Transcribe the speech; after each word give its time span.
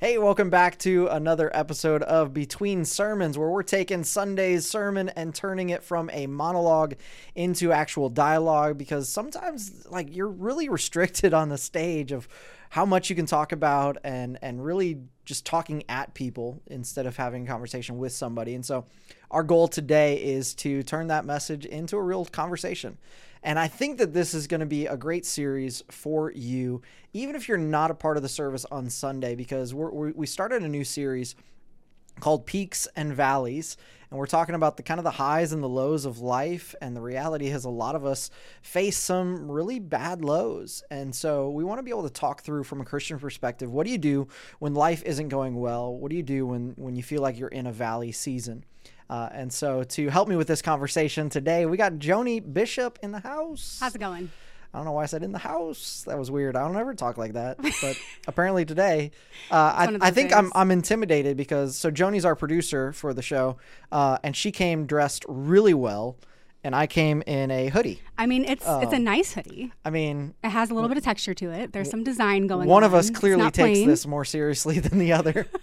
Hey, 0.00 0.16
welcome 0.16 0.48
back 0.48 0.78
to 0.78 1.08
another 1.08 1.54
episode 1.54 2.02
of 2.04 2.32
Between 2.32 2.86
Sermons, 2.86 3.36
where 3.36 3.50
we're 3.50 3.62
taking 3.62 4.02
Sunday's 4.02 4.64
sermon 4.64 5.10
and 5.10 5.34
turning 5.34 5.68
it 5.68 5.82
from 5.82 6.08
a 6.14 6.26
monologue 6.26 6.94
into 7.34 7.70
actual 7.70 8.08
dialogue 8.08 8.78
because 8.78 9.10
sometimes, 9.10 9.84
like, 9.90 10.16
you're 10.16 10.26
really 10.26 10.70
restricted 10.70 11.34
on 11.34 11.50
the 11.50 11.58
stage 11.58 12.12
of 12.12 12.28
how 12.70 12.86
much 12.86 13.10
you 13.10 13.16
can 13.16 13.26
talk 13.26 13.52
about 13.52 13.98
and 14.02 14.38
and 14.40 14.64
really 14.64 15.02
just 15.26 15.44
talking 15.44 15.84
at 15.90 16.14
people 16.14 16.62
instead 16.68 17.04
of 17.04 17.18
having 17.18 17.44
a 17.44 17.46
conversation 17.46 17.98
with 17.98 18.12
somebody. 18.12 18.54
And 18.54 18.64
so 18.64 18.86
our 19.30 19.42
goal 19.42 19.68
today 19.68 20.16
is 20.16 20.54
to 20.54 20.82
turn 20.82 21.08
that 21.08 21.26
message 21.26 21.66
into 21.66 21.98
a 21.98 22.02
real 22.02 22.24
conversation. 22.24 22.96
And 23.42 23.58
I 23.58 23.68
think 23.68 23.98
that 23.98 24.12
this 24.12 24.34
is 24.34 24.46
going 24.46 24.60
to 24.60 24.66
be 24.66 24.86
a 24.86 24.96
great 24.96 25.24
series 25.24 25.82
for 25.90 26.30
you, 26.32 26.82
even 27.12 27.34
if 27.34 27.48
you're 27.48 27.58
not 27.58 27.90
a 27.90 27.94
part 27.94 28.16
of 28.16 28.22
the 28.22 28.28
service 28.28 28.66
on 28.70 28.90
Sunday, 28.90 29.34
because 29.34 29.74
we 29.74 30.12
we 30.12 30.26
started 30.26 30.62
a 30.62 30.68
new 30.68 30.84
series 30.84 31.34
called 32.20 32.46
Peaks 32.46 32.86
and 32.96 33.14
Valleys. 33.14 33.76
And 34.10 34.18
we're 34.18 34.26
talking 34.26 34.56
about 34.56 34.76
the 34.76 34.82
kind 34.82 34.98
of 34.98 35.04
the 35.04 35.12
highs 35.12 35.52
and 35.52 35.62
the 35.62 35.68
lows 35.68 36.04
of 36.04 36.18
life. 36.18 36.74
And 36.80 36.96
the 36.96 37.00
reality 37.00 37.46
is, 37.46 37.64
a 37.64 37.70
lot 37.70 37.94
of 37.94 38.04
us 38.04 38.30
face 38.60 38.98
some 38.98 39.50
really 39.50 39.78
bad 39.78 40.24
lows. 40.24 40.82
And 40.90 41.14
so 41.14 41.50
we 41.50 41.64
want 41.64 41.78
to 41.78 41.82
be 41.82 41.90
able 41.90 42.02
to 42.02 42.10
talk 42.10 42.42
through 42.42 42.64
from 42.64 42.80
a 42.80 42.84
Christian 42.84 43.18
perspective 43.18 43.72
what 43.72 43.86
do 43.86 43.92
you 43.92 43.98
do 43.98 44.28
when 44.58 44.74
life 44.74 45.02
isn't 45.04 45.28
going 45.28 45.54
well? 45.54 45.94
What 45.94 46.10
do 46.10 46.16
you 46.16 46.22
do 46.22 46.46
when, 46.46 46.74
when 46.76 46.96
you 46.96 47.02
feel 47.02 47.22
like 47.22 47.38
you're 47.38 47.48
in 47.48 47.66
a 47.66 47.72
valley 47.72 48.12
season? 48.12 48.64
Uh, 49.10 49.28
and 49.32 49.52
so, 49.52 49.82
to 49.82 50.08
help 50.08 50.28
me 50.28 50.36
with 50.36 50.46
this 50.46 50.62
conversation 50.62 51.28
today, 51.28 51.66
we 51.66 51.76
got 51.76 51.94
Joni 51.94 52.40
Bishop 52.54 52.96
in 53.02 53.10
the 53.10 53.18
house. 53.18 53.78
How's 53.80 53.96
it 53.96 53.98
going? 53.98 54.30
I 54.72 54.78
don't 54.78 54.84
know 54.84 54.92
why 54.92 55.02
I 55.02 55.06
said 55.06 55.24
in 55.24 55.32
the 55.32 55.38
house. 55.38 56.04
That 56.06 56.16
was 56.16 56.30
weird. 56.30 56.54
I 56.54 56.60
don't 56.64 56.76
ever 56.76 56.94
talk 56.94 57.18
like 57.18 57.32
that, 57.32 57.56
but 57.82 57.98
apparently 58.28 58.64
today, 58.64 59.10
uh, 59.50 59.54
I, 59.56 59.98
I 60.00 60.10
think 60.12 60.32
I'm 60.32 60.52
I'm 60.54 60.70
intimidated 60.70 61.36
because 61.36 61.76
so 61.76 61.90
Joni's 61.90 62.24
our 62.24 62.36
producer 62.36 62.92
for 62.92 63.12
the 63.12 63.20
show, 63.22 63.56
uh, 63.90 64.18
and 64.22 64.36
she 64.36 64.52
came 64.52 64.86
dressed 64.86 65.24
really 65.26 65.74
well, 65.74 66.16
and 66.62 66.76
I 66.76 66.86
came 66.86 67.20
in 67.26 67.50
a 67.50 67.66
hoodie. 67.68 68.00
I 68.16 68.26
mean, 68.26 68.44
it's 68.44 68.62
it's 68.64 68.92
a 68.92 68.96
Um, 68.96 69.02
nice 69.02 69.32
hoodie. 69.32 69.72
I 69.84 69.90
mean, 69.90 70.34
It 70.44 70.50
has 70.50 70.70
a 70.70 70.74
little 70.74 70.88
bit 70.88 70.98
of 70.98 71.02
texture 71.02 71.34
to 71.34 71.50
it. 71.50 71.72
There's 71.72 71.90
some 71.90 72.04
design 72.04 72.46
going 72.46 72.62
on. 72.62 72.66
one 72.68 72.84
of 72.84 72.94
us 72.94 73.10
clearly 73.10 73.50
takes 73.50 73.56
plain. 73.56 73.88
this 73.88 74.06
more 74.06 74.24
seriously 74.24 74.78
than 74.86 75.00
the 75.00 75.12
other. 75.14 75.48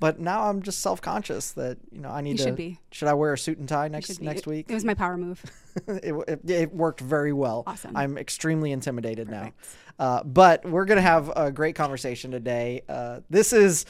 but 0.00 0.18
now 0.20 0.48
I'm 0.48 0.62
just 0.62 0.80
self 0.80 1.00
conscious 1.02 1.52
that 1.52 1.78
you 1.92 2.00
know 2.00 2.10
I 2.10 2.20
need 2.20 2.32
You 2.32 2.36
to. 2.38 2.42
should 2.44 2.56
be. 2.56 2.78
Should 2.90 3.08
I 3.08 3.14
wear 3.14 3.32
a 3.32 3.38
suit 3.38 3.58
and 3.58 3.68
tie 3.68 3.88
next 3.88 4.20
next 4.20 4.40
It- 4.40 4.46
week? 4.46 4.66
It 4.70 4.74
was 4.74 4.84
my 4.84 4.94
power 4.94 5.16
move. 5.16 5.42
it, 5.88 6.14
it, 6.28 6.50
it 6.50 6.74
worked 6.74 7.00
very 7.00 7.32
well. 7.32 7.64
Awesome. 7.66 7.96
I'm 7.96 8.16
extremely 8.18 8.70
intimidated 8.72 9.28
Perfect. 9.28 9.56
now. 9.58 9.68
Uh, 9.98 10.24
but 10.24 10.64
we're 10.64 10.84
going 10.84 10.96
to 10.96 11.02
have 11.02 11.32
a 11.36 11.52
great 11.52 11.76
conversation 11.76 12.30
today. 12.30 12.82
Uh, 12.88 13.20
this 13.30 13.52
is, 13.52 13.86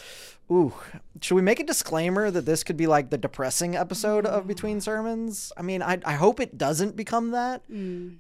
ooh, 0.52 0.74
should 1.22 1.34
we 1.34 1.41
make 1.41 1.60
a 1.60 1.64
disclaimer 1.64 2.30
that 2.30 2.44
this 2.44 2.62
could 2.62 2.77
be 2.77 2.86
like 2.86 3.08
the 3.08 3.16
depressing 3.16 3.74
episode 3.74 4.27
of 4.27 4.47
Between 4.47 4.82
Sermons? 4.82 5.50
I 5.56 5.62
mean, 5.62 5.82
I, 5.82 5.98
I 6.05 6.12
hope 6.12 6.41
it 6.41 6.58
doesn't 6.58 6.94
become 6.94 7.30
that. 7.30 7.62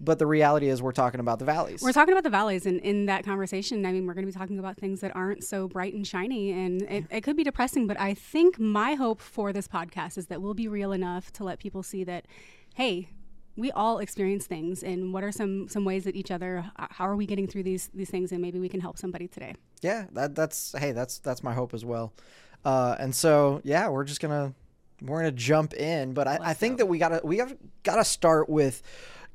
But 0.00 0.18
the 0.18 0.26
reality 0.26 0.68
is, 0.68 0.80
we're 0.80 0.92
talking 0.92 1.20
about 1.20 1.38
the 1.38 1.44
valleys. 1.44 1.80
Mm. 1.80 1.84
We're 1.84 1.92
talking 1.92 2.12
about 2.12 2.24
the 2.24 2.30
valleys, 2.30 2.64
and 2.64 2.80
in 2.80 3.04
that 3.06 3.24
conversation, 3.24 3.84
I 3.84 3.92
mean, 3.92 4.06
we're 4.06 4.14
going 4.14 4.26
to 4.26 4.32
be 4.32 4.38
talking 4.38 4.58
about 4.58 4.78
things 4.78 5.00
that 5.00 5.14
aren't 5.14 5.44
so 5.44 5.68
bright 5.68 5.92
and 5.92 6.06
shiny, 6.06 6.52
and 6.52 6.82
it, 6.82 7.04
it 7.10 7.20
could 7.20 7.36
be 7.36 7.44
depressing. 7.44 7.86
But 7.86 8.00
I 8.00 8.14
think 8.14 8.58
my 8.58 8.94
hope 8.94 9.20
for 9.20 9.52
this 9.52 9.68
podcast 9.68 10.16
is 10.16 10.28
that 10.28 10.40
we'll 10.40 10.54
be 10.54 10.68
real 10.68 10.92
enough 10.92 11.32
to 11.34 11.44
let 11.44 11.58
people 11.58 11.82
see 11.82 12.02
that, 12.04 12.26
hey, 12.74 13.10
we 13.56 13.70
all 13.72 13.98
experience 13.98 14.46
things, 14.46 14.82
and 14.82 15.12
what 15.12 15.22
are 15.24 15.32
some 15.32 15.68
some 15.68 15.84
ways 15.84 16.04
that 16.04 16.16
each 16.16 16.30
other, 16.30 16.70
how 16.76 17.06
are 17.08 17.16
we 17.16 17.26
getting 17.26 17.46
through 17.46 17.62
these 17.62 17.90
these 17.94 18.10
things, 18.10 18.32
and 18.32 18.40
maybe 18.40 18.58
we 18.58 18.68
can 18.68 18.80
help 18.80 18.98
somebody 18.98 19.28
today. 19.28 19.54
yeah, 19.84 20.06
that, 20.12 20.34
that's, 20.34 20.74
hey, 20.78 20.92
that's, 20.92 21.18
that's 21.18 21.42
my 21.42 21.52
hope 21.52 21.74
as 21.74 21.84
well. 21.84 22.12
Uh, 22.64 22.96
and 22.98 23.14
so, 23.14 23.60
yeah, 23.64 23.88
we're 23.88 24.04
just 24.04 24.20
to, 24.20 24.54
we're 25.02 25.22
to 25.22 25.30
jump 25.30 25.74
in, 25.74 26.14
but 26.14 26.26
I, 26.26 26.38
I 26.42 26.54
think 26.54 26.78
that 26.78 26.86
we 26.86 26.98
gotta, 26.98 27.20
we 27.22 27.36
have 27.38 27.54
gotta 27.82 28.04
start 28.04 28.48
with 28.48 28.82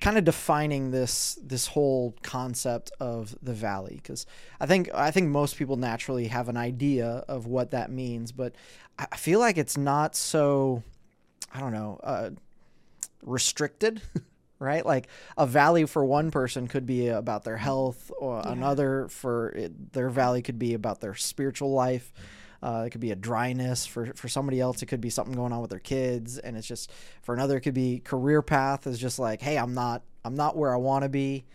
kind 0.01 0.17
of 0.17 0.23
defining 0.23 0.89
this, 0.91 1.37
this 1.43 1.67
whole 1.67 2.15
concept 2.23 2.91
of 2.99 3.35
the 3.43 3.53
valley. 3.53 4.01
Cause 4.03 4.25
I 4.59 4.65
think, 4.65 4.89
I 4.93 5.11
think 5.11 5.29
most 5.29 5.57
people 5.57 5.75
naturally 5.77 6.27
have 6.27 6.49
an 6.49 6.57
idea 6.57 7.23
of 7.27 7.45
what 7.45 7.71
that 7.71 7.91
means, 7.91 8.31
but 8.31 8.55
I 8.97 9.05
I 9.11 9.15
feel 9.17 9.39
like 9.39 9.57
it's 9.57 9.77
not 9.77 10.15
so, 10.15 10.83
I 11.53 11.59
don't 11.59 11.71
know, 11.71 11.99
uh, 12.03 12.31
restricted. 13.23 14.01
Right, 14.61 14.85
like 14.85 15.07
a 15.37 15.47
valley 15.47 15.85
for 15.85 16.03
one 16.03 16.31
person 16.31 16.67
could 16.67 16.85
be 16.85 17.07
about 17.07 17.45
their 17.45 17.55
health, 17.55 18.11
or 18.19 18.41
Yeah. 18.43 18.51
another 18.51 19.07
for 19.07 19.51
it, 19.51 19.93
their 19.93 20.09
valley 20.09 20.41
could 20.41 20.59
be 20.59 20.73
about 20.73 20.99
their 20.99 21.15
spiritual 21.15 21.71
life. 21.71 22.11
Uh, 22.61 22.83
it 22.85 22.89
could 22.89 22.99
be 22.99 23.11
a 23.11 23.15
dryness 23.15 23.85
for 23.85 24.07
for 24.15 24.27
somebody 24.27 24.59
else. 24.59 24.81
It 24.81 24.87
could 24.87 24.99
be 24.99 25.09
something 25.09 25.33
going 25.33 25.53
on 25.53 25.61
with 25.61 25.69
their 25.69 25.79
kids, 25.79 26.37
and 26.37 26.57
it's 26.57 26.67
just 26.67 26.91
for 27.21 27.33
another. 27.33 27.55
It 27.55 27.61
could 27.61 27.73
be 27.73 27.99
career 28.01 28.41
path 28.41 28.85
is 28.85 28.99
just 28.99 29.17
like, 29.17 29.41
hey, 29.41 29.57
I'm 29.57 29.73
not 29.73 30.01
I'm 30.25 30.35
not 30.35 30.57
where 30.57 30.73
I 30.73 30.77
want 30.77 31.03
to 31.03 31.09
be. 31.09 31.45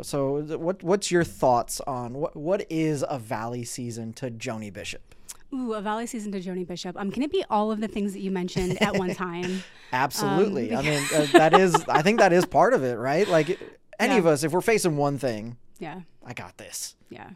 So, 0.00 0.40
what 0.58 0.82
what's 0.82 1.10
your 1.10 1.22
thoughts 1.24 1.80
on 1.82 2.14
what 2.14 2.34
what 2.34 2.64
is 2.70 3.04
a 3.08 3.18
valley 3.18 3.62
season 3.64 4.12
to 4.14 4.30
Joni 4.30 4.72
Bishop? 4.72 5.14
Ooh, 5.52 5.74
a 5.74 5.82
valley 5.82 6.06
season 6.06 6.32
to 6.32 6.40
Joni 6.40 6.66
Bishop. 6.66 6.96
Um, 6.98 7.10
can 7.10 7.22
it 7.22 7.30
be 7.30 7.44
all 7.50 7.70
of 7.70 7.80
the 7.80 7.88
things 7.88 8.14
that 8.14 8.20
you 8.20 8.30
mentioned 8.30 8.80
at 8.82 8.96
one 8.96 9.14
time? 9.14 9.62
Absolutely. 9.92 10.72
Um, 10.72 10.86
I 10.86 10.88
mean, 10.90 11.02
uh, 11.14 11.26
that 11.32 11.52
is 11.52 11.84
I 11.88 12.00
think 12.00 12.20
that 12.20 12.32
is 12.32 12.46
part 12.58 12.72
of 12.72 12.82
it, 12.84 12.94
right? 12.96 13.28
Like 13.28 13.60
any 14.00 14.14
Yeah. 14.14 14.20
of 14.20 14.26
us, 14.26 14.44
if 14.44 14.52
we're 14.52 14.62
facing 14.62 14.96
one 14.96 15.18
thing, 15.18 15.58
Yeah, 15.78 16.00
I 16.24 16.32
got 16.32 16.56
this. 16.56 16.96
yeah. 17.10 17.30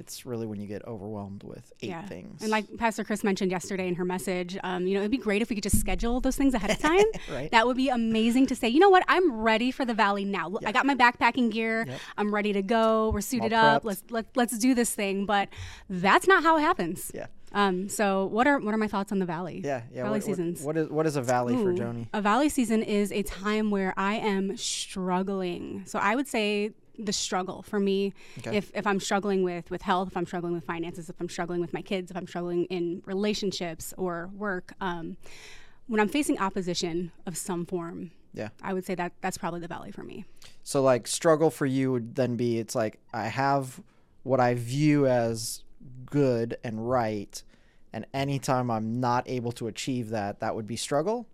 It's 0.00 0.24
really 0.24 0.46
when 0.46 0.58
you 0.60 0.66
get 0.66 0.82
overwhelmed 0.86 1.42
with 1.44 1.72
eight 1.82 1.90
yeah. 1.90 2.06
things. 2.06 2.40
And 2.40 2.50
like 2.50 2.64
Pastor 2.78 3.04
Chris 3.04 3.22
mentioned 3.22 3.50
yesterday 3.50 3.86
in 3.86 3.94
her 3.96 4.04
message, 4.04 4.56
um, 4.64 4.86
you 4.86 4.94
know, 4.94 5.00
it'd 5.00 5.10
be 5.10 5.18
great 5.18 5.42
if 5.42 5.50
we 5.50 5.56
could 5.56 5.62
just 5.62 5.78
schedule 5.78 6.20
those 6.20 6.36
things 6.36 6.54
ahead 6.54 6.70
of 6.70 6.78
time. 6.90 7.04
Right. 7.30 7.50
That 7.50 7.66
would 7.66 7.76
be 7.76 7.90
amazing 7.90 8.46
to 8.46 8.56
say, 8.56 8.68
you 8.68 8.80
know 8.80 8.88
what, 8.88 9.04
I'm 9.08 9.30
ready 9.30 9.70
for 9.70 9.84
the 9.84 9.94
valley 9.94 10.24
now. 10.24 10.56
I 10.64 10.72
got 10.72 10.86
my 10.86 10.94
backpacking 10.94 11.50
gear. 11.52 11.84
Yep. 11.86 12.00
I'm 12.16 12.34
ready 12.34 12.54
to 12.54 12.62
go. 12.62 13.10
We're 13.10 13.20
suited 13.20 13.52
up. 13.52 13.84
Let's 13.84 14.02
let, 14.08 14.26
let's 14.34 14.56
do 14.56 14.74
this 14.74 14.94
thing. 14.94 15.26
But 15.26 15.50
that's 15.90 16.26
not 16.26 16.42
how 16.42 16.56
it 16.56 16.62
happens. 16.62 17.12
yeah. 17.14 17.26
Um, 17.52 17.88
so 17.88 18.26
what 18.26 18.46
are 18.46 18.60
what 18.60 18.72
are 18.72 18.78
my 18.78 18.86
thoughts 18.86 19.10
on 19.10 19.18
the 19.18 19.26
valley? 19.26 19.60
Yeah, 19.64 19.82
yeah. 19.92 20.04
Valley 20.04 20.04
what, 20.04 20.12
what- 20.12 20.22
seasons. 20.22 20.62
what 20.62 20.76
is 20.76 20.88
what 20.88 21.06
is 21.06 21.16
a 21.16 21.22
valley 21.22 21.56
for 21.56 21.72
Joni? 21.72 22.06
A 22.12 22.22
valley 22.22 22.48
season 22.48 22.82
is 22.82 23.10
a 23.10 23.22
time 23.24 23.70
where 23.70 23.92
I 23.96 24.14
am 24.14 24.56
struggling. 24.56 25.82
So 25.86 25.98
I 25.98 26.14
would 26.14 26.28
say 26.28 26.70
the 27.04 27.12
struggle 27.12 27.62
for 27.62 27.80
me 27.80 28.12
Okay. 28.38 28.56
if, 28.56 28.70
if 28.74 28.86
I'm 28.86 29.00
struggling 29.00 29.42
with 29.42 29.70
with 29.70 29.82
health, 29.82 30.08
if 30.08 30.16
I'm 30.16 30.26
struggling 30.26 30.52
with 30.54 30.64
finances, 30.64 31.08
if 31.08 31.20
I'm 31.20 31.28
struggling 31.28 31.60
with 31.60 31.72
my 31.72 31.82
kids, 31.82 32.10
if 32.10 32.16
I'm 32.16 32.26
struggling 32.26 32.64
in 32.66 33.02
relationships 33.06 33.94
or 33.96 34.30
work, 34.34 34.72
um, 34.80 35.16
when 35.86 36.00
I'm 36.00 36.08
facing 36.08 36.38
opposition 36.38 37.10
of 37.26 37.36
some 37.36 37.66
form, 37.66 38.10
Yeah. 38.32 38.50
I 38.62 38.72
would 38.74 38.84
say 38.84 38.94
that 38.94 39.12
that's 39.20 39.38
probably 39.38 39.60
the 39.60 39.68
valley 39.68 39.90
for 39.90 40.02
me. 40.04 40.24
So 40.62 40.82
like 40.82 41.06
struggle 41.06 41.50
for 41.50 41.66
you 41.66 41.90
would 41.92 42.14
then 42.14 42.36
be 42.36 42.58
it's 42.58 42.74
like 42.74 43.00
I 43.12 43.26
have 43.28 43.80
what 44.22 44.38
I 44.40 44.54
view 44.54 45.06
as 45.06 45.64
good 46.06 46.56
and 46.62 46.88
right, 46.88 47.42
and 47.92 48.06
anytime 48.14 48.70
I'm 48.70 49.00
not 49.00 49.28
able 49.28 49.52
to 49.52 49.66
achieve 49.66 50.10
that, 50.10 50.40
that 50.40 50.54
would 50.54 50.66
be 50.66 50.76
struggle. 50.76 51.26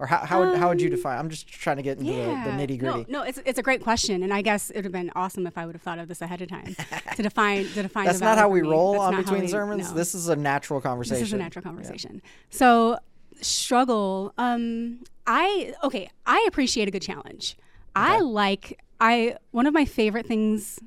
Or 0.00 0.06
how 0.06 0.24
how 0.24 0.40
would, 0.40 0.56
how 0.58 0.68
would 0.70 0.80
you 0.80 0.88
define? 0.88 1.18
I'm 1.18 1.28
just 1.28 1.46
trying 1.46 1.76
to 1.76 1.82
get 1.82 1.98
into 1.98 2.10
the, 2.10 2.18
the 2.18 2.50
nitty 2.56 2.78
gritty. 2.78 2.86
Um, 2.88 3.06
No, 3.08 3.20
no, 3.20 3.22
it's, 3.22 3.38
it's 3.44 3.58
a 3.58 3.62
great 3.62 3.82
question, 3.82 4.22
and 4.22 4.32
I 4.32 4.40
guess 4.40 4.70
it 4.70 4.76
would 4.76 4.86
have 4.86 4.92
been 4.92 5.12
awesome 5.14 5.46
if 5.46 5.58
I 5.58 5.66
would 5.66 5.74
have 5.74 5.82
thought 5.82 5.98
of 5.98 6.08
this 6.08 6.22
ahead 6.22 6.40
of 6.40 6.48
time 6.48 6.74
to 7.16 7.22
define 7.22 7.66
to 7.74 7.82
define. 7.82 8.06
That's 8.06 8.20
not 8.20 8.38
how 8.38 8.48
we 8.48 8.62
roll 8.62 8.98
on 8.98 9.14
between 9.14 9.42
we- 9.42 9.48
sermons. 9.48 9.90
no. 9.90 9.94
This 9.96 10.14
is 10.14 10.28
a 10.30 10.36
natural 10.36 10.80
conversation. 10.80 11.20
This 11.20 11.28
is 11.28 11.32
a 11.34 11.36
natural 11.36 11.62
conversation. 11.62 12.22
So 12.48 12.98
struggle. 13.42 14.32
Um, 14.38 15.00
I 15.26 15.74
okay. 15.84 16.08
I 16.24 16.44
appreciate 16.48 16.88
a 16.88 16.90
good 16.90 17.02
challenge. 17.02 17.56
I 17.94 18.20
like. 18.20 18.80
I 19.00 19.36
one 19.50 19.66
of 19.66 19.74
my 19.74 19.84
favorite 19.84 20.26
things 20.26 20.78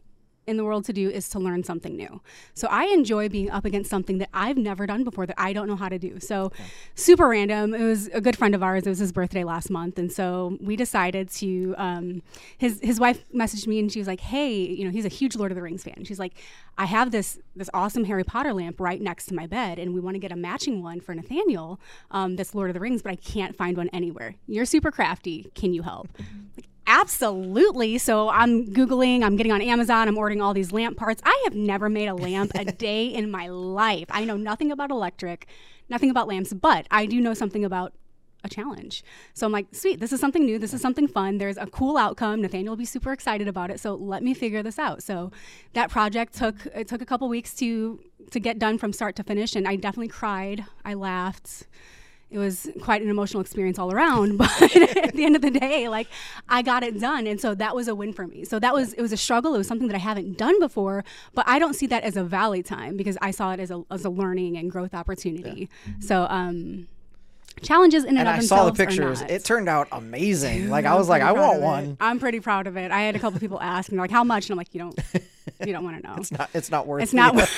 in 0.48 0.58
the 0.58 0.64
world 0.64 0.86
to 0.86 0.94
do 0.94 1.10
is 1.10 1.30
to 1.30 1.40
learn 1.40 1.64
something 1.64 1.96
new. 1.96 2.22
So 2.54 2.68
I 2.70 2.86
enjoy 2.86 3.30
being 3.30 3.50
up 3.50 3.66
against 3.66 3.90
something 3.90 4.18
that 4.18 4.30
I've 4.34 4.58
never 4.58 4.86
done 4.86 5.04
before 5.04 5.26
that 5.26 5.40
I 5.40 5.54
don't 5.54 5.68
know 5.68 5.76
how 5.76 5.90
to 5.90 6.00
do. 6.00 6.20
So 6.20 6.52
super 6.96 7.28
random. 7.30 7.74
It 7.74 7.84
was 7.84 8.08
a 8.08 8.22
good 8.22 8.38
friend 8.38 8.54
of 8.54 8.64
ours. 8.64 8.86
It 8.86 8.90
was 8.90 9.00
his 9.00 9.12
birthday 9.12 9.44
last 9.44 9.70
month, 9.70 9.98
and 9.98 10.12
so 10.12 10.58
we 10.62 10.76
decided 10.76 11.30
to. 11.32 11.76
Um, 11.78 12.22
his 12.58 12.80
his 12.82 13.00
wife 13.00 13.24
messaged 13.34 13.68
me 13.68 13.80
and 13.80 13.92
she 13.92 14.00
was 14.00 14.08
like, 14.08 14.22
"Hey, 14.22 14.54
you 14.54 14.86
know, 14.86 14.92
he's 14.92 15.06
a 15.06 15.10
huge 15.10 15.36
Lord 15.36 15.52
of 15.52 15.56
the 15.56 15.62
Rings 15.62 15.84
fan. 15.84 16.04
She's 16.04 16.20
like, 16.20 16.34
I 16.78 16.86
have 16.86 17.12
this 17.12 17.40
this 17.56 17.70
awesome 17.74 18.06
Harry 18.06 18.24
Potter 18.24 18.54
lamp 18.54 18.80
right 18.80 19.02
next 19.02 19.28
to 19.28 19.34
my 19.34 19.48
bed, 19.48 19.80
and 19.80 19.94
we 19.94 20.00
want 20.00 20.16
to 20.16 20.20
get 20.20 20.32
a 20.32 20.36
matching 20.36 20.82
one 20.84 21.00
for 21.00 21.14
Nathaniel. 21.14 21.80
Um, 22.12 22.36
that's 22.36 22.56
Lord 22.56 22.70
of 22.70 22.74
the 22.74 22.80
Rings, 22.80 23.02
but 23.02 23.12
I 23.12 23.16
can't 23.16 23.56
find 23.56 23.78
one 23.78 23.90
anywhere. 23.90 24.36
You're 24.48 24.66
super 24.66 24.92
crafty. 24.92 25.52
Can 25.56 25.74
you 25.74 25.84
help?" 25.84 26.10
Like, 26.56 26.68
Absolutely. 26.86 27.98
So 27.98 28.30
I'm 28.30 28.68
Googling, 28.68 29.24
I'm 29.24 29.36
getting 29.36 29.52
on 29.52 29.62
Amazon, 29.62 30.08
I'm 30.08 30.18
ordering 30.18 30.42
all 30.42 30.54
these 30.54 30.72
lamp 30.72 30.98
parts. 30.98 31.22
I 31.26 31.42
have 31.46 31.56
never 31.56 31.90
made 31.90 32.08
a 32.08 32.16
lamp 32.16 32.52
a 32.56 32.66
day 32.72 33.06
in 33.06 33.32
my 33.32 33.48
life. 33.48 34.08
I 34.10 34.26
know 34.26 34.38
nothing 34.38 34.72
about 34.72 34.92
electric, 34.92 35.48
nothing 35.90 36.10
about 36.10 36.28
lamps, 36.28 36.54
but 36.54 36.86
I 36.92 37.06
do 37.06 37.22
know 37.22 37.34
something 37.34 37.64
about 37.64 37.94
a 38.44 38.50
challenge. 38.50 39.04
So 39.34 39.46
I'm 39.46 39.52
like, 39.52 39.68
sweet, 39.72 40.00
this 40.00 40.12
is 40.12 40.20
something 40.20 40.46
new. 40.46 40.60
This 40.60 40.74
is 40.74 40.82
something 40.82 41.08
fun. 41.08 41.38
There's 41.38 41.58
a 41.58 41.68
cool 41.68 41.98
outcome. 41.98 42.42
Nathaniel 42.42 42.72
will 42.72 42.78
be 42.78 42.86
super 42.86 43.14
excited 43.14 43.48
about 43.48 43.72
it. 43.72 43.80
So 43.80 43.96
let 43.96 44.22
me 44.22 44.34
figure 44.34 44.62
this 44.62 44.78
out. 44.78 45.02
So 45.02 45.32
that 45.74 45.90
project 45.90 46.36
took 46.36 46.66
it 46.68 46.88
took 46.88 47.02
a 47.02 47.06
couple 47.06 47.30
weeks 47.30 47.54
to 47.56 48.00
to 48.32 48.40
get 48.40 48.60
done 48.60 48.78
from 48.78 48.92
start 48.92 49.16
to 49.18 49.24
finish, 49.24 49.56
and 49.56 49.68
I 49.68 49.76
definitely 49.76 50.10
cried. 50.10 50.66
I 50.84 50.94
laughed. 50.94 51.68
It 52.34 52.40
was 52.40 52.68
quite 52.82 53.04
an 53.04 53.10
emotional 53.10 53.42
experience 53.42 53.78
all 53.78 53.92
around, 53.92 54.38
but 54.40 54.50
at 54.98 55.14
the 55.14 55.24
end 55.24 55.36
of 55.36 55.44
the 55.44 55.52
day, 55.52 55.88
like 55.88 56.08
I 56.50 56.64
got 56.64 56.82
it 56.84 57.00
done, 57.00 57.28
and 57.28 57.40
so 57.40 57.54
that 57.56 57.76
was 57.76 57.88
a 57.88 57.94
win 57.94 58.12
for 58.12 58.26
me. 58.26 58.44
So 58.44 58.60
that 58.60 58.74
was 58.74 58.94
it 58.94 59.02
was 59.02 59.14
a 59.14 59.18
struggle. 59.18 59.54
It 59.54 59.60
was 59.60 59.68
something 59.68 59.88
that 59.88 59.96
I 59.96 60.00
haven't 60.00 60.38
done 60.38 60.60
before, 60.60 61.04
but 61.36 61.46
I 61.48 61.60
don't 61.60 61.76
see 61.76 61.86
that 61.88 62.04
as 62.04 62.18
a 62.18 62.24
valley 62.24 62.64
time 62.64 62.98
because 62.98 63.18
I 63.22 63.32
saw 63.32 63.54
it 63.54 63.60
as 63.60 63.70
a 63.70 63.84
as 63.92 64.04
a 64.04 64.10
learning 64.10 64.58
and 64.58 64.72
growth 64.72 64.96
opportunity. 64.96 65.70
So 66.00 66.26
um, 66.30 66.88
challenges 67.62 68.04
in 68.04 68.18
and, 68.18 68.20
and 68.20 68.30
I 68.30 68.40
saw 68.40 68.66
the 68.66 68.74
pictures. 68.74 69.22
It 69.22 69.46
turned 69.46 69.70
out 69.70 69.88
amazing. 69.92 70.70
like 70.72 70.86
I 70.86 70.96
was 70.96 71.08
like, 71.10 71.22
I 71.22 71.34
want 71.34 71.62
one. 71.62 71.98
I'm 72.00 72.20
pretty 72.20 72.40
proud 72.40 72.68
of 72.68 72.78
it. 72.78 72.92
I 72.92 73.02
had 73.04 73.16
a 73.16 73.20
couple 73.20 73.40
people 73.40 73.62
ask 73.62 73.92
me 73.92 73.98
like, 73.98 74.12
"How 74.12 74.24
much?" 74.24 74.46
And 74.46 74.52
I'm 74.54 74.58
like, 74.58 74.74
"You 74.74 74.80
don't, 74.80 75.00
you 75.66 75.74
don't 75.74 75.84
want 75.84 76.02
to 76.02 76.08
know. 76.08 76.16
It's 76.24 76.32
not. 76.32 76.50
It's 76.54 76.72
not 76.72 76.88
worth. 76.88 77.04
It's 77.04 77.14
not. 77.14 77.36
worth 77.36 77.52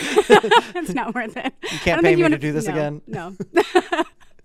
It's 0.76 0.94
not 0.94 1.16
worth 1.16 1.38
it. 1.38 1.54
You 1.62 1.80
can't 1.80 2.02
pay 2.02 2.16
me 2.16 2.28
to 2.30 2.38
do 2.38 2.52
this 2.52 2.68
again? 2.68 3.02
No. 3.08 3.36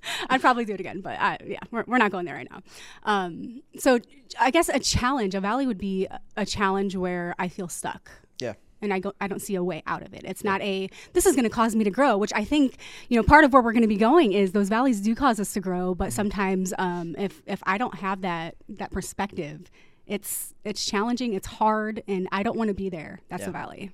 I'd 0.30 0.40
probably 0.40 0.64
do 0.64 0.74
it 0.74 0.80
again, 0.80 1.00
but 1.00 1.18
I, 1.18 1.38
yeah, 1.44 1.58
we're, 1.70 1.84
we're 1.86 1.98
not 1.98 2.10
going 2.10 2.26
there 2.26 2.34
right 2.34 2.48
now. 2.50 2.62
Um, 3.04 3.62
so 3.78 3.98
I 4.38 4.50
guess 4.50 4.68
a 4.68 4.78
challenge, 4.78 5.34
a 5.34 5.40
valley 5.40 5.66
would 5.66 5.78
be 5.78 6.06
a- 6.06 6.20
a 6.36 6.46
challenge 6.46 6.96
where 6.96 7.34
I 7.38 7.48
feel 7.48 7.68
stuck 7.68 8.10
yeah. 8.38 8.54
and 8.80 8.92
I 8.92 8.98
go, 8.98 9.12
I 9.20 9.28
don't 9.28 9.40
see 9.40 9.54
a 9.54 9.62
way 9.64 9.82
out 9.86 10.02
of 10.02 10.14
it. 10.14 10.22
It's 10.24 10.44
not 10.44 10.60
a 10.62 10.88
this 11.12 11.26
is 11.26 11.34
going 11.34 11.44
to 11.44 11.50
cause 11.50 11.74
me 11.74 11.84
to 11.84 11.90
grow, 11.90 12.16
which 12.16 12.32
I 12.34 12.44
think 12.44 12.76
you 13.08 13.16
know 13.16 13.22
part 13.22 13.44
of 13.44 13.52
where 13.52 13.62
we're 13.62 13.72
going 13.72 13.82
to 13.82 13.88
be 13.88 13.96
going 13.96 14.32
is 14.32 14.52
those 14.52 14.68
valleys 14.68 15.00
do 15.00 15.14
cause 15.14 15.40
us 15.40 15.52
to 15.54 15.60
grow, 15.60 15.94
but 15.94 16.12
sometimes 16.12 16.72
um, 16.78 17.14
if 17.18 17.42
if 17.46 17.62
I 17.64 17.78
don't 17.78 17.96
have 17.96 18.22
that 18.22 18.56
that 18.68 18.90
perspective, 18.90 19.70
it's 20.06 20.54
it's 20.64 20.84
challenging, 20.84 21.34
it's 21.34 21.46
hard, 21.46 22.02
and 22.08 22.28
I 22.32 22.42
don't 22.42 22.56
want 22.56 22.68
to 22.68 22.74
be 22.74 22.88
there. 22.88 23.20
That's 23.28 23.46
a 23.46 23.50
valley. 23.50 23.92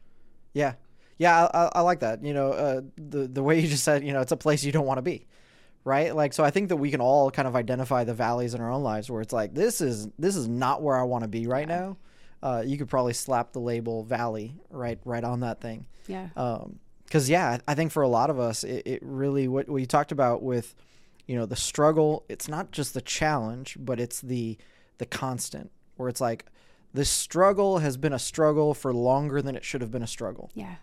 Yeah, 0.54 0.74
yeah, 1.18 1.46
I, 1.46 1.64
I, 1.64 1.70
I 1.76 1.80
like 1.82 2.00
that. 2.00 2.24
You 2.24 2.34
know, 2.34 2.52
uh, 2.52 2.80
the 2.96 3.26
the 3.26 3.42
way 3.42 3.60
you 3.60 3.68
just 3.68 3.84
said, 3.84 4.04
you 4.04 4.12
know, 4.12 4.20
it's 4.20 4.32
a 4.32 4.36
place 4.36 4.64
you 4.64 4.72
don't 4.72 4.86
want 4.86 4.98
to 4.98 5.02
be, 5.02 5.26
right? 5.86 6.16
Like, 6.16 6.32
so 6.32 6.42
I 6.42 6.50
think 6.50 6.70
that 6.70 6.76
we 6.76 6.90
can 6.90 7.00
all 7.00 7.30
kind 7.30 7.46
of 7.46 7.54
identify 7.54 8.02
the 8.02 8.12
valleys 8.12 8.54
in 8.54 8.60
our 8.60 8.72
own 8.72 8.82
lives 8.82 9.08
where 9.08 9.22
it's 9.22 9.32
like, 9.32 9.54
this 9.54 9.80
is 9.80 10.08
this 10.18 10.34
is 10.34 10.48
not 10.48 10.82
where 10.82 10.98
I 10.98 11.04
want 11.04 11.22
to 11.22 11.28
be 11.28 11.46
right 11.46 11.66
now. 11.66 11.96
Uh, 12.42 12.62
you 12.66 12.76
could 12.76 12.88
probably 12.88 13.12
slap 13.12 13.52
the 13.52 13.60
label 13.60 14.02
valley 14.02 14.56
right 14.68 14.98
right 15.04 15.22
on 15.22 15.40
that 15.40 15.60
thing. 15.60 15.86
Yeah. 16.08 16.28
because 17.04 17.30
yeah, 17.30 17.58
I 17.68 17.76
think 17.76 17.92
for 17.92 18.02
a 18.02 18.08
lot 18.08 18.30
of 18.30 18.40
us, 18.40 18.64
it, 18.64 18.82
it 18.84 18.98
really 19.00 19.46
what 19.46 19.68
we 19.68 19.86
talked 19.86 20.10
about 20.10 20.42
with, 20.42 20.74
you 21.26 21.36
know, 21.36 21.46
the 21.46 21.56
struggle. 21.56 22.24
It's 22.28 22.48
not 22.48 22.72
just 22.72 22.92
the 22.92 23.00
challenge, 23.00 23.76
but 23.78 24.00
it's 24.00 24.20
the 24.20 24.58
the 24.98 25.06
constant 25.06 25.70
where 25.98 26.08
it's 26.08 26.20
like 26.20 26.46
this 26.94 27.10
struggle 27.10 27.78
has 27.78 27.96
been 27.96 28.12
a 28.12 28.18
struggle 28.18 28.74
for 28.74 28.92
longer 28.92 29.40
than 29.40 29.54
it 29.54 29.64
should 29.64 29.82
have 29.82 29.92
been 29.92 30.02
a 30.02 30.06
struggle 30.06 30.50
yeah. 30.54 30.76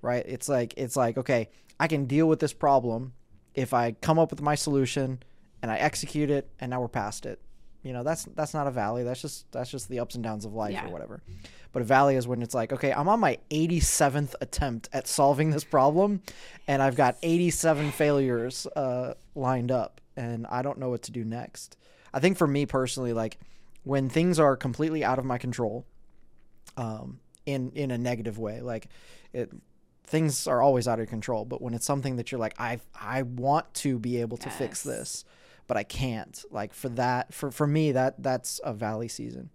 right? 0.00 0.24
It's 0.28 0.48
like 0.48 0.74
it's 0.76 0.94
like 0.94 1.18
okay, 1.18 1.48
I 1.80 1.88
can 1.88 2.06
deal 2.06 2.28
with 2.28 2.38
this 2.38 2.52
problem 2.52 3.14
if 3.54 3.72
I 3.74 3.92
come 3.92 4.18
up 4.18 4.30
with 4.30 4.40
my 4.42 4.54
solution 4.54 5.20
and 5.62 5.70
I 5.70 5.76
execute 5.76 6.30
it, 6.30 6.48
and 6.60 6.70
now 6.70 6.80
we're 6.80 6.88
past 6.88 7.26
it. 7.26 7.40
You 7.82 7.92
know, 7.92 8.02
that's 8.02 8.24
that's 8.34 8.54
not 8.54 8.66
a 8.66 8.70
valley. 8.70 9.02
That's 9.04 9.20
just 9.20 9.50
that's 9.52 9.70
just 9.70 9.88
the 9.88 10.00
ups 10.00 10.14
and 10.14 10.24
downs 10.24 10.44
of 10.44 10.54
life 10.54 10.72
Yeah. 10.72 10.86
or 10.86 10.90
whatever. 10.90 11.22
But 11.72 11.82
a 11.82 11.84
valley 11.84 12.16
is 12.16 12.26
when 12.26 12.40
it's 12.40 12.54
like, 12.54 12.72
okay, 12.72 12.92
I'm 12.92 13.08
on 13.08 13.18
my 13.20 13.38
87th 13.50 14.34
attempt 14.40 14.88
at 14.92 15.06
solving 15.08 15.50
this 15.50 15.64
problem, 15.64 16.22
and 16.68 16.80
I've 16.82 16.94
got 16.96 17.16
87 17.22 17.90
failures 17.90 18.66
uh, 18.76 19.14
lined 19.34 19.70
up, 19.72 20.00
and 20.16 20.46
I 20.46 20.62
don't 20.62 20.78
know 20.78 20.88
what 20.88 21.02
to 21.02 21.12
do 21.12 21.24
next. 21.24 21.76
I 22.12 22.20
think 22.20 22.38
for 22.38 22.46
me 22.46 22.64
personally, 22.64 23.12
like 23.12 23.38
when 23.82 24.08
things 24.08 24.38
are 24.38 24.56
completely 24.56 25.04
out 25.04 25.18
of 25.18 25.24
my 25.24 25.36
control, 25.36 25.84
um, 26.76 27.20
in 27.46 27.70
in 27.72 27.90
a 27.90 27.98
negative 27.98 28.38
way. 28.38 28.60
Like 28.60 28.88
it, 29.32 29.50
things 30.04 30.46
are 30.46 30.62
always 30.62 30.86
out 30.86 31.00
of 31.00 31.08
control, 31.08 31.44
but 31.44 31.60
when 31.62 31.74
it's 31.74 31.86
something 31.86 32.16
that 32.16 32.30
you're 32.30 32.38
like, 32.38 32.54
I 32.60 32.78
I 32.98 33.22
want 33.22 33.72
to 33.74 33.98
be 33.98 34.20
able 34.20 34.36
to 34.38 34.50
fix 34.50 34.82
this, 34.82 35.24
but 35.66 35.76
I 35.76 35.82
can't. 35.82 36.44
Like 36.50 36.72
for 36.74 36.88
that, 36.90 37.32
for 37.34 37.50
for 37.50 37.66
me, 37.66 37.92
that 37.92 38.22
that's 38.22 38.60
a 38.64 38.72
valley 38.72 39.08
season. 39.08 39.50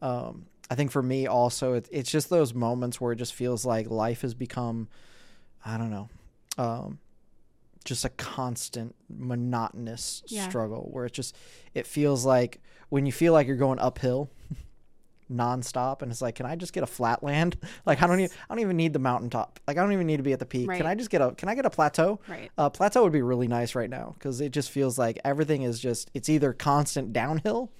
Um, 0.00 0.46
I 0.70 0.74
think 0.74 0.90
for 0.90 1.02
me 1.02 1.26
also, 1.26 1.74
it, 1.74 1.88
it's 1.92 2.10
just 2.10 2.30
those 2.30 2.54
moments 2.54 3.00
where 3.00 3.12
it 3.12 3.16
just 3.16 3.34
feels 3.34 3.64
like 3.64 3.90
life 3.90 4.22
has 4.22 4.34
become, 4.34 4.88
I 5.64 5.76
don't 5.76 5.90
know, 5.90 6.08
um, 6.58 6.98
just 7.84 8.04
a 8.04 8.08
constant 8.10 8.94
monotonous 9.08 10.22
Yeah. 10.26 10.42
struggle 10.42 10.88
where 10.90 11.04
it 11.04 11.12
just 11.12 11.36
it 11.74 11.86
feels 11.86 12.24
like 12.24 12.60
when 12.88 13.06
you 13.06 13.12
feel 13.12 13.32
like 13.32 13.46
you're 13.46 13.56
going 13.56 13.78
uphill 13.78 14.30
nonstop 15.32 16.02
and 16.02 16.10
it's 16.12 16.22
like 16.22 16.34
can 16.34 16.46
i 16.46 16.54
just 16.56 16.72
get 16.72 16.82
a 16.82 16.86
flat 16.86 17.22
land? 17.22 17.56
Like 17.86 18.02
i 18.02 18.06
don't 18.06 18.20
even 18.20 18.36
i 18.48 18.54
don't 18.54 18.60
even 18.60 18.76
need 18.76 18.92
the 18.92 18.98
mountaintop. 18.98 19.58
Like 19.66 19.78
i 19.78 19.82
don't 19.82 19.92
even 19.92 20.06
need 20.06 20.18
to 20.18 20.22
be 20.22 20.32
at 20.32 20.38
the 20.38 20.46
peak. 20.46 20.68
Right. 20.68 20.76
can 20.76 20.86
i 20.86 20.94
just 20.94 21.10
get 21.10 21.20
a 21.20 21.32
can 21.32 21.48
i 21.48 21.54
get 21.54 21.66
a 21.66 21.70
plateau? 21.70 22.20
Right. 22.28 22.50
uh, 22.58 22.70
plateau 22.70 23.02
would 23.02 23.12
be 23.12 23.22
really 23.22 23.48
nice 23.48 23.74
right 23.74 23.90
now 23.90 24.14
because 24.18 24.40
it 24.40 24.52
just 24.52 24.70
feels 24.70 24.98
like 24.98 25.18
everything 25.24 25.62
is 25.62 25.80
just 25.80 26.10
it's 26.14 26.28
either 26.28 26.52
constant 26.52 27.12
downhill 27.12 27.70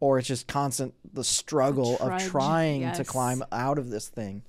or 0.00 0.18
it's 0.18 0.28
just 0.28 0.46
constant 0.46 0.94
the 1.12 1.24
struggle 1.24 1.96
of 1.96 2.22
trying 2.22 2.92
to 2.92 3.04
climb 3.04 3.42
out 3.50 3.78
of 3.78 3.90
this 3.90 4.08
thing. 4.08 4.42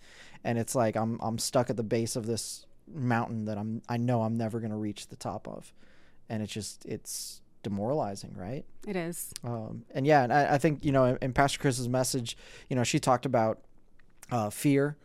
And 0.44 0.58
it's 0.58 0.76
like 0.76 0.96
i'm 0.96 1.20
i'm 1.22 1.38
stuck 1.40 1.70
at 1.70 1.78
the 1.78 1.84
base 1.84 2.16
of 2.16 2.26
this 2.26 2.66
mountain 2.92 3.46
that 3.46 3.58
i'm 3.58 3.82
i 3.88 3.98
know 3.98 4.22
i'm 4.24 4.36
never 4.36 4.60
going 4.60 4.72
to 4.72 4.78
reach 4.78 5.08
the 5.08 5.16
top 5.16 5.48
of. 5.48 5.74
And 6.30 6.44
it's 6.44 6.54
just 6.54 6.86
it's 6.86 7.42
demoralizing 7.64 8.34
right 8.36 8.66
It 8.88 8.96
is. 8.96 9.34
um, 9.44 9.84
and 9.94 10.06
yeah, 10.08 10.24
and 10.24 10.32
I, 10.34 10.56
I 10.56 10.58
think 10.58 10.84
you 10.86 10.92
know, 10.92 11.06
in, 11.06 11.18
in 11.22 11.34
Pastor 11.34 11.60
Chris's 11.60 11.90
message, 11.90 12.38
you 12.70 12.76
know, 12.76 12.84
she 12.84 13.00
talked 13.00 13.26
about 13.26 13.60
uh, 14.32 14.50
fear 14.50 14.98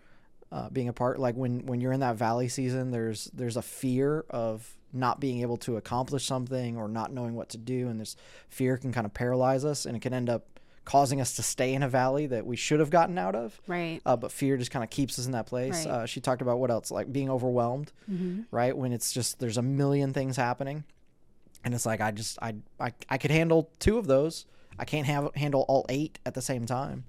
uh, 0.53 0.71
being 0.71 0.89
a 0.89 0.93
part. 0.93 1.19
Like 1.19 1.35
when 1.35 1.67
when 1.67 1.81
you're 1.81 1.93
in 1.93 2.01
that 2.01 2.17
valley 2.17 2.49
season, 2.49 2.91
there's 2.91 3.31
there's 3.35 3.57
a 3.57 3.63
fear 3.63 4.25
of 4.31 4.77
not 4.93 5.19
being 5.19 5.41
able 5.41 5.57
to 5.57 5.77
accomplish 5.77 6.25
something 6.25 6.77
or 6.77 6.87
not 6.87 7.13
knowing 7.13 7.35
what 7.35 7.49
to 7.51 7.59
do, 7.59 7.89
and 7.89 8.01
this 8.01 8.15
fear 8.49 8.77
can 8.77 8.93
kind 8.93 9.07
of 9.07 9.13
paralyze 9.15 9.65
us, 9.65 9.87
and 9.87 9.97
it 9.97 10.01
can 10.01 10.15
end 10.15 10.31
up 10.31 10.47
causing 10.85 11.19
us 11.21 11.35
to 11.37 11.43
stay 11.43 11.73
in 11.73 11.83
a 11.83 11.89
valley 11.89 12.27
that 12.27 12.45
we 12.47 12.55
should 12.57 12.79
have 12.79 12.91
gotten 12.91 13.17
out 13.17 13.35
of. 13.35 13.59
Right. 13.67 14.01
Uh, 14.05 14.17
but 14.17 14.31
fear 14.31 14.57
just 14.59 14.71
kind 14.71 14.85
of 14.85 14.91
keeps 14.91 15.19
us 15.19 15.25
in 15.25 15.33
that 15.33 15.47
place. 15.47 15.73
Right. 15.73 15.87
Mm-hmm. 15.87 16.03
Uh, 16.03 16.07
she 16.07 16.21
talked 16.21 16.43
about 16.43 16.59
what 16.59 16.71
else, 16.71 16.91
like 16.91 17.11
being 17.11 17.31
overwhelmed, 17.31 17.91
right? 18.51 18.77
When 18.77 18.93
it's 18.93 19.11
just 19.13 19.41
there's 19.41 19.57
a 19.57 19.63
million 19.63 20.13
things 20.13 20.37
happening, 20.37 20.85
and 21.65 21.75
it's 21.75 21.87
like 21.87 22.01
I 22.01 22.11
just 22.11 22.39
I 22.43 22.55
I, 22.79 22.93
I 23.09 23.19
could 23.19 23.31
handle 23.31 23.71
two 23.79 23.99
of 23.99 24.07
those. 24.07 24.47
I 24.79 24.85
can't 24.85 25.07
have 25.07 25.31
handle 25.35 25.65
all 25.69 25.87
eight 25.89 26.19
at 26.27 26.35
the 26.35 26.43
same 26.43 26.67
time, 26.67 27.05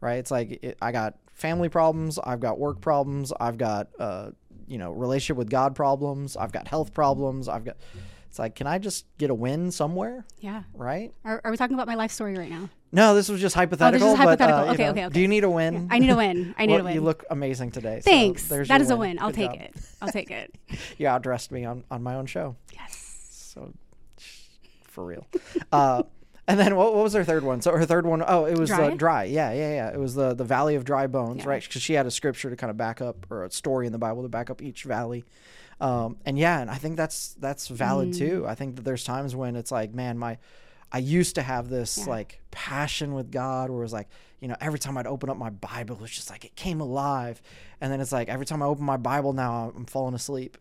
right? 0.00 0.18
It's 0.18 0.30
like 0.30 0.58
it, 0.62 0.78
I 0.82 0.92
got 0.92 1.14
family 1.34 1.68
problems, 1.68 2.18
I've 2.22 2.40
got 2.40 2.58
work 2.58 2.80
problems, 2.80 3.32
I've 3.38 3.58
got 3.58 3.88
uh 3.98 4.30
you 4.66 4.78
know 4.78 4.92
relationship 4.92 5.36
with 5.36 5.50
God 5.50 5.74
problems, 5.74 6.36
I've 6.36 6.52
got 6.52 6.66
health 6.68 6.92
problems, 6.94 7.48
I've 7.48 7.64
got. 7.64 7.76
It's 8.28 8.38
like, 8.38 8.54
can 8.54 8.68
I 8.68 8.78
just 8.78 9.06
get 9.18 9.28
a 9.30 9.34
win 9.34 9.72
somewhere, 9.72 10.24
Yeah. 10.38 10.62
right? 10.72 11.12
Are, 11.24 11.40
are 11.42 11.50
we 11.50 11.56
talking 11.56 11.74
about 11.74 11.88
my 11.88 11.96
life 11.96 12.12
story 12.12 12.36
right 12.38 12.48
now? 12.48 12.68
No, 12.92 13.12
this 13.12 13.28
was 13.28 13.40
just 13.40 13.56
hypothetical. 13.56 14.12
but, 14.16 14.18
hypothetical. 14.18 14.60
uh, 14.68 14.72
Okay, 14.72 14.84
know, 14.84 14.90
okay, 14.92 15.04
okay. 15.06 15.12
Do 15.12 15.20
you 15.20 15.26
need 15.26 15.42
a 15.42 15.50
win? 15.50 15.88
I 15.90 15.98
need 15.98 16.10
a 16.10 16.14
win. 16.16 16.54
I 16.56 16.66
need 16.66 16.74
Well, 16.74 16.82
a 16.82 16.84
win. 16.84 16.94
You 16.94 17.00
look 17.00 17.24
amazing 17.28 17.72
today. 17.72 18.00
Thanks. 18.04 18.46
there's 18.46 18.68
that 18.68 18.80
is 18.80 18.90
a 18.90 18.96
win. 18.96 19.18
I'll 19.18 19.30
Good 19.30 19.34
take 19.50 19.50
job. 19.50 19.60
it. 19.62 19.74
I'll 20.00 20.12
take 20.12 20.30
it. 20.30 20.54
You 20.98 21.06
outdressed 21.06 21.50
me 21.50 21.64
on, 21.64 21.82
on 21.90 22.04
my 22.04 22.14
own 22.14 22.26
show. 22.26 22.54
Yes. 22.72 23.16
So, 23.52 23.72
for 24.90 25.04
real. 25.04 25.26
uh, 25.72 26.02
and 26.48 26.58
then 26.58 26.74
what, 26.76 26.94
what 26.94 27.04
was 27.04 27.14
her 27.14 27.22
third 27.24 27.44
one? 27.44 27.60
So 27.62 27.72
her 27.76 27.86
third 27.86 28.04
one, 28.06 28.22
oh, 28.26 28.44
it 28.44 28.58
was 28.58 28.70
Dry? 28.70 28.88
Uh, 28.88 28.94
dry. 28.94 29.24
Yeah, 29.24 29.52
yeah, 29.52 29.72
yeah. 29.72 29.90
It 29.92 29.98
was 29.98 30.14
the 30.14 30.34
the 30.34 30.44
valley 30.44 30.74
of 30.74 30.84
dry 30.84 31.06
bones, 31.06 31.42
Yeah. 31.44 31.48
right? 31.50 31.62
Because 31.62 31.80
she 31.82 31.94
had 31.94 32.06
a 32.06 32.10
scripture 32.10 32.50
to 32.50 32.56
kind 32.56 32.70
of 32.70 32.76
back 32.76 33.00
up, 33.00 33.26
or 33.30 33.44
a 33.44 33.50
story 33.50 33.86
in 33.86 33.92
the 33.92 33.98
Bible 33.98 34.22
to 34.22 34.28
back 34.28 34.50
up 34.50 34.60
each 34.60 34.82
valley. 34.84 35.24
Um, 35.80 36.16
and 36.26 36.38
yeah, 36.38 36.60
and 36.60 36.70
I 36.70 36.74
think 36.74 36.96
that's 36.96 37.34
that's 37.40 37.68
valid 37.68 38.10
Mm. 38.10 38.18
too. 38.18 38.44
I 38.46 38.54
think 38.54 38.76
that 38.76 38.82
there's 38.82 39.04
times 39.04 39.34
when 39.34 39.56
it's 39.56 39.70
like, 39.72 39.94
man, 39.94 40.18
my 40.18 40.38
I 40.92 40.98
used 40.98 41.36
to 41.36 41.42
have 41.42 41.68
this 41.68 41.98
Yeah. 41.98 42.06
like 42.06 42.40
passion 42.50 43.14
with 43.14 43.30
God, 43.30 43.70
where 43.70 43.78
it 43.78 43.82
was 43.84 43.92
like, 43.92 44.08
you 44.40 44.48
know, 44.48 44.56
every 44.60 44.78
time 44.80 44.98
I'd 44.98 45.06
open 45.06 45.30
up 45.30 45.36
my 45.36 45.50
Bible, 45.50 45.96
it 45.96 46.02
was 46.02 46.10
just 46.10 46.30
like 46.30 46.44
it 46.44 46.56
came 46.56 46.80
alive. 46.80 47.40
And 47.80 47.92
then 47.92 48.00
it's 48.00 48.10
like 48.12 48.28
every 48.28 48.44
time 48.44 48.60
I 48.60 48.66
open 48.66 48.84
my 48.84 48.96
Bible 48.96 49.32
now, 49.32 49.72
I'm 49.76 49.86
falling 49.86 50.14
asleep. 50.14 50.58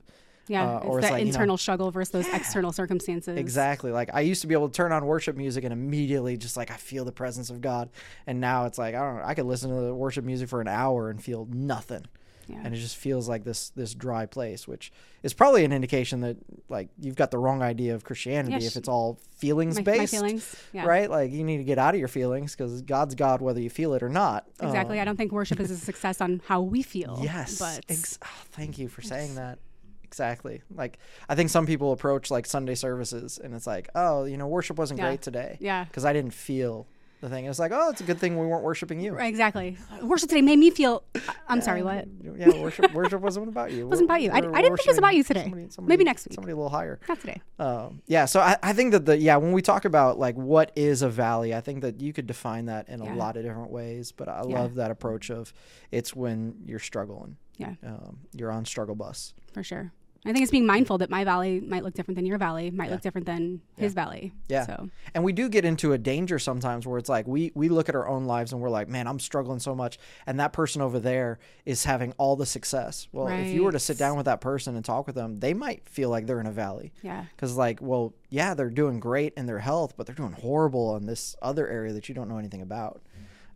Yeah. 0.49 0.67
Uh, 0.67 0.77
it's 0.79 0.85
or 0.85 0.99
it's 0.99 1.07
that 1.07 1.13
like, 1.13 1.19
you 1.21 1.25
know- 1.25 1.29
internal 1.31 1.57
struggle 1.57 1.91
versus 1.91 2.11
those 2.11 2.27
external 2.33 2.73
circumstances. 2.73 3.37
Exactly. 3.37 3.91
Like 3.91 4.09
I 4.13 4.21
used 4.21 4.41
to 4.41 4.47
be 4.47 4.53
able 4.55 4.67
to 4.67 4.73
turn 4.75 4.91
on 4.91 5.05
worship 5.05 5.37
music 5.37 5.63
and 5.63 5.71
immediately 5.71 6.35
just 6.35 6.57
like 6.57 6.71
I 6.71 6.75
feel 6.75 7.05
the 7.05 7.11
presence 7.13 7.49
of 7.49 7.61
God. 7.61 7.89
And 8.27 8.41
now 8.41 8.65
it's 8.65 8.77
like 8.77 8.95
I 8.95 8.99
don't 8.99 9.17
know, 9.17 9.23
I 9.23 9.35
could 9.35 9.45
listen 9.45 9.69
to 9.69 9.79
the 9.81 9.93
worship 9.93 10.25
music 10.25 10.49
for 10.49 10.59
an 10.59 10.67
hour 10.67 11.09
and 11.09 11.23
feel 11.23 11.47
nothing. 11.49 12.05
Yeah. 12.47 12.61
And 12.63 12.73
it 12.73 12.79
just 12.79 12.97
feels 12.97 13.29
like 13.29 13.43
this 13.43 13.69
this 13.75 13.93
dry 13.93 14.25
place, 14.25 14.67
which 14.67 14.91
is 15.21 15.35
probably 15.35 15.65
an 15.65 15.71
indication 15.71 16.21
that 16.21 16.37
like 16.67 16.89
you've 16.99 17.15
got 17.15 17.29
the 17.29 17.37
wrong 17.37 17.61
idea 17.61 17.93
of 17.93 18.03
Christianity 18.03 18.57
Yeah, 18.63 18.67
if 18.67 18.75
it's 18.75 18.89
all 18.89 19.19
feelings 19.37 19.75
my, 19.75 19.83
based. 19.83 19.99
my 19.99 20.05
feelings. 20.07 20.55
Yeah. 20.73 20.85
Right? 20.87 21.11
Like 21.11 21.31
you 21.31 21.43
need 21.43 21.57
to 21.57 21.63
get 21.63 21.77
out 21.77 21.93
of 21.93 21.99
your 21.99 22.07
feelings 22.07 22.55
because 22.55 22.81
God's 22.81 23.13
God 23.13 23.41
whether 23.43 23.61
you 23.61 23.69
feel 23.69 23.93
it 23.93 24.01
or 24.01 24.09
not. 24.09 24.47
Exactly. 24.63 24.97
Um, 24.97 25.03
I 25.03 25.05
don't 25.05 25.15
think 25.15 25.31
worship 25.31 25.59
is 25.59 25.69
a 25.69 25.77
success 25.77 26.21
on 26.21 26.41
how 26.47 26.61
we 26.61 26.81
feel. 26.81 27.19
Yes. 27.23 27.59
But 27.59 27.85
Ex- 27.87 28.17
oh, 28.25 28.27
thank 28.51 28.79
you 28.79 28.87
for 28.87 29.03
saying 29.03 29.35
that. 29.35 29.59
Exactly. 30.09 30.63
Like 30.75 30.97
I 31.29 31.35
think 31.35 31.49
some 31.51 31.65
people 31.67 31.91
approach 31.91 32.31
like 32.31 32.45
Sunday 32.47 32.75
services 32.75 33.37
and 33.41 33.53
it's 33.53 33.67
like, 33.67 33.89
oh, 33.93 34.25
you 34.25 34.37
know, 34.37 34.47
worship 34.47 34.77
wasn't 34.77 34.99
Yeah. 34.99 35.07
great 35.09 35.21
today. 35.21 35.57
Yeah. 35.59 35.83
Because 35.85 36.03
I 36.03 36.13
didn't 36.13 36.33
feel 36.33 36.87
the 37.21 37.27
thing. 37.29 37.45
It's 37.45 37.59
like, 37.59 37.73
oh, 37.73 37.89
it's 37.89 37.99
a 37.99 38.05
good 38.05 38.17
thing 38.17 38.39
we 38.39 38.47
weren't 38.47 38.63
worshiping 38.63 39.01
you. 39.01 39.11
Right, 39.13 39.27
exactly. 39.27 39.77
Worship 40.01 40.29
today 40.29 40.41
made 40.41 40.57
me 40.57 40.69
feel. 40.71 41.03
I'm 41.49 41.59
sorry. 41.61 41.83
What? 41.83 42.07
Yeah, 42.23 42.49
worship 42.61 42.93
worship 42.93 43.21
wasn't 43.21 43.49
about 43.49 43.71
you. 43.73 43.87
Wasn't 43.89 44.07
about 44.09 44.21
you. 44.21 44.31
I- 44.31 44.37
I 44.37 44.41
didn't 44.61 44.77
think 44.77 44.87
it 44.87 44.87
was 44.87 44.97
about 44.97 45.15
you 45.15 45.23
today. 45.23 45.53
Maybe 45.81 46.05
next 46.05 46.25
week. 46.27 46.33
Somebody 46.33 46.53
a 46.53 46.55
little 46.55 46.69
higher. 46.69 46.97
Not 47.09 47.19
today. 47.19 47.41
Um, 47.59 48.01
yeah, 48.07 48.23
so 48.25 48.39
I, 48.39 48.55
I 48.63 48.71
think 48.73 48.93
that 48.93 49.05
the 49.05 49.17
yeah 49.17 49.35
when 49.35 49.51
we 49.51 49.61
talk 49.61 49.83
about 49.85 50.17
like 50.17 50.35
what 50.35 50.71
is 50.77 51.01
a 51.01 51.09
valley, 51.09 51.53
I 51.53 51.59
think 51.61 51.81
that 51.81 51.99
you 52.01 52.13
could 52.13 52.25
define 52.25 52.65
that 52.67 52.87
in 52.89 53.01
a 53.01 53.13
lot 53.15 53.35
of 53.37 53.43
different 53.43 53.69
ways. 53.71 54.11
But 54.13 54.29
I 54.29 54.41
Yeah. 54.47 54.61
love 54.61 54.75
that 54.75 54.89
approach 54.89 55.29
of 55.29 55.53
it's 55.91 56.15
when 56.15 56.55
you're 56.65 56.79
struggling. 56.79 57.35
Yeah. 57.57 57.73
Um, 57.85 58.19
you're 58.33 58.51
on 58.51 58.63
struggle 58.63 58.95
bus. 58.95 59.33
For 59.53 59.61
sure. 59.63 59.91
I 60.25 60.33
think 60.33 60.43
it's 60.43 60.51
being 60.51 60.65
mindful 60.65 60.97
that 60.97 61.09
my 61.09 61.23
valley 61.23 61.61
might 61.61 61.81
look 61.83 61.93
different 61.93 62.17
than 62.17 62.25
your 62.25 62.37
valley, 62.37 62.69
might 62.71 62.87
Yeah. 62.87 62.91
look 62.95 63.01
different 63.01 63.25
than 63.25 63.61
his 63.77 63.93
valley. 63.93 64.33
Yeah. 64.49 64.65
So 64.65 64.89
And 65.15 65.23
we 65.23 65.31
do 65.31 65.47
get 65.47 65.63
into 65.63 65.93
a 65.93 65.97
danger 65.97 66.37
sometimes 66.39 66.85
where 66.85 66.97
it's 66.99 67.07
like 67.07 67.25
we 67.25 67.51
we 67.55 67.69
look 67.69 67.87
at 67.87 67.95
our 67.95 68.05
own 68.07 68.25
lives 68.25 68.51
and 68.51 68.61
we're 68.61 68.69
like, 68.69 68.89
man, 68.89 69.07
I'm 69.07 69.19
struggling 69.19 69.59
so 69.59 69.73
much, 69.73 69.97
and 70.27 70.37
that 70.39 70.51
person 70.51 70.81
over 70.81 70.99
there 70.99 71.39
is 71.65 71.85
having 71.85 72.11
all 72.17 72.35
the 72.35 72.45
success. 72.45 73.07
Well, 73.13 73.27
if 73.27 73.47
you 73.47 73.63
were 73.63 73.71
to 73.71 73.79
sit 73.79 73.97
down 73.97 74.17
with 74.17 74.25
that 74.25 74.41
person 74.41 74.75
and 74.75 74.83
talk 74.83 75.07
with 75.07 75.15
them, 75.15 75.39
they 75.39 75.53
might 75.53 75.87
feel 75.87 76.09
like 76.09 76.27
they're 76.27 76.41
in 76.41 76.47
a 76.47 76.51
valley. 76.51 76.91
yeah. 77.01 77.25
Because, 77.35 77.55
like, 77.55 77.81
well, 77.81 78.13
yeah, 78.29 78.53
they're 78.53 78.69
doing 78.69 78.99
great 78.99 79.33
in 79.37 79.45
their 79.45 79.59
health, 79.59 79.93
but 79.95 80.05
they're 80.05 80.15
doing 80.15 80.33
horrible 80.33 80.97
in 80.97 81.05
this 81.05 81.35
other 81.41 81.67
area 81.67 81.93
that 81.93 82.09
you 82.09 82.15
don't 82.15 82.27
know 82.27 82.37
anything 82.37 82.61
about. 82.61 83.01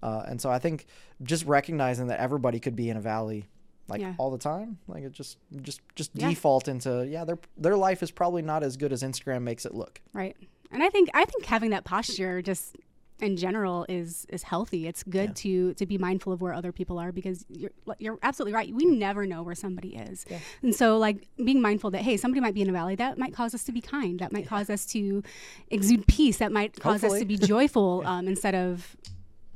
Uh, 0.01 0.23
and 0.27 0.41
so 0.41 0.49
I 0.49 0.59
think 0.59 0.85
just 1.21 1.45
recognizing 1.45 2.07
that 2.07 2.19
everybody 2.19 2.59
could 2.59 2.75
be 2.75 2.89
in 2.89 2.97
a 2.97 3.01
valley, 3.01 3.45
like 3.87 4.01
Yeah. 4.01 4.13
all 4.17 4.31
the 4.31 4.37
time, 4.37 4.77
like 4.87 5.03
it 5.03 5.11
just 5.11 5.37
just 5.61 5.81
just 5.95 6.11
Yeah. 6.13 6.29
default 6.29 6.67
into 6.67 7.05
yeah, 7.09 7.25
their 7.25 7.37
their 7.57 7.75
life 7.77 8.01
is 8.03 8.11
probably 8.11 8.41
not 8.41 8.63
as 8.63 8.77
good 8.77 8.93
as 8.93 9.03
Instagram 9.03 9.41
makes 9.43 9.65
it 9.65 9.73
look. 9.73 10.01
Right. 10.13 10.35
And 10.71 10.81
I 10.83 10.89
think 10.89 11.09
I 11.13 11.25
think 11.25 11.45
having 11.45 11.71
that 11.71 11.83
posture 11.83 12.41
just 12.41 12.75
in 13.19 13.37
general 13.37 13.85
is 13.87 14.25
is 14.29 14.43
healthy. 14.43 14.87
It's 14.87 15.03
good 15.03 15.35
to 15.37 15.73
to 15.75 15.85
be 15.85 15.97
mindful 15.97 16.33
of 16.33 16.41
where 16.41 16.51
other 16.53 16.71
people 16.71 16.97
are 16.97 17.11
because 17.11 17.45
you're 17.49 17.71
you're 17.99 18.17
absolutely 18.23 18.53
right. 18.53 18.73
We 18.73 18.85
never 18.85 19.25
know 19.27 19.43
where 19.43 19.53
somebody 19.55 19.95
is. 19.95 20.25
And 20.63 20.73
so 20.73 20.97
like 20.97 21.27
being 21.37 21.61
mindful 21.61 21.91
that 21.91 22.01
hey, 22.01 22.17
somebody 22.17 22.41
might 22.41 22.53
be 22.55 22.61
in 22.61 22.69
a 22.69 22.73
valley 22.73 22.95
that 22.95 23.17
might 23.17 23.33
cause 23.33 23.53
us 23.53 23.63
to 23.65 23.71
be 23.71 23.81
kind. 23.81 24.19
That 24.19 24.31
might 24.33 24.47
cause 24.47 24.69
us 24.69 24.85
to 24.87 25.21
exude 25.69 26.07
peace. 26.07 26.37
That 26.37 26.51
might 26.51 26.79
cause 26.79 27.03
us 27.03 27.19
to 27.19 27.25
be 27.25 27.37
joyful 27.37 28.01
um, 28.05 28.27
instead 28.27 28.55
of 28.55 28.95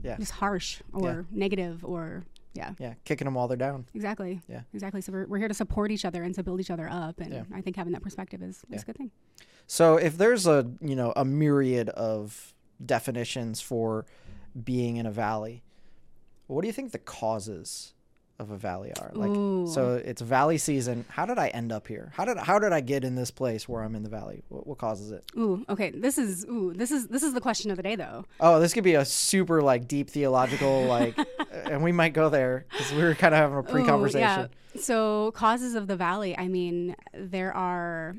Yeah. 0.04 0.18
just 0.18 0.34
harsh 0.34 0.82
or 0.94 1.26
negative 1.32 1.84
or 1.84 2.26
yeah. 2.58 2.74
Yeah, 2.80 2.94
kicking 3.06 3.26
them 3.26 3.36
while 3.36 3.48
they're 3.48 3.56
down. 3.58 3.86
Exactly. 3.94 4.42
Yeah. 4.50 4.62
Exactly. 4.74 5.02
So 5.02 5.12
we're, 5.14 5.26
we're 5.28 5.38
here 5.38 5.48
to 5.48 5.54
support 5.54 5.92
each 5.92 6.04
other 6.06 6.24
and 6.24 6.34
to 6.36 6.44
build 6.44 6.60
each 6.60 6.72
other 6.72 6.90
up. 6.90 7.20
And 7.20 7.32
Yeah. 7.34 7.44
I 7.54 7.62
think 7.62 7.76
having 7.76 7.94
that 7.94 8.02
perspective 8.02 8.42
is, 8.42 8.58
is 8.58 8.64
Yeah. 8.70 8.80
a 8.82 8.86
good 8.86 8.98
thing. 8.98 9.12
So 9.68 9.96
if 9.98 10.18
there's 10.18 10.48
a 10.48 10.70
you 10.82 10.96
know 10.96 11.14
a 11.16 11.24
myriad 11.24 11.90
of 11.90 12.54
definitions 12.84 13.62
for 13.62 14.06
being 14.64 14.98
in 14.98 15.06
a 15.06 15.12
valley, 15.12 15.64
what 16.48 16.62
do 16.62 16.68
you 16.68 16.74
think 16.74 16.92
the 16.92 17.00
causes 17.00 17.94
of 18.40 18.52
a 18.52 18.58
valley 18.58 18.92
are? 19.00 19.12
Like, 19.14 19.30
Ooh. 19.30 19.68
so 19.68 19.96
it's 19.96 20.22
valley 20.22 20.58
season. 20.58 21.06
How 21.10 21.26
did 21.26 21.40
I 21.40 21.48
end 21.48 21.72
up 21.72 21.88
here? 21.88 22.12
How 22.16 22.26
did 22.26 22.38
how 22.38 22.60
did 22.60 22.72
I 22.72 22.82
get 22.82 23.04
in 23.04 23.16
this 23.16 23.32
place 23.32 23.68
where 23.68 23.84
I'm 23.84 23.96
in 23.96 24.04
the 24.04 24.10
valley? 24.10 24.44
What, 24.50 24.68
what 24.68 24.78
causes 24.78 25.12
it? 25.12 25.24
Ooh, 25.38 25.66
okay. 25.70 25.92
This 25.92 26.18
is 26.18 26.46
ooh, 26.46 26.74
this 26.74 26.92
is 26.92 27.08
this 27.08 27.24
is 27.24 27.34
the 27.34 27.42
question 27.42 27.72
of 27.72 27.78
the 27.78 27.84
day 27.84 27.96
though. 27.96 28.26
Oh, 28.40 28.60
this 28.60 28.74
could 28.74 28.84
be 28.84 28.96
a 28.96 29.06
super 29.06 29.62
like 29.62 29.88
deep 29.88 30.10
theological 30.10 30.84
like, 30.84 31.18
and 31.66 31.84
we 31.84 31.92
might 31.92 32.14
go 32.14 32.30
there 32.30 32.66
because 32.72 32.92
we 32.94 33.04
were 33.04 33.16
kind 33.16 33.34
of 33.34 33.40
having 33.40 33.58
a 33.58 33.64
pre-conversation. 33.64 34.20
yeah. 34.20 34.48
So 34.80 35.32
causes 35.32 35.76
of 35.76 35.88
the 35.88 35.96
valley. 35.96 36.38
I 36.38 36.48
mean, 36.48 36.96
there 37.14 37.56
are. 37.56 38.16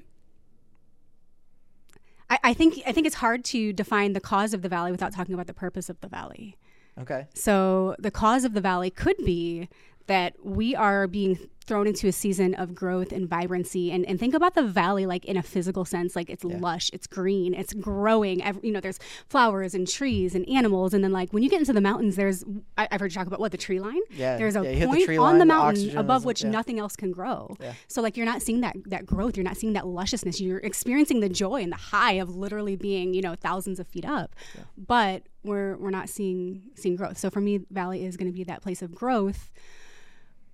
I, 2.31 2.39
I 2.45 2.55
think 2.55 2.81
I 2.87 2.93
think 2.93 3.07
it's 3.07 3.17
hard 3.17 3.45
to 3.47 3.73
define 3.73 4.13
the 4.13 4.21
cause 4.21 4.53
of 4.53 4.63
the 4.63 4.69
valley 4.69 4.91
without 4.91 5.13
talking 5.13 5.35
about 5.35 5.47
the 5.47 5.55
purpose 5.55 5.89
of 5.89 6.01
the 6.01 6.09
valley. 6.09 6.57
Okay. 7.01 7.27
So 7.35 7.95
the 7.99 8.11
cause 8.11 8.45
of 8.45 8.55
the 8.55 8.61
valley 8.61 8.91
could 8.91 9.17
be 9.19 9.69
that 10.09 10.35
we 10.43 10.75
are 10.75 11.07
being 11.07 11.39
thrown 11.69 11.87
into 11.87 12.09
a 12.09 12.13
season 12.13 12.55
of 12.55 12.75
growth 12.75 13.13
and 13.13 13.29
vibrancy. 13.29 13.93
And, 13.93 14.05
and 14.07 14.19
think 14.19 14.35
about 14.35 14.55
the 14.55 14.63
valley 14.63 15.05
like 15.05 15.27
in 15.27 15.37
a 15.37 15.43
physical 15.43 15.85
sense 15.85 16.17
like 16.17 16.31
it's 16.31 16.43
lush 16.43 16.91
it's 16.95 17.07
green 17.07 17.53
it's 17.53 17.75
growing 17.75 18.43
Ev 18.43 18.59
you 18.63 18.73
know 18.73 18.81
there's 18.81 18.99
flowers 19.29 19.75
and 19.75 19.87
trees 19.87 20.35
and 20.35 20.49
animals. 20.49 20.95
And 20.95 21.05
then 21.05 21.13
like 21.13 21.31
when 21.33 21.43
you 21.43 21.51
get 21.51 21.61
into 21.61 21.75
the 21.75 21.83
mountains 21.83 22.17
there's 22.17 22.43
I, 22.79 22.89
i've 22.91 23.01
heard 23.01 23.13
you 23.13 23.17
talk 23.19 23.27
about 23.27 23.39
what 23.39 23.53
the 23.53 23.59
tree 23.59 23.79
line? 23.79 24.01
Yeah, 24.11 24.39
there's 24.39 24.57
a 24.57 24.65
yeah, 24.65 24.71
hit 24.71 24.91
the 24.91 25.07
point 25.07 25.11
on 25.11 25.17
line, 25.19 25.35
the 25.35 25.39
the 25.41 25.45
mountain 25.45 25.83
oxygen 25.83 25.99
above 25.99 26.25
which 26.25 26.43
yeah. 26.43 26.51
nothing 26.51 26.81
else 26.81 26.97
can 26.97 27.13
grow. 27.13 27.55
Yeah. 27.61 27.75
so 27.87 28.01
like 28.01 28.17
you're 28.17 28.27
not 28.27 28.41
seeing 28.41 28.63
that 28.63 28.75
that 28.87 29.05
growth 29.05 29.37
you're 29.37 29.45
not 29.45 29.59
seeing 29.59 29.75
that 29.75 29.87
lusciousness. 29.87 30.41
You're 30.41 30.59
experiencing 30.59 31.21
the 31.21 31.29
joy 31.29 31.63
and 31.63 31.71
the 31.71 31.77
high 31.77 32.15
of 32.15 32.35
literally 32.35 32.77
being 32.77 33.13
you 33.13 33.21
know 33.21 33.35
thousands 33.35 33.79
of 33.79 33.87
feet 33.87 34.07
up. 34.07 34.35
But 34.79 35.25
we're 35.45 35.77
we're 35.77 35.91
not 35.91 36.09
seeing 36.09 36.71
seeing 36.77 36.97
growth. 36.97 37.19
So 37.19 37.29
for 37.29 37.43
me 37.43 37.61
valley 37.71 38.07
is 38.07 38.17
going 38.17 38.31
to 38.31 38.37
be 38.37 38.45
that 38.45 38.63
place 38.63 38.81
of 38.81 38.95
growth 38.95 39.51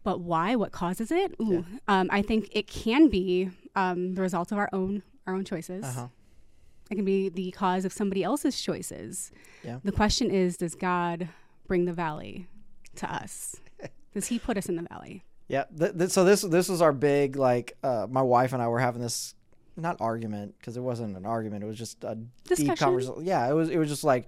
but 0.05 0.21
why 0.21 0.55
what 0.55 0.71
causes 0.71 1.11
it 1.11 1.35
Ooh, 1.41 1.65
um, 1.89 2.09
i 2.13 2.23
think 2.23 2.49
it 2.53 2.67
can 2.69 3.09
be 3.09 3.51
um, 3.75 4.15
the 4.15 4.23
result 4.23 4.53
of 4.53 4.59
our 4.59 4.69
own 4.73 5.03
our 5.27 5.35
own 5.35 5.45
choices 5.45 5.85
Uh-huh. 5.85 6.07
it 6.91 6.95
can 6.95 7.05
be 7.05 7.29
the 7.29 7.51
cause 7.51 7.85
of 7.85 7.93
somebody 7.93 8.23
else's 8.23 8.61
choices 8.61 9.33
Yeah. 9.65 9.79
the 9.83 9.93
question 9.93 10.31
is 10.31 10.57
does 10.57 10.75
god 10.75 11.29
bring 11.67 11.85
the 11.87 11.93
valley 11.93 12.47
to 12.97 13.13
us 13.13 13.57
does 14.15 14.27
he 14.29 14.39
put 14.39 14.57
us 14.57 14.67
in 14.69 14.77
the 14.77 14.87
valley 14.89 15.25
Yeah. 15.49 15.65
Th- 15.79 15.93
th- 15.99 16.11
so 16.11 16.25
this 16.25 16.43
this 16.43 16.69
was 16.69 16.81
our 16.81 16.93
big 16.93 17.37
like 17.37 17.77
uh, 17.83 18.07
my 18.09 18.23
wife 18.23 18.53
and 18.55 18.63
I 18.63 18.69
were 18.69 18.81
having 18.81 19.03
this 19.03 19.35
not 19.77 19.97
argument 20.01 20.55
because 20.59 20.77
it 20.77 20.81
wasn't 20.83 21.17
an 21.17 21.27
argument. 21.27 21.65
It 21.65 21.67
was 21.67 21.77
just 21.77 22.03
a 22.05 22.15
deep 22.49 22.79
conversation. 22.79 23.25
Yeah. 23.27 23.43
It 23.51 23.53
was 23.53 23.69
it 23.69 23.77
was 23.77 23.89
just 23.91 24.05
like, 24.05 24.25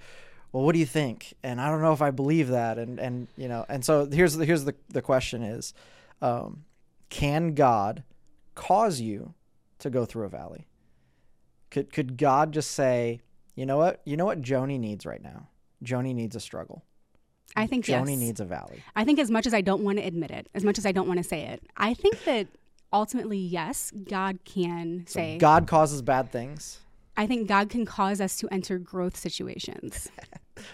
well, 0.56 0.64
what 0.64 0.72
do 0.72 0.78
you 0.78 0.86
think? 0.86 1.34
And 1.42 1.60
I 1.60 1.68
don't 1.68 1.82
know 1.82 1.92
if 1.92 2.00
I 2.00 2.10
believe 2.10 2.48
that. 2.48 2.78
And 2.78 2.98
and 2.98 3.28
you 3.36 3.46
know. 3.46 3.66
And 3.68 3.84
so 3.84 4.06
here's 4.06 4.36
the 4.36 4.46
here's 4.46 4.64
the 4.64 4.75
the 4.88 5.02
question 5.02 5.42
is, 5.42 5.75
um, 6.22 6.64
can 7.10 7.52
God 7.52 8.04
cause 8.54 8.98
you 8.98 9.34
to 9.80 9.90
go 9.90 10.06
through 10.06 10.25
a 10.25 10.30
valley? 10.30 10.66
Could 11.70 11.92
could 11.92 12.16
God 12.16 12.52
just 12.52 12.70
say, 12.70 13.20
you 13.54 13.66
know 13.66 13.76
what, 13.76 14.00
you 14.06 14.16
know 14.16 14.25
what 14.25 14.40
Joni 14.40 14.80
needs 14.80 15.04
right 15.04 15.22
now? 15.22 15.48
Joni 15.84 16.14
needs 16.14 16.34
a 16.34 16.40
struggle. 16.40 16.82
i 17.54 17.66
think 17.66 17.84
Joni 17.84 18.12
yes. 18.12 18.18
needs 18.18 18.40
a 18.40 18.46
valley. 18.46 18.82
I 18.94 19.04
think 19.04 19.18
as 19.18 19.30
much 19.30 19.46
as 19.46 19.52
I 19.52 19.60
don't 19.60 19.82
want 19.82 19.98
to 19.98 20.06
admit 20.06 20.30
it, 20.30 20.48
as 20.54 20.64
much 20.64 20.78
as 20.78 20.86
I 20.86 20.92
don't 20.92 21.06
want 21.06 21.18
to 21.18 21.25
say 21.25 21.42
it, 21.42 21.64
I 21.76 21.92
think 21.92 22.25
that 22.25 22.48
ultimately, 22.94 23.36
yes, 23.36 23.92
God 24.08 24.38
can 24.46 25.04
So 25.06 25.18
say. 25.18 25.36
God 25.36 25.66
causes 25.66 26.00
bad 26.00 26.32
things. 26.32 26.78
I 27.14 27.26
think 27.26 27.46
God 27.46 27.68
can 27.68 27.84
cause 27.84 28.22
us 28.22 28.38
to 28.38 28.48
enter 28.50 28.78
growth 28.78 29.18
situations. 29.18 30.08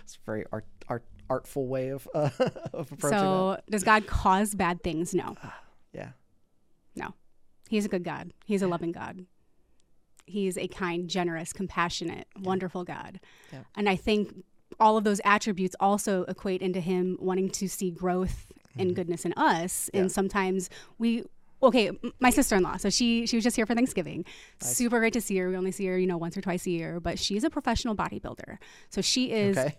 It's 0.03 0.17
a 0.17 0.25
very 0.25 0.45
art, 0.53 0.67
art 0.89 1.05
artful 1.31 1.67
way 1.67 1.89
of 1.89 2.07
uh, 2.15 2.31
of 2.73 2.93
approaching 2.93 3.19
so, 3.19 3.61
does 3.71 3.85
God 3.85 4.07
cause 4.07 4.55
bad 4.55 4.83
things? 4.83 5.15
No. 5.15 5.37
Yeah. 5.93 6.11
no. 6.95 7.15
He's 7.69 7.85
a 7.85 7.89
good 7.89 8.05
God. 8.05 8.33
He's 8.45 8.63
a 8.63 8.69
loving 8.69 8.93
God. 8.93 9.27
He's 10.27 10.57
a 10.57 10.69
kind, 10.69 11.09
generous, 11.09 11.53
compassionate, 11.53 12.27
wonderful 12.41 12.85
God. 12.85 13.21
Yeah. 13.53 13.61
And 13.77 13.89
I 13.89 13.97
think 13.97 14.45
all 14.79 14.97
of 14.97 15.05
those 15.05 15.21
attributes 15.25 15.75
also 15.81 16.25
equate 16.25 16.63
into 16.63 16.81
Him 16.81 17.17
wanting 17.21 17.51
to 17.51 17.69
see 17.69 17.91
growth 17.91 18.53
and 18.79 18.95
goodness 18.95 19.25
in 19.25 19.33
us. 19.35 19.87
Mm-hmm. 19.87 19.97
Yeah. 19.97 20.01
And 20.03 20.13
sometimes 20.13 20.71
we 20.99 21.25
okay 21.63 21.91
my 22.21 22.31
sister-in-law. 22.31 22.77
So 22.79 22.91
she 22.91 23.27
she 23.27 23.37
was 23.37 23.45
just 23.45 23.57
here 23.57 23.67
for 23.67 23.75
thanksgiving. 23.75 24.25
Super 24.61 24.99
great 24.99 25.13
to 25.13 25.21
see 25.21 25.37
her. 25.39 25.49
We 25.49 25.57
only 25.57 25.73
see 25.73 25.87
her 25.87 25.99
you 25.99 26.07
know 26.07 26.17
once 26.19 26.37
or 26.37 26.41
twice 26.41 26.67
a 26.67 26.71
year 26.71 27.01
but 27.01 27.19
she's 27.19 27.45
a 27.45 27.51
professional 27.51 27.95
bodybuilder. 27.95 28.59
So 28.91 29.01
she 29.01 29.31
is 29.31 29.57
Okay. 29.57 29.77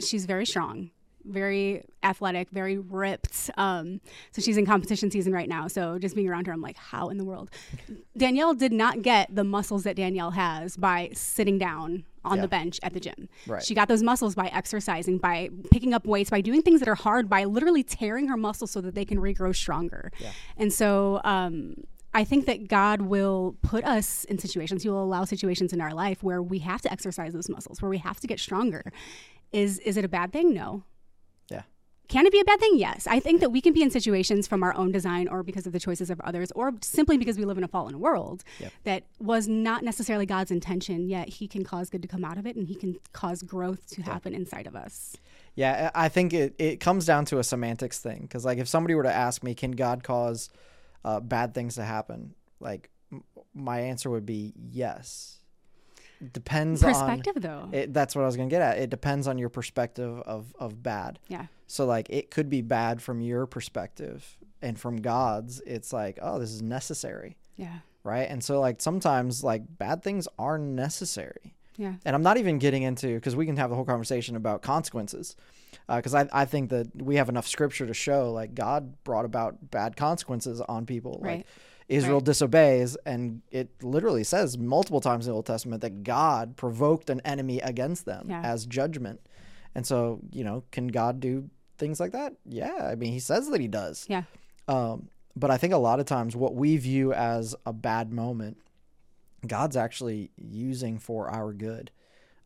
she's 0.00 0.26
very 0.26 0.46
strong 0.46 0.90
very 1.24 1.82
athletic 2.02 2.50
very 2.50 2.78
ripped 2.78 3.50
um, 3.56 4.00
so 4.32 4.40
she's 4.42 4.56
in 4.56 4.66
competition 4.66 5.10
season 5.10 5.32
right 5.32 5.48
now 5.48 5.66
so 5.68 5.98
just 5.98 6.14
being 6.14 6.28
around 6.28 6.46
her 6.46 6.52
i'm 6.52 6.60
like 6.60 6.76
how 6.76 7.08
in 7.08 7.16
the 7.18 7.24
world 7.24 7.50
danielle 8.16 8.54
did 8.54 8.72
not 8.72 9.02
get 9.02 9.34
the 9.34 9.44
muscles 9.44 9.84
that 9.84 9.96
danielle 9.96 10.32
has 10.32 10.76
by 10.76 11.08
sitting 11.14 11.58
down 11.58 12.04
on 12.24 12.36
Yeah. 12.36 12.42
the 12.42 12.48
bench 12.48 12.80
at 12.82 12.92
the 12.94 13.00
gym 13.00 13.28
Right. 13.46 13.62
she 13.62 13.74
got 13.74 13.88
those 13.88 14.02
muscles 14.02 14.34
by 14.34 14.46
exercising 14.48 15.18
by 15.18 15.50
picking 15.70 15.92
up 15.94 16.06
weights 16.06 16.30
by 16.30 16.40
doing 16.40 16.62
things 16.62 16.80
that 16.80 16.88
are 16.88 16.94
hard 16.94 17.28
by 17.28 17.44
literally 17.44 17.82
tearing 17.82 18.28
her 18.28 18.36
muscles 18.36 18.70
so 18.70 18.80
that 18.80 18.94
they 18.94 19.04
can 19.04 19.18
regrow 19.18 19.54
stronger 19.54 20.10
Yeah. 20.18 20.30
and 20.56 20.72
so 20.72 21.20
um, 21.24 21.74
I 22.16 22.22
think 22.22 22.46
that 22.46 22.68
God 22.68 23.00
will 23.02 23.56
put 23.62 23.82
us 23.84 24.22
in 24.24 24.38
situations, 24.38 24.84
He 24.84 24.88
will 24.88 25.02
allow 25.02 25.24
situations 25.24 25.72
in 25.72 25.80
our 25.80 25.92
life 25.92 26.22
where 26.22 26.40
we 26.40 26.60
have 26.60 26.80
to 26.82 26.92
exercise 26.92 27.32
those 27.32 27.48
muscles, 27.48 27.82
where 27.82 27.88
we 27.90 27.98
have 27.98 28.20
to 28.20 28.28
get 28.28 28.38
stronger. 28.38 28.92
Is 29.50 29.80
is 29.80 29.96
it 29.96 30.04
a 30.04 30.08
bad 30.08 30.32
thing? 30.32 30.54
No. 30.54 30.84
Can 32.06 32.26
it 32.26 32.32
be 32.32 32.38
a 32.40 32.44
bad 32.44 32.60
thing? 32.60 32.72
Yes. 32.76 33.06
I 33.06 33.18
think 33.18 33.40
that 33.40 33.50
we 33.50 33.60
can 33.62 33.72
be 33.72 33.82
in 33.82 33.90
situations 33.90 34.46
from 34.46 34.62
our 34.62 34.74
own 34.76 34.92
design 34.92 35.26
or 35.26 35.42
because 35.42 35.66
of 35.66 35.72
the 35.72 35.80
choices 35.80 36.10
of 36.10 36.20
others 36.20 36.52
or 36.52 36.72
simply 36.82 37.16
because 37.16 37.38
we 37.38 37.44
live 37.46 37.56
in 37.56 37.64
a 37.64 37.68
fallen 37.68 37.98
world 37.98 38.44
Yep. 38.60 38.72
that 38.84 39.02
was 39.18 39.48
not 39.48 39.82
necessarily 39.82 40.26
God's 40.26 40.50
intention, 40.50 41.08
yet 41.08 41.28
He 41.28 41.48
can 41.48 41.64
cause 41.64 41.88
good 41.88 42.02
to 42.02 42.08
come 42.08 42.22
out 42.24 42.36
of 42.36 42.46
it 42.46 42.56
and 42.56 42.66
He 42.68 42.74
can 42.74 42.96
cause 43.12 43.42
growth 43.42 43.86
to 43.90 44.02
happen 44.02 44.34
inside 44.34 44.66
of 44.66 44.76
us. 44.76 45.16
Yeah, 45.54 45.90
I 45.94 46.08
think 46.08 46.34
it, 46.34 46.54
it 46.58 46.78
comes 46.80 47.06
down 47.06 47.24
to 47.26 47.38
a 47.38 47.44
semantics 47.44 48.00
thing 48.00 48.20
because 48.22 48.44
like 48.44 48.58
if 48.58 48.68
somebody 48.68 48.94
were 48.94 49.04
to 49.04 49.12
ask 49.12 49.42
me, 49.42 49.54
can 49.54 49.70
God 49.70 50.02
cause 50.02 50.50
uh, 51.04 51.20
bad 51.20 51.54
things 51.54 51.76
to 51.76 51.84
happen? 51.84 52.34
Like 52.60 52.90
m- 53.12 53.24
my 53.54 53.80
answer 53.80 54.10
would 54.10 54.26
be 54.26 54.52
yes. 54.72 55.38
depends 56.32 56.82
on 56.84 56.92
Perspective, 56.92 57.42
though. 57.42 57.68
it, 57.72 57.94
that's 57.94 58.14
what 58.14 58.22
I 58.22 58.26
was 58.26 58.36
gonna 58.36 58.48
get 58.50 58.62
at. 58.62 58.78
It 58.78 58.90
depends 58.90 59.26
on 59.26 59.38
your 59.38 59.48
perspective 59.48 60.20
of 60.26 60.54
of 60.58 60.82
bad. 60.82 61.18
yeah. 61.28 61.46
So 61.66 61.86
like 61.86 62.08
it 62.10 62.30
could 62.30 62.48
be 62.50 62.60
bad 62.62 63.00
from 63.02 63.20
your 63.20 63.46
perspective, 63.46 64.36
and 64.62 64.78
from 64.78 64.96
God's, 65.02 65.60
it's 65.66 65.92
like 65.92 66.18
oh 66.22 66.38
this 66.38 66.50
is 66.50 66.62
necessary, 66.62 67.36
Yeah. 67.56 67.78
right? 68.02 68.28
And 68.28 68.42
so 68.44 68.60
like 68.60 68.80
sometimes 68.80 69.42
like 69.44 69.62
bad 69.78 70.02
things 70.02 70.28
are 70.38 70.58
necessary. 70.58 71.54
Yeah. 71.76 71.94
And 72.04 72.14
I'm 72.14 72.22
not 72.22 72.36
even 72.36 72.58
getting 72.58 72.82
into 72.84 73.14
because 73.16 73.34
we 73.34 73.46
can 73.46 73.56
have 73.56 73.70
the 73.70 73.76
whole 73.76 73.84
conversation 73.84 74.36
about 74.36 74.62
consequences, 74.62 75.36
uh, 75.88 75.96
because 75.96 76.14
I 76.14 76.28
I 76.32 76.44
think 76.44 76.70
that 76.70 76.88
we 77.02 77.16
have 77.16 77.28
enough 77.28 77.48
scripture 77.48 77.86
to 77.86 77.94
show 77.94 78.30
like 78.32 78.54
God 78.54 79.02
brought 79.04 79.24
about 79.24 79.70
bad 79.70 79.96
consequences 79.96 80.60
on 80.60 80.86
people. 80.86 81.18
Like 81.20 81.28
Right. 81.28 81.46
Israel 81.88 82.16
Right. 82.18 82.24
disobeys, 82.24 82.96
and 83.04 83.42
it 83.50 83.68
literally 83.82 84.24
says 84.24 84.56
multiple 84.56 85.00
times 85.02 85.26
in 85.26 85.32
the 85.32 85.36
Old 85.36 85.44
Testament 85.46 85.82
that 85.82 86.02
God 86.04 86.56
provoked 86.56 87.10
an 87.10 87.20
enemy 87.26 87.60
against 87.60 88.06
them 88.06 88.26
Yeah. 88.30 88.40
as 88.42 88.64
judgment. 88.66 89.20
And 89.74 89.84
so, 89.86 90.20
you 90.30 90.44
know, 90.44 90.62
can 90.70 90.86
God 90.88 91.18
do 91.20 91.50
things 91.78 92.00
like 92.00 92.12
that? 92.12 92.34
Yeah, 92.44 92.74
I 92.90 92.94
mean, 92.94 93.12
He 93.12 93.20
says 93.20 93.48
that 93.50 93.60
He 93.60 93.68
does. 93.68 94.06
Yeah. 94.08 94.22
Um, 94.68 95.08
but 95.36 95.50
I 95.50 95.56
think 95.56 95.72
a 95.72 95.78
lot 95.78 96.00
of 96.00 96.06
times 96.06 96.36
what 96.36 96.54
we 96.54 96.76
view 96.76 97.12
as 97.12 97.54
a 97.66 97.72
bad 97.72 98.12
moment, 98.12 98.58
God's 99.46 99.76
actually 99.76 100.30
using 100.36 100.98
for 100.98 101.28
our 101.28 101.52
good, 101.52 101.90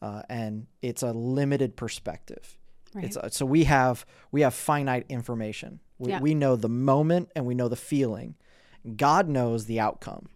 uh, 0.02 0.22
and 0.28 0.66
it's 0.82 1.02
a 1.02 1.12
limited 1.12 1.76
perspective. 1.76 2.56
Right. 2.94 3.04
It's 3.04 3.16
a, 3.16 3.30
so 3.30 3.44
we 3.44 3.64
have 3.64 4.06
we 4.32 4.40
have 4.40 4.54
finite 4.54 5.04
information. 5.08 5.80
We, 5.98 6.10
Yeah. 6.10 6.20
we 6.20 6.34
know 6.34 6.56
the 6.56 6.68
moment 6.68 7.30
and 7.36 7.44
we 7.44 7.54
know 7.54 7.68
the 7.68 7.76
feeling. 7.76 8.36
God 8.96 9.28
knows 9.28 9.66
the 9.66 9.80
outcome. 9.80 10.28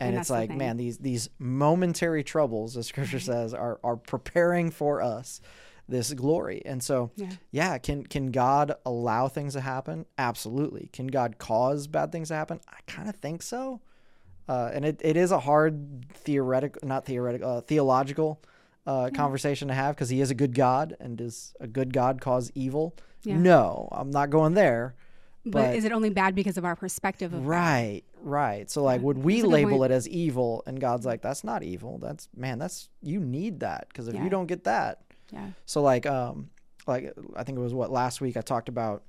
And, 0.00 0.08
And 0.08 0.18
it's 0.18 0.28
that's 0.28 0.48
the 0.48 0.52
like, 0.52 0.56
man, 0.58 0.76
these 0.78 0.98
these 0.98 1.28
momentary 1.38 2.24
troubles, 2.24 2.76
as 2.76 2.86
Scripture 2.86 3.20
says, 3.20 3.52
are 3.52 3.78
are 3.84 3.96
preparing 3.96 4.70
for 4.70 5.02
us 5.02 5.40
this 5.92 6.12
glory. 6.14 6.62
And 6.66 6.82
so, 6.82 7.12
Yeah. 7.16 7.30
yeah, 7.52 7.78
can 7.78 8.04
can 8.04 8.32
God 8.32 8.74
allow 8.84 9.28
things 9.28 9.52
to 9.52 9.60
happen? 9.60 10.06
Absolutely. 10.18 10.88
Can 10.92 11.06
God 11.06 11.38
cause 11.38 11.86
bad 11.86 12.10
things 12.10 12.28
to 12.28 12.34
happen? 12.34 12.60
I 12.68 12.78
kind 12.86 13.08
of 13.08 13.14
think 13.16 13.42
so. 13.42 13.80
Uh, 14.48 14.70
and 14.74 14.84
it, 14.84 15.00
it 15.04 15.16
is 15.16 15.30
a 15.30 15.38
hard 15.38 16.04
theoretical, 16.12 16.80
not 16.86 17.04
theoretical, 17.06 17.48
uh, 17.48 17.60
theological 17.60 18.42
uh, 18.86 19.08
conversation 19.14 19.68
to 19.68 19.74
have 19.74 19.94
because 19.94 20.08
he 20.08 20.20
is 20.20 20.30
a 20.32 20.34
good 20.34 20.54
God, 20.54 20.96
and 20.98 21.16
does 21.16 21.54
a 21.60 21.68
good 21.68 21.92
God 21.92 22.20
cause 22.20 22.50
evil? 22.56 22.96
Yeah. 23.22 23.38
No, 23.38 23.88
I'm 23.92 24.10
not 24.10 24.30
going 24.30 24.54
there. 24.54 24.96
But, 25.44 25.52
But- 25.52 25.76
is 25.76 25.84
it 25.84 25.92
only 25.92 26.10
bad 26.10 26.34
because 26.34 26.56
of 26.58 26.64
our 26.64 26.74
perspective 26.76 27.32
of 27.32 27.42
that? 27.42 27.46
Right, 27.48 28.02
right. 28.20 28.68
So 28.70 28.82
like, 28.82 29.00
would 29.02 29.18
we 29.18 29.34
That's 29.34 29.42
a 29.42 29.46
good 29.46 29.52
label 29.52 29.78
point. 29.78 29.92
it 29.92 29.94
as 29.94 30.08
evil? 30.08 30.62
And 30.66 30.80
God's 30.80 31.06
like, 31.06 31.22
that's 31.22 31.44
not 31.44 31.62
evil. 31.62 31.98
That's 31.98 32.28
man, 32.36 32.58
that's 32.58 32.88
you 33.00 33.20
need 33.20 33.60
that 33.60 33.86
because 33.88 34.08
if 34.08 34.14
Yeah. 34.14 34.24
you 34.24 34.30
don't 34.30 34.46
get 34.46 34.64
that, 34.64 35.02
Yeah. 35.32 35.48
so 35.64 35.82
like, 35.82 36.06
um, 36.06 36.50
like 36.86 37.12
I 37.34 37.44
think 37.44 37.58
it 37.58 37.62
was 37.62 37.74
what 37.74 37.90
last 37.90 38.20
week 38.20 38.36
I 38.36 38.40
talked 38.40 38.68
about 38.68 39.02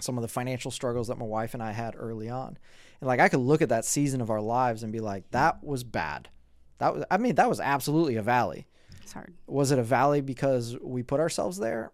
some 0.00 0.18
of 0.18 0.22
the 0.22 0.28
financial 0.28 0.70
struggles 0.70 1.08
that 1.08 1.18
my 1.18 1.24
wife 1.24 1.54
and 1.54 1.62
I 1.62 1.72
had 1.72 1.94
early 1.96 2.28
on, 2.28 2.58
and 3.00 3.08
like 3.08 3.20
I 3.20 3.28
could 3.28 3.40
look 3.40 3.62
at 3.62 3.68
that 3.68 3.84
season 3.84 4.20
of 4.20 4.30
our 4.30 4.40
lives 4.40 4.82
and 4.82 4.92
be 4.92 5.00
like, 5.00 5.30
that 5.30 5.62
was 5.62 5.84
bad. 5.84 6.28
That 6.78 6.94
was, 6.94 7.04
I 7.10 7.18
mean, 7.18 7.36
that 7.36 7.48
was 7.48 7.60
absolutely 7.60 8.16
a 8.16 8.22
valley. 8.22 8.66
It's 9.02 9.12
hard. 9.12 9.32
Was 9.46 9.70
it 9.70 9.78
a 9.78 9.82
valley 9.82 10.20
because 10.20 10.76
we 10.82 11.02
put 11.02 11.20
ourselves 11.20 11.58
there? 11.58 11.92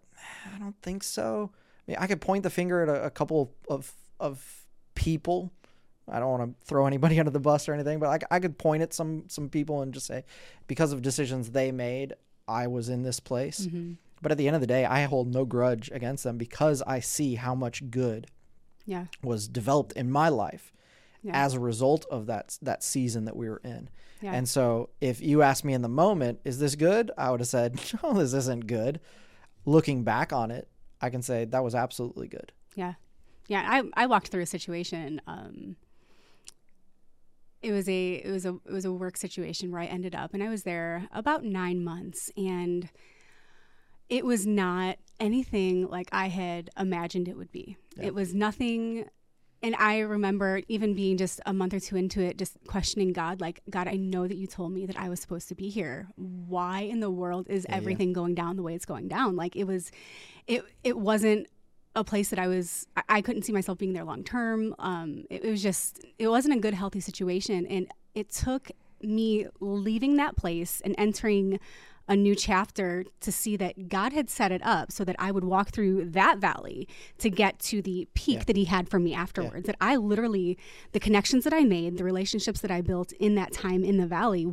I 0.53 0.57
don't 0.59 0.79
think 0.81 1.03
so. 1.03 1.51
I 1.53 1.91
mean, 1.91 1.97
I 1.99 2.07
could 2.07 2.21
point 2.21 2.43
the 2.43 2.49
finger 2.49 2.81
at 2.81 2.89
a, 2.89 3.05
a 3.05 3.09
couple 3.09 3.53
of 3.69 3.91
of 4.19 4.65
people. 4.95 5.51
I 6.09 6.19
don't 6.19 6.29
want 6.29 6.59
to 6.59 6.65
throw 6.65 6.87
anybody 6.87 7.19
under 7.21 7.31
the 7.31 7.39
bus 7.39 7.69
or 7.69 7.73
anything, 7.73 7.99
but 7.99 8.23
I, 8.31 8.35
I 8.35 8.39
could 8.39 8.57
point 8.57 8.81
at 8.83 8.93
some 8.93 9.25
some 9.27 9.49
people 9.49 9.81
and 9.81 9.93
just 9.93 10.07
say, 10.07 10.23
because 10.67 10.93
of 10.93 11.01
decisions 11.01 11.51
they 11.51 11.71
made, 11.71 12.13
I 12.51 12.67
was 12.67 12.89
in 12.89 13.03
this 13.03 13.19
place. 13.19 13.61
Mm-hmm. 13.65 13.93
But 14.21 14.31
at 14.31 14.37
the 14.37 14.45
end 14.47 14.55
of 14.55 14.61
the 14.61 14.67
day, 14.67 14.85
I 14.85 15.03
hold 15.03 15.33
no 15.33 15.45
grudge 15.45 15.89
against 15.91 16.23
them 16.23 16.37
because 16.37 16.83
I 16.83 16.99
see 16.99 17.35
how 17.35 17.55
much 17.55 17.89
good 17.89 18.27
Yeah. 18.85 19.05
was 19.23 19.47
developed 19.47 19.93
in 19.93 20.11
my 20.11 20.29
life 20.29 20.71
Yeah. 21.23 21.43
as 21.45 21.53
a 21.55 21.59
result 21.59 22.05
of 22.11 22.27
that 22.27 22.57
that 22.61 22.83
season 22.83 23.25
that 23.25 23.35
we 23.35 23.49
were 23.49 23.61
in. 23.63 23.89
Yeah. 24.21 24.33
And 24.33 24.47
so, 24.47 24.89
if 25.01 25.19
you 25.21 25.41
asked 25.41 25.65
me 25.65 25.73
in 25.73 25.81
the 25.81 25.89
moment, 25.89 26.39
is 26.45 26.59
this 26.59 26.75
good? 26.75 27.09
I 27.17 27.31
would 27.31 27.39
have 27.39 27.49
said, 27.49 27.79
no, 28.03 28.13
this 28.13 28.33
isn't 28.33 28.67
good. 28.67 28.99
Looking 29.65 30.03
back 30.03 30.31
on 30.31 30.51
it, 30.51 30.67
I 31.01 31.09
can 31.09 31.23
say 31.23 31.45
that 31.45 31.63
was 31.63 31.73
absolutely 31.73 32.27
good. 32.27 32.51
Yeah. 32.75 32.93
Yeah. 33.47 33.63
I, 33.67 34.03
I 34.03 34.05
walked 34.05 34.27
through 34.27 34.43
a 34.43 34.45
situation. 34.57 35.19
Um, 35.25 35.75
it 37.61 37.71
was 37.71 37.87
a 37.87 38.13
it 38.15 38.31
was 38.31 38.45
a 38.45 38.55
it 38.65 38.71
was 38.71 38.85
a 38.85 38.91
work 38.91 39.17
situation 39.17 39.71
where 39.71 39.81
I 39.81 39.85
ended 39.85 40.15
up 40.15 40.33
and 40.33 40.41
I 40.43 40.49
was 40.49 40.63
there 40.63 41.07
about 41.11 41.43
nine 41.43 41.83
months 41.83 42.31
and 42.35 42.89
it 44.09 44.25
was 44.25 44.45
not 44.45 44.97
anything 45.19 45.87
like 45.87 46.09
I 46.11 46.27
had 46.27 46.69
imagined 46.77 47.27
it 47.27 47.37
would 47.37 47.51
be. 47.51 47.77
Yeah. 47.95 48.07
It 48.07 48.15
was 48.15 48.33
nothing 48.33 49.05
and 49.63 49.75
I 49.75 49.99
remember 49.99 50.61
even 50.67 50.95
being 50.95 51.17
just 51.17 51.39
a 51.45 51.53
month 51.53 51.75
or 51.75 51.79
two 51.79 51.95
into 51.95 52.19
it, 52.19 52.37
just 52.39 52.57
questioning 52.65 53.13
God, 53.13 53.39
like, 53.41 53.61
God, 53.69 53.87
I 53.87 53.95
know 53.95 54.27
that 54.27 54.35
you 54.35 54.47
told 54.47 54.71
me 54.71 54.87
that 54.87 54.97
I 54.97 55.07
was 55.07 55.19
supposed 55.19 55.49
to 55.49 55.55
be 55.55 55.69
here. 55.69 56.07
Why 56.15 56.79
in 56.79 56.99
the 56.99 57.11
world 57.11 57.45
is 57.47 57.65
Yeah, 57.65 57.75
yeah. 57.75 57.77
everything 57.77 58.11
going 58.11 58.33
down 58.33 58.55
the 58.55 58.63
way 58.63 58.73
it's 58.73 58.85
going 58.85 59.07
down? 59.07 59.35
Like 59.35 59.55
it 59.55 59.65
was 59.65 59.91
it 60.47 60.63
it 60.83 60.97
wasn't 60.97 61.47
a 61.95 62.03
place 62.03 62.29
that 62.29 62.39
I 62.39 62.47
was 62.47 62.87
I, 62.95 63.03
I 63.09 63.21
couldn't 63.21 63.43
see 63.43 63.53
myself 63.53 63.77
being 63.77 63.93
there 63.93 64.03
long 64.03 64.23
term. 64.23 64.75
Um, 64.79 65.25
it, 65.29 65.43
it 65.45 65.51
was 65.51 65.61
just 65.63 66.03
it 66.17 66.27
wasn't 66.27 66.55
a 66.55 66.59
good 66.59 66.73
healthy 66.73 66.99
situation, 66.99 67.65
and 67.67 67.87
it 68.15 68.29
took 68.31 68.71
me 69.01 69.47
leaving 69.59 70.15
that 70.17 70.35
place 70.37 70.81
and 70.85 70.93
entering 70.97 71.59
a 72.07 72.15
new 72.15 72.35
chapter 72.35 73.05
to 73.21 73.31
see 73.31 73.55
that 73.55 73.87
God 73.87 74.11
had 74.11 74.29
set 74.29 74.51
it 74.51 74.61
up 74.65 74.91
so 74.91 75.05
that 75.05 75.15
I 75.17 75.31
would 75.31 75.43
walk 75.45 75.69
through 75.69 76.09
that 76.11 76.39
valley 76.39 76.87
to 77.19 77.29
get 77.29 77.57
to 77.59 77.81
the 77.81 78.07
peak 78.15 78.39
Yeah. 78.39 78.43
that 78.47 78.55
He 78.57 78.65
had 78.65 78.89
for 78.89 78.99
me 78.99 79.13
afterwards. 79.13 79.65
That 79.65 79.75
I 79.79 79.95
literally 79.95 80.57
the 80.91 80.99
connections 80.99 81.43
that 81.45 81.53
I 81.53 81.61
made, 81.63 81.97
the 81.97 82.03
relationships 82.03 82.59
that 82.61 82.71
I 82.71 82.81
built 82.81 83.11
in 83.13 83.35
that 83.35 83.53
time 83.53 83.83
in 83.83 83.97
the 83.97 84.07
valley, 84.07 84.47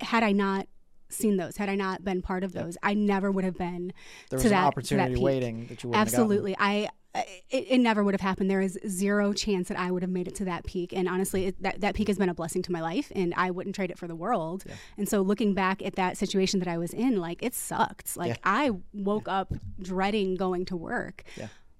had 0.00 0.22
I 0.22 0.32
not 0.32 0.66
seen 1.12 1.36
those, 1.36 1.56
had 1.56 1.68
I 1.68 1.74
not 1.74 2.04
been 2.04 2.22
part 2.22 2.44
of 2.44 2.52
those, 2.52 2.76
I 2.82 2.94
never 2.94 3.30
would 3.30 3.44
have 3.44 3.56
been 3.56 3.92
There 4.28 4.36
was 4.36 4.42
to 4.42 4.48
an 4.48 4.52
that, 4.52 4.58
to 4.58 4.62
that 4.62 4.66
opportunity 4.66 5.20
waiting 5.20 5.66
that 5.66 5.82
you. 5.84 5.92
Absolutely. 5.94 6.56
I 6.58 6.88
it, 7.14 7.66
it 7.70 7.78
never 7.78 8.04
would 8.04 8.14
have 8.14 8.20
happened. 8.20 8.50
There 8.50 8.60
is 8.60 8.78
zero 8.86 9.32
chance 9.32 9.68
that 9.68 9.78
I 9.78 9.90
would 9.90 10.02
have 10.02 10.10
made 10.10 10.28
it 10.28 10.34
to 10.36 10.44
that 10.44 10.64
peak. 10.64 10.92
And 10.92 11.08
honestly, 11.08 11.46
it, 11.46 11.62
that 11.62 11.80
that 11.80 11.94
peak 11.94 12.08
has 12.08 12.18
been 12.18 12.28
a 12.28 12.34
blessing 12.34 12.62
to 12.62 12.72
my 12.72 12.80
life, 12.80 13.10
and 13.14 13.34
I 13.36 13.50
wouldn't 13.50 13.74
trade 13.74 13.90
it 13.90 13.98
for 13.98 14.06
the 14.06 14.14
world. 14.14 14.64
Yeah. 14.66 14.74
And 14.96 15.08
so, 15.08 15.20
looking 15.20 15.54
back 15.54 15.82
at 15.82 15.96
that 15.96 16.16
situation 16.16 16.60
that 16.60 16.68
I 16.68 16.78
was 16.78 16.92
in, 16.92 17.16
like 17.20 17.42
it 17.42 17.54
sucked. 17.54 18.16
Like 18.16 18.28
Yeah. 18.28 18.36
I 18.44 18.70
woke 18.92 19.28
up 19.28 19.52
dreading 19.80 20.36
going 20.36 20.64
to 20.66 20.76
work. 20.76 21.24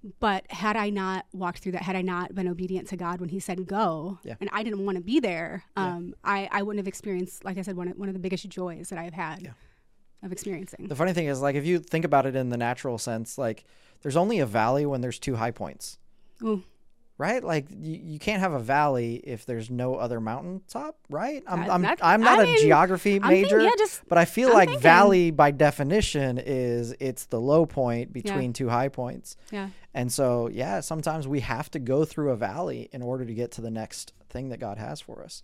Yeah. 0.03 0.09
But 0.19 0.51
had 0.51 0.75
I 0.75 0.89
not 0.89 1.25
walked 1.33 1.59
through 1.59 1.73
that, 1.73 1.83
had 1.83 1.95
I 1.95 2.01
not 2.01 2.33
been 2.33 2.47
obedient 2.47 2.87
to 2.89 2.97
God 2.97 3.19
when 3.19 3.29
He 3.29 3.39
said 3.39 3.67
go, 3.67 4.19
Yeah. 4.23 4.35
and 4.39 4.49
I 4.51 4.63
didn't 4.63 4.83
want 4.85 4.97
to 4.97 5.03
be 5.03 5.19
there, 5.19 5.63
Yeah. 5.77 5.95
um, 5.95 6.15
I, 6.23 6.49
I 6.51 6.61
wouldn't 6.63 6.79
have 6.79 6.87
experienced, 6.87 7.45
like 7.45 7.57
I 7.57 7.61
said, 7.61 7.75
one 7.77 7.87
of, 7.87 7.97
one 7.97 8.07
of 8.09 8.13
the 8.13 8.19
biggest 8.19 8.47
joys 8.49 8.89
that 8.89 8.97
I've 8.99 9.13
had 9.13 9.41
Yeah. 9.41 9.51
of 10.23 10.31
experiencing. 10.31 10.87
The 10.87 10.95
funny 10.95 11.13
thing 11.13 11.27
is, 11.27 11.41
like, 11.41 11.55
if 11.55 11.65
you 11.65 11.79
think 11.79 12.05
about 12.05 12.25
it 12.25 12.35
in 12.35 12.49
the 12.49 12.57
natural 12.57 12.97
sense, 12.97 13.37
like, 13.37 13.63
there's 14.01 14.17
only 14.17 14.39
a 14.39 14.45
valley 14.45 14.85
when 14.85 15.01
there's 15.01 15.19
two 15.19 15.35
high 15.35 15.51
points, 15.51 15.97
Ooh, 16.43 16.63
right? 17.21 17.43
Like, 17.43 17.67
you, 17.69 17.99
you 18.03 18.19
can't 18.19 18.39
have 18.39 18.53
a 18.53 18.59
valley 18.59 19.15
if 19.23 19.45
there's 19.45 19.69
no 19.69 19.95
other 19.95 20.19
mountaintop, 20.19 20.97
right? 21.09 21.43
I'm, 21.45 21.69
I'm, 21.69 21.81
that- 21.83 21.99
I'm 22.01 22.21
not 22.21 22.39
I 22.39 22.43
a 22.43 22.45
mean, 22.45 22.57
geography 22.59 23.19
thinking, 23.19 23.29
major. 23.43 23.61
yeah, 23.61 23.69
just 23.77 24.01
But 24.09 24.17
I 24.17 24.25
feel 24.25 24.49
I'm 24.49 24.55
like 24.55 24.69
thinking. 24.69 24.81
valley 24.81 25.31
by 25.31 25.51
definition 25.51 26.39
is 26.43 26.95
it's 26.99 27.25
the 27.27 27.39
low 27.39 27.65
point 27.67 28.11
between 28.11 28.53
two 28.53 28.69
high 28.69 28.89
points. 28.89 29.37
yeah, 29.51 29.69
And 29.93 30.11
so, 30.11 30.49
yeah, 30.49 30.79
sometimes 30.79 31.27
we 31.27 31.41
have 31.41 31.69
to 31.71 31.79
go 31.79 32.05
through 32.05 32.31
a 32.31 32.35
valley 32.35 32.89
in 32.91 33.01
order 33.03 33.23
to 33.23 33.33
get 33.33 33.51
to 33.51 33.61
the 33.61 33.71
next 33.71 34.13
thing 34.29 34.49
that 34.49 34.59
God 34.59 34.79
has 34.79 34.99
for 34.99 35.23
us. 35.23 35.43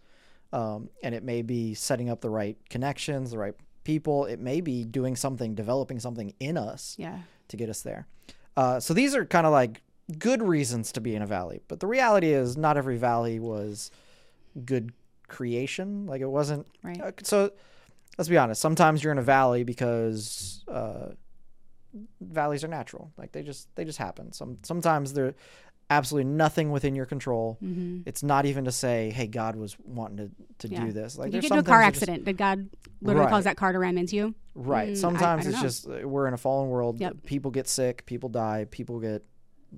Um, 0.52 0.90
and 1.04 1.14
it 1.14 1.24
may 1.24 1.42
be 1.44 1.74
setting 1.76 2.10
up 2.10 2.22
the 2.22 2.30
right 2.32 2.58
connections, 2.70 3.32
the 3.32 3.38
right 3.38 3.54
people. 3.84 4.26
It 4.26 4.40
may 4.40 4.62
be 4.62 4.84
doing 4.84 5.16
something, 5.16 5.54
developing 5.56 6.00
something 6.00 6.34
in 6.40 6.58
us 6.58 6.96
yeah, 6.98 7.20
to 7.50 7.58
get 7.58 7.70
us 7.70 7.82
there. 7.82 8.08
Uh, 8.56 8.80
so 8.80 8.94
these 8.96 9.14
are 9.14 9.26
kind 9.26 9.46
of 9.46 9.52
like 9.52 9.84
good 10.20 10.42
reasons 10.42 10.92
to 10.94 11.02
be 11.02 11.16
in 11.16 11.22
a 11.22 11.28
valley. 11.28 11.62
But 11.68 11.80
the 11.80 11.88
reality 11.88 12.32
is, 12.32 12.56
not 12.58 12.78
every 12.78 12.98
valley 12.98 13.40
was 13.40 13.92
good 14.66 14.92
creation. 15.28 16.06
Like 16.06 16.22
it 16.22 16.30
wasn't 16.30 16.66
right. 16.84 17.02
uh, 17.02 17.12
so 17.24 17.52
let's 18.18 18.30
be 18.30 18.38
honest. 18.38 18.62
Sometimes 18.62 19.04
you're 19.04 19.12
in 19.12 19.20
a 19.20 19.24
valley 19.24 19.64
because 19.64 20.64
uh, 20.68 21.10
valleys 22.22 22.64
are 22.64 22.68
natural. 22.70 23.12
Like 23.18 23.32
they 23.32 23.44
just 23.44 23.68
they 23.76 23.86
just 23.86 23.98
happen. 23.98 24.32
Some 24.34 24.58
sometimes 24.64 25.14
they're 25.14 25.36
absolutely 25.90 26.30
nothing 26.32 26.72
within 26.72 26.96
your 26.96 27.06
control. 27.06 27.58
Mm-hmm. 27.64 28.02
It's 28.06 28.22
not 28.24 28.46
even 28.46 28.66
to 28.66 28.72
say, 28.72 29.10
"Hey, 29.12 29.28
God 29.28 29.56
was 29.56 29.78
wanting 29.86 30.18
to 30.18 30.68
to 30.68 30.74
Yeah. 30.74 30.86
do 30.86 30.92
this." 30.92 31.18
Like 31.18 31.34
you 31.34 31.42
get 31.42 31.52
into 31.52 31.60
a 31.60 31.64
car 31.64 31.80
that 31.82 31.94
just- 31.94 32.04
accident? 32.04 32.26
Did 32.26 32.38
God 32.38 32.70
literally 33.02 33.26
Right. 33.26 33.32
cause 33.32 33.44
that 33.46 33.58
car 33.58 33.72
to 33.74 33.80
ram 33.80 33.98
into 33.98 34.16
you? 34.16 34.36
right. 34.56 34.88
Mm, 34.88 34.92
I- 34.92 34.92
I 34.92 34.96
Sometimes 34.96 35.48
it's 35.48 35.56
know. 35.58 35.62
just 35.62 35.88
uh, 35.88 36.08
we're 36.08 36.28
in 36.28 36.34
a 36.34 36.38
fallen 36.38 36.70
world. 36.70 37.00
Yep. 37.00 37.24
People 37.26 37.52
get 37.52 37.68
sick. 37.68 38.06
People 38.06 38.30
die. 38.30 38.66
People 38.72 39.00
get 39.00 39.24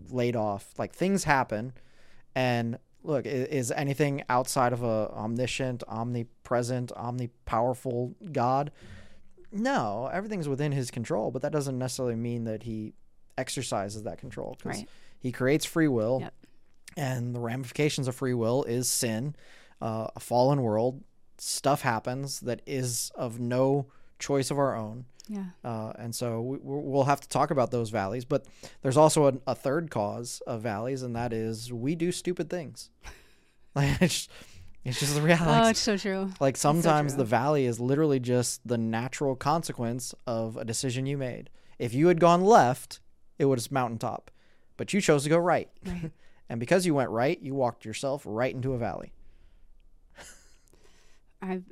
laid 0.09 0.35
off. 0.35 0.73
Like 0.77 0.93
things 0.93 1.23
happen, 1.25 1.73
and 2.35 2.77
look, 3.03 3.25
is 3.25 3.71
anything 3.71 4.23
outside 4.29 4.73
of 4.73 4.83
a 4.83 5.09
omniscient, 5.13 5.83
omnipresent, 5.87 6.91
omnipowerful 6.95 8.13
God? 8.31 8.71
No, 9.51 10.07
everything's 10.13 10.47
within 10.47 10.71
his 10.71 10.91
control, 10.91 11.31
but 11.31 11.41
that 11.41 11.51
doesn't 11.51 11.77
necessarily 11.77 12.15
mean 12.15 12.43
that 12.43 12.63
he 12.63 12.93
exercises 13.37 14.03
that 14.03 14.17
control. 14.19 14.55
'cause 14.61 14.77
Right. 14.79 14.89
He 15.17 15.31
creates 15.31 15.65
free 15.65 15.87
will, 15.87 16.19
Yep. 16.21 16.33
and 16.97 17.35
the 17.35 17.39
ramifications 17.39 18.07
of 18.07 18.15
free 18.15 18.33
will 18.33 18.63
is 18.63 18.87
sin, 18.89 19.35
uh, 19.81 20.07
a 20.15 20.19
fallen 20.19 20.61
world. 20.61 21.03
Stuff 21.37 21.81
happens 21.81 22.41
that 22.41 22.61
is 22.65 23.11
of 23.15 23.39
no 23.39 23.87
choice 24.19 24.51
of 24.51 24.59
our 24.59 24.75
own. 24.75 25.05
Yeah. 25.29 25.45
Uh, 25.63 25.93
and 25.97 26.13
so 26.13 26.41
we, 26.41 26.57
we'll 26.61 26.81
we'll 26.81 27.03
have 27.03 27.21
to 27.21 27.29
talk 27.29 27.51
about 27.51 27.69
those 27.69 27.91
valleys. 27.91 28.25
But 28.25 28.45
there's 28.81 28.97
also 28.97 29.27
a, 29.27 29.33
a 29.47 29.55
third 29.55 29.91
cause 29.91 30.41
of 30.47 30.61
valleys, 30.61 31.03
and 31.03 31.15
that 31.15 31.31
is 31.31 31.71
we 31.71 31.95
do 31.95 32.11
stupid 32.11 32.49
things. 32.49 32.89
like 33.75 34.01
it's, 34.01 34.27
it's 34.83 34.99
just 34.99 35.13
the 35.13 35.21
reality. 35.21 35.51
Oh, 35.51 35.69
it's 35.69 35.79
so 35.79 35.97
true. 35.97 36.31
like 36.39 36.57
sometimes 36.57 37.13
true. 37.13 37.19
the 37.19 37.25
valley 37.25 37.65
is 37.65 37.79
literally 37.79 38.19
just 38.19 38.67
the 38.67 38.77
natural 38.77 39.35
consequence 39.35 40.15
of 40.25 40.57
a 40.57 40.65
decision 40.65 41.05
you 41.05 41.17
made. 41.17 41.51
If 41.77 41.93
you 41.93 42.07
had 42.07 42.19
gone 42.19 42.43
left, 42.43 42.99
it 43.37 43.45
was 43.45 43.67
a 43.67 43.73
mountaintop, 43.73 44.31
but 44.77 44.91
you 44.93 44.99
chose 44.99 45.23
to 45.23 45.29
go 45.29 45.37
right. 45.37 45.69
Right. 45.85 46.11
And 46.51 46.59
because 46.59 46.83
you 46.83 46.95
went 46.95 47.11
right, 47.11 47.39
you 47.39 47.53
walked 47.53 47.85
yourself 47.85 48.23
right 48.25 48.51
into 48.51 48.73
a 48.73 48.79
valley. 48.79 49.13
I've 51.43 51.63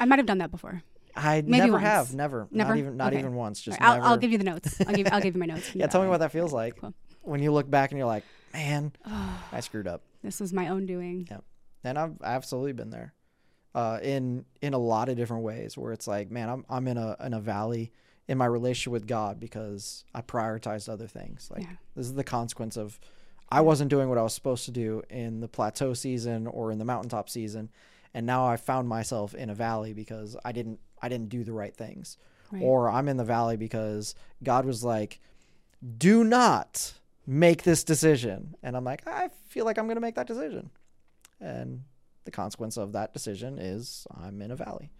I 0.00 0.06
might 0.06 0.18
have 0.18 0.24
done 0.24 0.38
that 0.38 0.50
before. 0.50 0.82
I 1.16 1.42
Maybe 1.42 1.58
never 1.58 1.72
once. 1.74 1.84
have, 1.84 2.14
never, 2.14 2.48
Never? 2.50 2.70
not 2.70 2.78
even, 2.78 2.96
not 2.96 3.12
Okay. 3.12 3.20
even 3.20 3.34
once. 3.34 3.60
Just 3.60 3.80
All 3.80 3.86
right, 3.88 3.96
I'll, 4.02 4.08
I'll 4.12 4.16
give 4.16 4.32
you 4.32 4.38
the 4.38 4.44
notes. 4.44 4.80
I'll 4.86 4.94
give 4.94 5.06
I'll 5.12 5.20
give 5.20 5.34
you 5.34 5.40
my 5.40 5.46
notes. 5.46 5.70
Yeah, 5.74 5.86
tell 5.86 6.02
me 6.02 6.08
what 6.08 6.18
that 6.18 6.32
feels 6.32 6.52
like 6.52 6.76
Cool. 6.80 6.92
when 7.22 7.40
you 7.42 7.52
look 7.52 7.70
back 7.70 7.90
and 7.92 7.98
you're 7.98 8.06
like, 8.06 8.24
man, 8.52 8.92
I 9.52 9.60
screwed 9.60 9.86
up. 9.86 10.02
This 10.22 10.40
was 10.40 10.52
my 10.52 10.68
own 10.68 10.86
doing. 10.86 11.28
Yeah, 11.30 11.38
and 11.84 11.98
I've 11.98 12.16
absolutely 12.24 12.72
been 12.72 12.90
there, 12.90 13.12
uh, 13.74 13.98
in 14.02 14.44
in 14.62 14.74
a 14.74 14.78
lot 14.78 15.08
of 15.08 15.16
different 15.16 15.42
ways 15.44 15.76
where 15.78 15.92
it's 15.92 16.06
like, 16.08 16.30
man, 16.30 16.48
I'm 16.48 16.64
I'm 16.68 16.88
in 16.88 16.96
a 16.96 17.16
in 17.24 17.32
a 17.34 17.40
valley 17.40 17.92
in 18.26 18.38
my 18.38 18.46
relationship 18.46 18.92
with 18.92 19.06
God 19.06 19.38
because 19.38 20.04
I 20.14 20.22
prioritized 20.22 20.88
other 20.88 21.06
things. 21.06 21.48
Like 21.52 21.62
Yeah. 21.62 21.76
this 21.94 22.06
is 22.06 22.14
the 22.14 22.24
consequence 22.24 22.76
of 22.76 22.98
I 23.50 23.60
wasn't 23.60 23.90
doing 23.90 24.08
what 24.08 24.16
I 24.18 24.22
was 24.22 24.32
supposed 24.34 24.64
to 24.64 24.70
do 24.70 25.02
in 25.10 25.40
the 25.40 25.48
plateau 25.48 25.92
season 25.94 26.46
or 26.46 26.72
in 26.72 26.78
the 26.78 26.84
mountaintop 26.86 27.28
season, 27.28 27.68
and 28.14 28.24
now 28.26 28.46
I 28.46 28.56
found 28.56 28.88
myself 28.88 29.34
in 29.34 29.50
a 29.50 29.54
valley 29.54 29.92
because 29.92 30.36
I 30.44 30.52
didn't 30.52 30.80
I 31.04 31.08
didn't 31.08 31.28
do 31.28 31.44
the 31.44 31.52
right 31.52 31.74
things, 31.76 32.16
Right. 32.50 32.62
or 32.62 32.88
I'm 32.88 33.08
in 33.08 33.16
the 33.16 33.24
valley 33.24 33.56
because 33.56 34.14
God 34.42 34.64
was 34.64 34.82
like, 34.82 35.20
do 35.98 36.24
not 36.24 36.94
make 37.26 37.62
this 37.62 37.84
decision, 37.84 38.54
and 38.62 38.76
I'm 38.76 38.84
like, 38.84 39.06
I 39.06 39.28
feel 39.48 39.64
like 39.64 39.78
I'm 39.78 39.88
gonna 39.88 40.00
make 40.00 40.14
that 40.16 40.26
decision 40.26 40.70
and 41.40 41.82
the 42.24 42.30
consequence 42.30 42.76
of 42.78 42.92
that 42.92 43.12
decision 43.12 43.58
is 43.58 44.06
I'm 44.16 44.40
in 44.40 44.50
a 44.50 44.56
valley. 44.56 44.90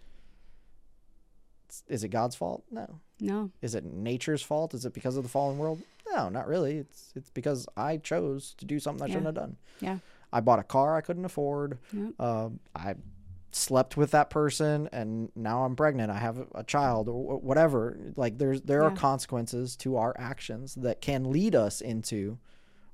Is 1.87 2.03
it 2.03 2.09
God's 2.09 2.35
fault? 2.35 2.63
No. 2.71 2.99
No. 3.19 3.51
Is 3.61 3.75
it 3.75 3.83
nature's 3.83 4.41
fault? 4.41 4.73
Is 4.73 4.85
it 4.85 4.93
because 4.93 5.17
of 5.17 5.23
the 5.23 5.29
fallen 5.29 5.57
world? 5.57 5.81
No, 6.13 6.29
not 6.29 6.47
really. 6.47 6.77
It's 6.77 7.11
it's 7.15 7.29
because 7.31 7.67
I 7.75 7.97
chose 7.97 8.53
to 8.59 8.65
do 8.65 8.79
something 8.79 9.03
I 9.03 9.07
shouldn't 9.07 9.25
have 9.25 9.35
done. 9.35 9.57
Yeah. 9.81 9.97
I 10.31 10.39
bought 10.41 10.59
a 10.59 10.63
car 10.63 10.95
I 10.95 11.01
couldn't 11.01 11.25
afford. 11.25 11.79
Yep. 11.91 12.19
Um, 12.19 12.59
I 12.75 12.95
slept 13.55 13.95
with 13.95 14.11
that 14.11 14.29
person, 14.29 14.89
and 14.91 15.31
now 15.35 15.63
I'm 15.63 15.75
pregnant. 15.75 16.11
I 16.11 16.17
have 16.17 16.45
a 16.53 16.63
child, 16.63 17.07
or 17.07 17.39
whatever. 17.39 17.97
Like 18.15 18.37
there's 18.37 18.61
there 18.61 18.83
are 18.83 18.91
consequences 18.91 19.75
to 19.77 19.95
our 19.97 20.13
actions 20.19 20.75
that 20.75 21.01
can 21.01 21.31
lead 21.31 21.55
us 21.55 21.81
into 21.81 22.37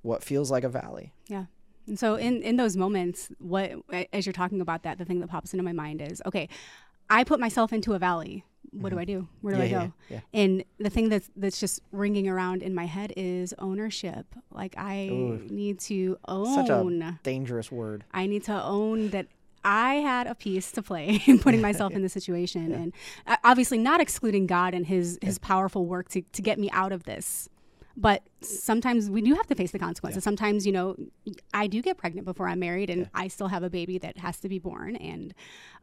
what 0.03 0.23
feels 0.23 0.51
like 0.51 0.63
a 0.63 0.69
valley. 0.69 1.13
Yeah. 1.27 1.45
And 1.87 1.97
so 1.97 2.15
in 2.15 2.43
in 2.43 2.57
those 2.57 2.77
moments, 2.77 3.29
what 3.39 3.71
as 4.13 4.25
you're 4.25 4.33
talking 4.33 4.61
about 4.61 4.83
that, 4.83 4.97
the 4.99 5.05
thing 5.05 5.19
that 5.21 5.27
pops 5.27 5.53
into 5.53 5.63
my 5.63 5.73
mind 5.73 6.01
is, 6.01 6.21
okay, 6.25 6.47
I 7.09 7.23
put 7.23 7.39
myself 7.39 7.73
into 7.73 7.93
a 7.93 7.99
valley. 7.99 8.45
What 8.71 8.91
do 8.91 8.99
I 8.99 9.03
do? 9.05 9.27
Where 9.41 9.55
do 9.55 9.61
Mm-hmm. 9.61 9.71
Yeah, 9.71 9.79
I 9.79 9.81
yeah, 9.81 9.87
go? 9.87 9.93
yeah. 10.09 10.19
And 10.33 10.63
the 10.77 10.89
thing 10.91 11.09
that's 11.09 11.29
that's 11.35 11.59
just 11.59 11.81
ringing 11.91 12.29
around 12.29 12.61
in 12.61 12.73
my 12.75 12.85
head 12.85 13.11
is 13.17 13.53
ownership. 13.57 14.27
Like 14.51 14.75
I 14.77 15.09
Ooh. 15.11 15.41
need 15.49 15.79
to 15.81 16.17
own. 16.27 16.53
Such 16.53 16.69
a 16.69 17.19
dangerous 17.23 17.71
word. 17.71 18.05
I 18.13 18.27
need 18.27 18.43
to 18.45 18.63
own 18.63 19.09
that 19.09 19.25
I 19.63 19.95
had 19.95 20.27
a 20.27 20.35
piece 20.35 20.71
to 20.73 20.81
play 20.81 21.21
in 21.27 21.39
putting 21.39 21.61
myself 21.61 21.93
in 21.93 22.01
this 22.01 22.13
situation, 22.13 22.71
and 22.73 22.93
uh, 23.27 23.37
obviously 23.43 23.77
not 23.77 24.01
excluding 24.01 24.47
God 24.47 24.73
and 24.73 24.85
His 24.85 25.19
His 25.21 25.39
powerful 25.39 25.85
work 25.85 26.09
to 26.09 26.21
to 26.21 26.41
get 26.41 26.59
me 26.59 26.69
out 26.71 26.91
of 26.91 27.03
this. 27.03 27.49
But 27.95 28.23
sometimes 28.41 29.09
we 29.09 29.21
do 29.21 29.33
have 29.35 29.47
to 29.47 29.55
face 29.55 29.71
the 29.71 29.79
consequences. 29.79 30.23
Sometimes, 30.23 30.65
you 30.65 30.71
know, 30.71 30.95
I 31.53 31.67
do 31.67 31.81
get 31.81 31.97
pregnant 31.97 32.25
before 32.25 32.47
I'm 32.47 32.59
married, 32.59 32.89
and 32.89 33.09
I 33.13 33.27
still 33.27 33.47
have 33.47 33.63
a 33.63 33.69
baby 33.69 33.97
that 33.99 34.17
has 34.17 34.39
to 34.39 34.49
be 34.49 34.59
born, 34.59 34.95
and 34.95 35.33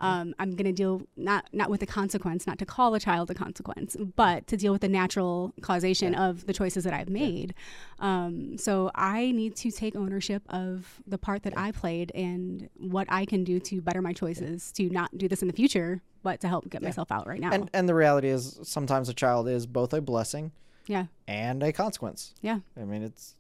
um, 0.01 0.35
I'm 0.39 0.51
going 0.53 0.67
to 0.67 0.73
deal 0.73 1.03
not 1.17 1.49
not 1.53 1.71
with 1.71 1.81
the 1.81 1.87
consequence, 1.87 2.47
not 2.47 2.59
to 2.59 2.67
call 2.67 2.95
a 2.95 3.01
child 3.01 3.31
a 3.31 3.35
consequence, 3.35 3.97
but 4.17 4.47
to 4.47 4.57
deal 4.57 4.73
with 4.73 4.83
the 4.83 4.89
natural 4.89 5.53
causation 5.61 6.15
of 6.15 6.47
the 6.47 6.53
choices 6.53 6.85
that 6.85 6.93
I've 6.93 7.11
made. 7.11 7.55
Um, 7.99 8.59
so 8.59 8.91
I 8.95 9.33
need 9.33 9.57
to 9.57 9.71
take 9.71 9.97
ownership 9.97 10.43
of 10.49 11.01
the 11.07 11.19
part 11.19 11.43
that 11.43 11.57
I 11.57 11.73
played 11.73 12.11
and 12.15 12.69
what 12.77 13.07
I 13.11 13.25
can 13.25 13.45
do 13.45 13.61
to 13.61 13.81
better 13.81 14.03
my 14.03 14.13
choices 14.13 14.73
to 14.73 14.89
not 14.89 15.17
do 15.17 15.29
this 15.29 15.43
in 15.43 15.49
the 15.49 15.55
future, 15.55 16.01
but 16.23 16.41
to 16.41 16.49
help 16.49 16.69
get 16.71 16.83
myself 16.83 17.11
out 17.13 17.27
right 17.27 17.41
now. 17.41 17.51
And 17.53 17.71
and 17.73 17.89
the 17.89 17.95
reality 17.95 18.29
is 18.29 18.59
sometimes 18.63 19.09
a 19.09 19.15
child 19.15 19.49
is 19.49 19.67
both 19.67 19.93
a 19.93 20.01
blessing 20.01 20.53
yeah, 20.89 21.07
and 21.29 21.63
a 21.63 21.73
consequence. 21.73 22.35
yeah, 22.43 22.59
I 22.77 22.85
mean, 22.85 23.03
it's 23.03 23.37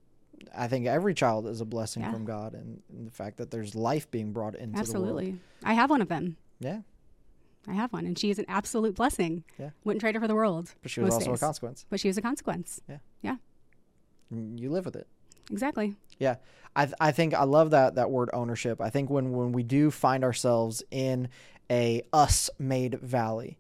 I 0.56 0.68
think 0.68 0.86
every 0.86 1.14
child 1.14 1.48
is 1.48 1.60
a 1.60 1.64
blessing 1.64 2.02
Yeah. 2.02 2.12
from 2.12 2.24
God, 2.24 2.54
and, 2.54 2.80
and 2.90 3.06
the 3.08 3.10
fact 3.10 3.38
that 3.38 3.50
there's 3.50 3.74
life 3.74 4.08
being 4.10 4.32
brought 4.32 4.54
into 4.54 4.66
the 4.66 4.70
world. 4.76 4.78
absolutely. 4.80 5.38
I 5.64 5.72
have 5.74 5.90
one 5.90 6.00
of 6.00 6.08
them. 6.08 6.36
Yeah, 6.60 6.82
I 7.66 7.74
have 7.74 7.92
one, 7.92 8.06
and 8.06 8.16
she 8.18 8.30
is 8.30 8.38
an 8.38 8.44
absolute 8.48 8.94
blessing. 8.94 9.42
Yeah. 9.58 9.70
Wouldn't 9.82 10.00
trade 10.00 10.14
her 10.14 10.20
for 10.20 10.28
the 10.28 10.34
world. 10.36 10.74
but 10.82 10.90
she 10.92 11.00
was 11.00 11.14
also 11.14 11.32
days. 11.32 11.42
a 11.42 11.44
consequence. 11.44 11.84
But 11.90 11.98
she 12.00 12.08
was 12.08 12.16
a 12.18 12.22
consequence. 12.22 12.80
Yeah. 12.88 12.98
Yeah. 13.22 13.36
You 14.30 14.70
live 14.70 14.84
with 14.84 14.96
it. 14.96 15.06
Exactly. 15.50 15.96
Yeah, 16.18 16.36
I 16.76 16.84
th- 16.86 16.94
I 17.00 17.12
think 17.12 17.32
I 17.34 17.44
love 17.44 17.70
that 17.70 17.94
that 17.94 18.10
word 18.10 18.28
ownership. 18.32 18.80
I 18.80 18.90
think 18.90 19.08
when 19.08 19.32
when 19.32 19.52
we 19.52 19.62
do 19.62 19.90
find 19.90 20.22
ourselves 20.22 20.82
in 20.90 21.28
a 21.70 22.02
us 22.12 22.50
made 22.58 23.00
valley, 23.00 23.56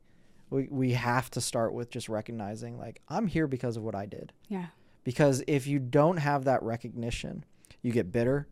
we 0.50 0.68
we 0.70 0.92
have 0.92 1.30
to 1.32 1.40
start 1.40 1.72
with 1.74 1.90
just 1.90 2.08
recognizing 2.08 2.78
like 2.78 3.00
I'm 3.08 3.26
here 3.26 3.46
because 3.46 3.76
of 3.76 3.82
what 3.82 3.94
I 3.94 4.06
did. 4.06 4.32
Yeah. 4.48 4.66
Because 5.04 5.42
if 5.46 5.66
you 5.66 5.78
don't 5.78 6.18
have 6.18 6.44
that 6.44 6.62
recognition, 6.62 7.44
you 7.82 7.92
get 7.92 8.12
bitter 8.12 8.46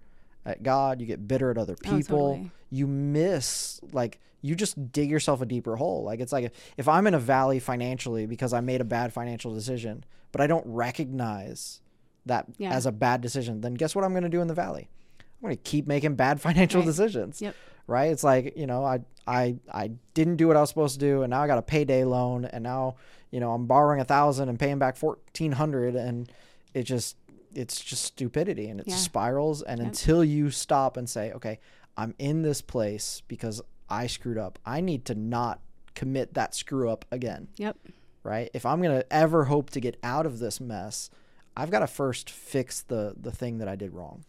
at 0.44 0.62
God, 0.62 1.00
you 1.00 1.06
get 1.06 1.26
bitter 1.28 1.50
at 1.50 1.58
other 1.58 1.76
Oh, 1.86 1.96
people. 1.96 2.30
totally. 2.32 2.50
You 2.70 2.86
miss 2.86 3.80
like 3.92 4.20
you 4.42 4.54
just 4.54 4.92
dig 4.92 5.10
yourself 5.10 5.40
a 5.40 5.46
deeper 5.46 5.76
hole. 5.76 6.04
Like 6.04 6.20
it's 6.20 6.32
like 6.32 6.52
if 6.76 6.86
I'm 6.88 7.06
in 7.06 7.14
a 7.14 7.18
valley 7.18 7.58
financially 7.58 8.26
because 8.26 8.52
I 8.52 8.60
made 8.60 8.80
a 8.80 8.84
bad 8.84 9.12
financial 9.12 9.52
decision, 9.52 10.04
but 10.32 10.40
I 10.40 10.46
don't 10.46 10.64
recognize 10.66 11.80
that 12.26 12.46
Yeah. 12.58 12.72
as 12.72 12.86
a 12.86 12.92
bad 12.92 13.20
decision, 13.20 13.60
then 13.60 13.74
guess 13.74 13.94
what 13.94 14.04
I'm 14.04 14.12
going 14.12 14.22
to 14.24 14.28
do 14.28 14.40
in 14.40 14.48
the 14.48 14.54
valley? 14.54 14.88
I'm 15.20 15.24
going 15.48 15.56
to 15.56 15.62
keep 15.62 15.86
making 15.86 16.14
bad 16.16 16.40
financial 16.46 16.80
Right. 16.80 16.86
decisions. 16.86 17.40
Yep. 17.42 17.54
Right? 17.86 18.10
It's 18.10 18.24
like, 18.24 18.56
you 18.56 18.66
know, 18.66 18.84
I 18.84 19.00
I 19.26 19.56
I 19.72 19.92
didn't 20.14 20.36
do 20.36 20.48
what 20.48 20.56
I 20.56 20.60
was 20.60 20.68
supposed 20.70 20.94
to 20.94 21.00
do 21.00 21.22
and 21.22 21.30
now 21.30 21.42
I 21.42 21.46
got 21.46 21.58
a 21.58 21.62
payday 21.62 22.04
loan 22.04 22.44
and 22.44 22.62
now, 22.64 22.96
you 23.30 23.40
know, 23.40 23.52
I'm 23.52 23.66
borrowing 23.66 24.00
a 24.00 24.04
1000 24.04 24.48
and 24.48 24.58
paying 24.58 24.78
back 24.78 24.96
1400 24.96 25.94
and 25.96 26.30
it 26.74 26.82
just 26.84 27.16
it's 27.54 27.80
just 27.82 28.02
stupidity 28.04 28.68
and 28.68 28.80
it 28.80 28.88
Yeah. 28.88 28.96
spirals 28.96 29.62
and 29.62 29.78
Yep. 29.78 29.86
until 29.88 30.22
you 30.24 30.50
stop 30.50 30.96
and 30.96 31.08
say, 31.08 31.32
"Okay, 31.32 31.58
I'm 31.96 32.14
in 32.18 32.42
this 32.42 32.60
place 32.60 33.22
because 33.28 33.62
I 33.88 34.08
screwed 34.08 34.36
up. 34.36 34.58
I 34.66 34.80
need 34.80 35.04
to 35.06 35.14
not 35.14 35.60
commit 35.94 36.34
that 36.34 36.54
screw 36.54 36.90
up 36.90 37.04
again." 37.10 37.48
Yep. 37.56 37.76
right? 38.22 38.50
If 38.52 38.66
I'm 38.66 38.82
gonna 38.82 39.04
ever 39.10 39.44
hope 39.44 39.70
to 39.70 39.80
get 39.80 39.96
out 40.02 40.26
of 40.26 40.40
this 40.40 40.60
mess, 40.60 41.08
I've 41.56 41.70
got 41.70 41.78
to 41.78 41.86
first 41.86 42.28
fix 42.28 42.82
the 42.82 43.14
the 43.16 43.30
thing 43.30 43.58
that 43.58 43.68
I 43.68 43.76
did 43.76 43.94
wrong. 43.94 44.24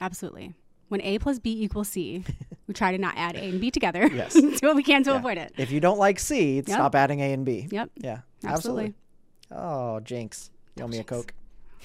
Absolutely. 0.00 0.54
When 0.90 1.00
A 1.02 1.18
plus 1.18 1.38
B 1.38 1.62
equals 1.62 1.88
C, 1.88 2.24
we 2.66 2.74
try 2.74 2.90
to 2.92 2.98
not 2.98 3.14
add 3.16 3.34
A 3.36 3.48
and 3.48 3.60
B 3.60 3.70
together. 3.70 4.06
Yes. 4.12 4.32
do 4.34 4.58
what 4.62 4.76
we 4.76 4.82
can 4.82 5.02
to 5.04 5.10
Yeah. 5.12 5.16
avoid 5.18 5.38
it. 5.38 5.54
If 5.56 5.70
you 5.70 5.80
don't 5.80 5.98
like 5.98 6.18
C, 6.18 6.56
Yep. 6.56 6.66
stop 6.66 6.94
adding 6.94 7.20
A 7.20 7.32
and 7.32 7.44
B. 7.44 7.68
Yep. 7.70 7.90
Yeah, 7.96 8.18
Absolutely. 8.44 8.94
Oh, 9.52 10.00
Jinx, 10.00 10.50
you 10.76 10.84
owe 10.84 10.88
me 10.88 10.98
a 10.98 11.04
Coke. 11.04 11.32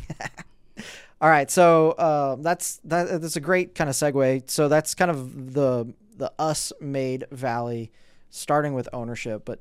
All 1.22 1.30
right, 1.30 1.50
so 1.50 1.92
uh, 1.92 2.36
that's 2.40 2.78
that. 2.84 3.22
That's 3.22 3.36
a 3.38 3.40
great 3.42 3.74
kind 3.74 3.90
of 3.90 3.96
segue. 3.96 4.50
So 4.50 4.68
that's 4.68 4.94
kind 4.94 5.10
of 5.10 5.54
the 5.54 5.94
the 6.18 6.32
us 6.38 6.74
made 6.82 7.26
valley, 7.32 7.92
starting 8.30 8.74
with 8.74 8.90
ownership, 8.92 9.44
but 9.46 9.60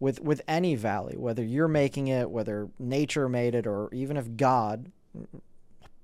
with 0.00 0.20
with 0.20 0.40
any 0.46 0.74
valley, 0.76 1.16
whether 1.16 1.42
you're 1.42 1.66
making 1.68 2.06
it, 2.08 2.30
whether 2.30 2.68
nature 2.78 3.28
made 3.28 3.54
it, 3.54 3.66
or 3.66 3.88
even 3.92 4.16
if 4.16 4.36
God, 4.36 4.92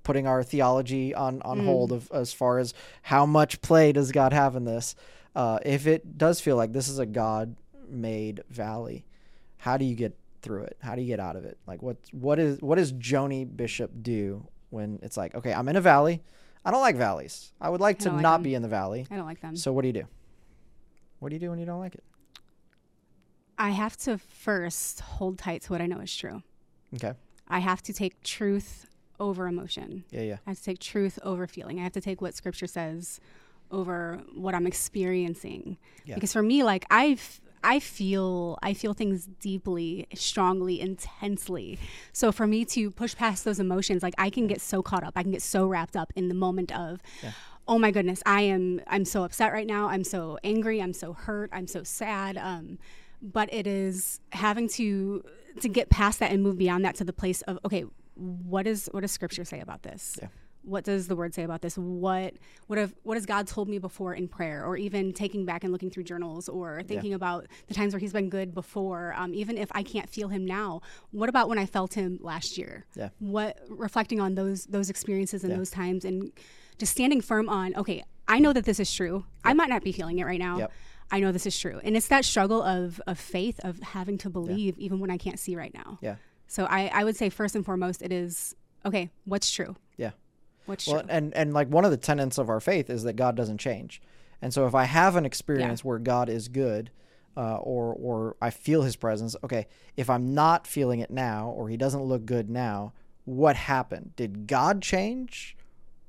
putting 0.09 0.25
our 0.25 0.41
theology 0.41 1.13
on 1.13 1.39
on 1.43 1.59
hold 1.59 1.91
of 1.91 2.09
as 2.11 2.33
far 2.33 2.57
as 2.57 2.73
how 3.03 3.27
much 3.27 3.61
play 3.61 3.91
does 3.91 4.11
God 4.11 4.33
have 4.33 4.55
in 4.55 4.65
this, 4.65 4.95
uh, 5.35 5.59
if 5.63 5.85
it 5.85 6.17
does 6.17 6.41
feel 6.41 6.55
like 6.55 6.73
this 6.73 6.89
is 6.89 6.97
a 6.97 7.05
God 7.05 7.55
made 7.87 8.41
valley, 8.49 9.05
how 9.57 9.77
do 9.77 9.85
you 9.85 9.93
get 9.93 10.17
through 10.41 10.63
it? 10.63 10.77
How 10.81 10.95
do 10.95 11.03
you 11.03 11.07
get 11.07 11.19
out 11.19 11.35
of 11.35 11.45
it? 11.45 11.59
Like 11.67 11.83
what 11.83 11.97
what 12.11 12.39
is 12.39 12.59
what 12.59 12.79
does 12.79 12.91
Joni 12.91 13.45
Bishop 13.55 13.91
do 14.01 14.47
when 14.71 14.97
it's 15.03 15.15
like, 15.15 15.35
okay, 15.35 15.53
I'm 15.53 15.69
in 15.69 15.75
a 15.75 15.81
valley, 15.81 16.23
I 16.65 16.71
don't 16.71 16.81
like 16.81 16.95
valleys. 16.95 17.53
I 17.61 17.69
would 17.69 17.79
like 17.79 18.01
I 18.01 18.05
to 18.05 18.11
like 18.13 18.21
not 18.23 18.37
them. 18.37 18.43
be 18.43 18.55
in 18.55 18.63
the 18.63 18.67
valley. 18.67 19.05
I 19.11 19.15
don't 19.15 19.27
like 19.27 19.41
them. 19.41 19.55
So 19.55 19.71
what 19.71 19.83
do 19.83 19.89
you 19.89 19.93
do? 19.93 20.07
What 21.19 21.29
do 21.29 21.35
you 21.35 21.39
do 21.39 21.51
when 21.51 21.59
you 21.59 21.67
don't 21.67 21.79
like 21.79 21.93
it? 21.93 22.03
I 23.59 23.69
have 23.69 23.95
to 23.97 24.17
first 24.17 25.01
hold 25.01 25.37
tight 25.37 25.61
to 25.63 25.71
what 25.71 25.81
I 25.81 25.85
know 25.85 25.99
is 25.99 26.15
true. 26.15 26.41
Okay. 26.95 27.13
I 27.47 27.59
have 27.59 27.83
to 27.83 27.93
take 27.93 28.23
truth 28.23 28.88
over 29.19 29.47
emotion. 29.47 30.03
Yeah, 30.11 30.21
yeah. 30.21 30.37
I 30.45 30.51
have 30.51 30.57
to 30.57 30.63
take 30.63 30.79
truth 30.79 31.19
over 31.23 31.47
feeling. 31.47 31.79
I 31.79 31.83
have 31.83 31.93
to 31.93 32.01
take 32.01 32.21
what 32.21 32.33
scripture 32.35 32.67
says 32.67 33.19
over 33.71 34.21
what 34.33 34.55
I'm 34.55 34.65
experiencing. 34.67 35.77
Yeah. 36.05 36.15
Because 36.15 36.33
for 36.33 36.41
me, 36.43 36.63
like 36.63 36.85
I've 36.89 37.41
I 37.63 37.79
feel 37.79 38.57
I 38.63 38.73
feel 38.73 38.93
things 38.93 39.27
deeply, 39.39 40.07
strongly, 40.15 40.79
intensely. 40.79 41.77
So 42.13 42.31
for 42.31 42.47
me 42.47 42.65
to 42.65 42.89
push 42.91 43.15
past 43.15 43.45
those 43.45 43.59
emotions, 43.59 44.01
like 44.01 44.15
I 44.17 44.29
can 44.29 44.47
get 44.47 44.61
so 44.61 44.81
caught 44.81 45.03
up, 45.03 45.13
I 45.15 45.23
can 45.23 45.31
get 45.31 45.41
so 45.41 45.67
wrapped 45.67 45.95
up 45.95 46.11
in 46.15 46.29
the 46.29 46.35
moment 46.35 46.71
of 46.71 47.01
Yeah. 47.21 47.31
oh 47.67 47.77
my 47.77 47.91
goodness, 47.91 48.23
I 48.25 48.41
am 48.41 48.81
I'm 48.87 49.05
so 49.05 49.23
upset 49.23 49.51
right 49.51 49.67
now. 49.67 49.89
I'm 49.89 50.03
so 50.03 50.37
angry, 50.43 50.81
I'm 50.81 50.93
so 50.93 51.13
hurt, 51.13 51.49
I'm 51.53 51.67
so 51.67 51.83
sad. 51.83 52.37
Um 52.37 52.79
but 53.21 53.53
it 53.53 53.67
is 53.67 54.21
having 54.31 54.69
to 54.69 55.23
to 55.61 55.67
get 55.67 55.89
past 55.89 56.19
that 56.19 56.31
and 56.31 56.41
move 56.41 56.57
beyond 56.57 56.85
that 56.85 56.95
to 56.95 57.03
the 57.03 57.13
place 57.13 57.41
of 57.43 57.59
okay, 57.65 57.83
what 58.19 58.67
is 58.67 58.89
what 58.91 59.01
does 59.01 59.11
scripture 59.11 59.45
say 59.45 59.59
about 59.59 59.83
this? 59.83 60.17
Yeah. 60.21 60.27
What 60.63 60.83
does 60.83 61.07
the 61.07 61.15
word 61.15 61.33
say 61.33 61.43
about 61.43 61.61
this? 61.61 61.77
What 61.77 62.33
what 62.67 62.77
have 62.77 62.93
what 63.03 63.15
has 63.15 63.25
God 63.25 63.47
told 63.47 63.69
me 63.69 63.79
before 63.79 64.13
in 64.13 64.27
prayer, 64.27 64.65
or 64.65 64.75
even 64.75 65.13
taking 65.13 65.45
back 65.45 65.63
and 65.63 65.71
looking 65.71 65.89
through 65.89 66.03
journals, 66.03 66.49
or 66.49 66.83
thinking 66.83 67.13
about 67.13 67.47
the 67.67 67.73
times 67.73 67.93
where 67.93 67.99
He's 67.99 68.11
been 68.11 68.29
good 68.29 68.53
before? 68.53 69.13
Um, 69.15 69.33
even 69.33 69.57
if 69.57 69.69
I 69.71 69.83
can't 69.83 70.09
feel 70.09 70.27
Him 70.27 70.45
now, 70.45 70.81
what 71.11 71.29
about 71.29 71.47
when 71.47 71.57
I 71.57 71.65
felt 71.65 71.93
Him 71.93 72.19
last 72.21 72.57
year? 72.57 72.85
Yeah. 72.93 73.09
What 73.19 73.57
reflecting 73.69 74.19
on 74.19 74.35
those 74.35 74.65
those 74.65 74.89
experiences 74.89 75.43
and 75.43 75.51
Yeah. 75.51 75.57
those 75.57 75.71
times, 75.71 76.03
and 76.03 76.31
just 76.77 76.91
standing 76.91 77.21
firm 77.21 77.47
on 77.47 77.73
okay, 77.75 78.03
I 78.27 78.39
know 78.39 78.51
that 78.51 78.65
this 78.65 78.81
is 78.81 78.93
true. 78.93 79.25
I 79.45 79.53
might 79.53 79.69
not 79.69 79.81
be 79.81 79.93
feeling 79.93 80.19
it 80.19 80.25
right 80.25 80.39
now. 80.39 80.57
Yep. 80.59 80.71
I 81.11 81.19
know 81.21 81.31
this 81.31 81.47
is 81.47 81.57
true, 81.57 81.79
and 81.83 81.95
it's 81.97 82.09
that 82.09 82.25
struggle 82.25 82.61
of 82.61 83.01
of 83.07 83.17
faith 83.17 83.59
of 83.63 83.79
having 83.79 84.17
to 84.19 84.29
believe 84.29 84.77
even 84.77 84.99
when 84.99 85.09
I 85.09 85.17
can't 85.17 85.39
see 85.39 85.55
right 85.55 85.73
now. 85.73 85.99
Yeah. 86.01 86.15
So 86.49 86.65
I, 86.65 86.91
I 86.93 87.03
would 87.05 87.15
say 87.15 87.29
first 87.29 87.55
and 87.55 87.63
foremost, 87.63 88.01
it 88.01 88.11
is 88.11 88.55
okay. 88.85 89.09
What's 89.23 89.49
true? 89.51 89.75
Yeah. 89.97 90.11
What's 90.65 90.85
Well, 90.87 91.01
true? 91.01 91.09
and 91.09 91.33
and 91.35 91.53
like 91.53 91.69
one 91.69 91.85
of 91.85 91.91
the 91.91 91.97
tenets 91.97 92.37
of 92.37 92.49
our 92.49 92.59
faith 92.59 92.89
is 92.89 93.03
that 93.03 93.13
God 93.13 93.35
doesn't 93.35 93.59
change, 93.59 94.01
and 94.41 94.53
so 94.53 94.65
if 94.67 94.75
I 94.75 94.83
have 94.83 95.15
an 95.15 95.25
experience 95.25 95.85
where 95.85 95.99
God 95.99 96.27
is 96.27 96.47
good, 96.47 96.91
uh, 97.37 97.57
or 97.57 97.93
or 97.93 98.35
I 98.41 98.49
feel 98.49 98.81
His 98.81 98.95
presence, 98.95 99.35
okay. 99.43 99.67
If 99.95 100.09
I'm 100.09 100.33
not 100.33 100.67
feeling 100.67 100.99
it 100.99 101.11
now, 101.11 101.49
or 101.49 101.69
He 101.69 101.77
doesn't 101.77 102.01
look 102.01 102.25
good 102.25 102.49
now, 102.49 102.93
what 103.25 103.55
happened? 103.55 104.13
Did 104.15 104.47
God 104.47 104.81
change, 104.81 105.55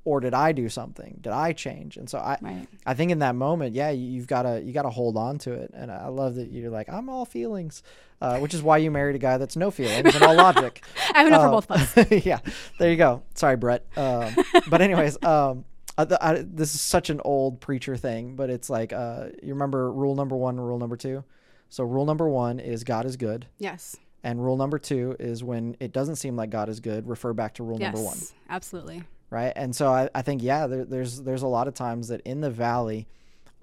or 0.03 0.19
did 0.19 0.33
I 0.33 0.51
do 0.51 0.67
something? 0.67 1.19
Did 1.21 1.31
I 1.33 1.53
change? 1.53 1.95
And 1.97 2.09
so 2.09 2.17
I 2.17 2.37
Right. 2.41 2.67
I 2.85 2.93
think 2.95 3.11
in 3.11 3.19
that 3.19 3.35
moment, 3.35 3.75
yeah, 3.75 3.89
you- 3.91 4.09
you've 4.11 4.27
got 4.27 4.43
to 4.43 4.61
you 4.61 4.73
got 4.73 4.83
to 4.83 4.89
hold 4.89 5.15
on 5.17 5.37
to 5.39 5.53
it, 5.53 5.71
and 5.73 5.91
I 5.91 6.07
love 6.07 6.35
that 6.35 6.49
you're 6.51 6.71
like 6.71 6.89
I'm 6.89 7.07
all 7.09 7.25
feelings, 7.25 7.83
uh, 8.21 8.39
which 8.39 8.53
is 8.53 8.63
why 8.63 8.77
you 8.77 8.89
married 8.91 9.15
a 9.15 9.19
guy 9.19 9.37
that's 9.37 9.55
no 9.55 9.69
feelings 9.71 10.13
and 10.15 10.23
all 10.23 10.35
logic. 10.35 10.83
I 11.13 11.19
have 11.19 11.27
enough 11.27 11.41
for 11.41 11.45
Um, 11.47 11.51
both 11.51 11.71
of 11.71 11.97
us. 12.11 12.11
yeah, 12.25 12.39
there 12.79 12.89
you 12.89 12.97
go. 12.97 13.21
Sorry, 13.35 13.55
Brett. 13.57 13.85
Um, 13.95 14.33
but 14.69 14.81
anyways, 14.81 15.21
um, 15.23 15.65
I, 15.97 16.07
I, 16.21 16.33
this 16.47 16.73
is 16.73 16.81
such 16.81 17.09
an 17.09 17.21
old 17.23 17.59
preacher 17.61 17.95
thing, 17.95 18.35
but 18.35 18.49
it's 18.49 18.69
like 18.69 18.93
uh, 18.93 19.25
you 19.43 19.53
remember 19.53 19.91
rule 19.91 20.15
number 20.15 20.35
one, 20.35 20.59
rule 20.59 20.79
number 20.79 20.97
two. 20.97 21.23
So 21.69 21.83
rule 21.83 22.05
number 22.05 22.27
one 22.27 22.59
is 22.59 22.83
God 22.83 23.05
is 23.05 23.17
good, 23.17 23.45
Yes. 23.59 23.95
and 24.23 24.43
rule 24.43 24.57
number 24.57 24.77
two 24.79 25.15
is 25.19 25.43
when 25.43 25.77
it 25.79 25.93
doesn't 25.93 26.15
seem 26.17 26.35
like 26.35 26.49
God 26.49 26.67
is 26.69 26.79
good, 26.79 27.07
refer 27.07 27.31
back 27.33 27.53
to 27.55 27.63
rule 27.63 27.79
Yes. 27.79 27.93
number 27.93 28.05
one, 28.05 28.17
Absolutely. 28.49 29.03
Right? 29.31 29.51
And 29.55 29.75
so 29.75 29.89
I, 29.91 30.09
I 30.13 30.21
think 30.21 30.43
yeah, 30.43 30.67
there, 30.67 30.85
there's 30.85 31.23
there's 31.23 31.41
a 31.41 31.47
lot 31.47 31.67
of 31.67 31.73
times 31.73 32.09
that 32.09 32.21
in 32.21 32.41
the 32.41 32.51
valley, 32.51 33.07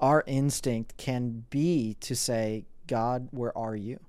our 0.01 0.25
instinct 0.27 0.97
can 0.97 1.45
be 1.51 1.97
to 2.01 2.17
say, 2.17 2.65
God, 2.89 3.29
where 3.31 3.57
are 3.57 3.77
you? 3.77 4.01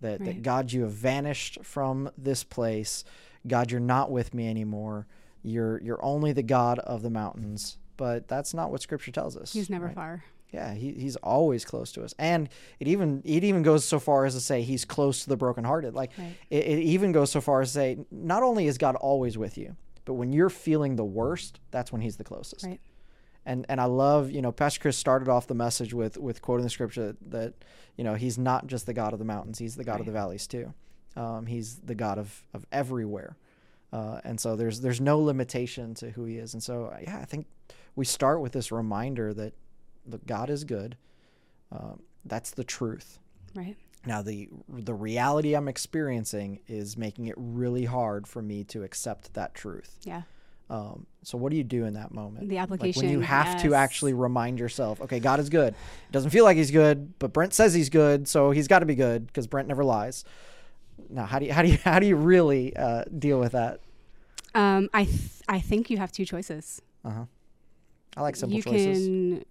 That, 0.00 0.24
that 0.24 0.42
God, 0.42 0.72
you 0.72 0.82
have 0.82 0.92
vanished 0.92 1.58
from 1.62 2.10
this 2.18 2.42
place. 2.44 3.04
God, 3.46 3.70
you're 3.70 3.80
not 3.80 4.10
with 4.10 4.34
me 4.34 4.48
anymore. 4.48 5.06
You're 5.42 5.80
you're 5.82 6.04
only 6.04 6.32
the 6.32 6.42
God 6.42 6.80
of 6.80 7.02
the 7.02 7.10
mountains. 7.10 7.78
But 7.96 8.28
that's 8.28 8.52
not 8.52 8.70
what 8.70 8.82
Scripture 8.82 9.10
tells 9.10 9.36
us. 9.38 9.52
He's 9.52 9.70
never 9.70 9.86
right? 9.86 9.94
far. 9.94 10.24
Yeah, 10.52 10.74
he, 10.74 10.92
he's 10.92 11.16
always 11.16 11.64
close 11.64 11.92
to 11.92 12.04
us, 12.04 12.14
and 12.18 12.48
it 12.78 12.88
even 12.88 13.20
it 13.24 13.42
even 13.42 13.62
goes 13.62 13.84
so 13.84 13.98
far 13.98 14.26
as 14.26 14.34
to 14.34 14.40
say 14.40 14.62
he's 14.62 14.84
close 14.84 15.24
to 15.24 15.28
the 15.28 15.36
brokenhearted. 15.36 15.94
Like 15.94 16.12
Right. 16.16 16.36
it, 16.50 16.64
it 16.64 16.78
even 16.82 17.12
goes 17.12 17.30
so 17.30 17.40
far 17.40 17.62
as 17.62 17.68
to 17.70 17.74
say 17.74 17.98
not 18.10 18.42
only 18.42 18.66
is 18.66 18.78
God 18.78 18.96
always 18.96 19.36
with 19.36 19.58
you, 19.58 19.76
but 20.06 20.14
when 20.14 20.32
you're 20.32 20.48
feeling 20.48 20.96
the 20.96 21.04
worst, 21.04 21.60
that's 21.70 21.92
when 21.92 22.00
he's 22.00 22.16
the 22.16 22.24
closest. 22.24 22.64
Right. 22.64 22.80
And 23.44 23.66
and 23.68 23.80
I 23.80 23.84
love 23.84 24.30
you 24.30 24.40
know 24.40 24.50
Pastor 24.50 24.80
Chris 24.80 24.96
started 24.96 25.28
off 25.28 25.46
the 25.46 25.54
message 25.54 25.92
with 25.92 26.16
with 26.16 26.40
quoting 26.40 26.64
the 26.64 26.70
scripture 26.70 27.08
that, 27.08 27.30
that 27.30 27.54
you 27.96 28.04
know 28.04 28.14
he's 28.14 28.38
not 28.38 28.66
just 28.66 28.86
the 28.86 28.94
God 28.94 29.12
of 29.12 29.18
the 29.18 29.24
mountains, 29.24 29.58
he's 29.58 29.76
the 29.76 29.84
God 29.84 30.00
of 30.00 30.06
the 30.06 30.12
valleys 30.12 30.46
too. 30.46 30.72
Um, 31.14 31.46
he's 31.46 31.76
the 31.76 31.94
God 31.94 32.18
of 32.18 32.42
of 32.54 32.64
everywhere. 32.72 33.36
Uh, 33.92 34.20
and 34.24 34.40
so 34.40 34.56
there's 34.56 34.80
there's 34.80 35.00
no 35.00 35.20
limitation 35.20 35.94
to 35.94 36.10
who 36.10 36.24
he 36.24 36.38
is. 36.38 36.54
And 36.54 36.62
so 36.62 36.92
yeah, 37.02 37.18
I 37.18 37.24
think 37.24 37.46
we 37.94 38.04
start 38.04 38.40
with 38.40 38.52
this 38.52 38.72
reminder 38.72 39.32
that 39.34 39.54
look, 40.06 40.26
God 40.26 40.50
is 40.50 40.64
good. 40.64 40.96
Um, 41.72 42.02
that's 42.24 42.50
the 42.50 42.64
truth. 42.64 43.18
Right. 43.54 43.76
Now 44.06 44.22
the 44.22 44.48
the 44.68 44.94
reality 44.94 45.54
I'm 45.54 45.68
experiencing 45.68 46.60
is 46.68 46.96
making 46.96 47.26
it 47.26 47.34
really 47.36 47.84
hard 47.84 48.26
for 48.26 48.40
me 48.40 48.64
to 48.64 48.82
accept 48.84 49.34
that 49.34 49.54
truth. 49.54 49.98
Yeah. 50.04 50.22
Um, 50.68 51.06
so 51.22 51.38
what 51.38 51.50
do 51.50 51.56
you 51.56 51.62
do 51.64 51.84
in 51.84 51.94
that 51.94 52.12
moment? 52.12 52.48
The 52.48 52.56
Like 52.56 52.68
when 52.70 52.80
you 52.80 52.86
application, 52.88 53.22
have 53.22 53.62
to 53.62 53.74
actually 53.74 54.14
remind 54.14 54.58
yourself, 54.58 55.00
okay, 55.00 55.20
God 55.20 55.38
is 55.38 55.48
good. 55.48 55.74
It 55.74 56.12
doesn't 56.12 56.30
feel 56.30 56.44
like 56.44 56.56
He's 56.56 56.72
good, 56.72 57.16
but 57.20 57.32
Brent 57.32 57.54
says 57.54 57.72
He's 57.74 57.88
good, 57.88 58.26
so 58.26 58.50
He's 58.50 58.66
got 58.66 58.80
to 58.80 58.86
be 58.86 58.96
good 58.96 59.26
because 59.28 59.46
Brent 59.46 59.68
never 59.68 59.84
lies. 59.84 60.24
Now, 61.08 61.24
how 61.26 61.38
do 61.38 61.46
you 61.46 61.52
how 61.52 61.62
do 61.62 61.68
you 61.68 61.78
how 61.84 61.98
do 61.98 62.06
you 62.06 62.16
really 62.16 62.74
uh, 62.76 63.04
deal 63.16 63.38
with 63.38 63.52
that? 63.52 63.80
Um, 64.54 64.88
I 64.94 65.04
th- 65.04 65.20
I 65.48 65.60
think 65.60 65.90
you 65.90 65.98
have 65.98 66.10
two 66.10 66.24
choices. 66.24 66.82
Uh 67.04 67.10
huh. 67.10 67.24
I 68.16 68.22
like 68.22 68.34
simple 68.34 68.56
you 68.56 68.62
choices. 68.62 69.06
can 69.06 69.32
A, 69.42 69.44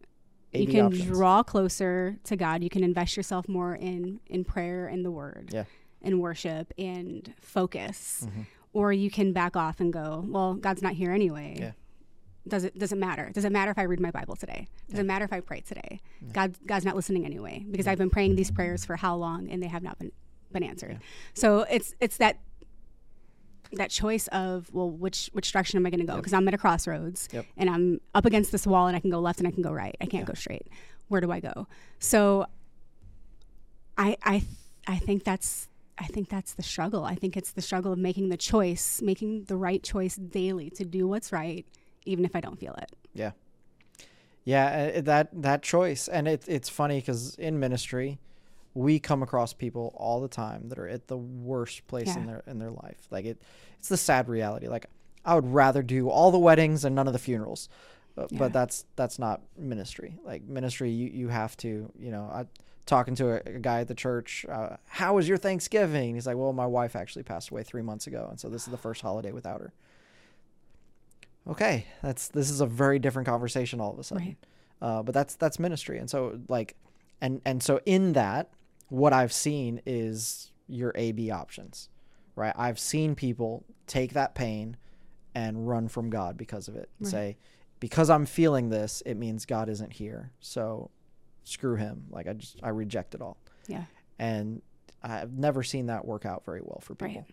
you 0.59 0.67
can 0.67 0.85
options. 0.87 1.05
draw 1.05 1.43
closer 1.43 2.17
to 2.25 2.35
God. 2.35 2.63
You 2.63 2.69
can 2.69 2.83
invest 2.83 3.15
yourself 3.17 3.47
more 3.47 3.75
in 3.75 4.19
in 4.27 4.43
prayer 4.43 4.87
and 4.87 5.03
the 5.05 5.11
Word, 5.11 5.49
Yeah. 5.53 5.65
in 6.01 6.19
worship 6.19 6.73
and 6.77 7.33
focus, 7.39 8.27
Mhm. 8.27 8.45
or 8.73 8.91
you 8.93 9.09
can 9.09 9.33
back 9.33 9.55
off 9.55 9.79
and 9.79 9.91
go, 9.93 10.25
well, 10.27 10.53
God's 10.55 10.81
not 10.81 10.93
here 10.93 11.11
anyway. 11.11 11.55
Yeah. 11.59 11.71
Does 12.47 12.63
it 12.63 12.77
does 12.77 12.91
it 12.91 12.97
matter? 12.97 13.31
Does 13.33 13.43
it 13.45 13.51
matter 13.51 13.71
if 13.71 13.77
I 13.79 13.83
read 13.83 13.99
my 13.99 14.11
Bible 14.11 14.35
today? 14.35 14.67
Does 14.89 14.99
it 14.99 15.05
matter 15.05 15.25
if 15.25 15.33
I 15.33 15.39
pray 15.39 15.61
today? 15.61 15.99
God 16.31 16.55
God's 16.65 16.85
not 16.85 16.95
listening 16.95 17.25
anyway 17.25 17.65
because 17.71 17.87
I've 17.87 17.97
been 17.97 18.11
praying 18.11 18.35
these 18.35 18.51
prayers 18.51 18.85
for 18.85 18.95
how 18.97 19.15
long 19.15 19.49
and 19.49 19.63
they 19.63 19.67
have 19.67 19.81
not 19.81 19.97
been 19.97 20.11
been 20.51 20.61
answered. 20.63 20.99
So 21.33 21.61
it's 21.63 21.95
it's 21.99 22.17
that 22.17 22.37
that 23.75 23.89
choice 23.89 24.27
of 24.27 24.73
well 24.73 24.89
which 24.89 25.29
which 25.33 25.51
direction 25.51 25.77
am 25.77 25.85
I 25.85 25.89
going 25.89 25.99
to 25.99 26.05
go 26.05 26.15
because 26.17 26.33
I'm 26.33 26.47
at 26.47 26.53
a 26.53 26.57
crossroads 26.57 27.29
Yep. 27.31 27.45
and 27.57 27.69
I'm 27.69 28.01
up 28.13 28.25
against 28.25 28.51
this 28.51 28.65
wall 28.67 28.87
and 28.87 28.95
I 28.95 28.99
can 28.99 29.09
go 29.11 29.19
left 29.19 29.39
and 29.39 29.47
I 29.47 29.51
can 29.51 29.61
go 29.61 29.71
right. 29.71 29.95
I 30.01 30.05
can't 30.05 30.23
Yeah. 30.23 30.27
go 30.27 30.33
straight. 30.33 30.67
Where 31.07 31.21
do 31.21 31.31
I 31.31 31.39
go? 31.39 31.67
So 31.99 32.45
I 33.97 34.17
I 34.23 34.43
I 34.87 34.97
think 34.97 35.23
that's 35.23 35.69
I 35.97 36.05
think 36.07 36.27
that's 36.29 36.53
the 36.53 36.63
struggle. 36.63 37.05
I 37.05 37.15
think 37.15 37.37
it's 37.37 37.51
the 37.51 37.61
struggle 37.61 37.93
of 37.93 37.99
making 37.99 38.27
the 38.29 38.37
choice, 38.37 39.01
making 39.01 39.45
the 39.45 39.55
right 39.55 39.81
choice 39.81 40.15
daily 40.17 40.69
to 40.71 40.83
do 40.83 41.07
what's 41.07 41.31
right 41.31 41.65
even 42.05 42.25
if 42.25 42.35
I 42.35 42.41
don't 42.41 42.59
feel 42.59 42.73
it. 42.73 42.91
Yeah. 43.13 43.31
Yeah, 44.43 44.91
uh, 44.97 45.01
that 45.01 45.29
that 45.41 45.63
choice, 45.63 46.07
and 46.07 46.27
it's 46.27 46.47
it's 46.47 46.69
funny 46.69 46.99
because 46.99 47.33
in 47.35 47.59
ministry, 47.59 48.19
we 48.75 48.99
come 48.99 49.23
across 49.23 49.53
people 49.53 49.93
all 49.97 50.21
the 50.21 50.27
time 50.27 50.69
that 50.69 50.77
are 50.77 50.87
at 50.87 51.07
the 51.07 51.17
worst 51.17 51.87
place 51.87 52.15
in 52.15 52.27
their 52.27 52.43
in 52.45 52.59
their 52.59 52.69
life. 52.71 53.07
Like 53.09 53.25
it, 53.25 53.41
it's 53.79 53.89
the 53.89 53.97
sad 53.97 54.29
reality. 54.29 54.67
Like 54.67 54.85
I 55.23 55.33
would 55.33 55.51
rather 55.51 55.81
do 55.81 56.09
all 56.09 56.29
the 56.29 56.37
weddings 56.37 56.85
and 56.85 56.93
none 56.93 57.07
of 57.07 57.13
the 57.13 57.19
funerals, 57.19 57.69
but, 58.15 58.31
Yeah. 58.31 58.37
but 58.37 58.53
that's 58.53 58.85
that's 58.95 59.17
not 59.17 59.41
ministry. 59.57 60.19
Like 60.23 60.43
ministry, 60.43 60.91
you 60.91 61.07
you 61.07 61.27
have 61.29 61.55
to, 61.57 61.91
you 61.97 62.11
know, 62.11 62.25
I 62.31 62.45
talking 62.85 63.15
to 63.15 63.29
a, 63.31 63.55
a 63.55 63.59
guy 63.59 63.79
at 63.79 63.87
the 63.87 63.95
church. 63.95 64.45
Uh, 64.47 64.75
How 64.85 65.15
was 65.15 65.27
your 65.27 65.37
Thanksgiving? 65.37 66.13
He's 66.13 66.27
like, 66.27 66.37
well, 66.37 66.53
my 66.53 66.67
wife 66.67 66.95
actually 66.95 67.23
passed 67.23 67.49
away 67.49 67.63
three 67.63 67.81
months 67.81 68.05
ago, 68.07 68.27
and 68.29 68.39
so 68.39 68.47
this 68.49 68.63
is 68.67 68.71
the 68.71 68.77
first 68.77 69.01
holiday 69.01 69.31
without 69.31 69.59
her 69.61 69.73
okay 71.47 71.85
that's 72.01 72.29
this 72.29 72.49
is 72.49 72.59
a 72.59 72.65
very 72.65 72.97
different 72.97 73.27
conversation 73.27 73.79
all 73.79 73.93
of 73.93 73.99
a 73.99 74.03
sudden 74.03 74.25
Right. 74.25 74.37
uh, 74.81 75.03
but 75.03 75.13
that's 75.13 75.35
that's 75.35 75.59
ministry 75.59 75.99
and 75.99 76.09
so 76.09 76.39
like 76.49 76.75
and 77.21 77.39
and 77.45 77.61
so 77.61 77.79
in 77.85 78.13
that 78.13 78.49
what 78.89 79.13
i've 79.13 79.33
seen 79.33 79.81
is 79.85 80.51
your 80.67 80.91
a 80.95 81.11
b 81.11 81.31
options 81.31 81.89
right? 82.37 82.53
I've 82.57 82.79
seen 82.79 83.15
people 83.15 83.63
take 83.87 84.11
that 84.13 84.35
pain 84.35 84.75
and 85.33 85.67
run 85.67 85.87
from 85.87 86.09
god 86.09 86.35
because 86.37 86.67
of 86.67 86.75
it 86.75 86.89
and 86.99 87.05
Right. 87.07 87.11
say 87.11 87.37
because 87.79 88.09
i'm 88.09 88.25
feeling 88.25 88.69
this 88.69 89.01
it 89.05 89.15
means 89.15 89.45
god 89.45 89.69
isn't 89.69 89.93
here. 89.93 90.31
So 90.39 90.89
screw 91.45 91.75
him. 91.75 92.05
Like 92.09 92.27
i 92.27 92.33
just 92.33 92.59
i 92.63 92.69
reject 92.69 93.15
it 93.15 93.21
all. 93.21 93.37
Yeah. 93.67 93.85
and 94.19 94.61
i've 95.03 95.31
never 95.33 95.63
seen 95.63 95.85
that 95.87 96.05
work 96.05 96.25
out 96.25 96.43
very 96.45 96.61
well 96.61 96.79
for 96.81 96.93
people. 96.95 97.21
Right. 97.21 97.25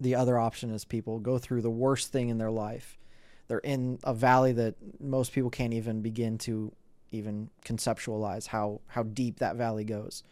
the 0.00 0.14
other 0.16 0.36
option 0.38 0.70
is 0.70 0.84
people 0.84 1.18
go 1.18 1.38
through 1.38 1.62
the 1.62 1.70
worst 1.70 2.12
thing 2.12 2.28
in 2.28 2.36
their 2.38 2.50
life. 2.50 2.98
They're 3.48 3.58
in 3.58 3.98
a 4.04 4.12
valley 4.14 4.52
that 4.52 4.74
most 5.00 5.32
people 5.32 5.50
can't 5.50 5.72
even 5.74 6.02
begin 6.02 6.36
to 6.38 6.72
even 7.10 7.48
conceptualize 7.64 8.46
how 8.48 8.80
how 8.88 9.02
deep 9.04 9.38
that 9.38 9.56
valley 9.56 9.84
goes 9.84 10.22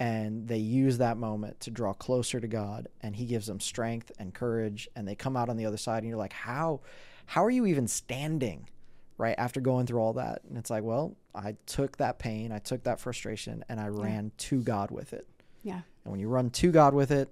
and 0.00 0.46
they 0.46 0.58
use 0.58 0.98
that 0.98 1.16
moment 1.16 1.58
to 1.60 1.70
draw 1.70 1.92
closer 1.92 2.38
to 2.40 2.46
God 2.48 2.88
and 3.00 3.16
he 3.16 3.26
gives 3.26 3.46
them 3.46 3.60
strength 3.60 4.12
and 4.18 4.32
courage 4.32 4.88
and 4.94 5.06
they 5.08 5.14
come 5.14 5.36
out 5.36 5.48
on 5.48 5.56
the 5.56 5.66
other 5.66 5.76
side 5.76 6.02
and 6.02 6.08
you're 6.08 6.18
like 6.18 6.32
how 6.32 6.80
how 7.26 7.44
are 7.44 7.50
you 7.50 7.66
even 7.66 7.88
standing 7.88 8.68
right 9.16 9.34
after 9.38 9.60
going 9.60 9.86
through 9.86 9.98
all 10.00 10.12
that 10.12 10.42
and 10.48 10.56
it's 10.56 10.70
like 10.70 10.84
well 10.84 11.16
I 11.34 11.56
took 11.66 11.96
that 11.96 12.18
pain 12.18 12.52
I 12.52 12.58
took 12.58 12.84
that 12.84 13.00
frustration 13.00 13.64
and 13.68 13.80
I 13.80 13.84
Yeah. 13.84 13.90
ran 14.02 14.32
to 14.38 14.62
God 14.62 14.90
with 14.90 15.12
it 15.12 15.26
Yeah. 15.62 15.80
and 16.04 16.10
when 16.12 16.20
you 16.20 16.28
run 16.28 16.50
to 16.50 16.70
God 16.70 16.94
with 16.94 17.10
it 17.10 17.28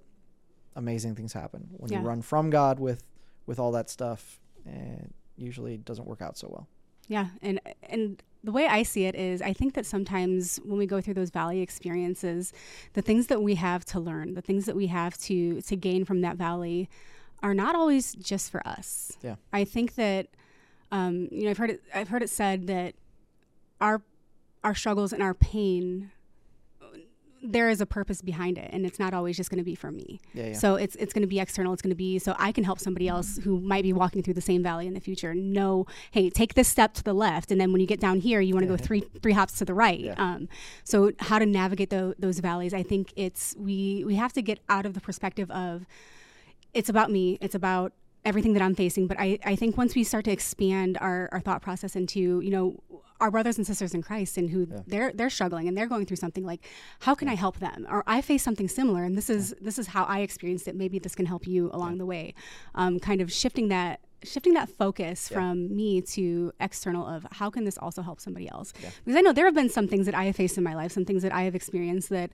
amazing 0.75 1.15
things 1.15 1.33
happen 1.33 1.69
when 1.77 1.91
Yeah. 1.91 2.01
you 2.01 2.05
run 2.07 2.21
from 2.21 2.49
God 2.49 2.79
with 2.79 3.03
with 3.45 3.59
all 3.59 3.71
that 3.71 3.89
stuff 3.89 4.39
it 4.65 5.09
usually 5.37 5.77
doesn't 5.77 6.05
work 6.07 6.21
out 6.21 6.37
so 6.37 6.49
well 6.51 6.67
Yeah, 7.07 7.27
and 7.41 7.61
and 7.83 8.21
the 8.47 8.53
way 8.53 8.65
I 8.65 8.83
see 8.83 9.03
it 9.03 9.13
is, 9.13 9.41
I 9.41 9.51
think 9.51 9.73
that 9.73 9.85
sometimes 9.85 10.55
when 10.63 10.77
we 10.77 10.85
go 10.85 11.01
through 11.01 11.15
those 11.15 11.31
valley 11.31 11.59
experiences, 11.59 12.53
the 12.93 13.01
things 13.01 13.27
that 13.27 13.41
we 13.41 13.55
have 13.55 13.83
to 13.87 13.99
learn, 13.99 14.35
the 14.35 14.41
things 14.41 14.65
that 14.67 14.75
we 14.77 14.87
have 14.87 15.17
to 15.23 15.59
to 15.63 15.75
gain 15.75 16.05
from 16.05 16.21
that 16.21 16.37
valley, 16.37 16.89
are 17.43 17.53
not 17.53 17.75
always 17.75 18.15
just 18.15 18.49
for 18.49 18.65
us. 18.65 19.17
Yeah. 19.21 19.35
I 19.51 19.65
think 19.65 19.95
that, 19.95 20.27
um, 20.93 21.27
you 21.29 21.43
know, 21.43 21.49
I've 21.49 21.57
heard 21.57 21.71
it. 21.71 21.81
I've 21.93 22.07
heard 22.07 22.23
it 22.23 22.29
said 22.29 22.67
that 22.67 22.95
our 23.81 24.01
our 24.63 24.73
struggles 24.73 25.11
and 25.11 25.21
our 25.21 25.33
pain, 25.33 26.11
there 27.43 27.69
is 27.69 27.81
a 27.81 27.85
purpose 27.85 28.21
behind 28.21 28.57
it, 28.57 28.69
and 28.73 28.85
it's 28.85 28.99
not 28.99 29.13
always 29.13 29.37
just 29.37 29.49
going 29.49 29.59
to 29.59 29.63
be 29.63 29.75
for 29.75 29.91
me. 29.91 30.19
yeah 30.33 30.47
yeah 30.47 30.53
So 30.53 30.75
it's 30.75 30.95
it's 30.95 31.13
going 31.13 31.21
to 31.21 31.27
be 31.27 31.39
external. 31.39 31.73
It's 31.73 31.81
going 31.81 31.91
to 31.91 31.95
be 31.95 32.19
so 32.19 32.35
I 32.37 32.51
can 32.51 32.63
help 32.63 32.79
somebody 32.79 33.07
else 33.07 33.37
who 33.43 33.59
might 33.61 33.83
be 33.83 33.93
walking 33.93 34.23
through 34.23 34.33
the 34.33 34.41
same 34.41 34.63
valley 34.63 34.87
in 34.87 34.93
the 34.93 34.99
future. 34.99 35.33
Know, 35.35 35.85
hey, 36.11 36.29
take 36.29 36.53
this 36.55 36.67
step 36.67 36.93
to 36.95 37.03
the 37.03 37.13
left, 37.13 37.51
and 37.51 37.59
then 37.61 37.71
when 37.71 37.81
you 37.81 37.87
get 37.87 37.99
down 37.99 38.19
here, 38.19 38.41
you 38.41 38.53
want 38.53 38.63
to 38.65 38.67
go 38.67 38.77
three 38.77 39.01
three 39.21 39.33
hops 39.33 39.53
to 39.59 39.65
the 39.65 39.73
right. 39.73 39.99
Yeah. 39.99 40.15
Um, 40.17 40.49
so 40.83 41.11
how 41.19 41.39
to 41.39 41.45
navigate 41.45 41.89
tho- 41.89 42.15
those 42.19 42.39
valleys? 42.39 42.73
I 42.73 42.83
think 42.83 43.13
it's 43.15 43.55
we 43.57 44.03
we 44.05 44.15
have 44.15 44.33
to 44.33 44.41
get 44.41 44.59
out 44.69 44.85
of 44.85 44.93
the 44.93 45.01
perspective 45.01 45.49
of 45.51 45.85
it's 46.73 46.89
about 46.89 47.11
me. 47.11 47.37
It's 47.41 47.55
about 47.55 47.93
everything 48.27 48.53
that 48.53 48.61
I'm 48.61 48.75
facing. 48.75 49.07
But 49.07 49.17
I, 49.19 49.39
I 49.45 49.55
think 49.55 49.77
once 49.77 49.95
we 49.95 50.03
start 50.03 50.25
to 50.25 50.31
expand 50.31 50.97
our, 50.99 51.29
our 51.31 51.39
thought 51.39 51.61
process 51.61 51.95
into, 51.95 52.41
you 52.41 52.51
know, 52.51 52.83
our 53.19 53.31
brothers 53.31 53.57
and 53.57 53.65
sisters 53.65 53.95
in 53.95 54.03
Christ 54.03 54.37
and 54.37 54.51
who 54.51 54.67
they're 54.85 55.11
they're 55.11 55.31
struggling 55.31 55.67
and 55.67 55.75
they're 55.75 55.87
going 55.87 56.05
through 56.05 56.17
something 56.17 56.45
like 56.45 56.63
how 56.99 57.15
can 57.15 57.27
I 57.27 57.33
help 57.33 57.57
them? 57.57 57.87
Or 57.89 58.03
I 58.05 58.21
face 58.21 58.43
something 58.43 58.67
similar 58.67 59.03
and 59.03 59.17
this 59.17 59.27
is 59.27 59.55
this 59.59 59.79
is 59.79 59.87
how 59.87 60.03
I 60.03 60.19
experienced 60.19 60.67
it. 60.67 60.75
Maybe 60.75 60.99
this 60.99 61.15
can 61.15 61.25
help 61.25 61.47
you 61.47 61.71
along 61.73 61.97
the 61.97 62.05
way. 62.05 62.35
Um, 62.75 62.99
kind 62.99 63.21
of 63.21 63.31
shifting 63.31 63.69
that 63.69 64.01
shifting 64.23 64.53
that 64.53 64.69
focus 64.69 65.29
from 65.29 65.75
me 65.75 66.01
to 66.01 66.51
external 66.59 67.07
of 67.07 67.25
how 67.31 67.49
can 67.49 67.63
this 67.63 67.77
also 67.77 68.01
help 68.01 68.19
somebody 68.19 68.49
else 68.49 68.71
because 68.71 69.15
i 69.15 69.21
know 69.21 69.31
there 69.31 69.45
have 69.45 69.53
been 69.53 69.69
some 69.69 69.87
things 69.87 70.07
that 70.07 70.15
i 70.15 70.23
have 70.23 70.35
faced 70.35 70.57
in 70.57 70.63
my 70.63 70.73
life 70.73 70.91
some 70.91 71.05
things 71.05 71.21
that 71.21 71.31
i 71.31 71.43
have 71.43 71.53
experienced 71.53 72.09
that 72.09 72.31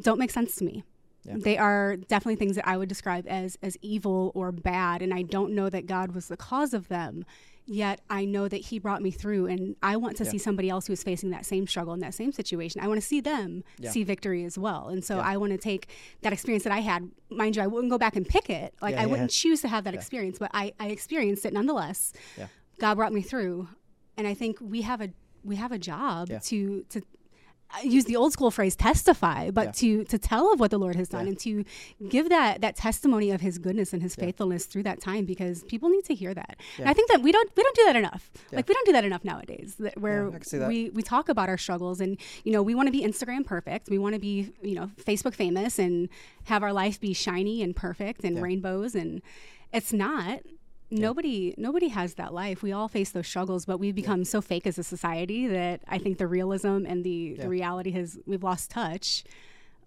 don't 0.00 0.18
make 0.18 0.30
sense 0.30 0.56
to 0.56 0.64
me 0.64 0.82
Yeah. 1.26 1.34
they 1.38 1.58
are 1.58 1.96
definitely 1.96 2.36
things 2.36 2.56
that 2.56 2.66
I 2.68 2.76
would 2.76 2.88
describe 2.88 3.26
as 3.28 3.58
as 3.62 3.76
evil 3.82 4.32
or 4.34 4.52
bad, 4.52 5.02
and 5.02 5.12
I 5.12 5.22
don't 5.22 5.54
know 5.54 5.68
that 5.70 5.86
God 5.86 6.14
was 6.14 6.28
the 6.28 6.36
cause 6.36 6.72
of 6.74 6.88
them. 6.88 7.24
Yet 7.68 8.00
I 8.08 8.24
know 8.26 8.46
that 8.46 8.58
He 8.58 8.78
brought 8.78 9.02
me 9.02 9.10
through, 9.10 9.46
and 9.46 9.74
I 9.82 9.96
want 9.96 10.16
to 10.18 10.24
Yeah. 10.24 10.30
see 10.30 10.38
somebody 10.38 10.70
else 10.70 10.86
who 10.86 10.92
is 10.92 11.02
facing 11.02 11.30
that 11.30 11.44
same 11.44 11.66
struggle 11.66 11.94
in 11.94 12.00
that 12.00 12.14
same 12.14 12.30
situation. 12.30 12.80
I 12.80 12.86
want 12.86 13.00
to 13.00 13.06
see 13.06 13.20
them 13.20 13.64
Yeah. 13.80 13.90
see 13.90 14.04
victory 14.04 14.44
as 14.44 14.56
well, 14.56 14.86
and 14.88 15.04
so. 15.04 15.18
I 15.18 15.36
want 15.36 15.50
to 15.52 15.58
take 15.58 15.88
that 16.22 16.32
experience 16.32 16.62
that 16.62 16.72
I 16.72 16.78
had. 16.80 17.10
Mind 17.28 17.56
you, 17.56 17.62
I 17.62 17.66
wouldn't 17.66 17.90
go 17.90 17.98
back 17.98 18.14
and 18.14 18.24
pick 18.28 18.48
it. 18.48 18.74
Like 18.80 18.94
I 18.94 19.06
wouldn't 19.06 19.30
choose 19.32 19.60
to 19.62 19.68
have 19.68 19.82
that 19.84 19.94
experience, 19.94 20.38
but 20.38 20.50
I, 20.54 20.72
I 20.78 20.88
experienced 20.88 21.44
it 21.44 21.52
nonetheless. 21.52 22.12
Yeah. 22.38 22.46
God 22.78 22.94
brought 22.94 23.12
me 23.12 23.22
through, 23.22 23.68
and 24.16 24.28
I 24.28 24.34
think 24.34 24.58
we 24.60 24.82
have 24.82 25.00
a 25.00 25.10
we 25.42 25.56
have 25.56 25.72
a 25.72 25.78
job 25.78 26.28
to 26.44 26.84
to 26.90 27.02
use 27.82 28.04
the 28.06 28.16
old 28.16 28.32
school 28.32 28.50
phrase 28.50 28.74
testify 28.76 29.50
but 29.50 29.66
Yeah. 29.66 29.70
to 29.72 30.04
to 30.04 30.18
tell 30.18 30.52
of 30.52 30.60
what 30.60 30.70
the 30.70 30.78
lord 30.78 30.96
has 30.96 31.08
done 31.08 31.24
Yeah. 31.26 31.30
and 31.30 31.38
to 31.40 31.64
give 32.08 32.28
that 32.30 32.60
that 32.62 32.74
testimony 32.76 33.30
of 33.30 33.40
his 33.40 33.58
goodness 33.58 33.92
and 33.92 34.02
his 34.02 34.14
faithfulness 34.14 34.64
through 34.66 34.84
that 34.84 35.00
time 35.00 35.24
because 35.26 35.62
people 35.64 35.88
need 35.90 36.04
to 36.06 36.14
hear 36.14 36.32
that. 36.32 36.56
And 36.78 36.88
i 36.88 36.92
think 36.92 37.10
that 37.10 37.20
we 37.22 37.32
don't 37.32 37.50
we 37.56 37.62
don't 37.62 37.76
do 37.76 37.84
that 37.84 37.96
enough. 37.96 38.30
Like 38.52 38.66
we 38.68 38.74
don't 38.74 38.86
do 38.86 38.92
that 38.92 39.04
enough 39.04 39.24
nowadays 39.24 39.74
that 39.78 39.98
where 40.00 40.30
that. 40.30 40.68
we 40.68 40.90
we 40.90 41.02
talk 41.02 41.28
about 41.28 41.48
our 41.48 41.58
struggles 41.58 42.00
and 42.00 42.16
you 42.44 42.52
know 42.52 42.62
we 42.62 42.74
want 42.74 42.86
to 42.86 42.92
be 42.92 43.02
instagram 43.02 43.44
perfect. 43.44 43.90
We 43.90 43.98
want 43.98 44.14
to 44.14 44.20
be 44.20 44.52
you 44.62 44.74
know 44.74 44.90
facebook 45.04 45.34
famous 45.34 45.78
and 45.78 46.08
have 46.44 46.62
our 46.62 46.72
life 46.72 47.00
be 47.00 47.12
shiny 47.12 47.62
and 47.62 47.74
perfect 47.76 48.24
and 48.24 48.40
rainbows 48.40 48.94
and 48.94 49.20
it's 49.72 49.92
not 49.92 50.40
nobody 50.90 51.54
nobody 51.56 51.88
has 51.88 52.14
that 52.14 52.32
life. 52.32 52.62
We 52.62 52.72
all 52.72 52.88
face 52.88 53.10
those 53.10 53.26
struggles 53.26 53.64
but 53.66 53.78
we've 53.78 53.94
become 53.94 54.24
so 54.24 54.40
fake 54.40 54.66
as 54.66 54.78
a 54.78 54.84
society 54.84 55.46
that 55.48 55.80
i 55.88 55.98
think 55.98 56.18
the 56.18 56.26
realism 56.26 56.84
and 56.86 57.02
the, 57.04 57.34
Yeah. 57.36 57.42
the 57.42 57.48
reality 57.48 57.90
has 57.92 58.18
we've 58.26 58.42
lost 58.44 58.70
touch. 58.70 59.24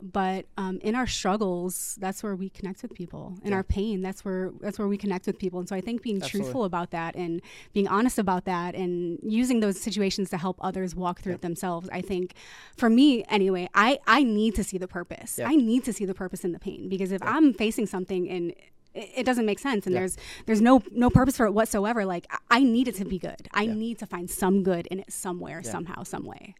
But 0.01 0.45
um, 0.57 0.79
in 0.81 0.95
our 0.95 1.07
struggles 1.07 1.97
that's 1.99 2.23
where 2.23 2.33
we 2.33 2.47
connect 2.49 2.81
with 2.83 2.93
people. 2.93 3.35
In 3.43 3.49
Yeah. 3.51 3.57
our 3.57 3.63
pain 3.63 4.01
that's 4.01 4.23
where 4.23 4.51
that's 4.61 4.79
where 4.79 4.87
we 4.87 4.97
connect 4.97 5.25
with 5.27 5.37
people. 5.37 5.59
And 5.59 5.67
so 5.67 5.75
i 5.75 5.81
think 5.81 6.01
being 6.01 6.17
Absolutely. 6.21 6.39
truthful 6.41 6.63
about 6.63 6.91
that 6.91 7.15
and 7.15 7.41
being 7.73 7.87
honest 7.87 8.17
about 8.17 8.45
that 8.45 8.75
and 8.75 9.19
using 9.23 9.59
those 9.59 9.79
situations 9.79 10.29
to 10.29 10.37
help 10.37 10.57
others 10.61 10.95
walk 10.95 11.19
through 11.21 11.33
it 11.33 11.41
themselves 11.41 11.89
i 11.91 12.01
think 12.01 12.33
for 12.77 12.89
me 12.89 13.23
anyway 13.29 13.67
i 13.73 13.99
i 14.07 14.23
need 14.23 14.55
to 14.55 14.63
see 14.63 14.77
the 14.77 14.87
purpose. 14.87 15.37
Yeah. 15.39 15.49
i 15.49 15.55
need 15.55 15.83
to 15.85 15.91
see 15.93 16.05
the 16.05 16.13
purpose 16.13 16.45
in 16.45 16.51
the 16.53 16.59
pain 16.59 16.87
because 16.89 17.11
if 17.11 17.21
i'm 17.23 17.53
facing 17.53 17.85
something 17.85 18.29
and 18.29 18.53
it, 18.99 19.09
it 19.19 19.25
doesn't 19.25 19.45
make 19.45 19.59
sense 19.59 19.85
and 19.85 19.93
Yeah. 19.93 20.01
there's 20.01 20.17
there's 20.47 20.61
no 20.61 20.81
no 20.91 21.09
purpose 21.09 21.35
for 21.37 21.45
it 21.45 21.53
whatsoever 21.53 22.05
like 22.05 22.25
I, 22.49 22.59
need 22.63 22.87
it 22.87 22.95
to 22.95 23.05
be 23.05 23.19
good 23.19 23.47
i 23.53 23.63
Yeah. 23.63 23.73
need 23.73 23.99
to 23.99 24.05
find 24.05 24.29
some 24.29 24.63
good 24.63 24.87
in 24.87 24.99
it 24.99 25.11
somewhere 25.11 25.61
Yeah. 25.63 25.71
somehow 25.71 26.03
some 26.03 26.25
way 26.25 26.55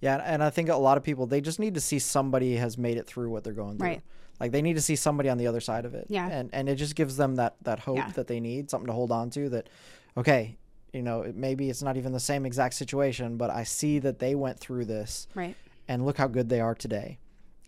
Yeah, 0.00 0.20
and 0.32 0.42
I 0.42 0.50
think 0.50 0.68
a 0.68 0.76
lot 0.76 0.96
of 0.98 1.02
people 1.04 1.26
they 1.26 1.40
just 1.40 1.58
need 1.58 1.74
to 1.74 1.80
see 1.80 1.98
somebody 1.98 2.56
has 2.56 2.76
made 2.76 2.96
it 2.98 3.06
through 3.06 3.30
what 3.30 3.42
they're 3.44 3.60
going 3.64 3.78
through. 3.78 3.88
Right. 3.88 4.02
Like 4.40 4.50
they 4.52 4.60
need 4.60 4.74
to 4.74 4.82
see 4.82 4.96
somebody 4.96 5.28
on 5.30 5.38
the 5.38 5.46
other 5.46 5.60
side 5.60 5.84
of 5.88 5.94
it. 5.94 6.06
Yeah. 6.08 6.28
And 6.28 6.50
and 6.52 6.68
it 6.68 6.74
just 6.84 6.94
gives 6.94 7.16
them 7.16 7.36
that 7.36 7.54
that 7.62 7.78
hope 7.88 8.12
that 8.18 8.26
they 8.26 8.40
need, 8.40 8.68
something 8.70 8.88
to 8.88 8.92
hold 9.00 9.10
on 9.12 9.30
to 9.30 9.48
that 9.54 9.68
okay, 10.16 10.56
you 10.92 11.02
know, 11.02 11.22
it, 11.22 11.34
maybe 11.36 11.70
it's 11.70 11.82
not 11.82 11.96
even 11.96 12.12
the 12.12 12.20
same 12.32 12.44
exact 12.44 12.74
situation, 12.74 13.36
but 13.38 13.48
I 13.50 13.64
see 13.64 13.98
that 14.00 14.18
they 14.18 14.34
went 14.34 14.58
through 14.64 14.84
this 14.86 15.26
right 15.34 15.56
and 15.88 16.04
look 16.04 16.18
how 16.18 16.28
good 16.28 16.48
they 16.48 16.60
are 16.60 16.74
today. 16.74 17.18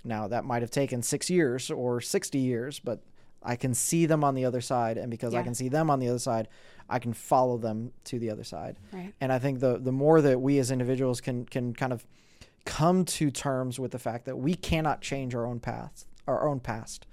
Now, 0.05 0.29
that 0.29 0.45
might 0.45 0.63
have 0.63 0.71
taken 0.71 1.03
6 1.03 1.31
years 1.31 1.71
or 1.71 2.01
60 2.01 2.39
years, 2.39 2.81
but 2.81 2.99
I 3.43 3.57
can 3.57 3.75
see 3.75 4.07
them 4.07 4.25
on 4.25 4.35
the 4.35 4.45
other 4.45 4.61
side 4.61 4.99
and 4.99 5.11
because 5.11 5.35
I 5.35 5.43
can 5.43 5.55
see 5.55 5.69
them 5.69 5.91
on 5.91 6.01
the 6.01 6.09
other 6.09 6.19
side, 6.19 6.49
I 6.89 6.99
can 6.99 7.13
follow 7.13 7.59
them 7.59 7.93
to 8.05 8.19
the 8.19 8.31
other 8.31 8.45
side. 8.45 8.79
Right. 8.93 9.13
And 9.21 9.33
I 9.33 9.39
think 9.39 9.61
the 9.61 9.79
the 9.79 9.93
more 9.93 10.21
that 10.21 10.41
we 10.41 10.59
as 10.59 10.71
individuals 10.71 11.21
can 11.21 11.45
can 11.47 11.75
kind 11.75 11.93
of 11.93 12.07
come 12.65 13.05
to 13.05 13.31
terms 13.31 13.79
with 13.79 13.93
the 13.93 13.99
fact 13.99 14.25
that 14.25 14.37
we 14.37 14.55
cannot 14.55 15.01
change 15.01 15.35
our 15.35 15.47
own 15.47 15.61
path, 15.61 16.05
our 16.27 16.49
own 16.49 16.61
past, 16.61 17.07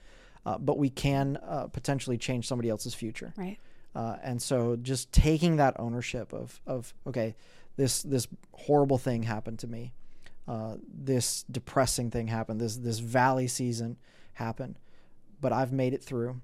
uh, 0.46 0.58
but 0.58 0.78
we 0.78 0.90
can 0.90 1.38
uh, 1.48 1.68
potentially 1.68 2.18
change 2.18 2.48
somebody 2.48 2.70
else's 2.70 2.94
future. 2.94 3.34
right. 3.38 3.58
Uh, 3.96 4.18
and 4.24 4.42
so 4.42 4.76
just 4.76 5.12
taking 5.12 5.58
that 5.58 5.76
ownership 5.80 6.34
of 6.34 6.60
of 6.66 6.94
okay, 7.06 7.36
this 7.76 8.02
this 8.04 8.28
horrible 8.54 8.98
thing 8.98 9.24
happened 9.24 9.60
to 9.60 9.68
me, 9.68 9.94
uh, 10.48 10.76
this 10.92 11.44
depressing 11.52 12.10
thing 12.10 12.28
happened, 12.28 12.60
this 12.60 12.78
this 12.78 13.00
valley 13.00 13.48
season 13.48 13.98
happened, 14.34 14.80
but 15.44 15.54
I've 15.54 15.72
made 15.72 15.94
it 15.94 16.02
through. 16.04 16.42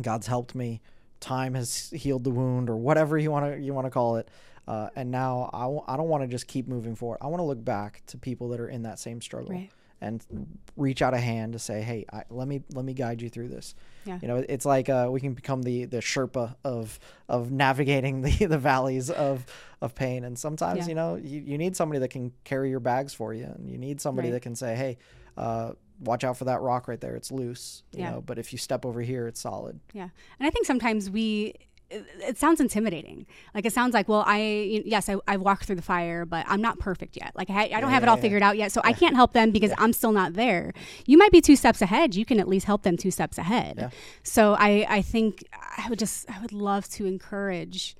God's 0.00 0.28
helped 0.28 0.54
me. 0.54 0.80
Time 1.18 1.54
has 1.54 1.90
healed 1.90 2.22
the 2.24 2.30
wound, 2.30 2.70
or 2.70 2.76
whatever 2.76 3.18
you 3.18 3.30
want 3.32 3.52
to 3.52 3.58
you 3.60 3.74
want 3.74 3.86
to 3.86 3.90
call 3.90 4.16
it. 4.16 4.28
Uh, 4.68 4.88
and 4.94 5.10
now 5.10 5.50
I 5.52 5.62
w- 5.62 5.82
I 5.88 5.96
don't 5.96 6.08
want 6.08 6.22
to 6.22 6.28
just 6.28 6.46
keep 6.46 6.68
moving 6.68 6.94
forward. 6.94 7.18
I 7.20 7.26
want 7.26 7.40
to 7.40 7.44
look 7.44 7.64
back 7.64 8.02
to 8.08 8.18
people 8.18 8.48
that 8.50 8.60
are 8.60 8.68
in 8.68 8.82
that 8.82 8.98
same 9.00 9.20
struggle 9.20 9.50
Right. 9.52 9.70
and 10.00 10.24
reach 10.76 11.02
out 11.02 11.14
a 11.14 11.18
hand 11.18 11.52
to 11.54 11.58
say, 11.58 11.82
"Hey, 11.82 12.04
I, 12.12 12.22
let 12.30 12.46
me 12.48 12.62
let 12.72 12.84
me 12.84 12.92
guide 12.94 13.20
you 13.22 13.28
through 13.28 13.48
this." 13.48 13.74
Yeah. 14.04 14.18
You 14.22 14.28
know, 14.28 14.36
it's 14.48 14.64
like 14.66 14.88
uh, 14.88 15.08
we 15.10 15.20
can 15.20 15.34
become 15.34 15.62
the 15.62 15.84
the 15.84 15.98
Sherpa 15.98 16.56
of 16.64 16.98
of 17.28 17.50
navigating 17.52 18.22
the, 18.26 18.46
the 18.46 18.58
valleys 18.58 19.10
of 19.10 19.46
of 19.80 19.94
pain. 19.94 20.24
And 20.24 20.36
sometimes, 20.38 20.80
Yeah. 20.80 20.86
you 20.88 20.94
know, 20.94 21.16
you, 21.16 21.40
you 21.40 21.58
need 21.58 21.76
somebody 21.76 21.98
that 22.00 22.08
can 22.08 22.32
carry 22.44 22.70
your 22.70 22.80
bags 22.80 23.12
for 23.14 23.32
you, 23.34 23.44
and 23.44 23.68
you 23.70 23.78
need 23.78 24.00
somebody 24.00 24.28
Right. 24.28 24.34
that 24.34 24.40
can 24.42 24.54
say, 24.56 24.74
"Hey, 24.76 24.98
uh, 25.36 25.72
watch 26.02 26.24
out 26.24 26.36
for 26.36 26.44
that 26.44 26.60
rock 26.60 26.88
right 26.88 27.00
there. 27.00 27.16
It's 27.16 27.30
loose." 27.30 27.82
You 27.92 28.00
Yeah. 28.00 28.10
know, 28.10 28.20
but 28.20 28.38
if 28.38 28.52
you 28.52 28.58
step 28.58 28.84
over 28.84 29.00
here, 29.00 29.26
it's 29.26 29.40
solid. 29.40 29.80
Yeah. 29.92 30.08
And 30.38 30.46
I 30.46 30.50
think 30.50 30.66
sometimes 30.66 31.08
we, 31.08 31.54
it, 31.90 32.04
it 32.20 32.38
sounds 32.38 32.60
intimidating. 32.60 33.26
Like 33.54 33.66
it 33.66 33.72
sounds 33.72 33.92
like, 33.94 34.08
well, 34.08 34.24
I, 34.26 34.82
yes, 34.84 35.08
I, 35.08 35.16
I 35.28 35.36
walked 35.36 35.66
through 35.66 35.76
the 35.76 35.82
fire, 35.82 36.24
but 36.24 36.44
I'm 36.48 36.60
not 36.62 36.78
perfect 36.78 37.16
yet. 37.16 37.32
Like 37.34 37.50
I, 37.50 37.70
I 37.74 37.80
don't 37.80 37.90
have 37.90 38.02
it 38.02 38.08
all 38.08 38.16
yeah. 38.16 38.22
figured 38.22 38.42
out 38.42 38.56
yet. 38.56 38.72
So 38.72 38.80
I 38.84 38.92
can't 38.92 39.14
help 39.14 39.32
them 39.32 39.50
because 39.50 39.72
I'm 39.78 39.92
still 39.92 40.12
not 40.12 40.32
there. 40.34 40.72
You 41.06 41.18
might 41.18 41.32
be 41.32 41.40
two 41.40 41.56
steps 41.56 41.82
ahead. 41.82 42.14
You 42.14 42.24
can 42.24 42.40
at 42.40 42.48
least 42.48 42.66
help 42.66 42.82
them 42.82 42.96
two 42.96 43.10
steps 43.10 43.36
ahead. 43.38 43.74
Yeah. 43.78 43.90
So 44.22 44.54
I, 44.58 44.86
I 44.88 45.02
think 45.02 45.44
I 45.52 45.86
would 45.90 45.98
just, 45.98 46.30
I 46.30 46.40
would 46.40 46.52
love 46.52 46.88
to 46.90 47.06
encourage, 47.06 47.94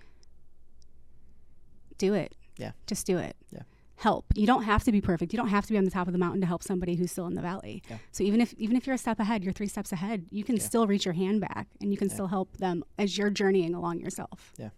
do 1.98 2.14
it. 2.14 2.34
Yeah. 2.56 2.72
Just 2.86 3.06
do 3.06 3.18
it. 3.18 3.36
Yeah. 3.50 3.62
Help. 4.02 4.26
You 4.34 4.46
don't 4.48 4.64
have 4.64 4.82
to 4.84 4.90
be 4.90 5.00
perfect. 5.00 5.32
You 5.32 5.36
don't 5.36 5.48
have 5.48 5.64
to 5.66 5.72
be 5.72 5.78
on 5.78 5.84
the 5.84 5.90
top 5.90 6.08
of 6.08 6.12
the 6.12 6.18
mountain 6.18 6.40
to 6.40 6.46
help 6.46 6.62
somebody 6.64 6.96
who's 6.96 7.12
still 7.12 7.26
in 7.28 7.34
the 7.34 7.40
valley. 7.40 7.84
Yeah. 7.88 7.98
So 8.10 8.24
even 8.24 8.40
if 8.40 8.52
even 8.54 8.76
if 8.76 8.84
you're 8.84 8.94
a 8.94 8.98
step 8.98 9.20
ahead, 9.20 9.44
you're 9.44 9.52
three 9.52 9.68
steps 9.68 9.92
ahead, 9.92 10.26
you 10.30 10.42
can 10.42 10.56
Yeah. 10.56 10.62
still 10.62 10.88
reach 10.88 11.04
your 11.04 11.14
hand 11.14 11.40
back 11.40 11.68
and 11.80 11.92
you 11.92 11.96
can 11.96 12.08
Yeah. 12.08 12.14
still 12.14 12.26
help 12.26 12.56
them 12.56 12.82
as 12.98 13.16
you're 13.16 13.30
journeying 13.30 13.74
along 13.74 14.00
yourself. 14.00 14.52
Yeah. 14.58 14.70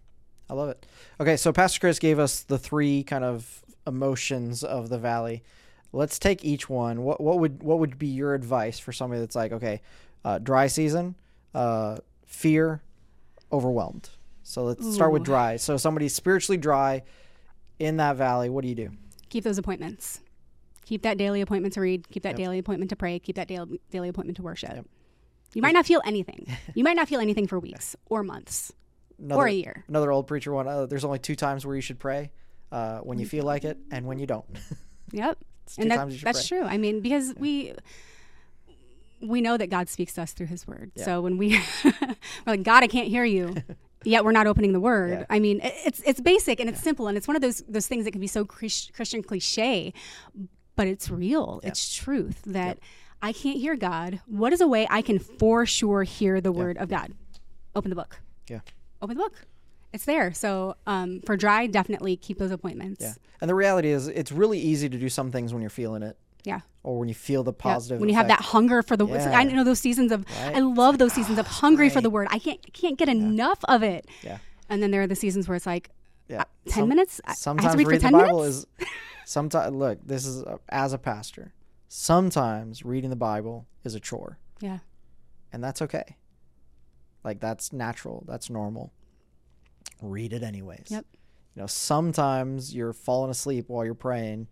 I 0.51 0.53
love 0.53 0.69
it. 0.69 0.85
Okay, 1.19 1.39
so 1.39 1.55
Pastor 1.55 1.81
Chris 1.81 1.99
gave 1.99 2.19
us 2.19 2.43
the 2.43 2.59
three 2.59 3.03
kind 3.03 3.25
of 3.25 3.65
emotions 3.87 4.63
of 4.63 4.91
the 4.91 4.99
valley. 4.99 5.43
Let's 5.91 6.19
take 6.19 6.45
each 6.45 6.69
one. 6.69 7.03
What 7.03 7.19
what 7.19 7.39
would 7.39 7.63
what 7.63 7.79
would 7.79 7.99
be 7.99 8.09
your 8.09 8.35
advice 8.35 8.79
for 8.79 8.93
somebody 8.93 9.21
that's 9.21 9.35
like, 9.37 9.53
okay, 9.53 9.81
uh, 10.23 10.39
dry 10.39 10.67
season, 10.67 11.15
uh, 11.55 11.97
fear, 12.27 12.83
overwhelmed. 13.51 14.11
So 14.43 14.65
let's 14.65 14.93
start 14.95 15.13
with 15.13 15.25
dry. 15.25 15.57
So 15.57 15.79
somebody's 15.79 16.15
spiritually 16.15 16.59
dry 16.59 17.03
in 17.79 17.97
that 17.97 18.17
valley. 18.17 18.51
What 18.51 18.63
do 18.63 18.69
you 18.69 18.75
do? 18.75 18.91
Keep 19.35 19.43
those 19.43 19.59
appointments. 19.59 20.21
Keep 20.85 21.03
that 21.03 21.19
daily 21.19 21.41
appointment 21.41 21.75
to 21.75 21.81
read. 21.81 22.09
Keep 22.09 22.23
that 22.23 22.29
Yep. 22.31 22.37
daily 22.39 22.59
appointment 22.61 22.89
to 22.91 22.95
pray. 22.95 23.19
Keep 23.19 23.35
that 23.35 23.49
daily 23.49 23.81
daily 23.91 24.09
appointment 24.09 24.37
to 24.37 24.45
worship. 24.45 24.71
Yep. 24.73 24.87
You 25.55 25.61
might 25.63 25.75
not 25.75 25.87
feel 25.87 26.01
anything. 26.05 26.47
you 26.77 26.85
might 26.85 26.95
not 26.95 27.09
feel 27.09 27.19
anything 27.19 27.49
for 27.49 27.59
weeks 27.59 27.97
or 28.07 28.23
months 28.23 28.73
Another, 29.19 29.41
or 29.43 29.47
a 29.49 29.53
year. 29.53 29.85
another 29.89 30.13
old 30.13 30.29
preacher 30.29 30.53
one. 30.53 30.69
Uh, 30.69 30.87
there's 30.87 31.05
only 31.05 31.19
two 31.19 31.35
times 31.35 31.67
where 31.67 31.75
you 31.75 31.83
should 31.83 31.99
pray: 31.99 32.31
uh, 32.71 33.01
when 33.01 33.19
you 33.19 33.27
feel 33.27 33.43
like 33.43 33.65
it 33.65 33.77
and 33.91 34.07
when 34.07 34.21
you 34.21 34.27
don't. 34.29 34.47
Yep. 35.11 35.39
And 35.79 35.91
that, 35.91 35.97
times 35.97 36.13
you 36.13 36.19
should 36.21 36.29
that's 36.29 36.49
pray. 36.49 36.59
true. 36.61 36.67
I 36.69 36.79
mean, 36.79 37.01
because 37.01 37.35
we 37.37 37.75
we 39.21 39.41
know 39.41 39.57
that 39.57 39.69
God 39.69 39.89
speaks 39.89 40.13
to 40.15 40.23
us 40.23 40.33
through 40.33 40.47
His 40.47 40.65
Word. 40.65 40.93
Yeah. 40.95 41.05
So 41.07 41.21
when 41.23 41.39
we 41.39 41.59
we're 41.85 41.93
like, 42.47 42.63
God, 42.63 42.85
I 42.85 42.87
can't 42.87 43.09
hear 43.09 43.25
you, 43.25 43.57
yet 44.05 44.25
we're 44.25 44.33
not 44.33 44.47
opening 44.47 44.73
the 44.73 44.81
Word. 44.81 45.11
Yeah. 45.11 45.25
I 45.31 45.39
mean, 45.39 45.61
it's 45.63 46.01
it's 46.07 46.21
basic 46.21 46.61
and 46.61 46.69
it's 46.69 46.81
simple, 46.81 47.09
and 47.09 47.17
it's 47.17 47.27
one 47.27 47.37
of 47.37 47.43
those 47.43 47.63
those 47.69 47.87
things 47.87 48.05
that 48.05 48.13
can 48.13 48.21
be 48.21 48.27
so 48.27 48.45
Christian 48.45 49.23
cliche, 49.23 49.93
but 50.77 50.87
it's 50.87 51.11
real. 51.11 51.61
It's 51.63 51.95
truth 51.95 52.43
that 52.47 52.79
I 53.23 53.33
can't 53.33 53.59
hear 53.59 53.77
God. 53.77 54.21
What 54.27 54.53
is 54.53 54.61
a 54.61 54.67
way 54.67 54.87
I 54.91 55.03
can 55.03 55.19
for 55.19 55.67
sure 55.67 56.03
hear 56.03 56.41
the 56.41 56.53
Word 56.53 56.77
of 56.79 56.89
God? 56.89 57.13
Open 57.75 57.91
the 57.91 57.97
book. 57.97 58.21
Yeah. 58.49 58.61
Open 59.01 59.17
the 59.17 59.23
book. 59.23 59.47
It's 59.93 60.05
there. 60.05 60.33
So 60.33 60.77
um, 60.87 61.21
for 61.25 61.37
dry, 61.37 61.67
definitely 61.67 62.17
keep 62.17 62.39
those 62.39 62.51
appointments. 62.51 63.03
Yeah. 63.03 63.15
And 63.41 63.49
the 63.49 63.55
reality 63.55 63.91
is, 63.91 64.09
it's 64.09 64.33
really 64.33 64.59
easy 64.59 64.89
to 64.89 64.99
do 64.99 65.09
some 65.09 65.31
things 65.31 65.53
when 65.53 65.63
you're 65.63 65.71
feeling 65.71 66.03
it 66.03 66.17
Yeah. 66.45 66.61
or 66.83 66.99
when 66.99 67.09
you 67.09 67.15
feel 67.15 67.43
the 67.43 67.53
Yeah, 67.53 67.73
positive. 67.73 68.01
when 68.01 68.09
you 68.11 68.15
have 68.15 68.29
that 68.29 68.41
hunger 68.41 68.83
for 68.83 68.97
the 68.97 69.07
word. 69.07 69.21
Yeah. 69.21 69.39
I 69.39 69.45
know 69.45 69.65
those 69.65 69.81
seasons 69.81 70.13
of 70.13 70.25
Right? 70.41 70.57
I 70.57 70.61
love 70.61 70.99
those 70.99 71.13
seasons 71.15 71.39
of 71.39 71.47
hungry 71.47 71.89
for 71.91 72.01
the 72.03 72.11
word. 72.11 72.29
I 72.31 72.39
can't 72.39 72.61
can't 72.75 72.99
get 72.99 73.09
enough 73.09 73.59
of 73.65 73.83
it. 73.83 74.07
Yeah. 74.23 74.39
And 74.69 74.83
then 74.83 74.91
there 74.91 75.01
are 75.03 75.07
the 75.07 75.17
seasons 75.17 75.49
where 75.49 75.57
it's 75.57 75.67
like 75.67 75.91
Yeah. 76.29 76.45
10 76.69 76.73
Some- 76.83 76.89
minutes. 76.89 77.21
I- 77.25 77.29
I 77.29 77.31
have 77.33 77.39
Sometimes 77.39 77.73
to 77.73 77.79
read 77.79 77.85
for 77.85 77.91
reading 77.91 78.03
10 78.03 78.13
the 78.13 78.19
Bible 78.19 78.39
minutes. 78.41 78.57
is. 78.81 78.87
Sometimes 79.27 79.75
look, 79.75 79.99
this 80.07 80.27
is 80.27 80.43
uh, 80.43 80.59
as 80.69 80.93
a 80.93 80.99
pastor. 80.99 81.55
Sometimes 81.89 82.85
reading 82.85 83.09
the 83.11 83.17
Bible 83.17 83.67
is 83.85 83.95
a 83.95 84.01
chore, 84.01 84.39
yeah. 84.61 84.79
and 85.53 85.63
that's 85.65 85.81
okay. 85.81 86.17
Like 87.23 87.41
that's 87.41 87.73
natural. 87.73 88.25
That's 88.27 88.51
normal. 88.51 88.93
Read 90.03 90.33
it 90.33 90.43
anyways. 90.43 90.89
Yep. 90.89 91.07
You 91.55 91.63
know, 91.63 91.67
sometimes 91.67 92.75
you're 92.75 92.93
falling 92.93 93.31
asleep 93.31 93.67
while 93.69 93.85
you're 93.85 93.95
praying, 93.95 94.49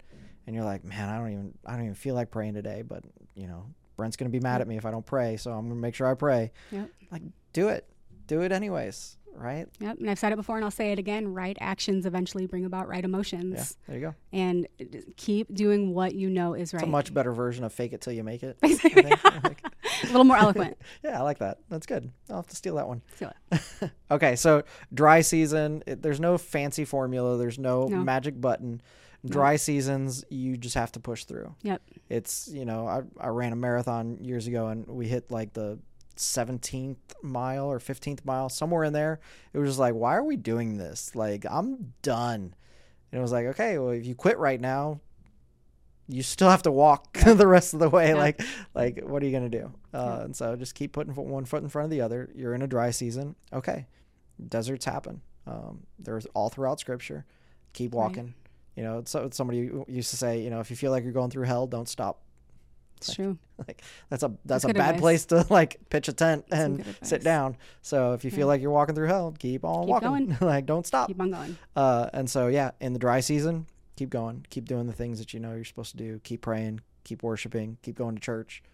and 0.46 0.54
you're 0.56 0.64
like, 0.64 0.84
"Man, 0.84 1.08
I 1.08 1.18
don't 1.18 1.32
even, 1.32 1.54
I 1.66 1.72
don't 1.72 1.82
even 1.82 1.94
feel 1.94 2.14
like 2.14 2.30
praying 2.30 2.54
today." 2.54 2.82
But 2.82 3.04
you 3.34 3.46
know, 3.46 3.66
Brent's 3.96 4.16
gonna 4.16 4.30
be 4.30 4.40
mad 4.40 4.60
at 4.60 4.68
me 4.68 4.76
if 4.76 4.84
I 4.86 4.90
don't 4.90 5.06
pray, 5.06 5.36
so 5.36 5.52
I'm 5.52 5.68
gonna 5.68 5.80
make 5.80 5.94
sure 5.94 6.06
I 6.06 6.14
pray. 6.14 6.52
Yep. 6.70 6.88
Like, 7.10 7.22
do 7.52 7.68
it, 7.68 7.86
do 8.26 8.40
it 8.42 8.52
anyways, 8.52 9.16
right? 9.34 9.66
Yep. 9.80 9.98
And 9.98 10.10
I've 10.10 10.18
said 10.18 10.32
it 10.32 10.36
before 10.36 10.56
and 10.56 10.64
I'll 10.64 10.70
say 10.70 10.92
it 10.92 10.98
again. 10.98 11.32
Right 11.34 11.56
actions 11.60 12.06
eventually 12.06 12.46
bring 12.46 12.64
about 12.64 12.88
right 12.88 13.04
emotions. 13.04 13.54
Yeah, 13.56 13.64
there 13.86 13.96
you 14.00 14.06
go. 14.08 14.14
And 14.32 14.66
keep 15.16 15.52
doing 15.54 15.92
what 15.94 16.14
you 16.14 16.30
know 16.30 16.54
is 16.54 16.72
right. 16.72 16.80
It's 16.82 16.88
a 16.88 16.90
much 16.90 17.12
better 17.12 17.32
version 17.32 17.64
of 17.64 17.72
fake 17.72 17.92
it 17.92 18.00
till 18.00 18.12
you 18.14 18.24
make 18.24 18.42
it. 18.42 18.58
Basically, 18.60 19.12
I 19.12 19.16
think. 19.16 19.42
Like- 19.44 19.72
a 20.04 20.06
little 20.06 20.24
more 20.24 20.36
eloquent. 20.36 20.76
yeah, 21.04 21.18
I 21.18 21.22
like 21.22 21.38
that. 21.38 21.58
That's 21.68 21.86
good. 21.86 22.10
I'll 22.28 22.36
have 22.36 22.46
to 22.48 22.56
steal 22.56 22.74
that 22.76 22.88
one. 22.88 23.02
Steal 23.14 23.32
it. 23.52 23.90
Okay, 24.10 24.34
so 24.36 24.62
dry 24.92 25.20
season, 25.20 25.82
it, 25.86 26.02
there's 26.02 26.18
no 26.18 26.38
fancy 26.38 26.84
formula, 26.84 27.36
there's 27.38 27.58
no, 27.58 27.86
No. 27.86 27.98
magic 27.98 28.40
button. 28.40 28.80
Dry 29.24 29.56
seasons, 29.56 30.24
you 30.30 30.56
just 30.56 30.74
have 30.74 30.90
to 30.92 31.00
push 31.00 31.24
through. 31.24 31.54
Yep. 31.62 31.82
It's, 32.08 32.48
you 32.48 32.64
know, 32.64 32.88
I, 32.88 33.02
I 33.20 33.28
ran 33.28 33.52
a 33.52 33.56
marathon 33.56 34.18
years 34.20 34.46
ago 34.48 34.66
and 34.68 34.86
we 34.86 35.06
hit 35.06 35.30
like 35.30 35.52
the 35.52 35.78
17th 36.16 36.96
mile 37.22 37.66
or 37.66 37.78
15th 37.78 38.24
mile, 38.24 38.48
somewhere 38.48 38.84
in 38.84 38.92
there. 38.92 39.20
It 39.52 39.58
was 39.58 39.70
just 39.70 39.78
like, 39.78 39.94
why 39.94 40.16
are 40.16 40.24
we 40.24 40.36
doing 40.36 40.76
this? 40.76 41.14
Like, 41.14 41.44
I'm 41.48 41.92
done. 42.02 42.54
And 43.12 43.18
it 43.18 43.22
was 43.22 43.32
like, 43.32 43.46
okay, 43.46 43.78
well, 43.78 43.90
if 43.90 44.04
you 44.06 44.14
quit 44.14 44.38
right 44.38 44.60
now, 44.60 45.00
you 46.08 46.22
still 46.22 46.50
have 46.50 46.62
to 46.62 46.72
walk 46.72 47.12
the 47.24 47.46
rest 47.46 47.74
of 47.74 47.80
the 47.80 47.88
way. 47.88 48.08
Yeah. 48.08 48.14
Like, 48.16 48.42
like, 48.74 49.02
what 49.04 49.22
are 49.22 49.26
you 49.26 49.32
gonna 49.32 49.48
do? 49.48 49.72
Uh, 49.94 50.16
Yeah. 50.18 50.24
And 50.24 50.36
so 50.36 50.56
just 50.56 50.74
keep 50.74 50.92
putting 50.92 51.14
one 51.14 51.44
foot 51.44 51.62
in 51.62 51.68
front 51.68 51.84
of 51.84 51.90
the 51.90 52.00
other. 52.00 52.30
You're 52.34 52.54
in 52.54 52.62
a 52.62 52.66
dry 52.66 52.90
season. 52.90 53.36
Okay, 53.52 53.86
deserts 54.48 54.84
happen. 54.84 55.20
Um, 55.46 55.84
there's 55.98 56.26
all 56.34 56.48
throughout 56.48 56.80
Scripture. 56.80 57.24
Keep 57.72 57.94
Right. 57.94 58.34
You 58.76 58.82
know, 58.84 59.02
so 59.04 59.28
somebody 59.32 59.70
used 59.86 60.10
to 60.10 60.16
say, 60.16 60.40
you 60.40 60.48
know, 60.50 60.60
if 60.60 60.70
you 60.70 60.76
feel 60.76 60.90
like 60.90 61.04
you're 61.04 61.12
going 61.12 61.30
through 61.30 61.44
hell, 61.44 61.66
don't 61.66 61.88
stop. 61.88 62.20
It's 62.98 63.14
true. 63.14 63.38
Like 63.68 63.80
that's 64.08 64.24
a 64.24 64.28
that's, 64.44 64.64
That's 64.64 64.64
a 64.64 64.68
bad 64.74 64.96
advice. 64.96 65.00
place 65.00 65.26
to 65.26 65.46
like 65.48 65.76
pitch 65.88 66.08
a 66.08 66.12
tent 66.12 66.46
That's 66.48 66.64
and 66.64 66.96
sit 67.02 67.22
down. 67.22 67.56
So 67.80 68.12
if 68.14 68.24
you 68.24 68.30
feel 68.32 68.40
Yeah. 68.40 68.44
like 68.46 68.60
you're 68.60 68.72
walking 68.72 68.96
through 68.96 69.06
hell, 69.06 69.32
keep 69.38 69.64
on 69.64 69.82
Keep 69.84 69.88
walking. 69.90 70.08
going. 70.08 70.36
like 70.40 70.66
don't 70.66 70.84
stop. 70.84 71.06
Keep 71.06 71.20
on 71.20 71.30
going. 71.30 71.56
Uh, 71.76 72.08
and 72.12 72.28
so 72.28 72.48
yeah, 72.48 72.72
in 72.80 72.92
the 72.92 72.98
dry 72.98 73.20
season, 73.20 73.66
keep 73.94 74.10
going, 74.10 74.44
keep 74.50 74.64
doing 74.64 74.88
the 74.88 74.92
things 74.92 75.20
that 75.20 75.32
you 75.32 75.38
know 75.38 75.54
you're 75.54 75.64
supposed 75.64 75.92
to 75.92 75.96
do. 75.96 76.18
Keep 76.24 76.40
praying, 76.40 76.80
keep 77.04 77.22
worshiping, 77.22 77.76
keep 77.82 77.94
going 77.94 78.16
to 78.16 78.20
church. 78.20 78.64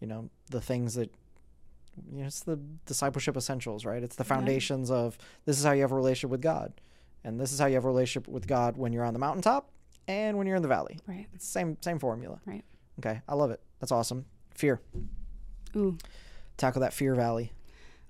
You 0.00 0.08
know 0.08 0.28
the 0.50 0.60
things 0.60 0.94
that 0.94 1.12
you 2.12 2.22
know 2.22 2.26
it's 2.26 2.40
the 2.40 2.58
discipleship 2.86 3.36
essentials, 3.36 3.84
right? 3.84 4.02
It's 4.02 4.16
the 4.16 4.24
Yeah. 4.24 4.28
foundations 4.28 4.90
of 4.90 5.18
this 5.44 5.56
is 5.58 5.64
how 5.64 5.70
you 5.72 5.82
have 5.82 5.92
a 5.92 5.96
relationship 5.96 6.30
with 6.30 6.40
God, 6.42 6.72
and 7.24 7.40
this 7.40 7.52
is 7.52 7.58
how 7.58 7.66
you 7.66 7.74
have 7.74 7.84
a 7.84 7.88
relationship 7.88 8.28
with 8.28 8.46
God 8.46 8.76
when 8.76 8.92
you're 8.92 9.04
on 9.04 9.12
the 9.12 9.18
mountaintop 9.18 9.70
and 10.08 10.36
when 10.36 10.46
you're 10.46 10.56
in 10.56 10.62
the 10.62 10.68
valley. 10.68 10.98
Right. 11.06 11.26
It's 11.34 11.46
same 11.46 11.76
same 11.80 11.98
formula. 11.98 12.40
Right. 12.44 12.64
Okay, 12.98 13.20
I 13.28 13.34
love 13.34 13.50
it. 13.50 13.60
That's 13.80 13.92
awesome. 13.92 14.26
Fear. 14.54 14.80
Ooh. 15.76 15.96
Tackle 16.56 16.80
that 16.82 16.92
fear 16.92 17.14
valley. 17.14 17.52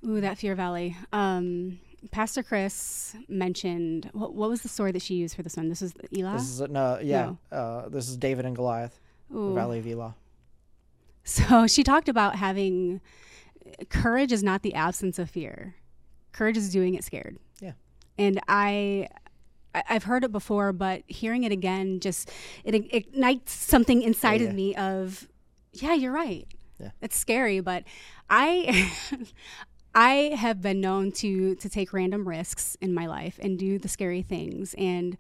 Ooh, 0.05 0.21
that 0.21 0.39
Fear 0.39 0.55
Valley. 0.57 0.97
Um, 1.13 1.79
Pastor 2.11 2.43
Chris 2.43 3.15
mentioned 3.29 4.11
what, 4.13 4.35
what 4.35 4.51
was 4.51 4.63
the 4.63 4.69
story 4.69 4.91
that 4.93 5.03
she 5.03 5.15
used 5.15 5.37
for 5.37 5.43
this 5.43 5.57
one? 5.57 5.69
This 5.69 5.83
is 5.83 5.95
Elah. 6.17 6.33
This 6.33 6.43
is 6.43 6.61
no, 6.63 6.99
yeah. 7.01 7.35
Uh, 7.53 7.89
this 7.89 8.09
is 8.09 8.17
David 8.17 8.45
and 8.45 8.57
Goliath, 8.57 8.99
the 9.31 9.37
Ooh. 9.37 9.55
Valley 9.55 9.79
of 9.79 9.87
Elah. 9.87 10.17
So 11.23 11.67
she 11.69 11.85
talked 11.85 12.09
about 12.09 12.37
having 12.37 13.01
courage 13.89 14.33
is 14.33 14.43
not 14.43 14.63
the 14.63 14.75
absence 14.75 15.19
of 15.21 15.31
fear. 15.31 15.77
Courage 16.33 16.57
is 16.57 16.71
doing 16.71 16.95
it 16.95 17.05
scared. 17.05 17.39
Yeah. 18.17 18.25
And 18.27 18.41
I 18.49 19.09
I've 19.75 20.05
heard 20.05 20.25
it 20.25 20.33
before, 20.33 20.73
but 20.73 21.03
hearing 21.07 21.45
it 21.45 21.53
again 21.53 22.01
just 22.01 22.31
it 22.65 22.75
ignites 22.75 23.53
something 23.53 24.03
inside 24.03 24.41
Yeah, 24.41 24.49
of 24.49 24.55
me 24.55 24.75
of 24.77 25.29
yeah, 25.73 25.95
you're 25.95 26.13
right. 26.13 26.47
Yeah. 26.79 26.91
It's 27.01 27.17
scary, 27.17 27.61
but 27.61 27.85
I 28.29 28.91
I 29.95 30.35
have 30.37 30.61
been 30.63 30.81
known 30.81 31.13
to 31.13 31.55
to 31.57 31.69
take 31.69 31.93
random 31.93 32.29
risks 32.29 32.77
in 32.81 32.95
my 32.95 33.07
life 33.07 33.39
and 33.43 33.59
do 33.59 33.79
the 33.79 33.89
scary 33.89 34.23
things 34.23 34.75
and 34.79 35.17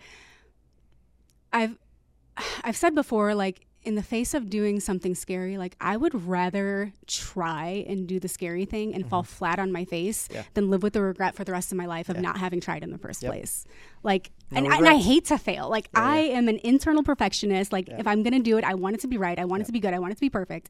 I've 1.52 1.78
I've 2.64 2.76
said 2.76 2.94
before 2.94 3.34
like 3.34 3.66
in 3.84 3.94
the 3.96 4.02
face 4.02 4.32
of 4.34 4.48
doing 4.48 4.78
something 4.80 5.14
scary 5.14 5.58
like 5.58 5.74
I 5.80 5.96
would 5.96 6.14
rather 6.26 6.92
try 7.06 7.84
and 7.88 8.06
do 8.06 8.20
the 8.20 8.28
scary 8.28 8.64
thing 8.64 8.94
and 8.94 9.08
fall 9.08 9.22
flat 9.22 9.58
on 9.58 9.72
my 9.72 9.84
face 9.84 10.28
Mm-hmm. 10.28 10.34
Yeah. 10.36 10.42
than 10.54 10.70
live 10.70 10.82
with 10.82 10.92
the 10.92 11.02
regret 11.02 11.34
for 11.34 11.44
the 11.44 11.52
rest 11.52 11.72
of 11.72 11.78
my 11.78 11.86
life 11.86 12.08
of 12.08 12.16
Yeah. 12.16 12.22
not 12.22 12.38
having 12.38 12.60
tried 12.60 12.82
in 12.82 12.90
the 12.92 12.98
first 12.98 13.22
Yep. 13.22 13.32
place. 13.32 13.64
Like 14.02 14.30
No 14.50 14.58
and, 14.58 14.68
I- 14.72 14.76
and 14.78 14.88
I 14.88 14.96
hate 14.98 15.24
to 15.26 15.38
fail. 15.38 15.68
Like 15.68 15.88
Yeah, 15.94 16.02
I 16.04 16.16
am 16.18 16.48
an 16.48 16.60
internal 16.64 17.02
perfectionist. 17.02 17.72
Like 17.72 17.88
if 17.88 18.06
I'm 18.06 18.22
going 18.22 18.34
to 18.34 18.38
do 18.40 18.56
it, 18.58 18.64
I 18.64 18.74
want 18.74 18.94
it 18.96 19.00
to 19.00 19.08
be 19.08 19.18
right. 19.18 19.38
I 19.38 19.44
want 19.44 19.62
it 19.62 19.66
to 19.66 19.72
be 19.72 19.80
good. 19.80 19.94
I 19.94 19.98
want 19.98 20.12
it 20.12 20.16
to 20.16 20.20
be 20.20 20.30
perfect. 20.30 20.68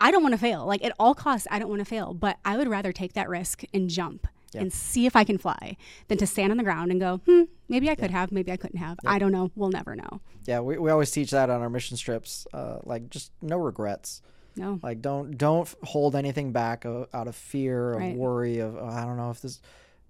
I 0.00 0.10
don't 0.10 0.22
want 0.22 0.32
to 0.34 0.38
fail. 0.38 0.64
Like 0.66 0.84
at 0.84 0.92
all 0.98 1.14
costs, 1.14 1.46
I 1.50 1.58
don't 1.58 1.68
want 1.68 1.80
to 1.80 1.84
fail, 1.84 2.14
but 2.14 2.38
I 2.44 2.56
would 2.56 2.68
rather 2.68 2.92
take 2.92 3.12
that 3.14 3.28
risk 3.28 3.62
and 3.74 3.88
jump 3.90 4.26
Yeah. 4.52 4.60
and 4.62 4.72
see 4.72 5.06
if 5.06 5.16
I 5.16 5.24
can 5.24 5.38
fly 5.38 5.76
than 6.08 6.18
to 6.18 6.26
stand 6.26 6.50
on 6.50 6.58
the 6.58 6.64
ground 6.64 6.90
and 6.90 7.00
go, 7.00 7.20
"Hmm, 7.26 7.42
maybe 7.68 7.88
I 7.90 7.94
could 7.94 8.10
have, 8.10 8.30
maybe 8.32 8.52
I 8.52 8.56
couldn't 8.56 8.78
have. 8.78 8.98
I 9.06 9.18
don't 9.18 9.32
know. 9.32 9.50
We'll 9.54 9.70
never 9.70 9.96
know." 9.96 10.20
Yeah, 10.44 10.60
we, 10.60 10.76
we 10.78 10.90
always 10.90 11.10
teach 11.10 11.30
that 11.30 11.48
on 11.50 11.60
our 11.62 11.70
mission 11.70 11.96
trips. 11.96 12.46
Uh, 12.52 12.78
like 12.84 13.08
just 13.10 13.32
no 13.40 13.56
regrets. 13.58 14.22
No. 14.56 14.78
Like 14.82 15.00
don't 15.00 15.38
don't 15.38 15.72
hold 15.82 16.14
anything 16.14 16.52
back 16.52 16.84
out 16.84 17.08
of 17.28 17.34
fear 17.34 17.92
of 17.92 18.00
Right. 18.00 18.16
worry 18.16 18.58
of 18.58 18.76
oh, 18.76 18.86
I 18.86 19.04
don't 19.04 19.16
know 19.16 19.30
if 19.30 19.40
this. 19.40 19.60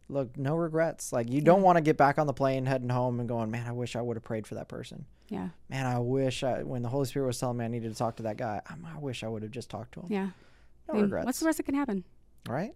Look, 0.08 0.36
no 0.36 0.56
regrets. 0.56 1.12
Like 1.12 1.30
you 1.30 1.40
don't 1.40 1.62
want 1.62 1.76
to 1.76 1.80
get 1.82 1.96
back 1.96 2.18
on 2.18 2.26
the 2.26 2.32
plane 2.34 2.66
heading 2.66 2.88
home 2.88 3.20
and 3.20 3.28
going, 3.28 3.50
man, 3.50 3.66
I 3.66 3.72
wish 3.72 3.94
I 3.96 4.02
would 4.02 4.16
have 4.16 4.24
prayed 4.24 4.46
for 4.46 4.56
that 4.56 4.68
person. 4.68 5.06
Yeah. 5.28 5.50
Man, 5.70 5.86
I 5.86 5.98
wish 6.00 6.42
I 6.42 6.62
when 6.64 6.82
the 6.82 6.88
Holy 6.88 7.06
Spirit 7.06 7.26
was 7.28 7.38
telling 7.38 7.56
me 7.58 7.64
I 7.64 7.68
needed 7.68 7.92
to 7.92 7.96
talk 7.96 8.16
to 8.16 8.24
that 8.24 8.36
guy. 8.36 8.60
I, 8.68 8.74
I 8.96 8.98
wish 8.98 9.22
I 9.22 9.28
would 9.28 9.42
have 9.42 9.52
just 9.52 9.70
talked 9.70 9.94
to 9.94 10.00
him. 10.00 10.06
Yeah. 10.10 10.26
No 10.88 10.92
I 10.92 10.92
mean, 10.94 11.02
regrets. 11.04 11.26
What's 11.26 11.38
the 11.38 11.46
worst 11.46 11.58
that 11.58 11.62
can 11.62 11.74
happen? 11.76 12.04
right? 12.48 12.74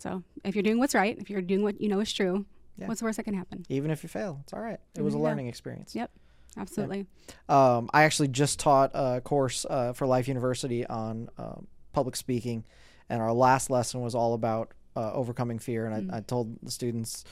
So 0.00 0.22
if 0.44 0.54
you're 0.56 0.62
doing 0.62 0.78
what's 0.78 0.94
right, 0.94 1.16
if 1.18 1.28
you're 1.30 1.42
doing 1.42 1.62
what 1.62 1.80
you 1.80 1.88
know 1.88 2.00
is 2.00 2.12
true, 2.12 2.46
Yeah. 2.78 2.86
what's 2.86 3.00
the 3.00 3.04
worst 3.06 3.16
that 3.18 3.24
can 3.24 3.34
happen? 3.34 3.64
Even 3.68 3.90
if 3.90 4.02
you 4.02 4.08
fail, 4.08 4.38
it's 4.42 4.52
all 4.52 4.60
right. 4.60 4.80
It 4.96 5.02
was 5.02 5.14
a 5.14 5.18
Yeah. 5.18 5.24
learning 5.24 5.46
experience. 5.48 5.94
Yep. 5.94 6.10
Absolutely. 6.56 7.06
Um, 7.48 7.88
I 7.92 8.02
actually 8.02 8.28
just 8.28 8.58
taught 8.58 8.90
a 8.94 9.20
course 9.20 9.64
uh, 9.70 9.92
for 9.92 10.06
Life 10.06 10.26
University 10.28 10.84
on 10.86 11.28
um 11.38 11.66
public 11.92 12.16
speaking, 12.16 12.64
and 13.08 13.20
our 13.20 13.32
last 13.32 13.68
lesson 13.70 14.00
was 14.00 14.14
all 14.14 14.34
about 14.34 14.72
uh, 14.96 15.12
overcoming 15.12 15.58
fear. 15.58 15.86
And 15.86 16.12
I, 16.12 16.18
I 16.18 16.20
told 16.20 16.56
the 16.62 16.70
students, 16.70 17.24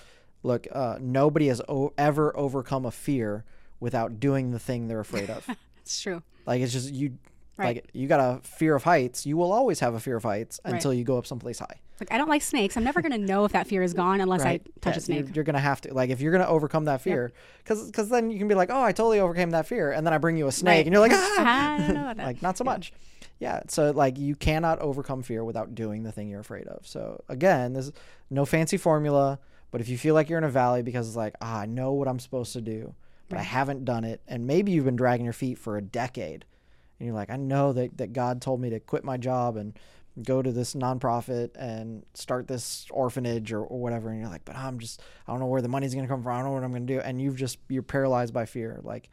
look, 0.42 0.66
uh, 0.72 0.98
nobody 1.00 1.48
has 1.48 1.60
o- 1.68 1.92
ever 1.98 2.36
overcome 2.36 2.84
a 2.86 2.90
fear 2.90 3.44
without 3.80 4.20
doing 4.20 4.50
the 4.52 4.58
thing 4.58 4.86
they're 4.88 5.00
afraid 5.00 5.30
of. 5.30 5.48
It's 5.82 6.00
true. 6.02 6.22
like 6.44 6.60
it's 6.60 6.72
just 6.74 6.92
you. 6.92 7.16
Right. 7.56 7.76
Like 7.76 7.90
you 7.94 8.06
got 8.08 8.20
a 8.20 8.40
fear 8.46 8.74
of 8.76 8.84
heights, 8.84 9.24
you 9.26 9.36
will 9.38 9.50
always 9.52 9.80
have 9.80 9.94
a 9.94 10.00
fear 10.00 10.16
of 10.16 10.22
heights 10.22 10.60
Right. 10.64 10.74
until 10.74 10.92
you 10.94 11.02
go 11.02 11.16
up 11.18 11.26
someplace 11.26 11.58
high. 11.60 11.80
Like 12.00 12.12
I 12.12 12.18
don't 12.18 12.28
like 12.28 12.42
snakes. 12.42 12.76
I'm 12.76 12.84
never 12.84 13.02
gonna 13.02 13.18
know 13.32 13.44
if 13.44 13.52
that 13.52 13.66
fear 13.66 13.82
is 13.82 13.94
gone 13.94 14.20
unless 14.20 14.42
Right? 14.42 14.62
I 14.64 14.70
touch 14.80 14.94
Yeah, 14.94 14.98
a 14.98 15.00
snake. 15.02 15.26
You're, 15.26 15.34
you're 15.36 15.44
gonna 15.44 15.58
have 15.60 15.80
to 15.82 15.94
like 15.94 16.10
if 16.10 16.20
you're 16.20 16.32
gonna 16.32 16.46
overcome 16.46 16.84
that 16.86 17.00
fear, 17.00 17.32
because 17.58 17.86
because 17.86 18.08
then 18.08 18.30
you 18.30 18.38
can 18.38 18.48
be 18.48 18.54
like, 18.54 18.70
oh, 18.70 18.82
I 18.82 18.92
totally 18.92 19.20
overcame 19.20 19.50
that 19.50 19.66
fear, 19.66 19.92
and 19.92 20.06
then 20.06 20.12
I 20.14 20.18
bring 20.18 20.36
you 20.36 20.46
a 20.46 20.52
snake, 20.52 20.78
Right. 20.78 20.86
and 20.86 20.92
you're 20.92 21.00
like, 21.02 21.12
ah, 21.14 21.74
I 21.74 21.78
don't 21.78 21.94
know 21.94 22.00
about 22.02 22.16
that. 22.18 22.26
like 22.26 22.42
not 22.42 22.56
so 22.58 22.64
much. 22.64 22.92
Yeah, 23.40 23.60
so 23.68 23.90
like 23.92 24.18
you 24.18 24.34
cannot 24.34 24.80
overcome 24.80 25.22
fear 25.22 25.44
without 25.44 25.74
doing 25.74 26.02
the 26.02 26.10
thing 26.12 26.28
you're 26.28 26.40
afraid 26.40 26.66
of. 26.66 26.86
So 26.86 27.22
again, 27.28 27.72
there's 27.72 27.92
no 28.30 28.44
fancy 28.44 28.76
formula, 28.76 29.38
but 29.70 29.80
if 29.80 29.88
you 29.88 29.96
feel 29.96 30.14
like 30.14 30.28
you're 30.28 30.38
in 30.38 30.44
a 30.44 30.50
valley 30.50 30.82
because 30.82 31.06
it's 31.06 31.16
like, 31.16 31.34
ah, 31.40 31.60
I 31.60 31.66
know 31.66 31.92
what 31.92 32.08
I'm 32.08 32.18
supposed 32.18 32.52
to 32.54 32.60
do, 32.60 32.94
but 33.28 33.38
I 33.38 33.42
haven't 33.42 33.84
done 33.84 34.04
it, 34.04 34.20
and 34.26 34.46
maybe 34.46 34.72
you've 34.72 34.84
been 34.86 34.96
dragging 34.96 35.24
your 35.24 35.32
feet 35.32 35.56
for 35.58 35.76
a 35.76 35.82
decade, 35.82 36.44
and 36.98 37.06
you're 37.06 37.14
like, 37.14 37.30
I 37.30 37.36
know 37.36 37.72
that 37.74 37.96
that 37.98 38.12
God 38.12 38.42
told 38.42 38.60
me 38.60 38.70
to 38.70 38.80
quit 38.80 39.04
my 39.04 39.16
job 39.16 39.56
and 39.56 39.78
go 40.22 40.42
to 40.42 40.50
this 40.52 40.74
nonprofit 40.74 41.50
and 41.58 42.04
start 42.14 42.48
this 42.48 42.86
orphanage 42.90 43.52
or, 43.52 43.60
or 43.62 43.78
whatever, 43.78 44.10
and 44.10 44.20
you're 44.20 44.28
like, 44.28 44.44
but 44.44 44.56
I'm 44.56 44.78
just, 44.78 45.00
I 45.26 45.32
don't 45.32 45.40
know 45.40 45.46
where 45.46 45.62
the 45.62 45.68
money's 45.68 45.94
gonna 45.94 46.08
come 46.08 46.22
from, 46.22 46.32
I 46.32 46.36
don't 46.38 46.46
know 46.46 46.52
what 46.52 46.64
I'm 46.64 46.72
gonna 46.72 46.86
do, 46.86 47.00
and 47.00 47.20
you've 47.20 47.36
just 47.36 47.58
you're 47.68 47.82
paralyzed 47.82 48.32
by 48.34 48.46
fear, 48.46 48.80
like 48.82 49.10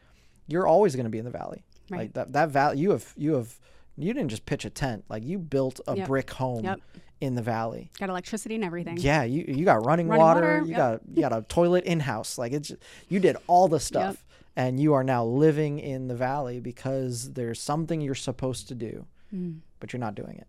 you're 0.48 0.66
always 0.66 0.96
gonna 0.96 1.08
be 1.10 1.18
in 1.18 1.24
the 1.24 1.30
valley, 1.30 1.64
Right. 1.90 1.98
like 1.98 2.14
that 2.14 2.32
that 2.32 2.50
valley 2.50 2.78
you 2.78 2.90
have 2.90 3.12
you 3.16 3.34
have 3.34 3.58
you 3.96 4.12
didn't 4.12 4.28
just 4.30 4.44
pitch 4.46 4.64
a 4.64 4.70
tent 4.70 5.04
like 5.08 5.24
you 5.24 5.38
built 5.38 5.80
a 5.86 5.96
Yep. 5.96 6.06
brick 6.08 6.30
home 6.32 6.64
Yep. 6.64 6.80
in 7.20 7.34
the 7.34 7.42
valley 7.42 7.90
Got 7.98 8.10
electricity 8.10 8.56
and 8.56 8.64
everything. 8.64 8.96
yeah 8.98 9.22
you 9.22 9.44
you 9.48 9.64
got 9.64 9.84
running, 9.86 10.08
Running 10.08 10.20
water, 10.24 10.40
water, 10.40 10.58
you 10.64 10.70
yep. 10.70 10.76
got 10.76 11.00
you 11.14 11.22
got 11.22 11.32
a 11.32 11.42
toilet 11.42 11.84
in 11.84 12.00
house 12.00 12.36
like 12.38 12.52
it's 12.52 12.72
you 13.08 13.20
did 13.20 13.36
all 13.46 13.68
the 13.68 13.80
stuff 13.80 14.24
and 14.56 14.80
you 14.80 14.94
are 14.94 15.04
now 15.04 15.24
living 15.24 15.78
in 15.78 16.08
the 16.08 16.14
valley 16.16 16.60
because 16.60 17.32
there's 17.34 17.60
something 17.60 18.00
you're 18.00 18.14
supposed 18.14 18.68
to 18.68 18.74
do 18.74 19.06
Mm. 19.34 19.58
but 19.80 19.92
you're 19.92 19.98
not 20.00 20.14
doing 20.14 20.36
it 20.38 20.46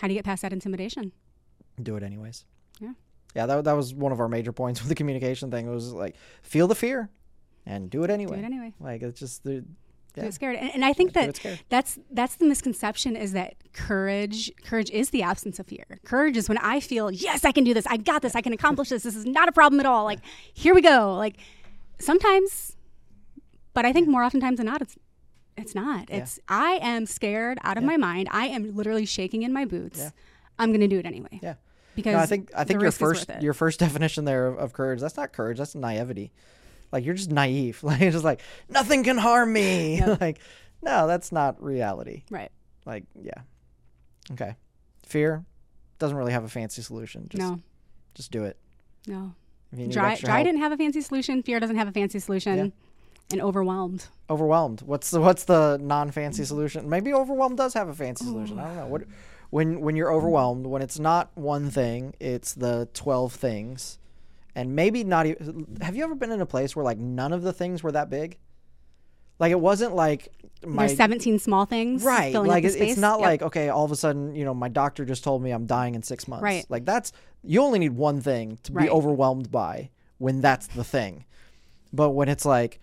How 0.00 0.08
do 0.08 0.14
you 0.14 0.18
get 0.18 0.24
past 0.24 0.42
that 0.42 0.52
intimidation? 0.52 1.12
do 1.82 1.94
it 1.96 2.02
anyways. 2.02 2.44
Yeah. 2.80 2.92
yeah 3.34 3.44
that, 3.46 3.64
that 3.64 3.74
was 3.74 3.92
one 3.92 4.10
of 4.10 4.18
our 4.20 4.28
major 4.28 4.50
points 4.52 4.80
with 4.82 4.88
the 4.88 4.94
communication 4.94 5.50
thing 5.50 5.66
it 5.66 5.70
was 5.70 5.92
like 5.92 6.16
feel 6.42 6.66
the 6.68 6.74
fear 6.74 7.10
and 7.66 7.90
do 7.90 8.02
it 8.04 8.10
anyway. 8.10 8.36
Do 8.36 8.42
it 8.42 8.46
anyway. 8.46 8.72
like 8.80 9.02
it's 9.02 9.20
just 9.20 9.42
the 9.44 9.60
Do 9.60 9.66
Yeah. 10.16 10.24
it 10.24 10.32
scared. 10.32 10.56
And, 10.56 10.70
and 10.72 10.84
I 10.86 10.94
think 10.94 11.12
that 11.12 11.38
that's 11.68 11.98
that's 12.10 12.36
the 12.36 12.46
misconception 12.46 13.14
is 13.16 13.32
that 13.32 13.56
courage 13.74 14.50
courage 14.64 14.90
is 14.90 15.10
the 15.10 15.22
absence 15.22 15.58
of 15.58 15.66
fear. 15.66 15.84
Courage 16.06 16.38
is 16.38 16.48
when 16.48 16.56
i 16.58 16.80
feel 16.80 17.10
yes 17.10 17.44
i 17.44 17.52
can 17.52 17.64
do 17.64 17.74
this. 17.74 17.86
I 17.86 17.98
got 17.98 18.22
this. 18.22 18.34
I 18.34 18.40
can 18.40 18.54
accomplish 18.54 18.88
this. 18.88 19.02
This 19.02 19.16
is 19.16 19.26
not 19.26 19.48
a 19.48 19.52
problem 19.52 19.80
at 19.80 19.86
all. 19.86 20.04
Like 20.04 20.20
here 20.54 20.74
we 20.74 20.80
go. 20.80 21.14
Like 21.14 21.36
sometimes 21.98 22.76
but 23.74 23.84
i 23.86 23.92
think 23.92 24.06
more 24.08 24.22
oftentimes 24.22 24.56
than 24.58 24.66
not 24.66 24.80
it's 24.82 24.96
it's 25.56 25.74
not. 25.74 26.10
It's 26.10 26.38
i 26.48 26.78
am 26.82 27.06
scared 27.06 27.58
out 27.62 27.76
of 27.76 27.84
my 27.84 27.96
mind. 27.96 28.28
I 28.30 28.46
am 28.48 28.76
literally 28.76 29.06
shaking 29.06 29.42
in 29.42 29.52
my 29.52 29.64
boots. 29.64 29.98
Yeah. 29.98 30.10
i'm 30.58 30.72
gonna 30.72 30.88
do 30.88 30.98
it 30.98 31.06
anyway. 31.06 31.40
Yeah. 31.42 31.54
because 31.94 32.12
No, 32.14 32.18
I 32.18 32.26
think 32.26 32.50
I 32.54 32.64
think 32.64 32.80
your 32.80 32.88
risk 32.88 32.98
is 32.98 33.02
worth 33.02 33.26
first 33.26 33.42
your 33.42 33.54
first 33.54 33.80
definition 33.86 34.24
there 34.24 34.46
of, 34.46 34.58
of 34.58 34.72
courage 34.72 35.00
that's 35.00 35.16
not 35.16 35.32
courage 35.32 35.58
that's 35.58 35.74
naivety. 35.74 36.32
Like 36.92 37.04
you're 37.04 37.14
just 37.14 37.30
naive. 37.30 37.80
Like 37.82 38.00
just 38.00 38.24
like 38.24 38.40
nothing 38.68 39.04
can 39.04 39.18
harm 39.18 39.52
me. 39.52 39.98
Yep. 39.98 40.20
like 40.20 40.38
no 40.82 41.06
that's 41.06 41.32
not 41.32 41.62
reality. 41.62 42.24
Right. 42.30 42.50
Like 42.84 43.04
yeah. 43.20 43.42
Okay. 44.32 44.56
Fear 45.06 45.44
doesn't 45.98 46.16
really 46.16 46.32
have 46.32 46.44
a 46.44 46.48
fancy 46.48 46.82
solution. 46.82 47.28
Just 47.28 47.40
no. 47.40 47.60
just 48.14 48.30
do 48.30 48.44
it. 48.44 48.58
No. 49.06 49.34
If 49.72 49.78
you 49.78 49.88
dry, 49.88 50.14
dry 50.16 50.36
help, 50.36 50.46
didn't 50.46 50.60
have 50.60 50.72
a 50.72 50.76
fancy 50.76 51.00
solution 51.00 51.42
fear 51.42 51.60
doesn't 51.60 51.76
have 51.76 51.88
a 51.88 51.92
fancy 51.92 52.18
solution. 52.18 52.56
Yeah. 52.56 52.85
And 53.32 53.40
overwhelmed. 53.40 54.06
Overwhelmed. 54.30 54.82
What's 54.82 55.10
the 55.10 55.20
what's 55.20 55.44
the 55.44 55.78
non-fancy 55.80 56.44
solution? 56.44 56.88
Maybe 56.88 57.12
overwhelmed 57.12 57.56
does 57.56 57.74
have 57.74 57.88
a 57.88 57.94
fancy 57.94 58.24
solution. 58.24 58.58
I 58.58 58.64
don't 58.66 58.76
know. 58.76 58.86
What 58.86 59.02
when 59.50 59.80
when 59.80 59.96
you're 59.96 60.12
overwhelmed 60.12 60.66
when 60.66 60.82
it's 60.82 60.98
not 60.98 61.30
one 61.34 61.70
thing 61.70 62.14
it's 62.20 62.54
the 62.54 62.88
12 62.94 63.32
things. 63.32 63.98
And 64.54 64.74
maybe 64.74 65.04
not 65.04 65.26
even 65.26 65.78
have 65.82 65.94
you 65.96 66.04
ever 66.04 66.14
been 66.14 66.32
in 66.32 66.40
a 66.40 66.46
place 66.46 66.74
where 66.74 66.84
like 66.84 66.98
none 66.98 67.32
of 67.32 67.42
the 67.42 67.52
things 67.52 67.82
were 67.82 67.92
that 67.92 68.10
big? 68.10 68.38
Like 69.38 69.52
it 69.52 69.60
wasn't 69.60 69.94
like 69.94 70.28
my 70.66 70.86
there's 70.86 70.96
17 70.96 71.38
small 71.38 71.66
things 71.66 72.02
right. 72.02 72.32
filling 72.32 72.48
like 72.48 72.64
it- 72.64 72.74
it's 72.74 72.96
not 72.98 73.20
Yep. 73.20 73.26
like 73.26 73.42
okay 73.42 73.68
all 73.68 73.84
of 73.84 73.92
a 73.92 73.96
sudden 73.96 74.34
you 74.34 74.44
know 74.46 74.54
my 74.54 74.68
doctor 74.68 75.04
just 75.04 75.22
told 75.22 75.42
me 75.42 75.50
i'm 75.50 75.66
dying 75.66 75.94
in 75.94 76.02
six 76.02 76.26
months. 76.26 76.42
Right. 76.42 76.64
like 76.70 76.86
that's 76.86 77.12
you 77.44 77.60
only 77.62 77.78
need 77.78 77.92
one 77.92 78.22
thing 78.22 78.58
to 78.62 78.72
be 78.72 78.88
overwhelmed 78.88 79.52
by 79.52 79.90
when 80.18 80.40
that's 80.40 80.66
the 80.68 80.82
thing. 80.82 81.26
But 81.92 82.10
when 82.10 82.28
it's 82.30 82.44
like 82.46 82.80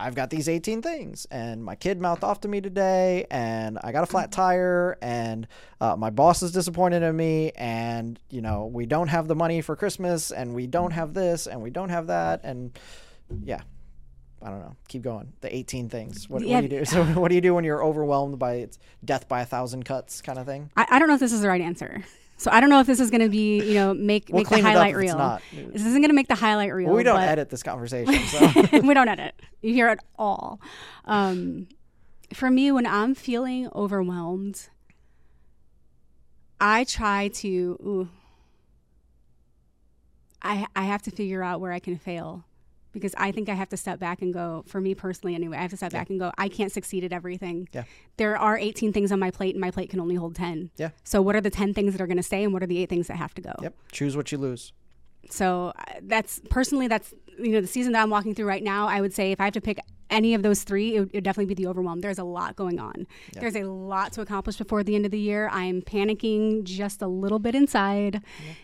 i've 0.00 0.14
got 0.14 0.30
these 0.30 0.48
18 0.48 0.82
things 0.82 1.26
and 1.30 1.62
my 1.62 1.74
kid 1.74 2.00
mouthed 2.00 2.24
off 2.24 2.40
to 2.40 2.48
me 2.48 2.60
today 2.60 3.26
and 3.30 3.78
i 3.84 3.92
got 3.92 4.02
a 4.02 4.06
flat 4.06 4.32
tire 4.32 4.96
and 5.02 5.46
uh, 5.80 5.94
my 5.96 6.10
boss 6.10 6.42
is 6.42 6.52
disappointed 6.52 7.02
in 7.02 7.14
me 7.16 7.52
and 7.56 8.18
you 8.30 8.40
know 8.40 8.66
we 8.66 8.86
don't 8.86 9.08
have 9.08 9.28
the 9.28 9.34
money 9.34 9.60
for 9.60 9.76
christmas 9.76 10.30
and 10.32 10.54
we 10.54 10.66
don't 10.66 10.92
have 10.92 11.14
this 11.14 11.46
and 11.46 11.60
we 11.60 11.70
don't 11.70 11.90
have 11.90 12.06
that 12.08 12.40
and 12.44 12.78
yeah 13.44 13.60
I 14.42 14.48
don't 14.48 14.60
know. 14.60 14.74
Keep 14.88 15.02
going. 15.02 15.34
The 15.42 15.54
18 15.54 15.90
things. 15.90 16.26
What, 16.30 16.40
Yeah. 16.40 16.54
what 16.54 16.60
do 16.70 16.74
you 16.74 16.80
do? 16.80 16.84
So, 16.90 17.04
what 17.04 17.28
do 17.28 17.34
you 17.34 17.42
do 17.42 17.52
when 17.54 17.62
you're 17.62 17.84
overwhelmed 17.84 18.38
by 18.38 18.54
it's 18.54 18.78
death 19.04 19.28
by 19.28 19.42
a 19.42 19.44
thousand 19.44 19.84
cuts 19.84 20.22
kind 20.22 20.38
of 20.38 20.46
thing? 20.46 20.70
I, 20.78 20.86
I 20.92 20.98
don't 20.98 21.08
know 21.08 21.14
if 21.14 21.20
this 21.20 21.34
is 21.34 21.42
the 21.42 21.48
right 21.48 21.60
answer. 21.60 22.02
So 22.40 22.50
I 22.50 22.60
don't 22.62 22.70
know 22.70 22.80
if 22.80 22.86
this 22.86 23.00
is 23.00 23.10
going 23.10 23.20
to 23.20 23.28
be, 23.28 23.62
you 23.62 23.74
know, 23.74 23.92
make 23.92 24.30
We'll 24.30 24.38
make 24.38 24.48
the 24.48 24.54
clean 24.54 24.64
it 24.64 24.68
up 24.68 24.72
highlight 24.72 24.96
reel. 24.96 25.18
not. 25.18 25.42
This 25.52 25.82
isn't 25.84 26.00
going 26.00 26.08
to 26.08 26.14
make 26.14 26.28
the 26.28 26.34
highlight 26.34 26.72
reel. 26.72 26.88
Well, 26.88 26.96
we 26.96 27.02
don't 27.02 27.20
edit 27.20 27.50
this 27.50 27.62
conversation, 27.62 28.14
so 28.28 28.80
we 28.82 28.94
don't 28.94 29.08
edit. 29.08 29.34
You 29.60 29.74
hear 29.74 29.90
it 29.90 29.98
all. 30.18 30.58
Um, 31.04 31.68
for 32.32 32.50
me, 32.50 32.72
when 32.72 32.86
I'm 32.86 33.14
feeling 33.14 33.68
overwhelmed, 33.74 34.70
I 36.58 36.84
try 36.84 37.28
to. 37.28 37.48
Ooh, 37.84 38.08
I 40.40 40.66
I 40.74 40.84
have 40.84 41.02
to 41.02 41.10
figure 41.10 41.42
out 41.42 41.60
where 41.60 41.72
I 41.72 41.78
can 41.78 41.98
fail. 41.98 42.46
Because 42.92 43.14
I 43.16 43.30
think 43.30 43.48
I 43.48 43.54
have 43.54 43.68
to 43.70 43.76
step 43.76 43.98
back 43.98 44.22
and 44.22 44.34
go, 44.34 44.64
for 44.66 44.80
me 44.80 44.94
personally 44.94 45.34
anyway, 45.34 45.56
I 45.56 45.62
have 45.62 45.70
to 45.70 45.76
step 45.76 45.92
back 45.92 46.10
and 46.10 46.18
go, 46.18 46.32
I 46.36 46.48
can't 46.48 46.72
succeed 46.72 47.04
at 47.04 47.12
everything. 47.12 47.68
Yeah. 47.72 47.84
There 48.16 48.36
are 48.36 48.58
18 48.58 48.92
things 48.92 49.12
on 49.12 49.18
my 49.20 49.30
plate 49.30 49.54
and 49.54 49.60
my 49.60 49.70
plate 49.70 49.90
can 49.90 50.00
only 50.00 50.16
hold 50.16 50.34
10. 50.34 50.70
Yeah. 50.76 50.90
So 51.04 51.22
what 51.22 51.36
are 51.36 51.40
the 51.40 51.50
10 51.50 51.72
things 51.74 51.92
that 51.92 52.00
are 52.00 52.06
going 52.06 52.16
to 52.16 52.22
stay 52.22 52.42
and 52.42 52.52
what 52.52 52.62
are 52.62 52.66
the 52.66 52.78
eight 52.78 52.88
things 52.88 53.06
that 53.06 53.16
have 53.16 53.34
to 53.34 53.42
go? 53.42 53.52
yep. 53.62 53.74
Choose 53.92 54.16
what 54.16 54.32
you 54.32 54.38
lose. 54.38 54.72
So 55.28 55.72
uh, 55.76 55.82
that's 56.02 56.40
personally 56.50 56.88
that's 56.88 57.12
you 57.42 57.52
know 57.52 57.60
the 57.60 57.66
season 57.66 57.92
that 57.92 58.02
I'm 58.02 58.10
walking 58.10 58.34
through 58.34 58.46
right 58.46 58.62
now. 58.62 58.88
I 58.88 59.00
would 59.00 59.12
say 59.12 59.32
if 59.32 59.40
I 59.40 59.44
have 59.44 59.54
to 59.54 59.60
pick 59.60 59.78
any 60.10 60.34
of 60.34 60.42
those 60.42 60.64
three, 60.64 60.96
it 60.96 61.00
would, 61.00 61.08
it 61.10 61.14
would 61.18 61.24
definitely 61.24 61.54
be 61.54 61.62
the 61.62 61.68
overwhelm. 61.68 62.00
There's 62.00 62.18
a 62.18 62.24
lot 62.24 62.56
going 62.56 62.78
on. 62.80 63.06
Yeah. 63.32 63.40
There's 63.40 63.56
a 63.56 63.62
lot 63.62 64.12
to 64.14 64.20
accomplish 64.20 64.56
before 64.56 64.82
the 64.82 64.94
end 64.96 65.04
of 65.04 65.12
the 65.12 65.18
year. 65.20 65.48
I'm 65.52 65.82
panicking 65.82 66.64
just 66.64 67.00
a 67.00 67.06
little 67.06 67.38
bit 67.38 67.54
inside. 67.54 68.20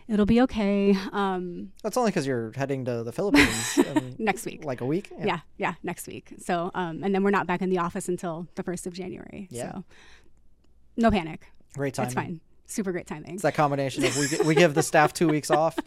It'll 0.09 0.27
be 0.27 0.41
okay. 0.43 0.95
Um, 1.12 1.72
That's 1.83 1.97
only 1.97 2.11
because 2.11 2.27
you're 2.27 2.53
heading 2.57 2.85
to 2.87 3.05
the 3.05 3.12
Philippines 3.12 3.79
in 3.95 4.16
next 4.18 4.45
week. 4.45 4.64
like 4.64 4.81
a 4.81 4.87
week. 4.87 5.11
Yeah. 5.18 5.41
yeah, 5.57 5.74
next 5.83 6.07
week. 6.09 6.35
So 6.39 6.70
um, 6.74 7.03
and 7.05 7.14
then 7.14 7.22
we're 7.22 7.31
not 7.31 7.47
back 7.47 7.62
in 7.62 7.70
the 7.70 7.79
office 7.79 8.09
until 8.09 8.49
the 8.57 8.62
first 8.62 8.87
of 8.87 8.93
January. 8.93 9.47
Yeah. 9.51 9.72
So 9.72 9.85
no 10.97 11.11
panic. 11.11 11.47
Great 11.74 11.95
time. 11.95 12.07
It's 12.07 12.14
fine. 12.14 12.41
Super 12.66 12.91
great 12.91 13.07
timing. 13.07 13.35
It's 13.35 13.43
that 13.43 13.55
combination 13.55 14.05
of 14.05 14.16
we, 14.16 14.27
we 14.49 14.55
give 14.57 14.74
the 14.74 14.83
staff 14.83 15.12
two 15.12 15.29
weeks 15.29 15.53
off, 15.53 15.79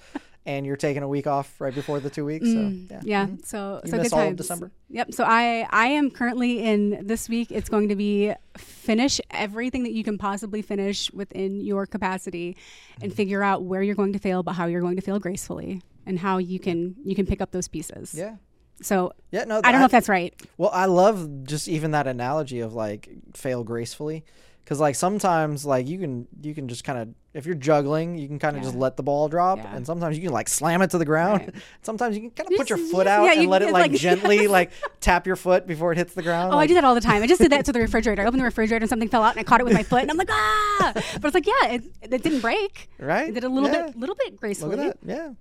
and 0.50 0.66
you're 0.66 0.76
taking 0.88 1.04
a 1.04 1.08
week 1.08 1.28
off 1.28 1.48
right 1.62 1.76
before 1.82 2.00
the 2.00 2.10
two 2.10 2.26
weeks. 2.26 2.48
So 2.48 2.58
Mm, 2.58 2.90
yeah. 2.92 3.02
yeah. 3.14 3.26
Mhm. 3.28 3.46
So 3.46 3.82
You 3.86 3.92
so 3.92 3.98
miss 3.98 4.10
good 4.10 4.16
all 4.20 4.28
of. 4.30 4.36
December? 4.36 4.72
Yep. 4.90 5.14
So 5.14 5.24
I 5.24 5.68
I 5.70 5.88
am 6.00 6.10
currently 6.20 6.54
in 6.72 7.06
this 7.12 7.30
week. 7.30 7.52
It's 7.52 7.70
going 7.70 7.90
to 7.90 7.96
be 7.96 8.34
finish 8.58 9.22
everything 9.32 9.84
that 9.84 9.94
you 9.94 10.04
can 10.04 10.18
possibly 10.18 10.62
finish 10.62 11.12
within 11.14 11.62
your 11.62 11.86
capacity, 11.86 12.50
Mm-hmm. 12.56 13.04
and 13.04 13.14
figure 13.14 13.44
out 13.50 13.64
where 13.64 13.82
you're 13.84 13.96
going 14.04 14.14
to 14.14 14.20
fail, 14.20 14.42
but 14.44 14.54
how 14.60 14.66
you're 14.66 14.82
going 14.88 14.96
to 14.98 15.02
fail 15.10 15.20
gracefully, 15.20 15.82
and 16.06 16.18
how 16.20 16.38
you 16.52 16.60
can 16.60 16.96
you 17.10 17.16
can 17.16 17.26
pick 17.32 17.42
up 17.42 17.52
those 17.52 17.68
pieces. 17.68 18.14
Yeah. 18.16 18.36
So 18.82 19.14
Yeah. 19.32 19.44
No. 19.46 19.62
I 19.64 19.72
don't 19.72 19.82
know 19.82 19.86
if 19.92 19.92
that's 19.98 20.10
right. 20.10 20.34
Well, 20.58 20.72
I 20.74 20.86
love 20.86 21.44
just 21.44 21.68
even 21.68 21.92
that 21.92 22.08
analogy 22.08 22.60
of 22.68 22.74
like 22.74 23.10
fail 23.36 23.64
gracefully, 23.64 24.24
because 24.64 24.80
like 24.80 24.96
sometimes 24.96 25.66
like 25.74 25.86
you 25.88 26.00
can 26.00 26.28
you 26.42 26.54
can 26.58 26.68
just 26.68 26.84
kind 26.84 26.98
of 27.00 27.08
if 27.34 27.46
you're 27.46 27.54
juggling 27.56 28.18
you 28.18 28.28
can 28.28 28.40
kind 28.40 28.58
of 28.58 28.64
just 28.64 28.74
let 28.76 28.98
the 28.98 29.04
ball 29.04 29.28
drop, 29.30 29.60
Yeah. 29.60 29.76
and 29.76 29.86
sometimes 29.86 30.18
you 30.18 30.24
can 30.24 30.34
like 30.34 30.50
slam 30.50 30.82
it 30.82 30.90
to 30.92 30.98
the 30.98 31.06
ground. 31.06 31.42
Right. 31.42 31.54
Sometimes 31.84 32.16
you 32.16 32.22
can 32.24 32.32
kind 32.32 32.52
of 32.52 32.58
put 32.58 32.70
your 32.70 32.80
foot 32.80 33.06
yeah, 33.06 33.20
out 33.22 33.36
you 33.36 33.42
and 33.42 33.50
let 33.50 33.62
it 33.62 33.72
like, 33.72 33.92
like- 33.92 34.00
gently 34.08 34.48
like 34.48 34.72
tap 35.00 35.28
your 35.28 35.36
foot 35.36 35.68
before 35.68 35.92
it 35.92 35.98
hits 36.00 36.14
the 36.14 36.24
ground. 36.24 36.54
Oh, 36.54 36.58
I 36.58 36.66
do 36.66 36.74
that 36.74 36.84
all 36.84 36.96
the 36.96 37.02
time. 37.02 37.22
I 37.22 37.28
just 37.28 37.40
did 37.42 37.52
that 37.52 37.66
to 37.66 37.72
the 37.72 37.80
refrigerator. 37.80 38.24
I 38.24 38.26
opened 38.26 38.40
the 38.42 38.46
refrigerator 38.46 38.84
and 38.84 38.90
something 38.90 39.10
fell 39.10 39.22
out, 39.24 39.32
and 39.36 39.40
I 39.40 39.44
caught 39.44 39.62
it 39.62 39.64
with 39.64 39.74
my 39.74 39.84
foot, 39.84 40.02
and 40.02 40.10
I'm 40.12 40.18
like, 40.18 40.32
ah! 40.32 40.92
But 40.96 41.26
it's 41.26 41.34
like, 41.36 41.46
yeah, 41.48 41.74
it, 41.74 41.84
it 42.02 42.24
didn't 42.24 42.40
break. 42.42 42.90
right. 43.00 43.30
It 43.30 43.34
did 43.36 43.44
a 43.44 43.50
little 43.50 43.70
Yeah. 43.70 43.88
bit, 43.88 43.98
little 43.98 44.16
bit 44.16 44.32
Look 44.32 44.40
gracefully. 44.42 44.80
at 44.80 45.00
that. 45.02 45.08
Yeah. 45.08 45.34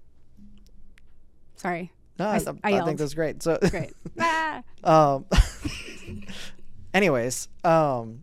Sorry, 1.57 1.91
No, 2.18 2.26
I, 2.26 2.36
I, 2.36 2.72
I 2.74 2.80
I 2.80 2.84
think 2.84 2.99
that's 2.99 3.14
great. 3.14 3.43
So, 3.43 3.59
great. 3.70 3.93
ah. 4.20 4.62
um, 4.84 5.24
anyways, 6.95 7.49
um, 7.64 8.22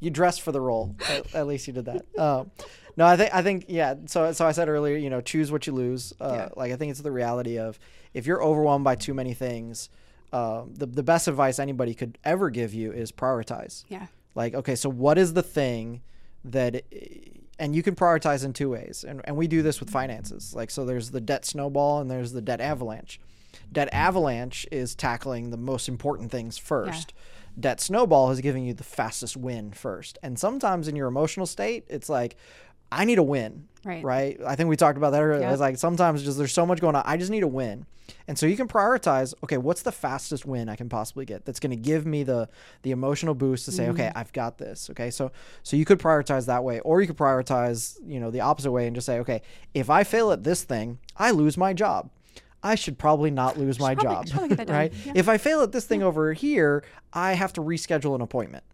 you 0.00 0.10
dressed 0.10 0.42
for 0.42 0.52
the 0.52 0.60
role. 0.60 0.94
at, 1.08 1.34
at 1.34 1.46
least 1.46 1.66
you 1.66 1.72
did 1.72 1.86
that. 1.86 2.18
Um, 2.18 2.50
no, 2.96 3.06
I 3.06 3.16
think 3.16 3.34
I 3.34 3.42
think 3.42 3.64
yeah. 3.68 3.94
So 4.06 4.32
so 4.32 4.46
I 4.46 4.52
said 4.52 4.68
earlier, 4.68 4.96
you 4.96 5.10
know, 5.10 5.20
choose 5.20 5.52
what 5.52 5.66
you 5.66 5.72
lose. 5.72 6.12
Uh, 6.20 6.32
Yeah. 6.34 6.48
Like 6.56 6.72
I 6.72 6.76
think 6.76 6.90
it's 6.90 7.00
the 7.00 7.12
reality 7.12 7.58
of 7.58 7.78
if 8.14 8.26
you're 8.26 8.42
overwhelmed 8.42 8.84
by 8.84 8.94
too 8.94 9.12
many 9.14 9.34
things, 9.34 9.90
uh, 10.32 10.62
the 10.72 10.86
the 10.86 11.02
best 11.02 11.28
advice 11.28 11.58
anybody 11.58 11.94
could 11.94 12.18
ever 12.24 12.50
give 12.50 12.72
you 12.72 12.92
is 12.92 13.12
prioritize. 13.12 13.84
Yeah. 13.88 14.06
Like, 14.34 14.54
okay, 14.54 14.74
so 14.76 14.88
what 14.90 15.16
is 15.18 15.32
the 15.32 15.42
thing 15.42 16.02
that, 16.44 16.82
and 17.58 17.74
you 17.74 17.82
can 17.82 17.94
prioritize 17.94 18.44
in 18.44 18.52
two 18.52 18.70
ways. 18.70 19.04
And, 19.06 19.20
and 19.24 19.34
we 19.36 19.48
do 19.48 19.62
this 19.62 19.80
with 19.80 19.88
finances. 19.90 20.54
Like, 20.54 20.70
so 20.70 20.84
there's 20.84 21.10
the 21.10 21.20
debt 21.22 21.44
snowball 21.46 22.00
and 22.00 22.10
there's 22.10 22.32
the 22.32 22.42
debt 22.42 22.60
avalanche. 22.60 23.18
Debt 23.72 23.88
avalanche 23.92 24.66
is 24.70 24.94
tackling 24.94 25.50
the 25.50 25.56
most 25.56 25.88
important 25.88 26.30
things 26.30 26.58
first. 26.58 27.14
Debt 27.58 27.80
snowball 27.80 28.30
is 28.30 28.40
giving 28.40 28.64
you 28.64 28.74
the 28.74 28.84
fastest 28.84 29.36
win 29.36 29.72
first. 29.72 30.18
And 30.22 30.38
sometimes 30.38 30.88
in 30.88 30.96
your 30.96 31.08
emotional 31.08 31.46
state, 31.46 31.84
it's 31.88 32.08
like, 32.08 32.36
I 32.92 33.04
need 33.04 33.18
a 33.18 33.22
win. 33.22 33.68
Right. 33.84 34.02
Right. 34.02 34.40
I 34.44 34.56
think 34.56 34.68
we 34.68 34.76
talked 34.76 34.98
about 34.98 35.10
that 35.10 35.22
earlier. 35.22 35.42
Yeah. 35.42 35.52
It's 35.52 35.60
like 35.60 35.76
sometimes 35.78 36.22
just 36.22 36.38
there's 36.38 36.52
so 36.52 36.66
much 36.66 36.80
going 36.80 36.96
on. 36.96 37.02
I 37.06 37.16
just 37.16 37.30
need 37.30 37.42
a 37.42 37.48
win. 37.48 37.86
And 38.28 38.38
so 38.38 38.46
you 38.46 38.56
can 38.56 38.68
prioritize, 38.68 39.34
okay, 39.44 39.58
what's 39.58 39.82
the 39.82 39.92
fastest 39.92 40.44
win 40.44 40.68
I 40.68 40.76
can 40.76 40.88
possibly 40.88 41.24
get 41.24 41.44
that's 41.44 41.60
going 41.60 41.70
to 41.70 41.76
give 41.76 42.06
me 42.06 42.22
the 42.22 42.48
the 42.82 42.90
emotional 42.90 43.34
boost 43.34 43.64
to 43.64 43.72
say, 43.72 43.84
mm-hmm. 43.84 43.92
okay, 43.92 44.12
I've 44.14 44.32
got 44.32 44.58
this. 44.58 44.90
Okay. 44.90 45.10
So 45.10 45.32
so 45.62 45.76
you 45.76 45.84
could 45.84 45.98
prioritize 45.98 46.46
that 46.46 46.64
way 46.64 46.80
or 46.80 47.00
you 47.00 47.06
could 47.06 47.16
prioritize, 47.16 47.98
you 48.06 48.20
know, 48.20 48.30
the 48.30 48.40
opposite 48.40 48.72
way 48.72 48.86
and 48.86 48.94
just 48.94 49.06
say, 49.06 49.18
okay, 49.20 49.42
if 49.74 49.90
I 49.90 50.04
fail 50.04 50.32
at 50.32 50.44
this 50.44 50.64
thing, 50.64 50.98
I 51.16 51.30
lose 51.30 51.56
my 51.56 51.72
job. 51.72 52.10
I 52.62 52.74
should 52.74 52.98
probably 52.98 53.30
not 53.30 53.56
lose 53.58 53.78
my 53.78 53.94
probably- 53.94 54.24
job. 54.26 54.30
probably 54.30 54.48
get 54.50 54.56
that 54.58 54.66
done. 54.68 54.76
right? 54.76 54.92
Yeah. 55.04 55.12
If 55.14 55.28
I 55.28 55.38
fail 55.38 55.60
at 55.62 55.72
this 55.72 55.84
thing 55.84 56.02
over 56.02 56.32
here, 56.32 56.82
I 57.12 57.34
have 57.34 57.52
to 57.54 57.60
reschedule 57.60 58.14
an 58.14 58.20
appointment. 58.20 58.64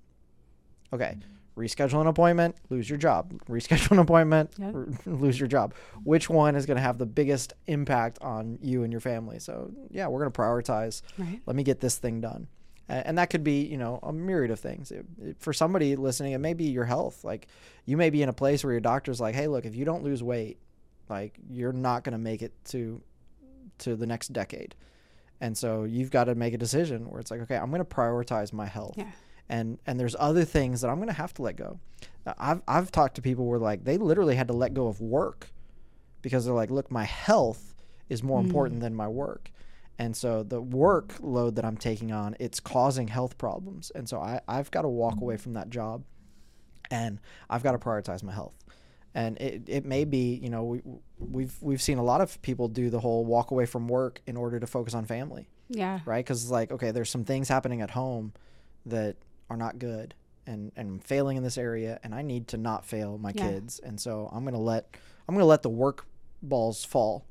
Okay. 0.93 1.17
Reschedule 1.57 2.01
an 2.01 2.07
appointment, 2.07 2.57
lose 2.71 2.89
your 2.89 2.99
job. 2.99 3.33
Reschedule 3.49 3.91
an 3.93 3.99
appointment, 3.99 4.53
Yeah. 4.59 4.73
r- 4.75 4.89
lose 5.05 5.39
your 5.39 5.49
job. 5.49 5.75
Which 6.03 6.31
one 6.31 6.55
is 6.57 6.65
going 6.65 6.77
to 6.79 6.83
have 6.83 6.97
the 6.97 7.05
biggest 7.07 7.53
impact 7.67 8.19
on 8.23 8.59
you 8.63 8.85
and 8.85 8.93
your 8.93 9.01
family? 9.03 9.39
So, 9.39 9.71
yeah, 9.91 10.07
we're 10.09 10.21
going 10.21 10.33
to 10.33 10.41
prioritize. 10.41 11.03
Right. 11.19 11.41
Let 11.45 11.55
me 11.57 11.63
get 11.63 11.81
this 11.81 11.97
thing 11.99 12.23
done. 12.23 12.47
A- 12.89 13.07
And 13.07 13.19
that 13.19 13.29
could 13.29 13.45
be, 13.45 13.65
you 13.67 13.77
know, 13.77 13.99
a 14.03 14.13
myriad 14.15 14.51
of 14.51 14.61
things. 14.61 14.91
It- 14.91 15.05
it- 15.21 15.37
for 15.41 15.53
somebody 15.53 15.95
listening, 15.95 16.33
it 16.33 16.39
may 16.39 16.55
be 16.55 16.65
your 16.65 16.87
health. 16.87 17.23
Like, 17.23 17.49
you 17.85 17.99
may 17.99 18.09
be 18.09 18.23
in 18.23 18.31
a 18.31 18.35
place 18.35 18.65
where 18.65 18.73
your 18.73 18.81
doctor's 18.81 19.21
like, 19.21 19.35
"Hey, 19.35 19.47
look, 19.49 19.67
if 19.67 19.75
you 19.77 19.85
don't 19.85 20.03
lose 20.03 20.23
weight, 20.23 20.59
like, 21.11 21.39
you're 21.51 21.73
not 21.75 22.03
going 22.03 22.13
to 22.15 22.19
make 22.19 22.41
it 22.41 22.53
to 22.67 23.03
to 23.79 23.97
the 23.97 24.07
next 24.07 24.33
decade." 24.33 24.75
And 25.43 25.59
so 25.59 25.83
you've 25.83 26.13
got 26.13 26.25
to 26.25 26.37
make 26.37 26.55
a 26.55 26.59
decision 26.59 27.11
where 27.11 27.21
it's 27.21 27.31
like, 27.33 27.41
okay, 27.41 27.57
I'm 27.57 27.71
going 27.71 27.85
to 27.85 27.85
prioritize 27.85 28.53
my 28.53 28.67
health. 28.67 28.95
Yeah. 28.97 29.11
And 29.49 29.79
and 29.87 29.99
there's 29.99 30.15
other 30.19 30.45
things 30.45 30.81
that 30.81 30.89
I'm 30.89 30.97
going 30.97 31.09
to 31.09 31.15
have 31.15 31.35
to 31.35 31.43
let 31.43 31.57
go. 31.57 31.81
I've 32.39 32.63
I've 32.69 32.93
talked 32.93 33.17
to 33.17 33.23
people 33.23 33.47
where 33.47 33.59
like 33.59 33.85
they 33.85 33.99
literally 33.99 34.37
had 34.37 34.47
to 34.49 34.55
let 34.55 34.73
go 34.73 34.87
of 34.87 35.01
work 35.01 35.49
because 36.23 36.45
they're 36.45 36.55
like, 36.55 36.71
look, 36.71 36.91
my 36.93 37.05
health 37.05 37.75
is 38.09 38.23
more 38.23 38.41
mm. 38.41 38.45
important 38.45 38.81
than 38.81 38.95
my 38.95 39.09
work. 39.09 39.51
And 39.99 40.17
so 40.17 40.45
the 40.45 40.63
workload 40.63 41.57
that 41.57 41.65
I'm 41.65 41.77
taking 41.77 42.13
on, 42.13 42.37
it's 42.39 42.61
causing 42.61 43.09
health 43.09 43.37
problems. 43.37 43.91
And 43.95 44.09
so 44.09 44.21
I, 44.21 44.41
I've 44.49 44.71
got 44.71 44.83
to 44.83 44.89
walk 44.89 45.17
mm. 45.17 45.23
away 45.23 45.37
from 45.37 45.55
that 45.55 45.71
job 45.71 46.05
and 46.91 47.19
I've 47.51 47.63
got 47.63 47.73
to 47.73 47.79
prioritize 47.79 48.23
my 48.23 48.33
health. 48.33 48.55
And 49.15 49.37
it, 49.39 49.63
it 49.67 49.85
may 49.85 50.05
be, 50.05 50.35
you 50.43 50.49
know, 50.49 50.65
we, 50.65 50.81
we've 51.19 51.55
we've 51.61 51.83
seen 51.83 51.99
a 51.99 52.03
lot 52.03 52.21
of 52.23 52.41
people 52.43 52.69
do 52.69 52.89
the 52.91 53.01
whole 53.01 53.25
walk 53.25 53.51
away 53.51 53.67
from 53.67 53.87
work 53.89 54.21
in 54.27 54.37
order 54.37 54.59
to 54.59 54.67
focus 54.67 54.95
on 54.95 55.05
family, 55.05 55.49
Yeah. 55.69 56.01
right? 56.07 56.25
Because 56.25 56.43
it's 56.43 56.51
like, 56.51 56.73
okay, 56.73 56.91
there's 56.93 57.11
some 57.11 57.25
things 57.25 57.49
happening 57.49 57.83
at 57.83 57.91
home 57.91 58.33
that 58.87 59.17
are 59.51 59.57
not 59.59 59.79
good, 59.79 60.15
and 60.47 60.73
and 60.77 60.89
I'm 60.89 60.99
failing 61.01 61.37
in 61.37 61.43
this 61.43 61.59
area, 61.59 62.01
and 62.03 62.15
I 62.15 62.23
need 62.23 62.49
to 62.49 62.57
not 62.57 62.87
fail 62.87 63.19
my 63.19 63.33
Yeah. 63.35 63.51
kids, 63.51 63.79
and 63.81 64.01
so 64.01 64.31
I'm 64.33 64.45
gonna 64.45 64.59
let 64.59 64.97
I'm 65.29 65.35
gonna 65.35 65.45
let 65.45 65.61
the 65.63 65.69
work 65.71 66.07
balls 66.43 66.83
fall, 66.83 67.27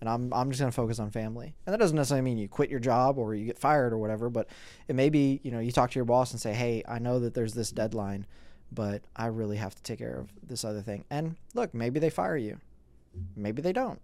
and 0.00 0.08
I'm 0.10 0.32
I'm 0.34 0.50
just 0.50 0.58
gonna 0.60 0.72
focus 0.72 0.98
on 0.98 1.10
family, 1.12 1.54
and 1.64 1.72
that 1.72 1.78
doesn't 1.78 1.94
necessarily 1.96 2.22
mean 2.24 2.38
you 2.38 2.48
quit 2.48 2.70
your 2.70 2.80
job 2.80 3.18
or 3.18 3.36
you 3.36 3.46
get 3.46 3.58
fired 3.60 3.92
or 3.92 3.98
whatever, 3.98 4.28
but 4.30 4.48
it 4.88 4.96
may 4.96 5.10
be 5.10 5.38
you 5.44 5.52
know 5.52 5.60
you 5.60 5.70
talk 5.70 5.92
to 5.92 5.96
your 5.98 6.04
boss 6.04 6.32
and 6.32 6.40
say, 6.40 6.52
hey, 6.54 6.82
I 6.88 6.98
know 6.98 7.20
that 7.20 7.34
there's 7.34 7.54
this 7.54 7.70
deadline, 7.70 8.26
but 8.74 9.02
I 9.16 9.26
really 9.26 9.56
have 9.56 9.74
to 9.74 9.82
take 9.82 9.98
care 9.98 10.18
of 10.18 10.28
this 10.42 10.64
other 10.64 10.82
thing, 10.82 11.04
and 11.10 11.36
look, 11.54 11.72
maybe 11.74 12.00
they 12.00 12.10
fire 12.10 12.36
you, 12.36 12.58
maybe 13.36 13.62
they 13.62 13.72
don't, 13.72 14.00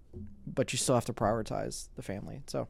but 0.47 0.73
you 0.73 0.77
still 0.79 0.95
have 0.95 1.05
to 1.07 1.12
prioritize 1.12 1.89
the 1.97 2.03
family, 2.03 2.43
so. 2.47 2.68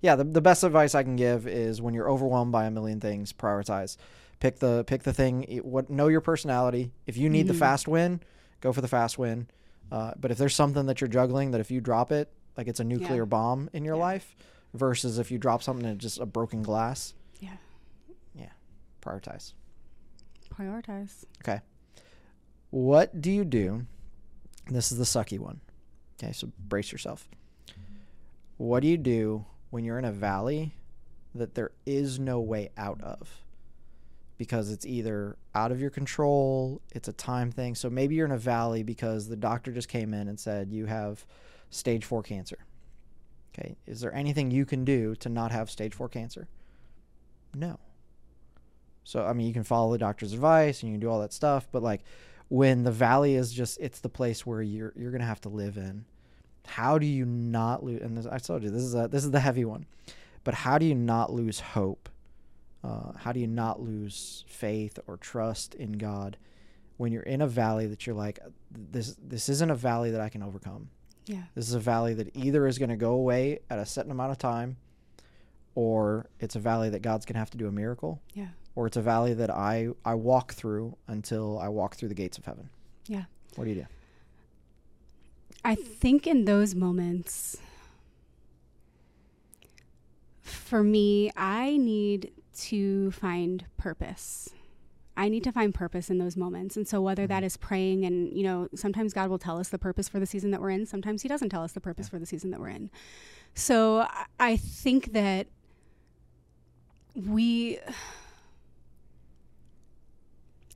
Yeah, 0.00 0.14
the, 0.14 0.22
the 0.22 0.40
best 0.40 0.62
advice 0.62 0.94
I 0.94 1.02
can 1.02 1.16
give 1.16 1.46
is 1.48 1.82
when 1.82 1.92
you're 1.92 2.08
overwhelmed 2.08 2.52
by 2.52 2.66
a 2.66 2.70
million 2.70 3.00
things, 3.00 3.32
prioritize. 3.32 3.96
Pick 4.38 4.60
the 4.60 4.84
pick 4.84 5.02
the 5.02 5.12
thing. 5.12 5.60
What 5.64 5.90
know 5.90 6.06
your 6.06 6.20
personality. 6.20 6.92
If 7.06 7.16
you 7.16 7.28
need 7.28 7.48
the 7.48 7.52
Mhm. 7.52 7.58
fast 7.58 7.88
win, 7.88 8.20
go 8.60 8.72
for 8.72 8.80
the 8.80 8.86
fast 8.86 9.18
win. 9.18 9.48
Uh, 9.90 10.12
but 10.20 10.30
if 10.30 10.38
there's 10.38 10.54
something 10.54 10.86
that 10.86 11.00
you're 11.00 11.08
juggling 11.08 11.50
that 11.50 11.60
if 11.60 11.70
you 11.72 11.80
drop 11.80 12.12
it, 12.12 12.32
like 12.56 12.68
it's 12.68 12.78
a 12.78 12.84
nuclear 12.84 13.26
bomb 13.26 13.70
in 13.72 13.84
your 13.84 13.96
Yeah. 13.96 14.02
life, 14.02 14.36
versus 14.72 15.18
if 15.18 15.32
you 15.32 15.38
drop 15.38 15.64
something 15.64 15.84
and 15.84 15.96
it's 15.96 16.02
just 16.02 16.20
a 16.20 16.26
broken 16.26 16.62
glass, 16.62 17.14
Yeah. 17.40 17.56
Yeah. 18.36 18.50
prioritize. 19.02 19.52
Prioritize. 20.58 21.24
Okay. 21.42 21.60
What 22.70 23.20
do 23.20 23.30
you 23.30 23.44
do? 23.44 23.86
This 24.68 24.92
is 24.92 24.98
the 24.98 25.04
sucky 25.04 25.38
one. 25.38 25.60
Okay, 26.22 26.32
so 26.32 26.50
brace 26.58 26.92
yourself. 26.92 27.28
What 28.56 28.80
do 28.80 28.88
you 28.88 28.96
do 28.96 29.44
when 29.70 29.84
you're 29.84 29.98
in 29.98 30.04
a 30.04 30.12
valley 30.12 30.74
that 31.34 31.54
there 31.54 31.72
is 31.84 32.18
no 32.18 32.40
way 32.40 32.70
out 32.76 33.00
of? 33.02 33.42
Because 34.38 34.70
it's 34.70 34.86
either 34.86 35.36
out 35.54 35.72
of 35.72 35.80
your 35.80 35.90
control, 35.90 36.80
it's 36.92 37.08
a 37.08 37.12
time 37.12 37.50
thing. 37.50 37.74
So 37.74 37.90
maybe 37.90 38.14
you're 38.14 38.26
in 38.26 38.32
a 38.32 38.38
valley 38.38 38.82
because 38.82 39.28
the 39.28 39.36
doctor 39.36 39.72
just 39.72 39.88
came 39.88 40.14
in 40.14 40.28
and 40.28 40.38
said 40.38 40.72
you 40.72 40.86
have 40.86 41.26
stage 41.70 42.04
four 42.04 42.22
cancer. 42.22 42.58
Okay, 43.52 43.76
is 43.86 44.00
there 44.00 44.14
anything 44.14 44.50
you 44.50 44.64
can 44.64 44.84
do 44.84 45.14
to 45.16 45.28
not 45.28 45.52
have 45.52 45.70
stage 45.70 45.94
four 45.94 46.08
cancer? 46.08 46.48
No. 47.54 47.78
So 49.04 49.24
I 49.24 49.32
mean, 49.32 49.46
you 49.46 49.52
can 49.52 49.64
follow 49.64 49.92
the 49.92 49.98
doctor's 49.98 50.32
advice 50.32 50.82
and 50.82 50.90
you 50.90 50.94
can 50.94 51.00
do 51.00 51.10
all 51.10 51.20
that 51.20 51.32
stuff, 51.32 51.66
but 51.72 51.82
like 51.82 52.02
when 52.48 52.84
the 52.84 52.92
valley 52.92 53.34
is 53.34 53.52
just 53.52 53.78
it's 53.80 54.00
the 54.00 54.08
place 54.08 54.44
where 54.46 54.62
you're 54.62 54.92
you're 54.96 55.10
gonna 55.10 55.24
have 55.24 55.40
to 55.42 55.48
live 55.48 55.76
in. 55.76 56.04
How 56.66 56.98
do 56.98 57.06
you 57.06 57.24
not 57.24 57.82
lose? 57.82 58.00
And 58.02 58.16
this, 58.16 58.26
I 58.26 58.38
told 58.38 58.62
you 58.62 58.70
this 58.70 58.82
is 58.82 58.94
a, 58.94 59.08
this 59.08 59.24
is 59.24 59.30
the 59.32 59.40
heavy 59.40 59.64
one, 59.64 59.86
but 60.44 60.54
how 60.54 60.78
do 60.78 60.86
you 60.86 60.94
not 60.94 61.32
lose 61.32 61.58
hope? 61.60 62.08
Uh, 62.84 63.12
how 63.16 63.32
do 63.32 63.40
you 63.40 63.46
not 63.46 63.80
lose 63.80 64.44
faith 64.48 64.98
or 65.06 65.16
trust 65.16 65.74
in 65.74 65.92
God 65.92 66.36
when 66.96 67.12
you're 67.12 67.22
in 67.22 67.40
a 67.40 67.46
valley 67.46 67.86
that 67.86 68.06
you're 68.06 68.14
like 68.14 68.38
this 68.70 69.16
this 69.22 69.48
isn't 69.48 69.70
a 69.70 69.74
valley 69.74 70.10
that 70.12 70.20
I 70.20 70.28
can 70.28 70.42
overcome. 70.42 70.90
Yeah. 71.26 71.42
This 71.54 71.68
is 71.68 71.74
a 71.74 71.80
valley 71.80 72.14
that 72.14 72.36
either 72.36 72.66
is 72.66 72.78
going 72.78 72.90
to 72.90 72.96
go 72.96 73.12
away 73.12 73.60
at 73.70 73.78
a 73.78 73.86
certain 73.86 74.10
amount 74.10 74.32
of 74.32 74.38
time, 74.38 74.76
or 75.74 76.26
it's 76.40 76.56
a 76.56 76.60
valley 76.60 76.90
that 76.90 77.02
God's 77.02 77.24
going 77.24 77.34
to 77.34 77.38
have 77.40 77.50
to 77.50 77.58
do 77.58 77.66
a 77.66 77.72
miracle 77.72 78.20
Yeah. 78.34 78.48
Or 78.74 78.86
it's 78.86 78.96
a 78.96 79.02
valley 79.02 79.34
that 79.34 79.50
I 79.50 79.88
I 80.04 80.14
walk 80.14 80.54
through 80.54 80.96
until 81.08 81.58
I 81.58 81.68
walk 81.68 81.96
through 81.96 82.08
the 82.08 82.14
gates 82.14 82.38
of 82.38 82.44
heaven. 82.44 82.70
Yeah. 83.06 83.24
What 83.56 83.64
do 83.64 83.70
you 83.70 83.76
do? 83.76 83.86
I 85.64 85.74
think 85.74 86.26
in 86.26 86.44
those 86.44 86.74
moments, 86.74 87.58
for 90.40 90.82
me, 90.82 91.30
I 91.36 91.76
need 91.76 92.32
to 92.56 93.10
find 93.12 93.64
purpose. 93.76 94.50
I 95.16 95.28
need 95.28 95.44
to 95.44 95.52
find 95.52 95.74
purpose 95.74 96.10
in 96.10 96.18
those 96.18 96.36
moments. 96.36 96.76
And 96.76 96.88
so, 96.88 97.00
whether 97.00 97.26
that 97.26 97.38
mm-hmm. 97.38 97.44
is 97.44 97.56
praying, 97.56 98.04
and, 98.04 98.32
you 98.32 98.42
know, 98.42 98.68
sometimes 98.74 99.12
God 99.12 99.28
will 99.28 99.38
tell 99.38 99.58
us 99.58 99.68
the 99.68 99.78
purpose 99.78 100.08
for 100.08 100.18
the 100.18 100.26
season 100.26 100.50
that 100.50 100.60
we're 100.60 100.70
in, 100.70 100.86
sometimes 100.86 101.22
He 101.22 101.28
doesn't 101.28 101.50
tell 101.50 101.62
us 101.62 101.72
the 101.72 101.80
purpose 101.80 102.08
for 102.08 102.18
the 102.18 102.26
season 102.26 102.50
that 102.50 102.60
we're 102.60 102.70
in. 102.70 102.90
So, 103.54 104.00
I- 104.00 104.26
I 104.40 104.56
think 104.56 105.12
that 105.12 105.46
we 107.14 107.78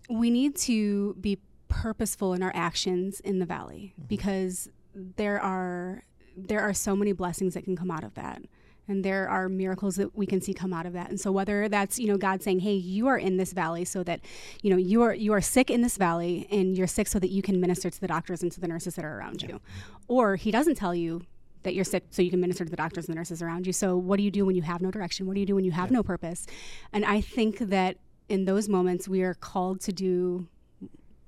we 0.09 0.31
need 0.31 0.57
to 0.57 1.15
be 1.21 1.39
purposeful 1.69 2.33
in 2.33 2.43
our 2.43 2.53
actions 2.55 3.21
in 3.21 3.39
the 3.39 3.47
valley 3.47 3.95
mm-hmm. 3.99 4.09
because 4.09 4.69
there 4.95 5.41
are 5.41 6.03
there 6.37 6.61
are 6.61 6.75
so 6.75 6.95
many 6.95 7.13
blessings 7.13 7.55
that 7.55 7.65
can 7.65 7.77
come 7.77 7.91
out 7.91 8.05
of 8.05 8.15
that. 8.15 8.43
And 8.89 9.05
there 9.05 9.29
are 9.29 9.49
miracles 9.49 9.97
that 9.97 10.15
we 10.15 10.27
can 10.27 10.41
see 10.41 10.55
come 10.55 10.73
out 10.73 10.87
of 10.87 10.93
that. 10.93 11.09
And 11.09 11.19
so 11.19 11.33
whether 11.33 11.69
that's 11.69 11.99
you 11.99 12.07
know 12.07 12.17
god 12.17 12.43
saying 12.43 12.61
hey 12.61 12.75
you 12.75 13.09
are 13.09 13.19
in 13.19 13.37
this 13.37 13.53
valley 13.53 13.85
so 13.85 14.03
that 14.05 14.21
you 14.63 14.71
know 14.71 14.77
you 14.77 15.03
are 15.03 15.15
you 15.15 15.33
are 15.33 15.41
sick 15.41 15.71
in 15.71 15.83
this 15.83 15.97
valley 15.97 16.47
and 16.51 16.77
you're 16.77 16.87
sick 16.87 17.09
so 17.09 17.19
that 17.19 17.31
you 17.31 17.43
can 17.43 17.61
minister 17.61 17.91
to 17.91 18.01
the 18.01 18.07
doctors 18.07 18.43
and 18.43 18.53
to 18.53 18.61
the 18.61 18.69
nurses 18.69 18.95
that 18.95 19.05
are 19.05 19.19
around 19.19 19.43
you. 19.43 19.61
Or 20.09 20.37
he 20.37 20.51
doesn't 20.51 20.77
tell 20.77 20.95
you 20.95 21.23
that 21.63 21.75
you're 21.75 21.85
sick 21.85 22.05
so 22.11 22.23
you 22.23 22.31
can 22.31 22.41
minister 22.41 22.65
to 22.65 22.71
the 22.71 22.77
doctors 22.77 23.07
and 23.07 23.15
the 23.15 23.17
nurses 23.17 23.43
around 23.43 23.67
you. 23.67 23.73
So 23.73 23.97
what 23.97 24.19
do 24.19 24.23
you 24.23 24.31
do 24.31 24.47
when 24.47 24.55
you 24.55 24.63
have 24.63 24.81
no 24.81 24.93
direction? 24.93 25.27
What 25.27 25.35
do 25.35 25.41
you 25.41 25.47
do 25.47 25.57
when 25.57 25.65
you 25.65 25.73
have 25.73 25.91
no 25.91 26.03
purpose? 26.03 26.47
And 26.93 27.05
i 27.05 27.21
think 27.21 27.59
that 27.59 27.97
in 28.29 28.45
those 28.45 28.69
moments 28.69 29.09
we 29.09 29.23
are 29.23 29.35
called 29.35 29.81
to 29.81 29.93
do 29.93 30.47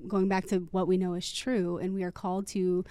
going 0.06 0.28
back 0.28 0.46
to 0.46 0.68
what 0.70 0.86
we 0.86 0.96
know 0.96 1.14
is 1.14 1.32
true 1.32 1.78
and 1.78 1.94
we 1.94 2.02
are 2.02 2.12
called 2.12 2.46
to 2.46 2.84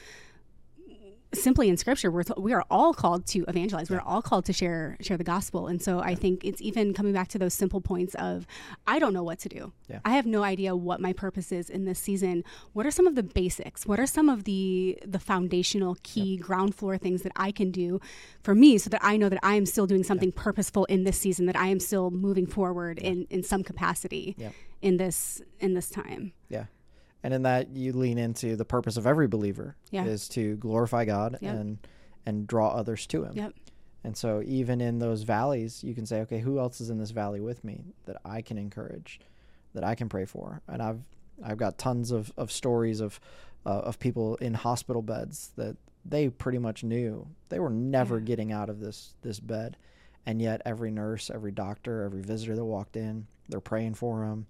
simply 1.41 1.69
in 1.69 1.77
scripture 1.77 2.09
we're 2.11 2.23
we 2.37 2.53
are 2.53 2.63
all 2.69 2.93
called 2.93 3.25
to 3.27 3.43
evangelize. 3.47 3.89
We're 3.89 3.99
all 4.01 4.21
called 4.21 4.45
to 4.45 4.53
share 4.53 4.97
share 5.01 5.17
the 5.17 5.23
gospel. 5.23 5.67
And 5.67 5.81
so 5.81 5.99
i 5.99 6.15
think 6.15 6.43
it's 6.43 6.61
even 6.61 6.93
coming 6.93 7.13
back 7.13 7.27
to 7.29 7.37
those 7.39 7.53
simple 7.53 7.81
points 7.81 8.15
of 8.15 8.45
i 8.85 8.99
don't 8.99 9.13
know 9.13 9.23
what 9.23 9.39
to 9.39 9.49
do. 9.49 9.73
Yeah. 9.87 9.99
i 10.05 10.11
have 10.11 10.25
no 10.25 10.43
idea 10.43 10.75
what 10.75 10.99
my 10.99 11.13
purpose 11.13 11.51
is 11.51 11.69
in 11.69 11.85
this 11.85 11.99
season. 11.99 12.43
What 12.73 12.85
are 12.85 12.91
some 12.91 13.07
of 13.07 13.15
the 13.15 13.23
basics? 13.23 13.85
What 13.85 13.99
are 13.99 14.07
some 14.07 14.29
of 14.29 14.43
the 14.43 14.97
the 15.05 15.19
foundational 15.19 15.97
key 16.03 16.37
ground 16.37 16.75
floor 16.75 16.97
things 16.97 17.21
that 17.23 17.31
i 17.35 17.51
can 17.51 17.71
do 17.71 17.99
for 18.41 18.53
me 18.55 18.77
so 18.77 18.89
that 18.89 19.01
i 19.03 19.17
know 19.17 19.29
that 19.29 19.39
i 19.43 19.55
am 19.55 19.65
still 19.65 19.87
doing 19.87 20.03
something 20.03 20.31
purposeful 20.31 20.85
in 20.85 21.03
this 21.03 21.17
season 21.17 21.45
that 21.45 21.55
i 21.55 21.67
am 21.67 21.79
still 21.79 22.09
moving 22.11 22.45
forward 22.47 22.97
in 22.99 23.25
in 23.29 23.43
some 23.43 23.63
capacity 23.63 24.35
Yep. 24.37 24.53
in 24.81 24.97
this 24.97 25.41
in 25.59 25.73
this 25.73 25.89
time? 25.89 26.33
Yeah. 26.49 26.65
And 27.23 27.33
in 27.33 27.41
that 27.43 27.69
you 27.69 27.93
lean 27.93 28.17
into 28.17 28.55
the 28.55 28.65
purpose 28.65 28.95
of 28.97 29.05
every 29.07 29.27
believer 29.27 29.75
Yeah. 29.91 30.05
is 30.05 30.27
to 30.29 30.55
glorify 30.57 31.05
God 31.05 31.37
Yep. 31.41 31.55
and 31.55 31.77
and 32.25 32.45
draw 32.47 32.69
others 32.69 33.07
to 33.07 33.23
him. 33.23 33.33
yep 33.35 33.53
And 34.03 34.15
so 34.17 34.41
even 34.45 34.81
in 34.81 34.99
those 34.99 35.23
valleys, 35.23 35.83
you 35.83 35.95
can 35.95 36.05
say, 36.05 36.21
okay, 36.21 36.39
who 36.39 36.59
else 36.59 36.79
is 36.81 36.89
in 36.89 36.97
this 36.97 37.11
valley 37.11 37.39
with 37.41 37.63
me 37.63 37.85
that 38.05 38.17
I 38.25 38.41
can 38.41 38.57
encourage, 38.57 39.19
that 39.73 39.83
I 39.83 39.95
can 39.95 40.07
pray 40.09 40.25
for? 40.25 40.61
And 40.67 40.81
I've 40.81 41.01
I've 41.43 41.57
got 41.57 41.77
tons 41.77 42.11
of, 42.11 42.31
of 42.37 42.51
stories 42.51 42.99
of 42.99 43.19
uh, 43.65 43.69
of 43.89 43.99
people 43.99 44.35
in 44.37 44.53
hospital 44.53 45.01
beds 45.01 45.51
that 45.55 45.75
they 46.05 46.29
pretty 46.29 46.57
much 46.59 46.83
knew 46.83 47.27
they 47.49 47.59
were 47.59 47.69
never 47.69 48.17
Yeah. 48.19 48.25
getting 48.25 48.51
out 48.51 48.69
of 48.69 48.79
this 48.79 49.13
this 49.23 49.39
bed, 49.39 49.75
and 50.25 50.41
yet 50.41 50.61
every 50.65 50.91
nurse, 50.91 51.29
every 51.29 51.51
doctor, 51.51 52.03
every 52.03 52.21
visitor 52.21 52.55
that 52.55 52.63
walked 52.65 52.95
in, 52.97 53.27
they're 53.49 53.59
praying 53.59 53.95
for 53.95 54.21
them. 54.25 54.45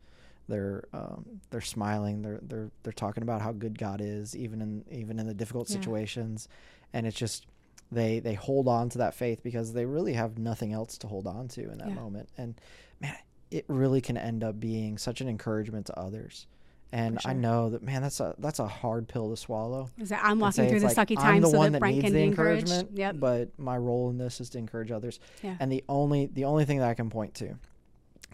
They're 0.47 0.87
um, 0.93 1.25
they're 1.49 1.61
smiling. 1.61 2.21
They're 2.21 2.39
they're 2.41 2.71
they're 2.83 2.93
talking 2.93 3.23
about 3.23 3.41
how 3.41 3.51
good 3.51 3.77
God 3.77 4.01
is, 4.01 4.35
even 4.35 4.61
in 4.61 4.85
even 4.91 5.19
in 5.19 5.27
the 5.27 5.33
difficult 5.33 5.69
Yeah. 5.69 5.75
situations, 5.77 6.47
and 6.93 7.05
it's 7.05 7.17
just 7.17 7.45
they 7.91 8.19
they 8.19 8.33
hold 8.33 8.67
on 8.67 8.89
to 8.89 8.97
that 8.99 9.13
faith 9.13 9.41
because 9.43 9.73
they 9.73 9.85
really 9.85 10.13
have 10.13 10.37
nothing 10.37 10.73
else 10.73 10.97
to 10.99 11.07
hold 11.07 11.25
on 11.27 11.47
to 11.49 11.71
in 11.71 11.77
that 11.77 11.89
Yeah. 11.89 11.95
moment 11.95 12.27
and 12.37 12.59
man 12.99 13.15
it 13.49 13.63
really 13.69 14.01
can 14.01 14.17
end 14.17 14.43
up 14.43 14.59
being 14.59 14.97
such 14.97 15.21
an 15.21 15.29
encouragement 15.29 15.85
to 15.85 15.97
others 15.97 16.47
and 16.91 17.21
For 17.21 17.29
i 17.29 17.33
know 17.33 17.69
that 17.69 17.81
man 17.81 18.01
that's 18.01 18.19
a 18.19 18.35
that's 18.39 18.59
a 18.59 18.67
hard 18.67 19.07
pill 19.07 19.29
to 19.29 19.37
swallow 19.37 19.89
is 19.97 20.09
that 20.09 20.19
i'm 20.21 20.37
walking 20.37 20.67
through 20.67 20.81
the 20.81 20.87
like, 20.87 20.97
sucky 20.97 21.15
I'm 21.17 21.41
the 21.41 21.47
so 21.49 21.57
one 21.57 21.67
that 21.67 21.71
that 21.77 21.79
brent 21.79 21.95
needs 21.95 22.03
can 22.03 22.11
the 22.13 22.19
be 22.19 22.23
encouraged 22.25 22.63
encouragement 22.67 22.97
yep 22.97 23.15
but 23.21 23.57
my 23.57 23.77
role 23.77 24.09
in 24.09 24.17
this 24.17 24.41
is 24.41 24.49
to 24.49 24.57
encourage 24.57 24.91
others 24.91 25.21
Yeah. 25.41 25.55
and 25.61 25.71
the 25.71 25.81
only 25.87 26.25
the 26.25 26.43
only 26.43 26.65
thing 26.65 26.79
that 26.79 26.89
i 26.89 26.93
can 26.93 27.09
point 27.09 27.35
to 27.35 27.57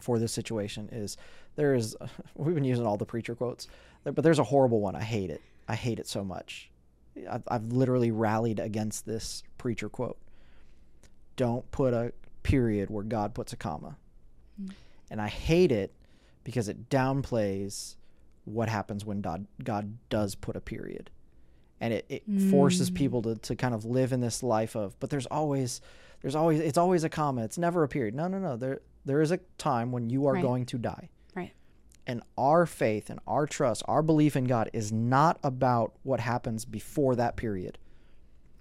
for 0.04 0.20
this 0.20 0.32
situation 0.32 0.90
is 0.92 1.18
there 1.56 1.74
is 1.74 1.96
we've 2.36 2.56
been 2.56 2.64
using 2.64 2.86
all 2.86 2.98
the 2.98 3.06
preacher 3.06 3.36
quotes 3.36 3.68
but 4.04 4.18
there's 4.24 4.40
a 4.40 4.44
horrible 4.44 4.82
one. 4.82 4.98
I 4.98 5.02
hate 5.02 5.30
it. 5.30 5.42
I 5.66 5.76
hate 5.76 5.98
it 5.98 6.08
so 6.10 6.26
much. 6.26 6.70
I've, 7.30 7.44
I've 7.48 7.68
literally 7.72 8.12
rallied 8.12 8.60
against 8.60 9.06
this 9.06 9.44
preacher 9.58 9.88
quote. 9.88 10.18
Don't 11.38 11.70
put 11.72 11.94
a 11.94 12.12
period 12.44 12.90
where 12.90 13.04
god 13.04 13.34
puts 13.34 13.54
a 13.54 13.56
comma. 13.56 13.96
Mm. 14.62 14.72
and 15.10 15.20
i 15.22 15.28
hate 15.30 15.72
it 15.72 15.92
because 16.44 16.68
it 16.68 16.88
downplays 16.90 17.96
what 18.46 18.68
happens 18.70 19.04
when 19.06 19.22
god, 19.22 19.48
god 19.64 19.98
does 20.10 20.36
put 20.36 20.56
a 20.58 20.60
period. 20.62 21.10
And 21.80 21.94
it, 21.94 22.06
it 22.10 22.24
forces 22.52 22.92
Mm. 22.92 22.96
people 22.96 23.22
to, 23.24 23.36
to 23.36 23.56
kind 23.56 23.74
of 23.74 23.84
live 23.86 24.12
in 24.14 24.20
this 24.20 24.44
life 24.44 24.76
of 24.76 25.00
but 25.00 25.10
there's 25.10 25.26
always 25.28 25.80
there's 26.22 26.36
always 26.36 26.60
it's 26.60 26.78
always 26.78 27.04
a 27.06 27.10
comma. 27.10 27.44
It's 27.46 27.58
never 27.58 27.84
a 27.84 27.88
period. 27.88 28.16
No 28.16 28.28
no 28.28 28.38
no. 28.38 28.58
There 28.58 28.82
there 29.06 29.22
is 29.22 29.32
a 29.32 29.40
time 29.58 29.92
when 29.92 30.10
you 30.10 30.28
are 30.28 30.34
Right. 30.34 30.42
going 30.42 30.66
to 30.68 30.78
die. 30.78 31.10
Right. 31.36 31.54
And 32.08 32.22
our 32.38 32.66
faith 32.66 33.10
and 33.10 33.20
our 33.28 33.46
trust 33.48 33.84
our 33.88 34.02
belief 34.02 34.36
in 34.36 34.46
god 34.46 34.70
is 34.74 34.92
not 34.92 35.40
about 35.44 35.94
what 36.04 36.20
happens 36.20 36.66
before 36.66 37.16
that 37.16 37.36
period. 37.36 37.78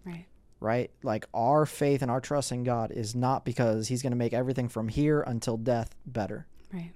Right. 0.05 0.27
Right? 0.61 0.91
Like 1.03 1.27
our 1.35 1.67
faith 1.67 2.03
and 2.03 2.11
our 2.11 2.21
trust 2.21 2.53
in 2.53 2.65
god 2.65 2.91
is 2.93 3.15
not 3.15 3.45
because 3.45 3.89
he's 3.89 4.03
going 4.03 4.13
to 4.13 4.17
make 4.17 4.33
everything 4.33 4.69
from 4.69 4.89
here 4.89 5.21
until 5.23 5.57
death 5.57 5.95
better. 6.07 6.47
Right. 6.73 6.93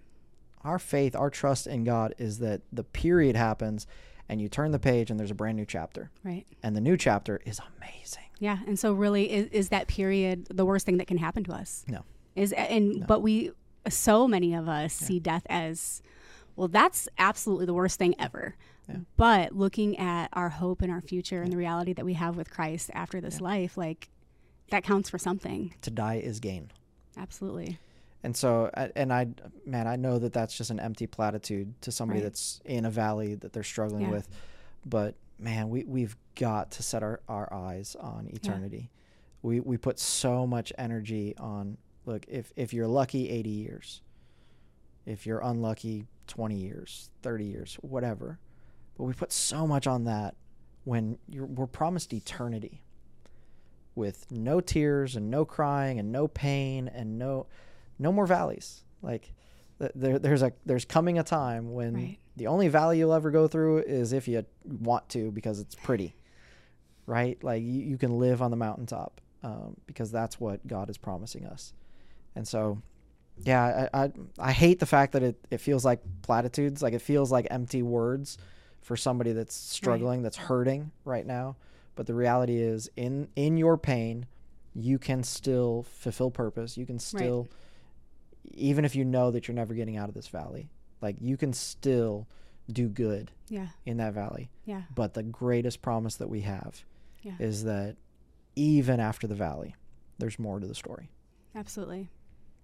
Our 0.63 0.79
faith 0.79 1.15
our 1.17 1.31
trust 1.31 1.67
in 1.67 1.85
god 1.85 2.15
is 2.19 2.39
that 2.39 2.63
the 2.73 2.85
period 2.85 3.37
happens 3.37 3.87
and 4.29 4.41
you 4.41 4.49
turn 4.49 4.73
the 4.73 4.79
page 4.81 5.11
and 5.11 5.21
there's 5.21 5.31
a 5.31 5.35
brand 5.37 5.57
new 5.57 5.65
chapter. 5.67 6.11
Right. 6.25 6.47
And 6.63 6.75
the 6.75 6.81
new 6.81 6.97
chapter 6.97 7.41
is 7.45 7.61
amazing. 7.79 8.25
Yeah, 8.39 8.59
and 8.67 8.79
so 8.79 8.93
really, 8.93 9.31
is, 9.33 9.47
is 9.51 9.69
that 9.71 9.87
period 9.89 10.47
the 10.51 10.67
worst 10.67 10.85
thing 10.85 10.99
that 10.99 11.07
can 11.07 11.17
happen 11.17 11.43
to 11.45 11.53
us? 11.53 11.85
No. 11.89 12.03
Is 12.37 12.53
and 12.53 13.05
but 13.07 13.21
we, 13.23 13.51
so 13.89 14.29
many 14.29 14.55
of 14.55 14.69
us 14.69 14.93
see 14.93 15.19
death 15.19 15.45
as, 15.49 16.03
well, 16.55 16.69
that's 16.69 17.09
absolutely 17.19 17.67
the 17.67 17.75
worst 17.75 17.99
thing 17.99 18.15
ever. 18.19 18.55
Yeah. 18.89 18.97
But 19.17 19.53
looking 19.57 19.99
at 19.99 20.29
our 20.33 20.49
hope 20.51 20.81
and 20.83 20.93
our 20.93 21.01
future 21.01 21.43
and 21.43 21.51
the 21.53 21.57
reality 21.57 21.93
that 21.95 22.05
we 22.05 22.13
have 22.13 22.37
with 22.37 22.51
Christ 22.51 22.91
after 22.95 23.21
this 23.21 23.41
life, 23.41 23.77
like 23.77 24.09
that 24.71 24.85
counts 24.85 25.09
for 25.11 25.19
something. 25.19 25.75
to 25.83 25.91
die 25.91 26.17
is 26.17 26.39
gain 26.41 26.71
Absolutely. 27.17 27.79
and 28.25 28.37
so 28.37 28.69
and 28.97 29.13
i 29.13 29.27
man 29.65 29.87
i 29.87 29.95
know 29.97 30.19
that 30.19 30.33
that's 30.33 30.57
just 30.59 30.71
an 30.71 30.81
empty 30.81 31.07
platitude 31.07 31.81
to 31.83 31.93
somebody 31.93 32.19
Right. 32.21 32.25
that's 32.25 32.61
in 32.65 32.85
a 32.85 32.91
valley 32.91 33.37
that 33.37 33.53
they're 33.53 33.63
struggling 33.63 34.03
Yeah. 34.07 34.11
with 34.11 34.29
but 34.85 35.15
man 35.39 35.69
we, 35.71 35.85
we've 35.85 36.17
got 36.35 36.73
to 36.73 36.83
set 36.83 37.03
our, 37.05 37.21
our 37.29 37.53
eyes 37.55 37.97
on 38.01 38.27
eternity 38.33 38.91
we, 39.43 39.61
we 39.61 39.77
put 39.77 39.99
so 40.01 40.47
much 40.49 40.73
energy 40.77 41.35
on 41.39 41.79
look 42.07 42.25
if, 42.29 42.53
if 42.57 42.73
you're 42.73 42.87
lucky 42.87 43.29
80 43.29 43.51
years. 43.51 44.01
If 45.05 45.27
you're 45.27 45.41
unlucky 45.41 46.07
20 46.27 46.57
years 46.57 47.11
30 47.23 47.45
years 47.45 47.79
whatever. 47.83 48.39
But 48.97 49.05
we 49.05 49.13
put 49.13 49.31
so 49.33 49.67
much 49.67 49.87
on 49.87 50.05
that 50.05 50.35
when 50.85 51.19
you're, 51.29 51.47
we're 51.47 51.67
promised 51.67 52.13
eternity 52.13 52.83
with 53.95 54.27
no 54.31 54.61
tears 54.61 55.17
and 55.17 55.31
no 55.31 55.45
crying 55.45 55.99
and 55.99 56.11
no 56.13 56.29
pain 56.29 56.89
and 56.89 57.19
no 57.19 57.47
no 57.99 58.13
more 58.13 58.27
valleys. 58.27 58.85
Like 59.03 59.33
there, 59.79 60.19
there's 60.19 60.43
a 60.43 60.53
there's 60.65 60.85
coming 60.85 61.19
a 61.19 61.23
time 61.23 61.73
when 61.73 61.95
Right. 61.95 62.19
the 62.37 62.47
only 62.47 62.69
valley 62.69 62.99
you'll 62.99 63.13
ever 63.13 63.31
go 63.31 63.47
through 63.49 63.79
is 63.79 64.13
if 64.13 64.27
you 64.29 64.45
want 64.65 65.09
to 65.11 65.31
because 65.31 65.61
it's 65.61 65.75
pretty 65.75 66.15
right? 67.07 67.43
Like 67.45 67.63
you, 67.63 67.83
you 67.83 67.99
can 67.99 68.19
live 68.19 68.43
on 68.43 68.51
the 68.51 68.57
mountaintop 68.57 69.21
um, 69.45 69.77
because 69.87 70.11
that's 70.11 70.41
what 70.41 70.67
god 70.67 70.91
is 70.91 70.99
promising 70.99 71.47
us 71.47 71.73
and 72.37 72.47
so 72.47 72.81
yeah 73.39 73.89
I, 73.93 74.05
I 74.05 74.13
i 74.39 74.53
hate 74.53 74.79
the 74.79 74.87
fact 74.87 75.13
that 75.15 75.23
it, 75.23 75.37
it 75.51 75.59
feels 75.59 75.85
like 75.85 76.01
platitudes 76.23 76.83
like 76.83 76.95
it 76.95 77.03
feels 77.03 77.33
like 77.33 77.47
empty 77.51 77.83
words 77.83 78.39
for 78.83 78.97
somebody 78.97 79.33
that's 79.33 79.55
struggling 79.55 80.23
that's 80.23 80.37
hurting 80.37 80.91
right 81.05 81.27
now 81.27 81.57
but 81.97 82.07
the 82.07 82.15
reality 82.15 82.57
is 82.59 82.89
in 82.97 83.29
in 83.37 83.57
your 83.57 83.77
pain 83.77 84.27
you 84.75 84.99
can 84.99 85.23
still 85.25 85.85
fulfill 85.91 86.31
purpose 86.31 86.77
you 86.79 86.87
can 86.87 86.99
still 86.99 87.49
even 88.53 88.85
if 88.85 88.95
you 88.95 89.05
know 89.05 89.31
that 89.31 89.49
you're 89.49 89.55
never 89.55 89.75
getting 89.75 89.97
out 89.97 90.09
of 90.09 90.15
this 90.15 90.29
valley 90.29 90.69
like 91.03 91.17
you 91.21 91.37
can 91.37 91.53
still 91.53 92.27
do 92.71 92.89
good 92.89 93.31
Yeah. 93.49 93.69
in 93.85 93.97
that 93.99 94.13
valley 94.15 94.51
Yeah. 94.65 94.83
but 94.95 95.15
the 95.15 95.23
greatest 95.23 95.83
promise 95.83 96.17
that 96.17 96.29
we 96.29 96.41
have 96.43 96.85
Yeah. 97.23 97.35
is 97.39 97.65
that 97.65 97.97
even 98.55 99.01
after 99.01 99.27
the 99.27 99.35
valley 99.35 99.75
there's 100.19 100.39
more 100.39 100.59
to 100.61 100.67
the 100.67 100.75
story 100.75 101.11
Absolutely. 101.55 102.11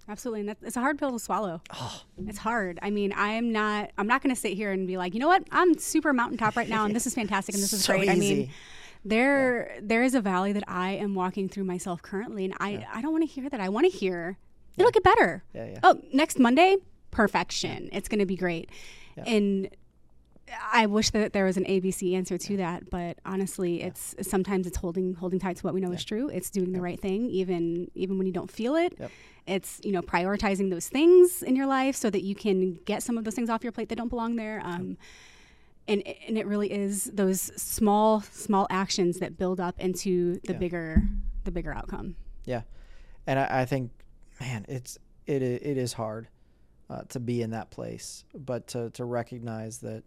Absolutely. 0.08 0.40
And 0.40 0.48
that, 0.50 0.58
it's 0.62 0.76
a 0.76 0.80
hard 0.80 0.98
pill 0.98 1.12
to 1.12 1.18
swallow. 1.18 1.60
oh 1.74 2.02
It's 2.26 2.38
hard. 2.38 2.78
I 2.82 2.90
mean, 2.90 3.12
I'm 3.16 3.52
not, 3.52 3.90
I'm 3.98 4.06
not 4.06 4.22
going 4.22 4.34
to 4.34 4.40
sit 4.40 4.54
here 4.54 4.72
and 4.72 4.86
be 4.86 4.96
like, 4.96 5.14
you 5.14 5.20
know 5.20 5.28
what? 5.28 5.44
I'm 5.50 5.78
super 5.78 6.12
mountaintop 6.12 6.56
right 6.56 6.68
now 6.68 6.84
and 6.84 6.94
this 6.94 7.06
is 7.06 7.14
fantastic 7.14 7.54
and 7.54 7.62
this 7.62 7.72
is 7.78 7.84
so 7.84 7.94
great. 7.94 8.08
I 8.08 8.14
mean, 8.14 8.22
easy. 8.38 8.50
there, 9.04 9.78
there 9.80 10.02
is 10.02 10.14
a 10.14 10.20
valley 10.20 10.52
that 10.52 10.64
I 10.66 10.92
am 10.92 11.14
walking 11.14 11.48
through 11.48 11.64
myself 11.64 12.02
currently. 12.02 12.44
And 12.44 12.54
I, 12.60 12.86
I 12.92 13.00
don't 13.00 13.12
want 13.12 13.22
to 13.22 13.32
hear 13.32 13.48
that. 13.48 13.60
I 13.60 13.68
want 13.68 13.90
to 13.90 13.96
hear 13.96 14.38
it'll 14.76 14.90
get 14.90 15.04
better. 15.04 15.44
yeah 15.54 15.66
yeah 15.66 15.78
Oh, 15.82 16.00
next 16.12 16.38
Monday, 16.38 16.76
perfection. 17.10 17.88
It's 17.92 18.08
going 18.08 18.20
to 18.20 18.26
be 18.26 18.36
great. 18.36 18.70
Yeah. 19.16 19.24
And 19.26 19.68
I 20.72 20.86
wish 20.86 21.10
that 21.10 21.32
there 21.32 21.44
was 21.44 21.56
an 21.56 21.64
ABC 21.64 22.14
answer 22.14 22.36
to 22.38 22.56
that, 22.58 22.90
but 22.90 23.18
honestly, 23.24 23.82
it's 23.82 24.14
sometimes 24.22 24.66
it's 24.66 24.76
holding 24.76 25.14
holding 25.14 25.38
tight 25.38 25.56
to 25.56 25.62
what 25.62 25.74
we 25.74 25.80
know 25.80 25.92
is 25.92 26.04
true. 26.04 26.28
It's 26.28 26.50
doing 26.50 26.72
the 26.72 26.80
right 26.80 27.00
thing, 27.00 27.30
even 27.30 27.90
even 27.94 28.18
when 28.18 28.26
you 28.26 28.32
don't 28.32 28.50
feel 28.50 28.76
it. 28.76 28.94
Yep. 28.98 29.10
It's 29.46 29.80
you 29.82 29.92
know 29.92 30.02
prioritizing 30.02 30.70
those 30.70 30.88
things 30.88 31.42
in 31.42 31.56
your 31.56 31.66
life 31.66 31.96
so 31.96 32.10
that 32.10 32.22
you 32.22 32.34
can 32.34 32.74
get 32.84 33.02
some 33.02 33.18
of 33.18 33.24
those 33.24 33.34
things 33.34 33.50
off 33.50 33.62
your 33.62 33.72
plate 33.72 33.88
that 33.88 33.96
don't 33.96 34.08
belong 34.08 34.36
there. 34.36 34.60
Um, 34.64 34.96
and 35.88 36.02
and 36.28 36.38
it 36.38 36.46
really 36.46 36.70
is 36.72 37.10
those 37.12 37.40
small 37.60 38.20
small 38.20 38.66
actions 38.70 39.18
that 39.18 39.36
build 39.38 39.58
up 39.60 39.78
into 39.80 40.34
the 40.44 40.52
Yeah. 40.52 40.58
bigger 40.58 41.02
the 41.44 41.50
bigger 41.50 41.74
outcome. 41.74 42.14
Yeah, 42.44 42.62
and 43.26 43.38
I, 43.38 43.62
I 43.62 43.64
think, 43.64 43.90
man, 44.40 44.64
it's 44.68 44.98
it 45.26 45.42
it 45.42 45.76
is 45.76 45.92
hard 45.92 46.28
uh, 46.90 47.02
to 47.08 47.18
be 47.20 47.42
in 47.42 47.50
that 47.50 47.70
place, 47.70 48.24
but 48.34 48.66
to 48.68 48.90
to 48.90 49.04
recognize 49.04 49.78
that 49.78 50.04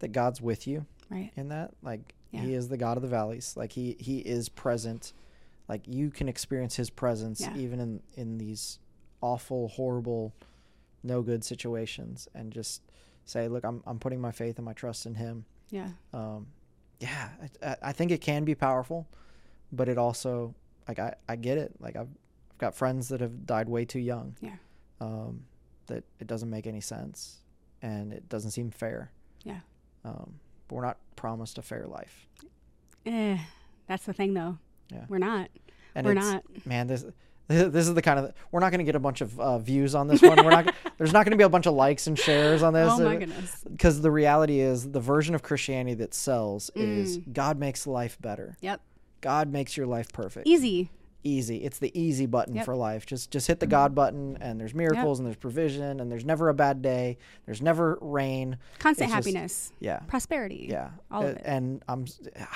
that 0.00 0.08
God's 0.08 0.40
with 0.40 0.66
you 0.66 0.84
Right. 1.08 1.30
in 1.36 1.48
that. 1.48 1.72
Like 1.82 2.14
Yeah. 2.30 2.42
He 2.42 2.54
is 2.54 2.68
the 2.68 2.76
God 2.76 2.96
of 2.96 3.02
the 3.02 3.08
valleys. 3.08 3.56
Like 3.56 3.72
He 3.72 3.96
He 3.98 4.18
is 4.18 4.48
present. 4.48 5.12
Like 5.68 5.86
you 5.86 6.10
can 6.10 6.28
experience 6.28 6.76
His 6.76 6.90
presence 6.90 7.40
Yeah. 7.40 7.56
even 7.56 7.80
in 7.80 8.02
in 8.14 8.38
these 8.38 8.78
awful, 9.22 9.68
horrible, 9.68 10.34
no 11.02 11.22
good 11.22 11.44
situations, 11.44 12.28
and 12.34 12.52
just 12.52 12.82
say, 13.24 13.48
look, 13.48 13.64
I'm 13.64 13.82
I'm 13.86 13.98
putting 13.98 14.20
my 14.20 14.32
faith 14.32 14.56
and 14.58 14.64
my 14.64 14.72
trust 14.72 15.06
in 15.06 15.14
Him 15.14 15.44
Yeah. 15.70 15.90
um, 16.12 16.48
yeah, 17.00 17.30
I, 17.62 17.66
I- 17.70 17.76
I 17.82 17.92
think 17.92 18.10
it 18.10 18.20
can 18.20 18.44
be 18.44 18.54
powerful, 18.54 19.06
but 19.72 19.88
it 19.88 19.96
also 19.98 20.54
like 20.88 20.98
I, 20.98 21.14
I 21.28 21.36
get 21.36 21.56
it. 21.58 21.72
Like 21.80 21.96
I've, 21.96 22.08
I've 22.50 22.58
got 22.58 22.74
friends 22.74 23.08
that 23.08 23.20
have 23.20 23.46
died 23.46 23.68
way 23.68 23.84
too 23.84 24.00
young. 24.00 24.36
Yeah. 24.40 24.56
Um, 25.00 25.44
that 25.86 26.04
it 26.20 26.26
doesn't 26.26 26.50
make 26.50 26.66
any 26.66 26.80
sense, 26.80 27.38
and 27.82 28.12
it 28.12 28.28
doesn't 28.28 28.50
seem 28.52 28.70
fair. 28.70 29.10
Yeah. 29.44 29.60
Um, 30.04 30.34
but 30.68 30.74
we're 30.76 30.84
not 30.84 30.98
promised 31.16 31.58
a 31.58 31.62
fair 31.62 31.86
life. 31.86 32.26
Eh, 33.06 33.38
that's 33.86 34.04
the 34.04 34.12
thing, 34.12 34.34
though. 34.34 34.58
Yeah. 34.92 35.04
We're 35.08 35.18
not. 35.18 35.48
And 35.94 36.06
We're 36.06 36.14
not. 36.14 36.44
Man, 36.66 36.86
this 36.86 37.04
this 37.48 37.88
is 37.88 37.94
the 37.94 38.02
kind 38.02 38.18
of 38.20 38.32
we're 38.52 38.60
not 38.60 38.70
going 38.70 38.78
to 38.78 38.84
get 38.84 38.94
a 38.94 39.00
bunch 39.00 39.20
of 39.22 39.38
uh, 39.40 39.58
views 39.58 39.96
on 39.96 40.06
this 40.06 40.22
one. 40.22 40.36
We're 40.44 40.50
not. 40.50 40.72
there's 40.98 41.12
not 41.12 41.24
going 41.24 41.32
to 41.32 41.36
be 41.36 41.42
a 41.42 41.48
bunch 41.48 41.66
of 41.66 41.74
likes 41.74 42.06
and 42.06 42.16
shares 42.16 42.62
on 42.62 42.72
this. 42.72 42.88
Oh 42.92 43.00
my 43.04 43.16
goodness. 43.16 43.64
Because 43.68 44.00
the 44.00 44.10
reality 44.10 44.60
is, 44.60 44.90
the 44.92 45.00
version 45.00 45.34
of 45.34 45.42
Christianity 45.42 45.94
that 45.94 46.14
sells 46.14 46.70
is 46.76 47.18
Mm. 47.18 47.32
God 47.32 47.58
makes 47.58 47.86
life 47.88 48.16
better. 48.20 48.56
Yep. 48.60 48.80
God 49.20 49.50
makes 49.52 49.76
your 49.76 49.86
life 49.86 50.12
perfect. 50.12 50.46
Easy. 50.46 50.90
Easy. 51.22 51.58
It's 51.58 51.78
the 51.78 51.90
easy 51.98 52.26
button 52.26 52.54
Yep. 52.54 52.64
for 52.64 52.74
life. 52.76 53.06
Just 53.06 53.30
just 53.30 53.46
hit 53.46 53.60
the 53.60 53.66
mm-hmm. 53.66 53.70
God 53.70 53.94
button, 53.94 54.38
and 54.40 54.60
there's 54.60 54.74
miracles, 54.74 55.18
and 55.18 55.26
there's 55.26 55.36
provision, 55.36 56.00
and 56.00 56.10
there's 56.10 56.24
never 56.24 56.48
a 56.48 56.54
bad 56.54 56.82
day. 56.82 57.18
There's 57.46 57.62
never 57.62 57.98
rain. 58.00 58.58
Constant 58.78 59.08
It's 59.10 59.16
just- 59.16 59.26
happiness. 59.26 59.72
Yeah. 59.80 60.00
Prosperity. 60.06 60.66
Yeah, 60.70 60.90
All 61.10 61.22
of 61.22 61.36
it. 61.36 61.42
and 61.44 61.82
I'm 61.88 62.06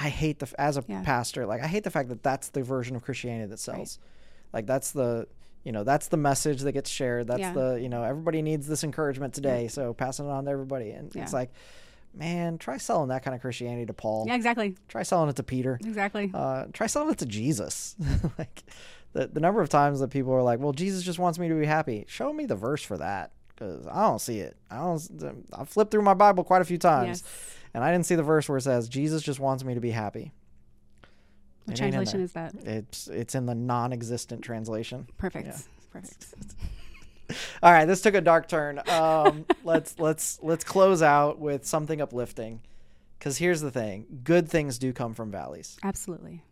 I 0.01 0.09
hate 0.09 0.39
the 0.39 0.53
as 0.61 0.77
a 0.77 0.85
Yeah. 0.87 1.03
pastor 1.03 1.47
like 1.47 1.63
I 1.63 1.67
hate 1.67 1.85
the 1.85 1.91
fact 1.91 2.09
that 2.09 2.23
that's 2.23 2.49
the 2.51 2.63
version 2.63 2.97
of 2.97 3.03
Christianity 3.03 3.49
that 3.51 3.59
sells. 3.59 3.99
Like 4.53 4.67
that's 4.67 4.93
the 4.93 5.27
you 5.65 5.73
know 5.73 5.83
that's 5.85 6.09
the 6.09 6.17
message 6.17 6.61
that 6.63 6.73
gets 6.73 6.91
shared. 6.91 7.27
That's 7.27 7.41
Yeah. 7.41 7.53
the 7.53 7.75
you 7.81 7.89
know 7.89 8.03
everybody 8.03 8.43
needs 8.43 8.67
this 8.67 8.85
encouragement 8.85 9.35
today, 9.35 9.69
so 9.69 9.95
passing 9.95 10.27
it 10.27 10.31
on 10.31 10.45
to 10.45 10.51
everybody. 10.51 10.91
And 10.91 11.15
Yeah. 11.15 11.23
it's 11.23 11.33
like, 11.33 11.51
man, 12.15 12.59
try 12.59 12.77
selling 12.77 13.09
that 13.09 13.23
kind 13.25 13.35
of 13.35 13.41
Christianity 13.41 13.87
to 13.87 13.93
Paul. 13.93 14.25
Yeah, 14.27 14.35
exactly. 14.35 14.77
Try 14.89 15.03
selling 15.03 15.29
it 15.29 15.37
to 15.37 15.43
Peter. 15.43 15.79
Exactly. 15.85 16.31
Uh, 16.33 16.67
try 16.73 16.87
selling 16.87 17.11
it 17.11 17.19
to 17.19 17.27
Jesus. 17.27 17.97
like 18.39 18.63
the 19.13 19.27
the 19.29 19.41
number 19.41 19.61
of 19.61 19.69
times 19.69 20.01
that 20.01 20.11
people 20.11 20.33
are 20.33 20.43
like, 20.43 20.61
well, 20.61 20.73
Jesus 20.73 21.03
just 21.03 21.19
wants 21.19 21.39
me 21.39 21.49
to 21.49 21.55
be 21.55 21.67
happy. 21.67 22.05
Show 22.09 22.33
me 22.33 22.47
the 22.47 22.57
verse 22.57 22.83
for 22.83 22.97
that. 22.99 23.33
Because 23.49 23.87
I 23.87 24.03
don't 24.03 24.21
see 24.21 24.41
it. 24.41 24.57
I 24.71 24.79
don't. 24.79 25.47
I've 25.53 25.69
flipped 25.69 25.91
through 25.93 26.03
my 26.03 26.15
Bible 26.15 26.43
quite 26.43 26.63
a 26.63 26.65
few 26.65 26.79
times. 26.79 27.23
yes. 27.23 27.55
And 27.73 27.83
I 27.85 27.91
didn't 27.93 28.07
see 28.07 28.15
the 28.15 28.23
verse 28.23 28.49
where 28.49 28.59
it 28.59 28.63
says 28.63 28.89
Jesus 28.89 29.23
just 29.23 29.41
wants 29.41 29.65
me 29.65 29.75
to 29.75 29.81
be 29.81 29.91
happy. 29.91 30.33
What 31.65 31.79
It 31.79 31.83
ain't 31.83 31.95
in 31.95 32.01
translation 32.01 32.21
is 32.21 32.33
that? 32.33 32.55
It's 32.65 33.07
it's 33.09 33.35
in 33.35 33.47
the 33.47 33.55
non-existent 33.55 34.43
translation. 34.43 35.07
Perfect. 35.17 35.47
Yeah. 35.47 35.59
Perfect. 35.93 36.27
All 37.63 37.73
right, 37.73 37.87
this 37.87 38.01
took 38.03 38.15
a 38.15 38.21
dark 38.21 38.49
turn. 38.49 38.81
Um, 38.89 39.47
let's 39.65 39.99
let's 39.99 40.39
let's 40.43 40.65
close 40.65 41.03
out 41.03 41.39
with 41.39 41.65
something 41.67 42.01
uplifting. 42.01 42.61
Because 43.19 43.39
here's 43.39 43.61
the 43.61 43.71
thing: 43.71 44.07
good 44.25 44.49
things 44.49 44.79
do 44.79 44.93
come 44.93 45.15
from 45.15 45.31
valleys. 45.31 45.77
Absolutely. 45.83 46.43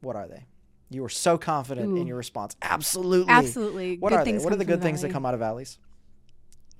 What 0.00 0.16
are 0.16 0.28
they? 0.28 0.44
You 0.90 1.02
were 1.02 1.08
so 1.08 1.36
confident 1.38 1.98
in 1.98 2.06
your 2.06 2.16
response. 2.16 2.54
Absolutely. 2.62 3.32
Absolutely. 3.32 3.96
What 3.98 4.10
good 4.10 4.18
are 4.20 4.24
they? 4.24 4.38
What 4.38 4.52
are 4.52 4.56
the 4.56 4.64
good 4.64 4.82
things 4.82 5.00
that 5.02 5.10
come 5.10 5.26
out 5.26 5.34
of 5.34 5.40
valleys? 5.40 5.78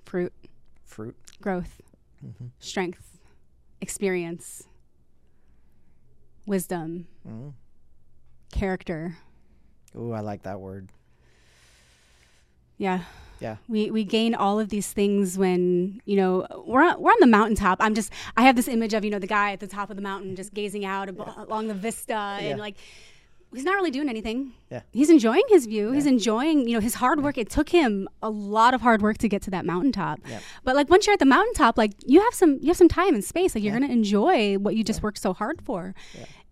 Fruit, 0.05 0.32
Fruit. 0.85 1.16
growth, 1.41 1.80
Mhm. 2.24 2.51
strength, 2.61 3.18
experience, 3.80 4.62
wisdom, 6.47 7.09
Mm. 7.26 7.55
character. 8.53 9.16
Ooh, 9.97 10.12
I 10.12 10.20
like 10.20 10.43
that 10.43 10.61
word. 10.61 10.91
Yeah. 12.76 13.05
Yeah. 13.45 13.57
We 13.69 13.81
we 13.97 14.03
gain 14.19 14.35
all 14.45 14.57
of 14.63 14.69
these 14.75 14.89
things 14.99 15.37
when, 15.43 16.01
you 16.11 16.17
know, 16.21 16.33
we're 16.71 16.83
on, 16.89 16.95
we're 17.03 17.13
on 17.17 17.21
the 17.27 17.33
mountaintop. 17.39 17.77
I'm 17.85 17.95
just 17.95 18.11
I 18.39 18.43
have 18.49 18.57
this 18.57 18.69
image 18.69 18.95
of, 18.97 19.05
you 19.05 19.11
know, 19.15 19.19
the 19.27 19.33
guy 19.39 19.49
at 19.53 19.61
the 19.61 19.67
top 19.79 19.91
of 19.91 19.97
the 19.97 20.03
mountain 20.11 20.35
just 20.35 20.51
gazing 20.55 20.85
out 20.85 21.07
ab- 21.11 21.21
along 21.49 21.69
the 21.69 21.75
vista 21.87 22.13
Yeah. 22.41 22.51
and 22.51 22.59
like 22.67 22.77
he's 23.55 23.65
not 23.71 23.75
really 23.79 23.91
doing 23.99 24.09
anything. 24.09 24.39
Yeah. 24.75 24.81
He's 25.01 25.11
enjoying 25.11 25.47
his 25.49 25.67
view. 25.67 25.93
He's 25.93 26.07
enjoying, 26.17 26.67
you 26.69 26.75
know, 26.77 26.81
his 26.81 26.95
hard 27.03 27.19
work. 27.23 27.37
It 27.39 27.49
took 27.51 27.69
him 27.69 28.09
a 28.21 28.31
lot 28.31 28.75
of 28.75 28.81
hard 28.81 29.01
work 29.07 29.17
to 29.19 29.29
get 29.29 29.43
to 29.43 29.51
that 29.57 29.65
mountaintop. 29.65 30.19
Yeah. 30.29 30.41
But 30.65 30.75
like 30.79 30.89
once 30.95 31.07
you're 31.07 31.13
at 31.19 31.23
the 31.27 31.33
mountaintop, 31.37 31.79
like 31.83 31.93
you 32.13 32.19
have 32.27 32.35
some 32.35 32.53
you 32.63 32.69
have 32.73 32.77
some 32.85 32.93
time 33.01 33.15
and 33.15 33.23
space. 33.33 33.55
Like 33.55 33.63
you're 33.65 33.77
going 33.79 33.87
to 33.91 33.93
enjoy 34.03 34.57
what 34.65 34.75
you 34.77 34.83
just 34.83 35.03
worked 35.05 35.19
so 35.19 35.33
hard 35.33 35.59
for. 35.69 35.95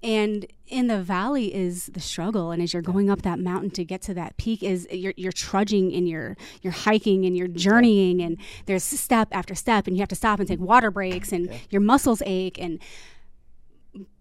Yeah. 0.02 0.10
And 0.10 0.46
in 0.66 0.86
the 0.88 1.02
valley 1.02 1.54
is 1.54 1.86
the 1.86 2.00
struggle 2.00 2.50
and 2.50 2.62
as 2.62 2.72
you're 2.72 2.82
going 2.82 3.10
up 3.10 3.22
that 3.22 3.38
mountain 3.38 3.70
to 3.70 3.84
get 3.84 4.00
to 4.02 4.14
that 4.14 4.36
peak 4.38 4.62
is 4.62 4.88
you're, 4.90 5.12
you're 5.16 5.30
trudging 5.32 5.92
and 5.92 6.08
you're 6.08 6.36
you're 6.62 6.72
hiking 6.72 7.24
and 7.26 7.36
you're 7.36 7.46
journeying 7.46 8.20
and 8.22 8.38
there's 8.66 8.82
step 8.82 9.28
after 9.32 9.54
step 9.54 9.86
and 9.86 9.96
you 9.96 10.00
have 10.00 10.08
to 10.08 10.14
stop 10.16 10.38
and 10.38 10.48
take 10.48 10.60
water 10.60 10.90
breaks 10.90 11.30
and 11.30 11.50
your 11.70 11.80
muscles 11.82 12.22
ache 12.24 12.58
and 12.58 12.80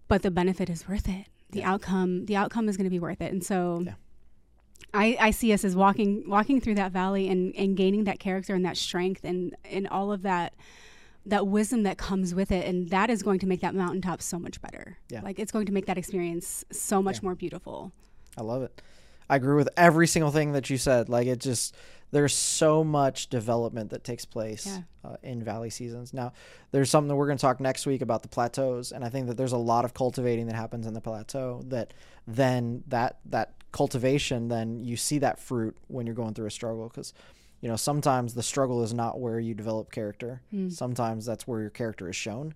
but 0.08 0.22
the 0.22 0.30
benefit 0.30 0.68
is 0.68 0.86
worth 0.86 1.08
it. 1.08 1.26
The 1.50 1.64
outcome 1.64 2.26
the 2.26 2.36
outcome 2.36 2.68
is 2.68 2.76
going 2.76 2.84
to 2.84 2.90
be 2.90 2.98
worth 3.00 3.20
it. 3.20 3.32
And 3.32 3.42
so 3.44 3.82
Yeah. 3.84 3.94
I, 4.94 5.16
I 5.18 5.30
see 5.30 5.52
us 5.54 5.64
as 5.64 5.74
walking 5.74 6.24
walking 6.28 6.60
through 6.60 6.74
that 6.74 6.92
valley 6.92 7.28
and, 7.28 7.54
and 7.56 7.76
gaining 7.76 8.04
that 8.04 8.18
character 8.18 8.54
and 8.54 8.64
that 8.66 8.76
strength 8.76 9.24
and, 9.24 9.56
and 9.64 9.88
all 9.88 10.12
of 10.12 10.20
that 10.22 10.52
that 11.26 11.46
wisdom 11.46 11.84
that 11.84 11.98
comes 11.98 12.34
with 12.34 12.50
it 12.50 12.66
and 12.66 12.90
that 12.90 13.08
is 13.10 13.22
going 13.22 13.38
to 13.40 13.46
make 13.46 13.60
that 13.60 13.74
mountaintop 13.74 14.20
so 14.20 14.38
much 14.38 14.60
better. 14.60 14.98
Yeah. 15.08 15.20
Like 15.22 15.38
it's 15.38 15.52
going 15.52 15.66
to 15.66 15.72
make 15.72 15.86
that 15.86 15.96
experience 15.98 16.64
so 16.72 17.00
much 17.02 17.22
more 17.22 17.34
beautiful. 17.34 17.92
I 18.36 18.42
love 18.42 18.62
it. 18.62 18.82
I 19.30 19.36
agree 19.36 19.54
with 19.54 19.68
every 19.76 20.06
single 20.06 20.30
thing 20.32 20.52
that 20.52 20.68
you 20.68 20.76
said. 20.78 21.08
Like 21.08 21.26
it 21.26 21.38
just 21.38 21.74
there's 22.10 22.34
so 22.34 22.84
much 22.84 23.28
development 23.28 23.90
that 23.90 24.04
takes 24.04 24.24
place 24.26 24.66
Yeah. 24.66 24.80
uh, 25.02 25.16
in 25.22 25.42
valley 25.42 25.70
seasons. 25.70 26.12
Now, 26.12 26.32
there's 26.70 26.90
something 26.90 27.08
that 27.08 27.16
we're 27.16 27.26
going 27.26 27.38
to 27.38 27.42
talk 27.42 27.58
next 27.58 27.86
week 27.86 28.02
about 28.02 28.20
the 28.22 28.28
plateaus, 28.28 28.92
and 28.92 29.02
I 29.02 29.08
think 29.08 29.28
that 29.28 29.38
there's 29.38 29.52
a 29.52 29.56
lot 29.58 29.86
of 29.86 29.94
cultivating 29.94 30.46
that 30.48 30.54
happens 30.54 30.86
in 30.86 30.92
the 30.92 31.00
plateau. 31.00 31.62
That 31.68 31.94
then 32.26 32.84
that 32.88 33.20
that 33.26 33.54
cultivation, 33.72 34.48
then 34.48 34.84
you 34.84 34.98
see 34.98 35.18
that 35.20 35.38
fruit 35.38 35.74
when 35.88 36.04
you're 36.04 36.14
going 36.14 36.34
through 36.34 36.46
a 36.46 36.50
struggle 36.50 36.88
because. 36.88 37.14
You 37.62 37.68
know, 37.68 37.76
sometimes 37.76 38.34
the 38.34 38.42
struggle 38.42 38.82
is 38.82 38.92
not 38.92 39.18
where 39.18 39.40
you 39.40 39.54
develop 39.54 39.90
character. 39.90 40.42
Sometimes 40.70 41.24
that's 41.24 41.46
where 41.46 41.60
your 41.60 41.70
character 41.70 42.10
is 42.10 42.16
shown. 42.16 42.54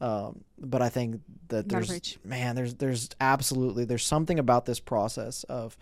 Um, 0.00 0.44
but 0.58 0.80
I 0.80 0.88
think 0.88 1.20
that 1.48 1.68
there's 1.68 1.88
man, 2.24 2.56
there's 2.56 2.74
there's 2.74 3.10
absolutely 3.20 3.84
there's 3.84 4.06
something 4.06 4.38
about 4.38 4.64
this 4.64 4.80
process 4.80 5.44
of 5.44 5.76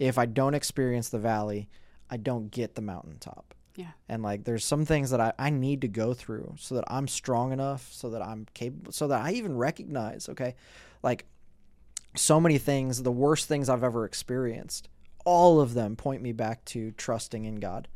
if 0.00 0.18
I 0.18 0.26
don't 0.26 0.54
experience 0.54 1.10
the 1.10 1.20
valley, 1.20 1.68
I 2.10 2.16
don't 2.16 2.50
get 2.50 2.74
the 2.74 2.82
mountaintop. 2.82 3.54
Yeah. 3.76 3.92
And 4.08 4.22
like 4.22 4.44
there's 4.44 4.64
some 4.64 4.84
things 4.84 5.10
that 5.10 5.20
I, 5.20 5.32
I 5.38 5.50
need 5.50 5.82
to 5.82 5.88
go 5.88 6.12
through 6.12 6.54
so 6.58 6.74
that 6.74 6.84
I'm 6.88 7.06
strong 7.06 7.52
enough, 7.52 7.88
so 7.92 8.10
that 8.10 8.22
I'm 8.22 8.46
capable 8.54 8.90
so 8.92 9.06
that 9.08 9.22
I 9.22 9.32
even 9.32 9.56
recognize, 9.56 10.28
okay, 10.28 10.56
like 11.02 11.26
so 12.16 12.40
many 12.40 12.58
things, 12.58 13.02
the 13.02 13.12
worst 13.12 13.48
things 13.48 13.68
I've 13.68 13.84
ever 13.84 14.04
experienced, 14.04 14.88
all 15.24 15.60
of 15.60 15.74
them 15.74 15.96
point 15.96 16.22
me 16.22 16.32
back 16.32 16.64
to 16.66 16.90
trusting 16.92 17.44
in 17.44 17.56
God. 17.56 17.88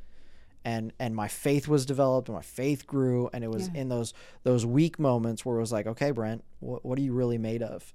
And 0.64 0.92
and 0.98 1.14
my 1.14 1.28
faith 1.28 1.68
was 1.68 1.86
developed 1.86 2.28
and 2.28 2.34
my 2.34 2.42
faith 2.42 2.86
grew 2.86 3.30
and 3.32 3.44
it 3.44 3.48
was 3.50 3.68
Yeah. 3.72 3.82
in 3.82 3.88
those 3.88 4.12
those 4.42 4.66
weak 4.66 4.98
moments 4.98 5.44
where 5.44 5.56
it 5.56 5.60
was 5.60 5.70
like, 5.72 5.86
okay, 5.86 6.10
Brent, 6.10 6.42
what, 6.60 6.84
what 6.84 6.98
are 6.98 7.02
you 7.02 7.12
really 7.12 7.38
made 7.38 7.62
of? 7.62 7.94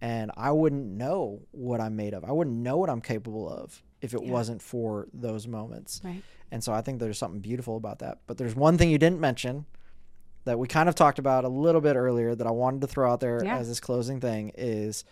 And 0.00 0.30
I 0.36 0.52
wouldn't 0.52 0.86
know 0.86 1.40
what 1.50 1.80
I'm 1.80 1.96
made 1.96 2.14
of. 2.14 2.24
I 2.24 2.30
wouldn't 2.32 2.56
know 2.56 2.76
what 2.76 2.88
I'm 2.90 3.00
capable 3.00 3.48
of 3.48 3.82
if 4.00 4.14
it 4.14 4.22
Yeah. 4.22 4.30
wasn't 4.30 4.62
for 4.62 5.08
those 5.12 5.48
moments. 5.48 6.00
Right. 6.04 6.22
And 6.52 6.62
so 6.62 6.72
I 6.72 6.82
think 6.82 7.00
there's 7.00 7.18
something 7.18 7.40
beautiful 7.40 7.76
about 7.76 7.98
that. 8.00 8.18
But 8.28 8.38
there's 8.38 8.54
one 8.54 8.78
thing 8.78 8.90
you 8.90 8.98
didn't 8.98 9.18
mention 9.20 9.66
that 10.44 10.58
we 10.58 10.68
kind 10.68 10.88
of 10.88 10.94
talked 10.94 11.18
about 11.18 11.44
a 11.44 11.48
little 11.48 11.80
bit 11.80 11.96
earlier 11.96 12.34
that 12.36 12.46
I 12.46 12.50
wanted 12.52 12.82
to 12.82 12.86
throw 12.86 13.10
out 13.10 13.18
there 13.20 13.42
Yeah. 13.42 13.56
as 13.56 13.66
this 13.66 13.80
closing 13.80 14.20
thing 14.20 14.52
is 14.56 15.04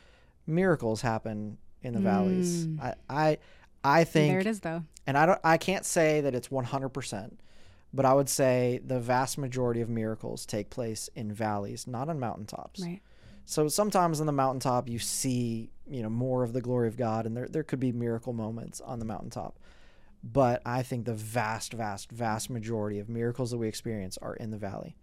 miracles 0.46 1.00
happen 1.00 1.58
in 1.82 1.94
the 1.94 2.00
valleys. 2.00 2.66
Mm. 2.66 2.80
I 2.82 2.94
I 3.08 3.38
I 3.84 4.04
think 4.04 4.32
there 4.32 4.40
it 4.40 4.46
is 4.46 4.60
though. 4.60 4.84
and 5.06 5.18
I 5.18 5.26
don't 5.26 5.40
I 5.44 5.56
can't 5.56 5.84
say 5.84 6.20
that 6.20 6.34
it's 6.34 6.48
100%, 6.48 7.32
but 7.92 8.04
I 8.04 8.14
would 8.14 8.28
say 8.28 8.80
the 8.84 9.00
vast 9.00 9.38
majority 9.38 9.80
of 9.80 9.88
miracles 9.88 10.46
take 10.46 10.70
place 10.70 11.08
in 11.14 11.32
valleys, 11.32 11.86
not 11.86 12.08
on 12.08 12.20
mountaintops. 12.20 12.80
Right. 12.80 13.00
So 13.44 13.68
sometimes 13.68 14.20
on 14.20 14.26
the 14.26 14.32
mountaintop 14.32 14.88
you 14.88 14.98
see, 14.98 15.70
you 15.90 16.02
know, 16.02 16.10
more 16.10 16.42
of 16.42 16.52
the 16.52 16.60
glory 16.60 16.88
of 16.88 16.96
God 16.96 17.26
and 17.26 17.36
there 17.36 17.48
there 17.48 17.64
could 17.64 17.80
be 17.80 17.92
miracle 17.92 18.32
moments 18.32 18.80
on 18.80 18.98
the 18.98 19.04
mountaintop. 19.04 19.58
But 20.24 20.62
I 20.64 20.84
think 20.84 21.04
the 21.04 21.14
vast 21.14 21.72
vast 21.72 22.10
vast 22.12 22.48
majority 22.50 23.00
of 23.00 23.08
miracles 23.08 23.50
that 23.50 23.58
we 23.58 23.66
experience 23.68 24.16
are 24.18 24.36
in 24.36 24.50
the 24.50 24.58
valley. 24.58 24.96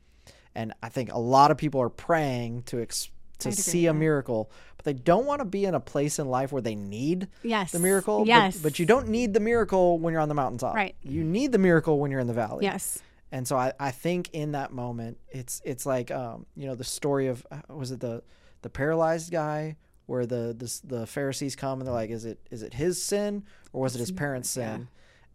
And 0.56 0.74
I 0.82 0.90
think 0.90 1.12
a 1.12 1.20
lot 1.20 1.52
of 1.52 1.58
people 1.58 1.82
are 1.82 1.90
praying 1.90 2.64
to 2.64 2.82
ex- 2.82 3.12
to 3.40 3.52
see 3.52 3.86
a 3.88 3.94
miracle, 3.94 4.52
but 4.78 4.86
they 4.86 4.94
don't 4.94 5.26
want 5.26 5.40
to 5.40 5.46
be 5.46 5.66
in 5.66 5.74
a 5.76 5.80
place 5.80 6.20
in 6.20 6.28
life 6.28 6.52
where 6.52 6.62
they 6.62 6.76
need 6.76 7.28
Yes. 7.44 7.72
the 7.72 7.80
miracle. 7.80 8.20
but- 8.20 8.28
Yes. 8.28 8.58
But, 8.58 8.80
you 8.80 8.86
don't 8.86 9.08
need 9.10 9.34
the 9.34 9.40
miracle 9.40 10.00
when 10.00 10.12
you're 10.14 10.22
on 10.22 10.30
the 10.30 10.36
mountaintop. 10.36 10.76
Right. 10.76 10.96
You 11.02 11.24
need 11.24 11.52
the 11.52 11.58
miracle 11.58 12.00
when 12.00 12.12
you're 12.12 12.20
in 12.20 12.28
the 12.28 12.34
valley. 12.34 12.66
Yes. 12.66 13.00
And 13.32 13.48
so 13.48 13.58
I, 13.58 13.74
I 13.80 13.92
think 13.92 14.30
in 14.34 14.54
that 14.54 14.72
moment, 14.74 15.18
it's 15.30 15.62
it's 15.64 15.86
like 15.86 16.10
um, 16.12 16.46
you 16.56 16.66
know 16.68 16.74
the 16.76 16.84
story 16.84 17.28
of 17.28 17.46
uh, 17.52 17.58
was 17.70 17.92
it 17.92 18.00
the 18.00 18.24
the 18.64 18.70
paralyzed 18.70 19.32
guy 19.32 19.78
where 20.08 20.26
the 20.26 20.56
the, 20.58 20.96
the 20.98 21.06
Pharisees 21.06 21.56
come 21.56 21.80
and 21.80 21.86
they're 21.88 21.94
like, 21.94 22.10
is 22.10 22.26
it 22.26 22.40
is 22.50 22.64
it 22.64 22.74
his 22.74 23.02
sin 23.04 23.44
or 23.72 23.82
was 23.84 23.96
it 23.96 24.00
his 24.00 24.12
parents' 24.12 24.56
yeah. 24.58 24.78
sin? 24.78 24.88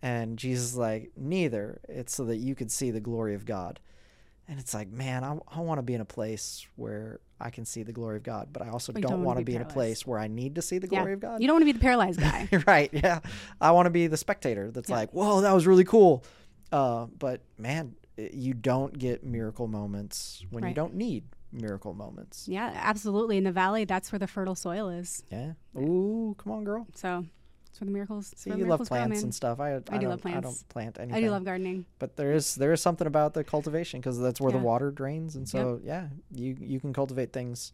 And 0.03 0.37
Jesus 0.39 0.73
is 0.73 0.77
like, 0.77 1.13
neither. 1.17 1.79
It's 1.89 2.13
so 2.15 2.25
that 2.25 2.37
you 2.39 2.55
could 2.57 2.71
see 2.73 2.91
the 2.91 3.01
glory 3.01 3.35
of 3.35 3.47
God. 3.47 3.79
and 4.49 4.59
it's 4.59 4.75
like, 4.75 4.91
man, 4.91 5.25
I, 5.25 5.39
I 5.49 5.61
want 5.61 5.79
to 5.79 5.83
be 5.83 5.95
in 5.95 6.01
a 6.03 6.05
place 6.05 6.67
where 6.77 7.21
I 7.45 7.51
can 7.51 7.65
see 7.67 7.83
the 7.83 7.93
glory 7.93 8.17
of 8.17 8.23
God, 8.23 8.49
but 8.53 8.63
I 8.63 8.71
also 8.71 8.91
don't, 8.93 9.03
don't 9.03 9.23
wanna 9.23 9.41
be 9.41 9.53
be 9.53 9.57
in 9.57 9.63
a 9.63 9.67
place 9.67 10.07
where 10.07 10.19
I 10.19 10.29
need 10.29 10.55
to 10.55 10.63
see 10.63 10.79
the 10.79 10.89
Yeah. 10.91 11.01
glory 11.01 11.13
of 11.13 11.21
God. 11.21 11.41
You 11.43 11.47
don't 11.47 11.55
want 11.57 11.63
to 11.63 11.67
be 11.67 11.73
the 11.73 11.79
paralyzed 11.79 12.19
guy. 12.19 12.49
right? 12.67 12.89
Yeah, 12.93 13.21
I 13.61 13.71
want 13.73 13.87
to 13.87 13.91
be 13.91 14.07
the 14.07 14.17
spectator 14.17 14.71
that's 14.71 14.89
Yeah. 14.89 14.97
like, 14.97 15.13
whoa, 15.13 15.43
that 15.43 15.53
was 15.53 15.67
really 15.67 15.85
cool. 15.85 16.25
Uh, 16.73 17.07
but 17.19 17.43
man, 17.59 17.95
you 18.17 18.55
don't 18.55 18.97
get 18.99 19.23
miracle 19.25 19.69
moments 19.69 20.45
when 20.51 20.67
you 20.67 20.73
don't 20.75 20.95
need 20.95 21.25
miracle 21.53 21.93
moments. 21.95 22.49
yeah, 22.49 22.73
absolutely. 22.75 23.37
In 23.37 23.45
the 23.45 23.53
valley, 23.53 23.85
that's 23.85 24.11
where 24.11 24.19
the 24.19 24.27
fertile 24.27 24.55
soil 24.57 24.89
is. 24.89 25.23
Yeah. 25.31 25.53
Ooh, 25.77 26.35
come 26.39 26.51
on, 26.53 26.65
girl. 26.65 26.87
So 26.95 27.27
that's 27.75 27.81
where 27.81 27.87
the 27.87 27.93
miracles. 27.93 28.33
See, 28.37 28.51
you 28.51 28.57
the 28.59 28.67
love 28.67 28.87
plants 28.87 29.25
and 29.25 29.35
stuff. 29.35 29.59
I, 29.59 29.75
I, 29.75 29.79
do 29.81 29.83
don't, 29.91 30.05
love 30.11 30.21
I 30.27 30.39
don't 30.39 30.69
plant 30.69 30.97
anything. 31.01 31.17
I 31.17 31.21
do 31.21 31.31
love 31.33 31.45
gardening. 31.45 31.87
but 31.99 32.15
there 32.17 32.33
is 32.33 32.55
there 32.55 32.73
is 32.73 32.81
something 32.81 33.09
about 33.09 33.35
the 33.35 33.43
cultivation 33.43 33.99
because 34.01 34.17
that's 34.21 34.41
where 34.41 34.53
Yeah. 34.53 34.59
the 34.59 34.65
water 34.65 34.93
drains, 34.93 35.35
and 35.35 35.49
so 35.49 35.81
yeah, 35.83 36.07
you 36.33 36.57
you 36.61 36.79
can 36.79 36.93
cultivate 36.93 37.33
things 37.33 37.73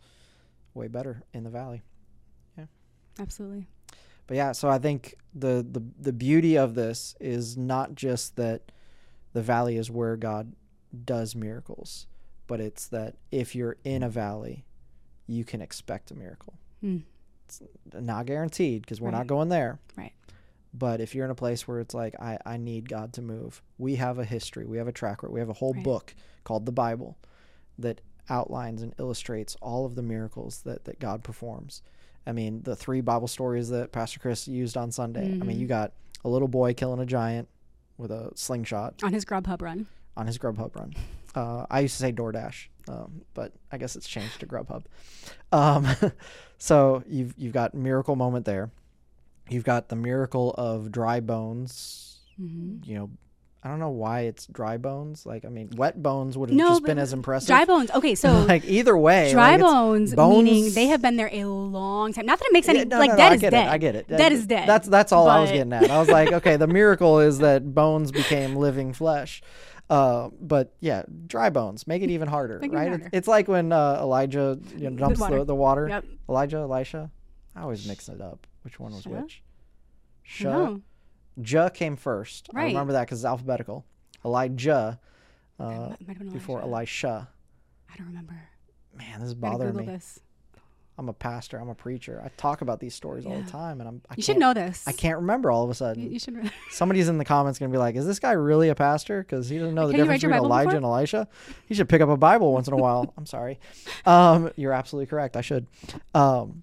way 0.72 0.88
better 0.88 1.22
in 1.34 1.44
the 1.44 1.50
valley. 1.50 1.82
Yeah, 2.56 2.64
absolutely. 3.18 3.66
But 4.26 4.38
yeah, 4.38 4.52
so 4.52 4.70
I 4.70 4.78
think 4.78 5.16
the 5.34 5.66
the 5.70 5.82
the 6.00 6.14
beauty 6.14 6.56
of 6.56 6.74
this 6.74 7.14
is 7.20 7.58
not 7.58 7.94
just 7.94 8.36
that 8.36 8.72
the 9.34 9.42
valley 9.42 9.76
is 9.76 9.90
where 9.90 10.16
God 10.16 10.54
does 11.04 11.34
miracles, 11.36 12.06
but 12.46 12.58
it's 12.58 12.86
that 12.88 13.16
if 13.30 13.54
you're 13.54 13.76
in 13.84 14.02
a 14.02 14.08
valley, 14.08 14.64
you 15.26 15.44
can 15.44 15.60
expect 15.60 16.10
a 16.10 16.14
miracle. 16.14 16.54
Hmm. 16.80 16.98
It's 17.50 17.62
not 17.92 18.26
guaranteed 18.26 18.82
because 18.82 19.00
we're 19.00 19.10
not 19.10 19.26
going 19.26 19.48
there. 19.48 19.78
Right. 19.96 20.12
But 20.72 21.00
if 21.00 21.14
you're 21.14 21.24
in 21.24 21.30
a 21.32 21.36
place 21.36 21.66
where 21.66 21.80
it's 21.80 21.94
like 21.94 22.14
I 22.20 22.38
I 22.46 22.56
need 22.56 22.88
God 22.88 23.12
to 23.14 23.22
move, 23.22 23.62
we 23.78 23.96
have 23.96 24.18
a 24.18 24.24
history, 24.24 24.66
we 24.66 24.78
have 24.78 24.86
a 24.88 24.92
track 24.92 25.22
record, 25.22 25.32
we 25.32 25.40
have 25.40 25.48
a 25.48 25.54
whole 25.54 25.74
Right. 25.74 25.82
book 25.84 26.14
called 26.44 26.64
the 26.66 26.72
Bible 26.72 27.18
that 27.78 28.00
outlines 28.28 28.82
and 28.82 28.94
illustrates 28.98 29.56
all 29.60 29.84
of 29.84 29.96
the 29.96 30.02
miracles 30.02 30.62
that 30.62 30.84
that 30.84 31.00
God 31.00 31.24
performs. 31.24 31.82
I 32.26 32.32
mean, 32.32 32.62
the 32.62 32.76
three 32.76 33.00
Bible 33.00 33.26
stories 33.28 33.70
that 33.70 33.90
Pastor 33.92 34.20
Chris 34.20 34.46
used 34.46 34.76
on 34.76 34.92
Sunday. 34.92 35.24
I 35.24 35.28
mean, 35.44 35.58
you 35.58 35.66
mm-hmm. 35.66 35.68
got 35.68 35.92
a 36.24 36.28
little 36.28 36.48
boy 36.48 36.74
killing 36.74 37.00
a 37.00 37.06
giant 37.06 37.48
with 37.96 38.10
a 38.12 38.30
slingshot 38.34 39.02
On 39.02 39.12
his 39.12 39.24
Grubhub 39.24 39.62
run. 39.62 39.86
on 40.16 40.26
his 40.26 40.38
Grubhub 40.38 40.76
run. 40.76 40.94
Uh, 41.34 41.66
I 41.70 41.80
used 41.80 41.94
to 41.96 42.00
say 42.02 42.12
DoorDash, 42.12 42.66
um, 42.88 43.22
but 43.34 43.52
I 43.70 43.78
guess 43.78 43.94
it's 43.96 44.08
changed 44.08 44.40
to 44.40 44.46
Grubhub. 44.46 44.84
Um, 45.52 45.86
so 46.58 47.02
you've 47.08 47.34
you've 47.36 47.52
got 47.52 47.74
miracle 47.74 48.16
moment 48.16 48.44
there. 48.46 48.70
You've 49.48 49.64
got 49.64 49.88
the 49.88 49.96
miracle 49.96 50.52
of 50.56 50.90
dry 50.92 51.20
bones. 51.20 52.18
hmm 52.36 52.76
You 52.84 52.94
know, 52.96 53.10
I 53.62 53.68
don't 53.68 53.78
know 53.78 53.90
why 53.90 54.20
it's 54.22 54.46
dry 54.46 54.76
bones. 54.78 55.26
Like, 55.26 55.44
I 55.44 55.48
mean, 55.48 55.70
wet 55.76 56.02
bones 56.02 56.38
would 56.38 56.48
have 56.48 56.56
No, 56.56 56.68
just 56.70 56.84
been 56.84 56.98
as 56.98 57.12
impressive. 57.12 57.48
Dry 57.48 57.64
bones. 57.64 57.90
Okay, 57.90 58.14
so 58.14 58.32
like 58.48 58.64
either 58.64 58.96
way, 58.96 59.30
dry 59.32 59.52
like, 59.52 59.60
bones, 59.60 60.14
bones- 60.14 60.44
meaning 60.44 60.72
they 60.72 60.86
have 60.86 61.02
been 61.02 61.16
there 61.16 61.28
a 61.32 61.44
long 61.44 62.12
time. 62.12 62.26
Not 62.26 62.38
that 62.38 62.46
it 62.46 62.52
makes 62.52 62.68
any 62.68 62.78
Yeah, 62.80 62.84
no, 62.86 62.98
like 62.98 63.10
no, 63.10 63.14
no, 63.14 63.18
dead 63.18 63.32
I 63.32 63.34
is 63.34 63.40
dead. 63.42 63.52
It, 63.54 63.68
I 63.68 63.78
get 63.78 63.94
it. 63.96 64.08
Dead 64.08 64.32
is 64.32 64.46
dead. 64.46 64.68
That's 64.68 64.88
that's 64.88 65.12
all 65.12 65.28
I 65.28 65.40
was 65.40 65.50
getting 65.50 65.72
at. 65.72 65.90
I 65.90 65.98
was 65.98 66.08
like, 66.08 66.32
okay, 66.32 66.56
the 66.56 66.66
miracle 66.66 67.20
is 67.20 67.38
that 67.38 67.74
bones 67.74 68.10
became 68.12 68.56
living 68.56 68.92
flesh. 68.92 69.42
Uh, 69.90 70.30
but 70.40 70.72
yeah, 70.80 71.02
dry 71.26 71.50
bones 71.50 71.86
make 71.88 72.00
it 72.02 72.10
even 72.10 72.28
harder, 72.28 72.60
Make 72.60 72.72
it 72.72 72.76
right? 72.76 72.88
harder. 72.88 73.04
It's, 73.06 73.10
it's 73.18 73.28
like 73.28 73.48
when 73.48 73.72
uh, 73.72 73.98
Elijah 74.00 74.56
you 74.76 74.88
know, 74.88 74.96
dumps 74.96 75.18
the 75.18 75.24
water. 75.24 75.44
The, 75.44 75.54
water. 75.54 75.88
Yep. 75.88 76.04
Elijah, 76.28 76.56
Elisha. 76.58 77.10
I 77.56 77.62
always 77.62 77.86
mix 77.88 78.08
it 78.08 78.20
up. 78.20 78.46
Which 78.62 78.78
one 78.78 78.92
was 78.92 79.04
which? 79.06 79.42
I 80.40 80.44
don't 80.44 80.82
Ja 81.44 81.68
came 81.70 81.96
first. 81.96 82.48
I 82.54 82.56
Right. 82.58 82.64
remember 82.68 82.92
that 82.92 83.00
because 83.06 83.18
it's 83.18 83.24
alphabetical. 83.24 83.84
Elijah 84.24 85.00
uh, 85.58 85.64
Might- 85.64 85.88
might 86.06 86.08
have 86.08 86.18
been 86.18 86.30
before 86.30 86.62
Elisha. 86.62 87.28
I 87.92 87.96
don't 87.96 88.06
remember. 88.06 88.40
Man, 88.96 89.18
this 89.20 89.28
is 89.30 89.34
Gotta 89.34 89.52
bothering 89.52 89.72
Google 89.72 89.86
me. 89.88 89.92
this. 89.94 90.20
I'm 91.00 91.08
a 91.08 91.14
pastor. 91.14 91.58
I'm 91.58 91.70
a 91.70 91.74
preacher. 91.74 92.20
I 92.22 92.28
talk 92.36 92.60
about 92.60 92.78
these 92.78 92.94
stories 92.94 93.24
all 93.24 93.34
the 93.40 93.50
time, 93.50 93.80
and 93.80 93.88
I'm. 93.88 94.02
I 94.10 94.14
You 94.18 94.22
should 94.22 94.38
know 94.38 94.52
this. 94.52 94.86
I 94.86 94.92
can't 94.92 95.16
remember 95.16 95.50
all 95.50 95.64
of 95.64 95.70
a 95.70 95.74
sudden. 95.74 96.02
You, 96.02 96.10
you 96.10 96.18
should. 96.18 96.36
re- 96.36 96.50
Somebody's 96.70 97.08
in 97.08 97.16
the 97.16 97.24
comments 97.24 97.58
gonna 97.58 97.72
be 97.72 97.78
like, 97.78 97.96
"Is 97.96 98.04
this 98.06 98.18
guy 98.18 98.32
really 98.32 98.68
a 98.68 98.74
pastor? 98.74 99.22
Because 99.22 99.48
he 99.48 99.56
doesn't 99.58 99.74
know 99.74 99.86
the 99.86 99.94
difference 99.94 100.20
between 100.20 100.36
Bible 100.36 100.46
Elijah 100.46 100.66
before? 100.68 100.76
and 100.76 100.84
Elisha. 100.84 101.28
He 101.66 101.74
should 101.74 101.88
pick 101.88 102.02
up 102.02 102.10
a 102.10 102.18
Bible 102.18 102.52
once 102.52 102.68
in 102.68 102.74
a 102.74 102.76
while." 102.76 103.12
I'm 103.16 103.24
sorry. 103.24 103.58
Um, 104.04 104.50
you're 104.56 104.74
absolutely 104.74 105.06
correct. 105.06 105.38
I 105.38 105.40
should. 105.40 105.66
Um, 106.14 106.62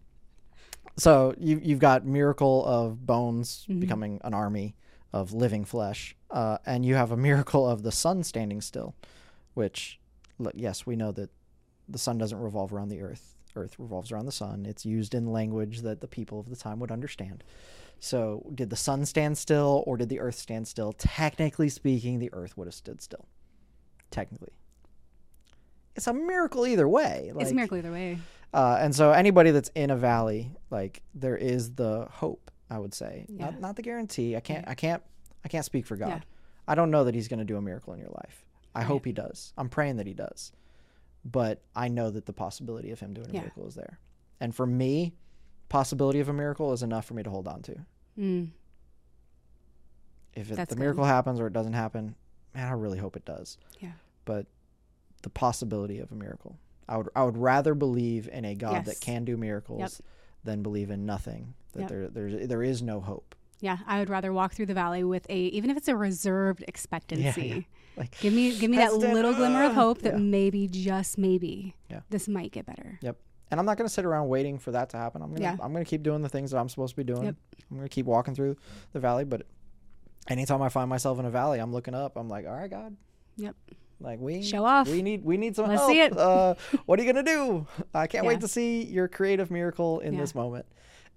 so 0.97 1.33
you 1.39 1.59
you've 1.63 1.79
got 1.79 2.05
miracle 2.05 2.63
of 2.65 3.07
bones 3.07 3.65
Mhm. 3.67 3.79
becoming 3.79 4.21
an 4.23 4.35
army 4.35 4.75
of 5.13 5.33
living 5.33 5.65
flesh, 5.65 6.15
uh, 6.29 6.59
and 6.63 6.85
you 6.85 6.93
have 6.93 7.11
a 7.11 7.17
miracle 7.17 7.67
of 7.67 7.81
the 7.81 7.91
sun 7.91 8.21
standing 8.23 8.61
still, 8.61 8.93
which, 9.55 9.99
yes, 10.53 10.85
we 10.85 10.95
know 10.95 11.11
that 11.13 11.31
the 11.89 11.97
sun 11.97 12.17
doesn't 12.19 12.37
revolve 12.39 12.71
around 12.71 12.89
the 12.89 13.01
earth. 13.01 13.33
Earth 13.57 13.77
revolves 13.79 14.11
around 14.11 14.25
the 14.27 14.31
sun. 14.31 14.65
It's 14.65 14.85
used 14.85 15.13
in 15.13 15.31
language 15.33 15.81
that 15.81 15.99
the 16.01 16.07
people 16.07 16.39
of 16.39 16.49
the 16.49 16.55
time 16.55 16.79
would 16.79 16.91
understand. 16.91 17.43
So, 17.99 18.45
did 18.53 18.69
the 18.69 18.75
sun 18.75 19.05
stand 19.05 19.37
still 19.37 19.83
or 19.87 19.97
did 19.97 20.09
the 20.09 20.19
earth 20.19 20.35
stand 20.35 20.67
still? 20.67 20.93
Technically 20.93 21.67
speaking, 21.69 22.19
the 22.19 22.29
earth 22.31 22.55
would 22.55 22.67
have 22.67 22.75
stood 22.75 23.01
still. 23.01 23.25
Technically. 24.11 24.53
It's 25.95 26.05
a 26.07 26.13
miracle 26.13 26.67
either 26.67 26.87
way. 26.87 27.31
it's 27.39 27.51
a 27.51 27.55
miracle 27.55 27.77
either 27.77 27.91
way. 27.91 28.19
Uh, 28.53 28.77
and 28.79 28.95
so, 28.95 29.11
anybody 29.11 29.49
that's 29.51 29.69
in 29.75 29.89
a 29.89 29.97
valley, 29.97 30.51
like, 30.69 31.01
there 31.15 31.35
is 31.35 31.73
the 31.73 32.07
hope, 32.11 32.51
I 32.69 32.77
would 32.77 32.93
say. 32.93 33.25
Yeah. 33.29 33.45
Not, 33.45 33.59
not 33.61 33.75
the 33.75 33.81
guarantee. 33.81 34.35
I 34.35 34.39
can't, 34.41 34.65
Right. 34.65 34.71
I 34.71 34.75
can't, 34.75 35.03
I 35.43 35.47
can't 35.47 35.65
speak 35.65 35.85
for 35.87 35.97
God. 35.97 36.09
Yeah. 36.09 36.19
I 36.67 36.75
don't 36.75 36.91
know 36.91 37.03
that 37.05 37.15
He's 37.15 37.27
going 37.27 37.39
to 37.39 37.45
do 37.45 37.57
a 37.57 37.61
miracle 37.61 37.93
in 37.93 37.99
your 37.99 38.09
life. 38.09 38.45
I 38.75 38.79
Right. 38.79 38.87
hope 38.87 39.05
He 39.05 39.11
does. 39.11 39.53
I'm 39.57 39.69
praying 39.69 39.97
that 39.97 40.05
He 40.07 40.13
does. 40.13 40.51
But 41.29 41.61
I 41.75 41.87
know 41.89 42.09
that 42.09 42.25
the 42.25 42.33
possibility 42.33 42.91
of 42.91 42.99
Him 42.99 43.13
doing 43.13 43.29
a 43.29 43.33
Yeah. 43.33 43.39
miracle 43.41 43.67
is 43.67 43.75
there. 43.75 43.99
And 44.39 44.55
for 44.55 44.65
me, 44.65 45.13
possibility 45.69 46.19
of 46.21 46.29
a 46.29 46.33
miracle 46.33 46.71
is 46.73 46.83
enough 46.83 47.05
for 47.05 47.13
me 47.15 47.23
to 47.23 47.29
hold 47.29 47.47
on 47.47 47.61
to. 47.63 47.75
Mm. 48.17 48.49
if 50.33 50.51
it, 50.51 50.55
the 50.55 50.65
good. 50.67 50.79
miracle 50.79 51.03
happens 51.03 51.39
or 51.39 51.47
it 51.47 51.53
doesn't 51.53 51.73
happen, 51.73 52.15
man, 52.53 52.67
I 52.67 52.71
really 52.71 52.97
hope 52.99 53.15
it 53.15 53.25
does. 53.25 53.57
Yeah. 53.79 53.91
But 54.25 54.45
the 55.23 55.29
possibility 55.29 55.99
of 55.99 56.11
a 56.11 56.15
miracle, 56.15 56.57
I 56.87 56.97
would 56.97 57.09
I 57.15 57.23
would 57.23 57.37
rather 57.37 57.73
believe 57.75 58.27
in 58.31 58.45
a 58.45 58.55
God 58.55 58.85
that 58.85 59.01
can 59.01 59.25
do 59.25 59.35
miracles 59.37 60.01
than 60.43 60.61
believe 60.63 60.89
in 60.91 61.05
nothing. 61.05 61.53
That 61.73 61.81
Yep. 61.81 61.89
there 61.89 62.07
there's 62.09 62.47
there 62.47 62.63
is 62.63 62.81
no 62.81 62.99
hope. 63.01 63.35
Yeah, 63.59 63.77
I 63.87 63.99
would 63.99 64.09
rather 64.09 64.31
walk 64.31 64.53
through 64.53 64.67
the 64.67 64.73
valley 64.75 65.03
with 65.03 65.25
a 65.29 65.37
even 65.37 65.69
if 65.71 65.77
it's 65.77 65.87
a 65.87 65.95
reserved 65.97 66.63
expectancy. 66.67 67.47
yeah. 67.47 67.61
Like 67.97 68.19
Give 68.19 68.33
me 68.33 68.57
give 68.57 68.69
me 68.69 68.77
that 68.77 68.93
little 68.93 69.33
glimmer 69.33 69.63
of 69.63 69.71
uh, 69.71 69.73
hope 69.75 70.01
that 70.03 70.13
yeah. 70.13 70.19
maybe 70.19 70.67
just 70.67 71.17
maybe 71.17 71.75
Yeah. 71.89 72.01
this 72.09 72.27
might 72.27 72.51
get 72.51 72.65
better. 72.65 72.99
Yep. 73.01 73.17
And 73.49 73.59
I'm 73.59 73.65
not 73.65 73.77
going 73.77 73.87
to 73.87 73.93
sit 73.93 74.05
around 74.05 74.27
waiting 74.27 74.59
for 74.59 74.71
that 74.71 74.89
to 74.89 74.97
happen. 74.97 75.21
I'm 75.21 75.29
going 75.29 75.37
to 75.37 75.43
Yeah. 75.43 75.57
I'm 75.61 75.71
going 75.73 75.83
to 75.83 75.89
keep 75.89 76.03
doing 76.03 76.21
the 76.21 76.29
things 76.29 76.51
that 76.51 76.57
I'm 76.59 76.69
supposed 76.69 76.91
to 76.91 76.97
be 76.97 77.03
doing. 77.03 77.23
Yep. 77.23 77.35
I'm 77.71 77.77
going 77.77 77.87
to 77.89 77.93
keep 77.93 78.05
walking 78.05 78.35
through 78.35 78.55
the 78.93 78.99
valley, 78.99 79.23
but 79.25 79.43
anytime 80.27 80.61
I 80.61 80.69
find 80.69 80.89
myself 80.89 81.19
in 81.19 81.25
a 81.25 81.29
valley, 81.31 81.59
I'm 81.59 81.71
looking 81.73 81.95
up. 81.95 82.17
I'm 82.17 82.27
like, 82.29 82.45
"All 82.45 82.53
right, 82.53 82.69
God." 82.69 82.95
Yep. 83.37 83.55
Like 83.99 84.19
we 84.19 84.43
Show 84.43 84.63
off. 84.65 84.87
We 84.89 85.01
need 85.01 85.23
we 85.25 85.37
need 85.37 85.55
some 85.55 85.67
Let's 85.67 85.81
help. 85.81 85.91
see 85.91 86.01
it. 86.01 86.15
Uh, 86.17 86.53
what 86.85 86.99
are 86.99 87.03
you 87.03 87.11
gonna 87.11 87.23
do? 87.23 87.65
I 87.93 88.05
can't 88.07 88.25
Yeah. 88.25 88.27
wait 88.29 88.41
to 88.41 88.47
see 88.47 88.83
your 88.83 89.07
creative 89.07 89.49
miracle 89.49 89.99
in 90.01 90.13
Yeah. 90.13 90.19
this 90.19 90.35
moment. 90.35 90.65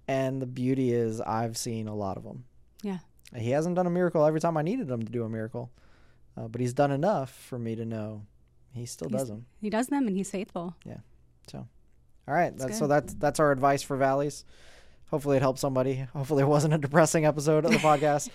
And 0.07 0.41
the 0.41 0.47
beauty 0.47 0.91
is, 0.91 1.21
I've 1.21 1.57
seen 1.57 1.87
a 1.87 1.95
lot 1.95 2.17
of 2.17 2.23
them. 2.23 2.45
Yeah. 2.81 2.97
He 3.35 3.51
hasn't 3.51 3.75
done 3.75 3.85
a 3.85 3.91
miracle 3.91 4.25
every 4.25 4.39
time 4.39 4.57
I 4.57 4.61
needed 4.63 4.89
him 4.89 5.03
to 5.05 5.11
do 5.11 5.23
a 5.23 5.29
miracle, 5.29 5.69
uh, 6.37 6.47
but 6.47 6.61
he's 6.61 6.73
done 6.73 6.91
enough 6.91 7.31
for 7.31 7.57
me 7.59 7.75
to 7.75 7.85
know 7.85 8.23
he 8.73 8.85
still 8.85 9.09
He's- 9.09 9.21
does 9.21 9.29
them. 9.29 9.45
He 9.59 9.69
does 9.69 9.87
them 9.87 10.07
and 10.07 10.15
he's 10.15 10.29
faithful. 10.31 10.75
Yeah. 10.85 10.97
So, 11.47 11.67
all 12.27 12.33
right, 12.33 12.51
That's 12.51 12.65
that's, 12.65 12.79
so 12.79 12.87
that's 12.87 13.13
that's 13.15 13.39
our 13.39 13.51
advice 13.51 13.81
for 13.83 13.97
valleys. 13.97 14.45
Hopefully, 15.09 15.37
it 15.37 15.41
helped 15.41 15.59
somebody. 15.59 16.07
Hopefully, 16.13 16.43
it 16.43 16.47
wasn't 16.47 16.73
a 16.73 16.77
depressing 16.77 17.25
episode 17.25 17.65
of 17.65 17.71
the 17.71 17.77
podcast. 17.89 18.29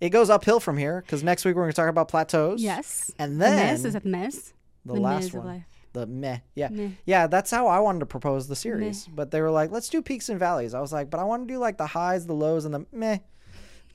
It 0.00 0.10
goes 0.10 0.30
uphill 0.30 0.58
from 0.60 0.78
here 0.78 1.02
because 1.04 1.22
next 1.22 1.44
week 1.44 1.54
we're 1.54 1.62
going 1.62 1.72
to 1.72 1.76
talk 1.76 1.88
about 1.90 2.08
plateaus. 2.08 2.62
Yes. 2.62 3.10
and 3.18 3.34
The 3.40 3.44
then 3.44 3.72
miss 3.74 3.84
is 3.84 3.92
that 3.92 4.04
mess? 4.04 4.52
the, 4.86 4.94
the 4.94 5.00
last 5.00 5.32
one, 5.34 5.64
the 5.92 6.06
meh. 6.06 6.38
Yeah, 6.54 6.68
Meh. 6.70 6.88
Yeah, 7.04 7.26
that's 7.26 7.50
how 7.50 7.68
I 7.68 7.78
wanted 7.80 8.00
to 8.00 8.06
propose 8.06 8.48
the 8.48 8.56
series. 8.56 9.06
But 9.14 9.30
they 9.30 9.40
were 9.42 9.50
like, 9.50 9.70
let's 9.70 9.88
do 9.90 10.00
peaks 10.02 10.28
and 10.28 10.38
valleys. 10.40 10.72
I 10.74 10.80
was 10.80 10.92
like, 10.92 11.10
but 11.10 11.20
I 11.20 11.24
want 11.24 11.46
to 11.46 11.52
do 11.54 11.58
like 11.58 11.76
the 11.76 11.86
highs, 11.86 12.26
the 12.26 12.32
lows, 12.32 12.64
and 12.64 12.74
the 12.74 12.86
meh. 12.92 13.18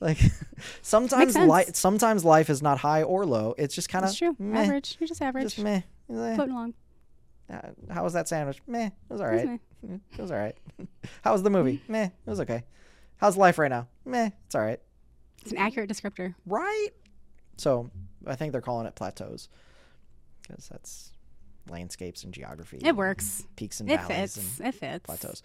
Like 0.00 0.18
sometimes 0.82 1.36
life 1.36 1.74
sometimes 1.74 2.24
life 2.24 2.50
is 2.50 2.62
not 2.62 2.78
high 2.78 3.02
or 3.02 3.26
low. 3.26 3.54
It's 3.58 3.74
just 3.74 3.88
kind 3.88 4.04
of 4.04 4.14
true. 4.16 4.36
meh. 4.38 4.62
Average. 4.62 4.96
You're 5.00 5.08
just 5.08 5.20
average. 5.22 5.44
Just 5.44 5.58
meh. 5.58 5.82
Eh, 6.10 6.34
Floating 6.36 6.54
along. 6.54 6.74
uh, 7.52 7.60
How 7.90 8.04
was 8.04 8.12
that 8.12 8.28
sandwich? 8.28 8.60
Meh. 8.66 8.86
It 8.86 8.92
was 9.08 9.20
all 9.20 9.26
right. 9.26 9.44
It 9.44 9.48
was 9.82 10.00
It 10.18 10.20
was 10.22 10.30
all 10.30 10.38
right. 10.38 10.56
How 11.22 11.32
was 11.32 11.42
the 11.42 11.50
movie? 11.50 11.82
Meh. 11.88 12.04
It 12.06 12.30
was 12.30 12.40
okay. 12.40 12.64
How's 13.16 13.36
life 13.36 13.58
right 13.58 13.70
now? 13.70 13.88
Meh. 14.04 14.30
It's 14.46 14.54
all 14.54 14.62
right. 14.62 14.80
It's 15.42 15.52
an 15.52 15.58
accurate 15.58 15.90
descriptor. 15.90 16.34
Right. 16.46 16.90
So 17.56 17.90
I 18.26 18.36
think 18.36 18.52
they're 18.52 18.60
calling 18.60 18.86
it 18.86 18.94
plateaus 18.94 19.48
because 20.42 20.68
that's 20.68 21.12
landscapes 21.68 22.24
and 22.24 22.32
geography. 22.32 22.78
It 22.82 22.96
works. 22.96 23.44
Peaks 23.56 23.80
and 23.80 23.90
It 23.90 24.00
valleys 24.00 24.36
fits. 24.36 24.58
and 24.60 24.68
It 24.68 24.74
fits. 24.74 25.04
plateaus. 25.04 25.42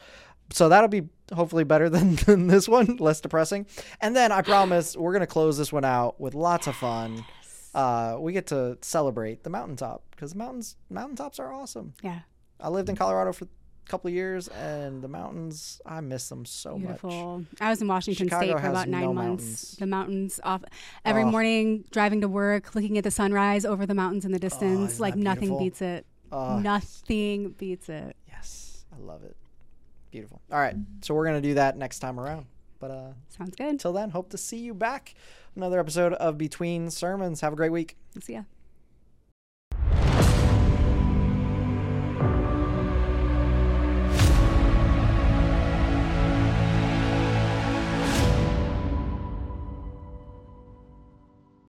So 0.51 0.69
that'll 0.69 0.87
be 0.89 1.09
hopefully 1.33 1.63
better 1.63 1.89
than, 1.95 2.15
than 2.15 2.47
this 2.47 2.67
one, 2.67 2.97
less 2.97 3.21
depressing. 3.21 3.65
And 4.01 4.15
then 4.15 4.31
I 4.31 4.41
promise 4.41 4.95
we're 4.95 5.13
gonna 5.13 5.25
close 5.27 5.57
this 5.57 5.71
one 5.73 5.85
out 5.85 6.19
with 6.19 6.33
lots 6.35 6.67
of 6.67 6.75
fun. 6.75 7.23
uh, 7.73 8.17
we 8.19 8.33
get 8.33 8.47
to 8.47 8.77
celebrate 8.81 9.43
the 9.43 9.49
mountaintop 9.49 10.03
because 10.11 10.35
mountains 10.35 10.75
mountaintops 10.89 11.39
are 11.39 11.51
awesome. 11.53 11.93
Yeah. 12.03 12.19
I 12.59 12.69
lived 12.69 12.87
in 12.89 12.95
Colorado 12.95 13.33
for 13.33 13.45
a 13.45 13.89
couple 13.89 14.07
of 14.07 14.13
years, 14.13 14.47
and 14.47 15.01
the 15.01 15.07
mountains 15.09 15.81
I 15.85 15.99
miss 16.01 16.29
them 16.29 16.45
so 16.45 16.77
much. 16.77 17.01
Beautiful. 17.01 17.43
I 17.59 17.69
was 17.69 17.81
in 17.81 17.87
Washington 17.87 18.27
Chicago 18.27 18.51
State 18.53 18.61
for 18.61 18.67
about 18.69 18.87
nine 18.87 19.01
no 19.01 19.13
months. 19.13 19.43
mountains. 19.43 19.77
The 19.79 19.85
mountains 19.87 20.39
off 20.43 20.63
every 21.03 21.23
Oh. 21.23 21.31
morning, 21.31 21.83
driving 21.91 22.21
to 22.21 22.27
work, 22.29 22.75
looking 22.75 22.97
at 22.97 23.03
the 23.03 23.11
sunrise 23.11 23.65
over 23.65 23.85
the 23.85 23.95
mountains 23.95 24.23
in 24.23 24.31
the 24.31 24.39
distance. 24.39 24.91
isn't 24.93 25.01
like 25.01 25.15
nothing 25.15 25.49
beautiful? 25.49 25.59
beats 25.65 25.81
it. 25.81 26.05
Oh, 26.31 26.59
Nothing 26.59 27.49
beats 27.51 27.89
it. 27.89 28.15
yes, 28.27 28.85
I 28.95 28.99
love 29.01 29.23
it. 29.23 29.35
Beautiful. 30.13 30.41
All 30.51 30.59
right, 30.59 30.75
so 31.01 31.15
we're 31.15 31.25
gonna 31.25 31.41
do 31.41 31.55
that 31.55 31.75
next 31.75 31.97
time 31.97 32.19
around. 32.19 32.45
But 32.79 32.91
uh, 32.91 33.13
Sounds 33.29 33.55
good. 33.55 33.65
until 33.67 33.93
then, 33.93 34.11
hope 34.11 34.29
to 34.29 34.37
see 34.37 34.57
you 34.57 34.75
back. 34.75 35.15
Another 35.55 35.79
episode 35.79 36.13
of 36.13 36.37
Between 36.37 36.91
Sermons. 36.91 37.41
Have 37.41 37.51
a 37.51 37.55
great 37.55 37.71
week. 37.71 37.97
See 38.21 38.33
ya. 38.33 38.43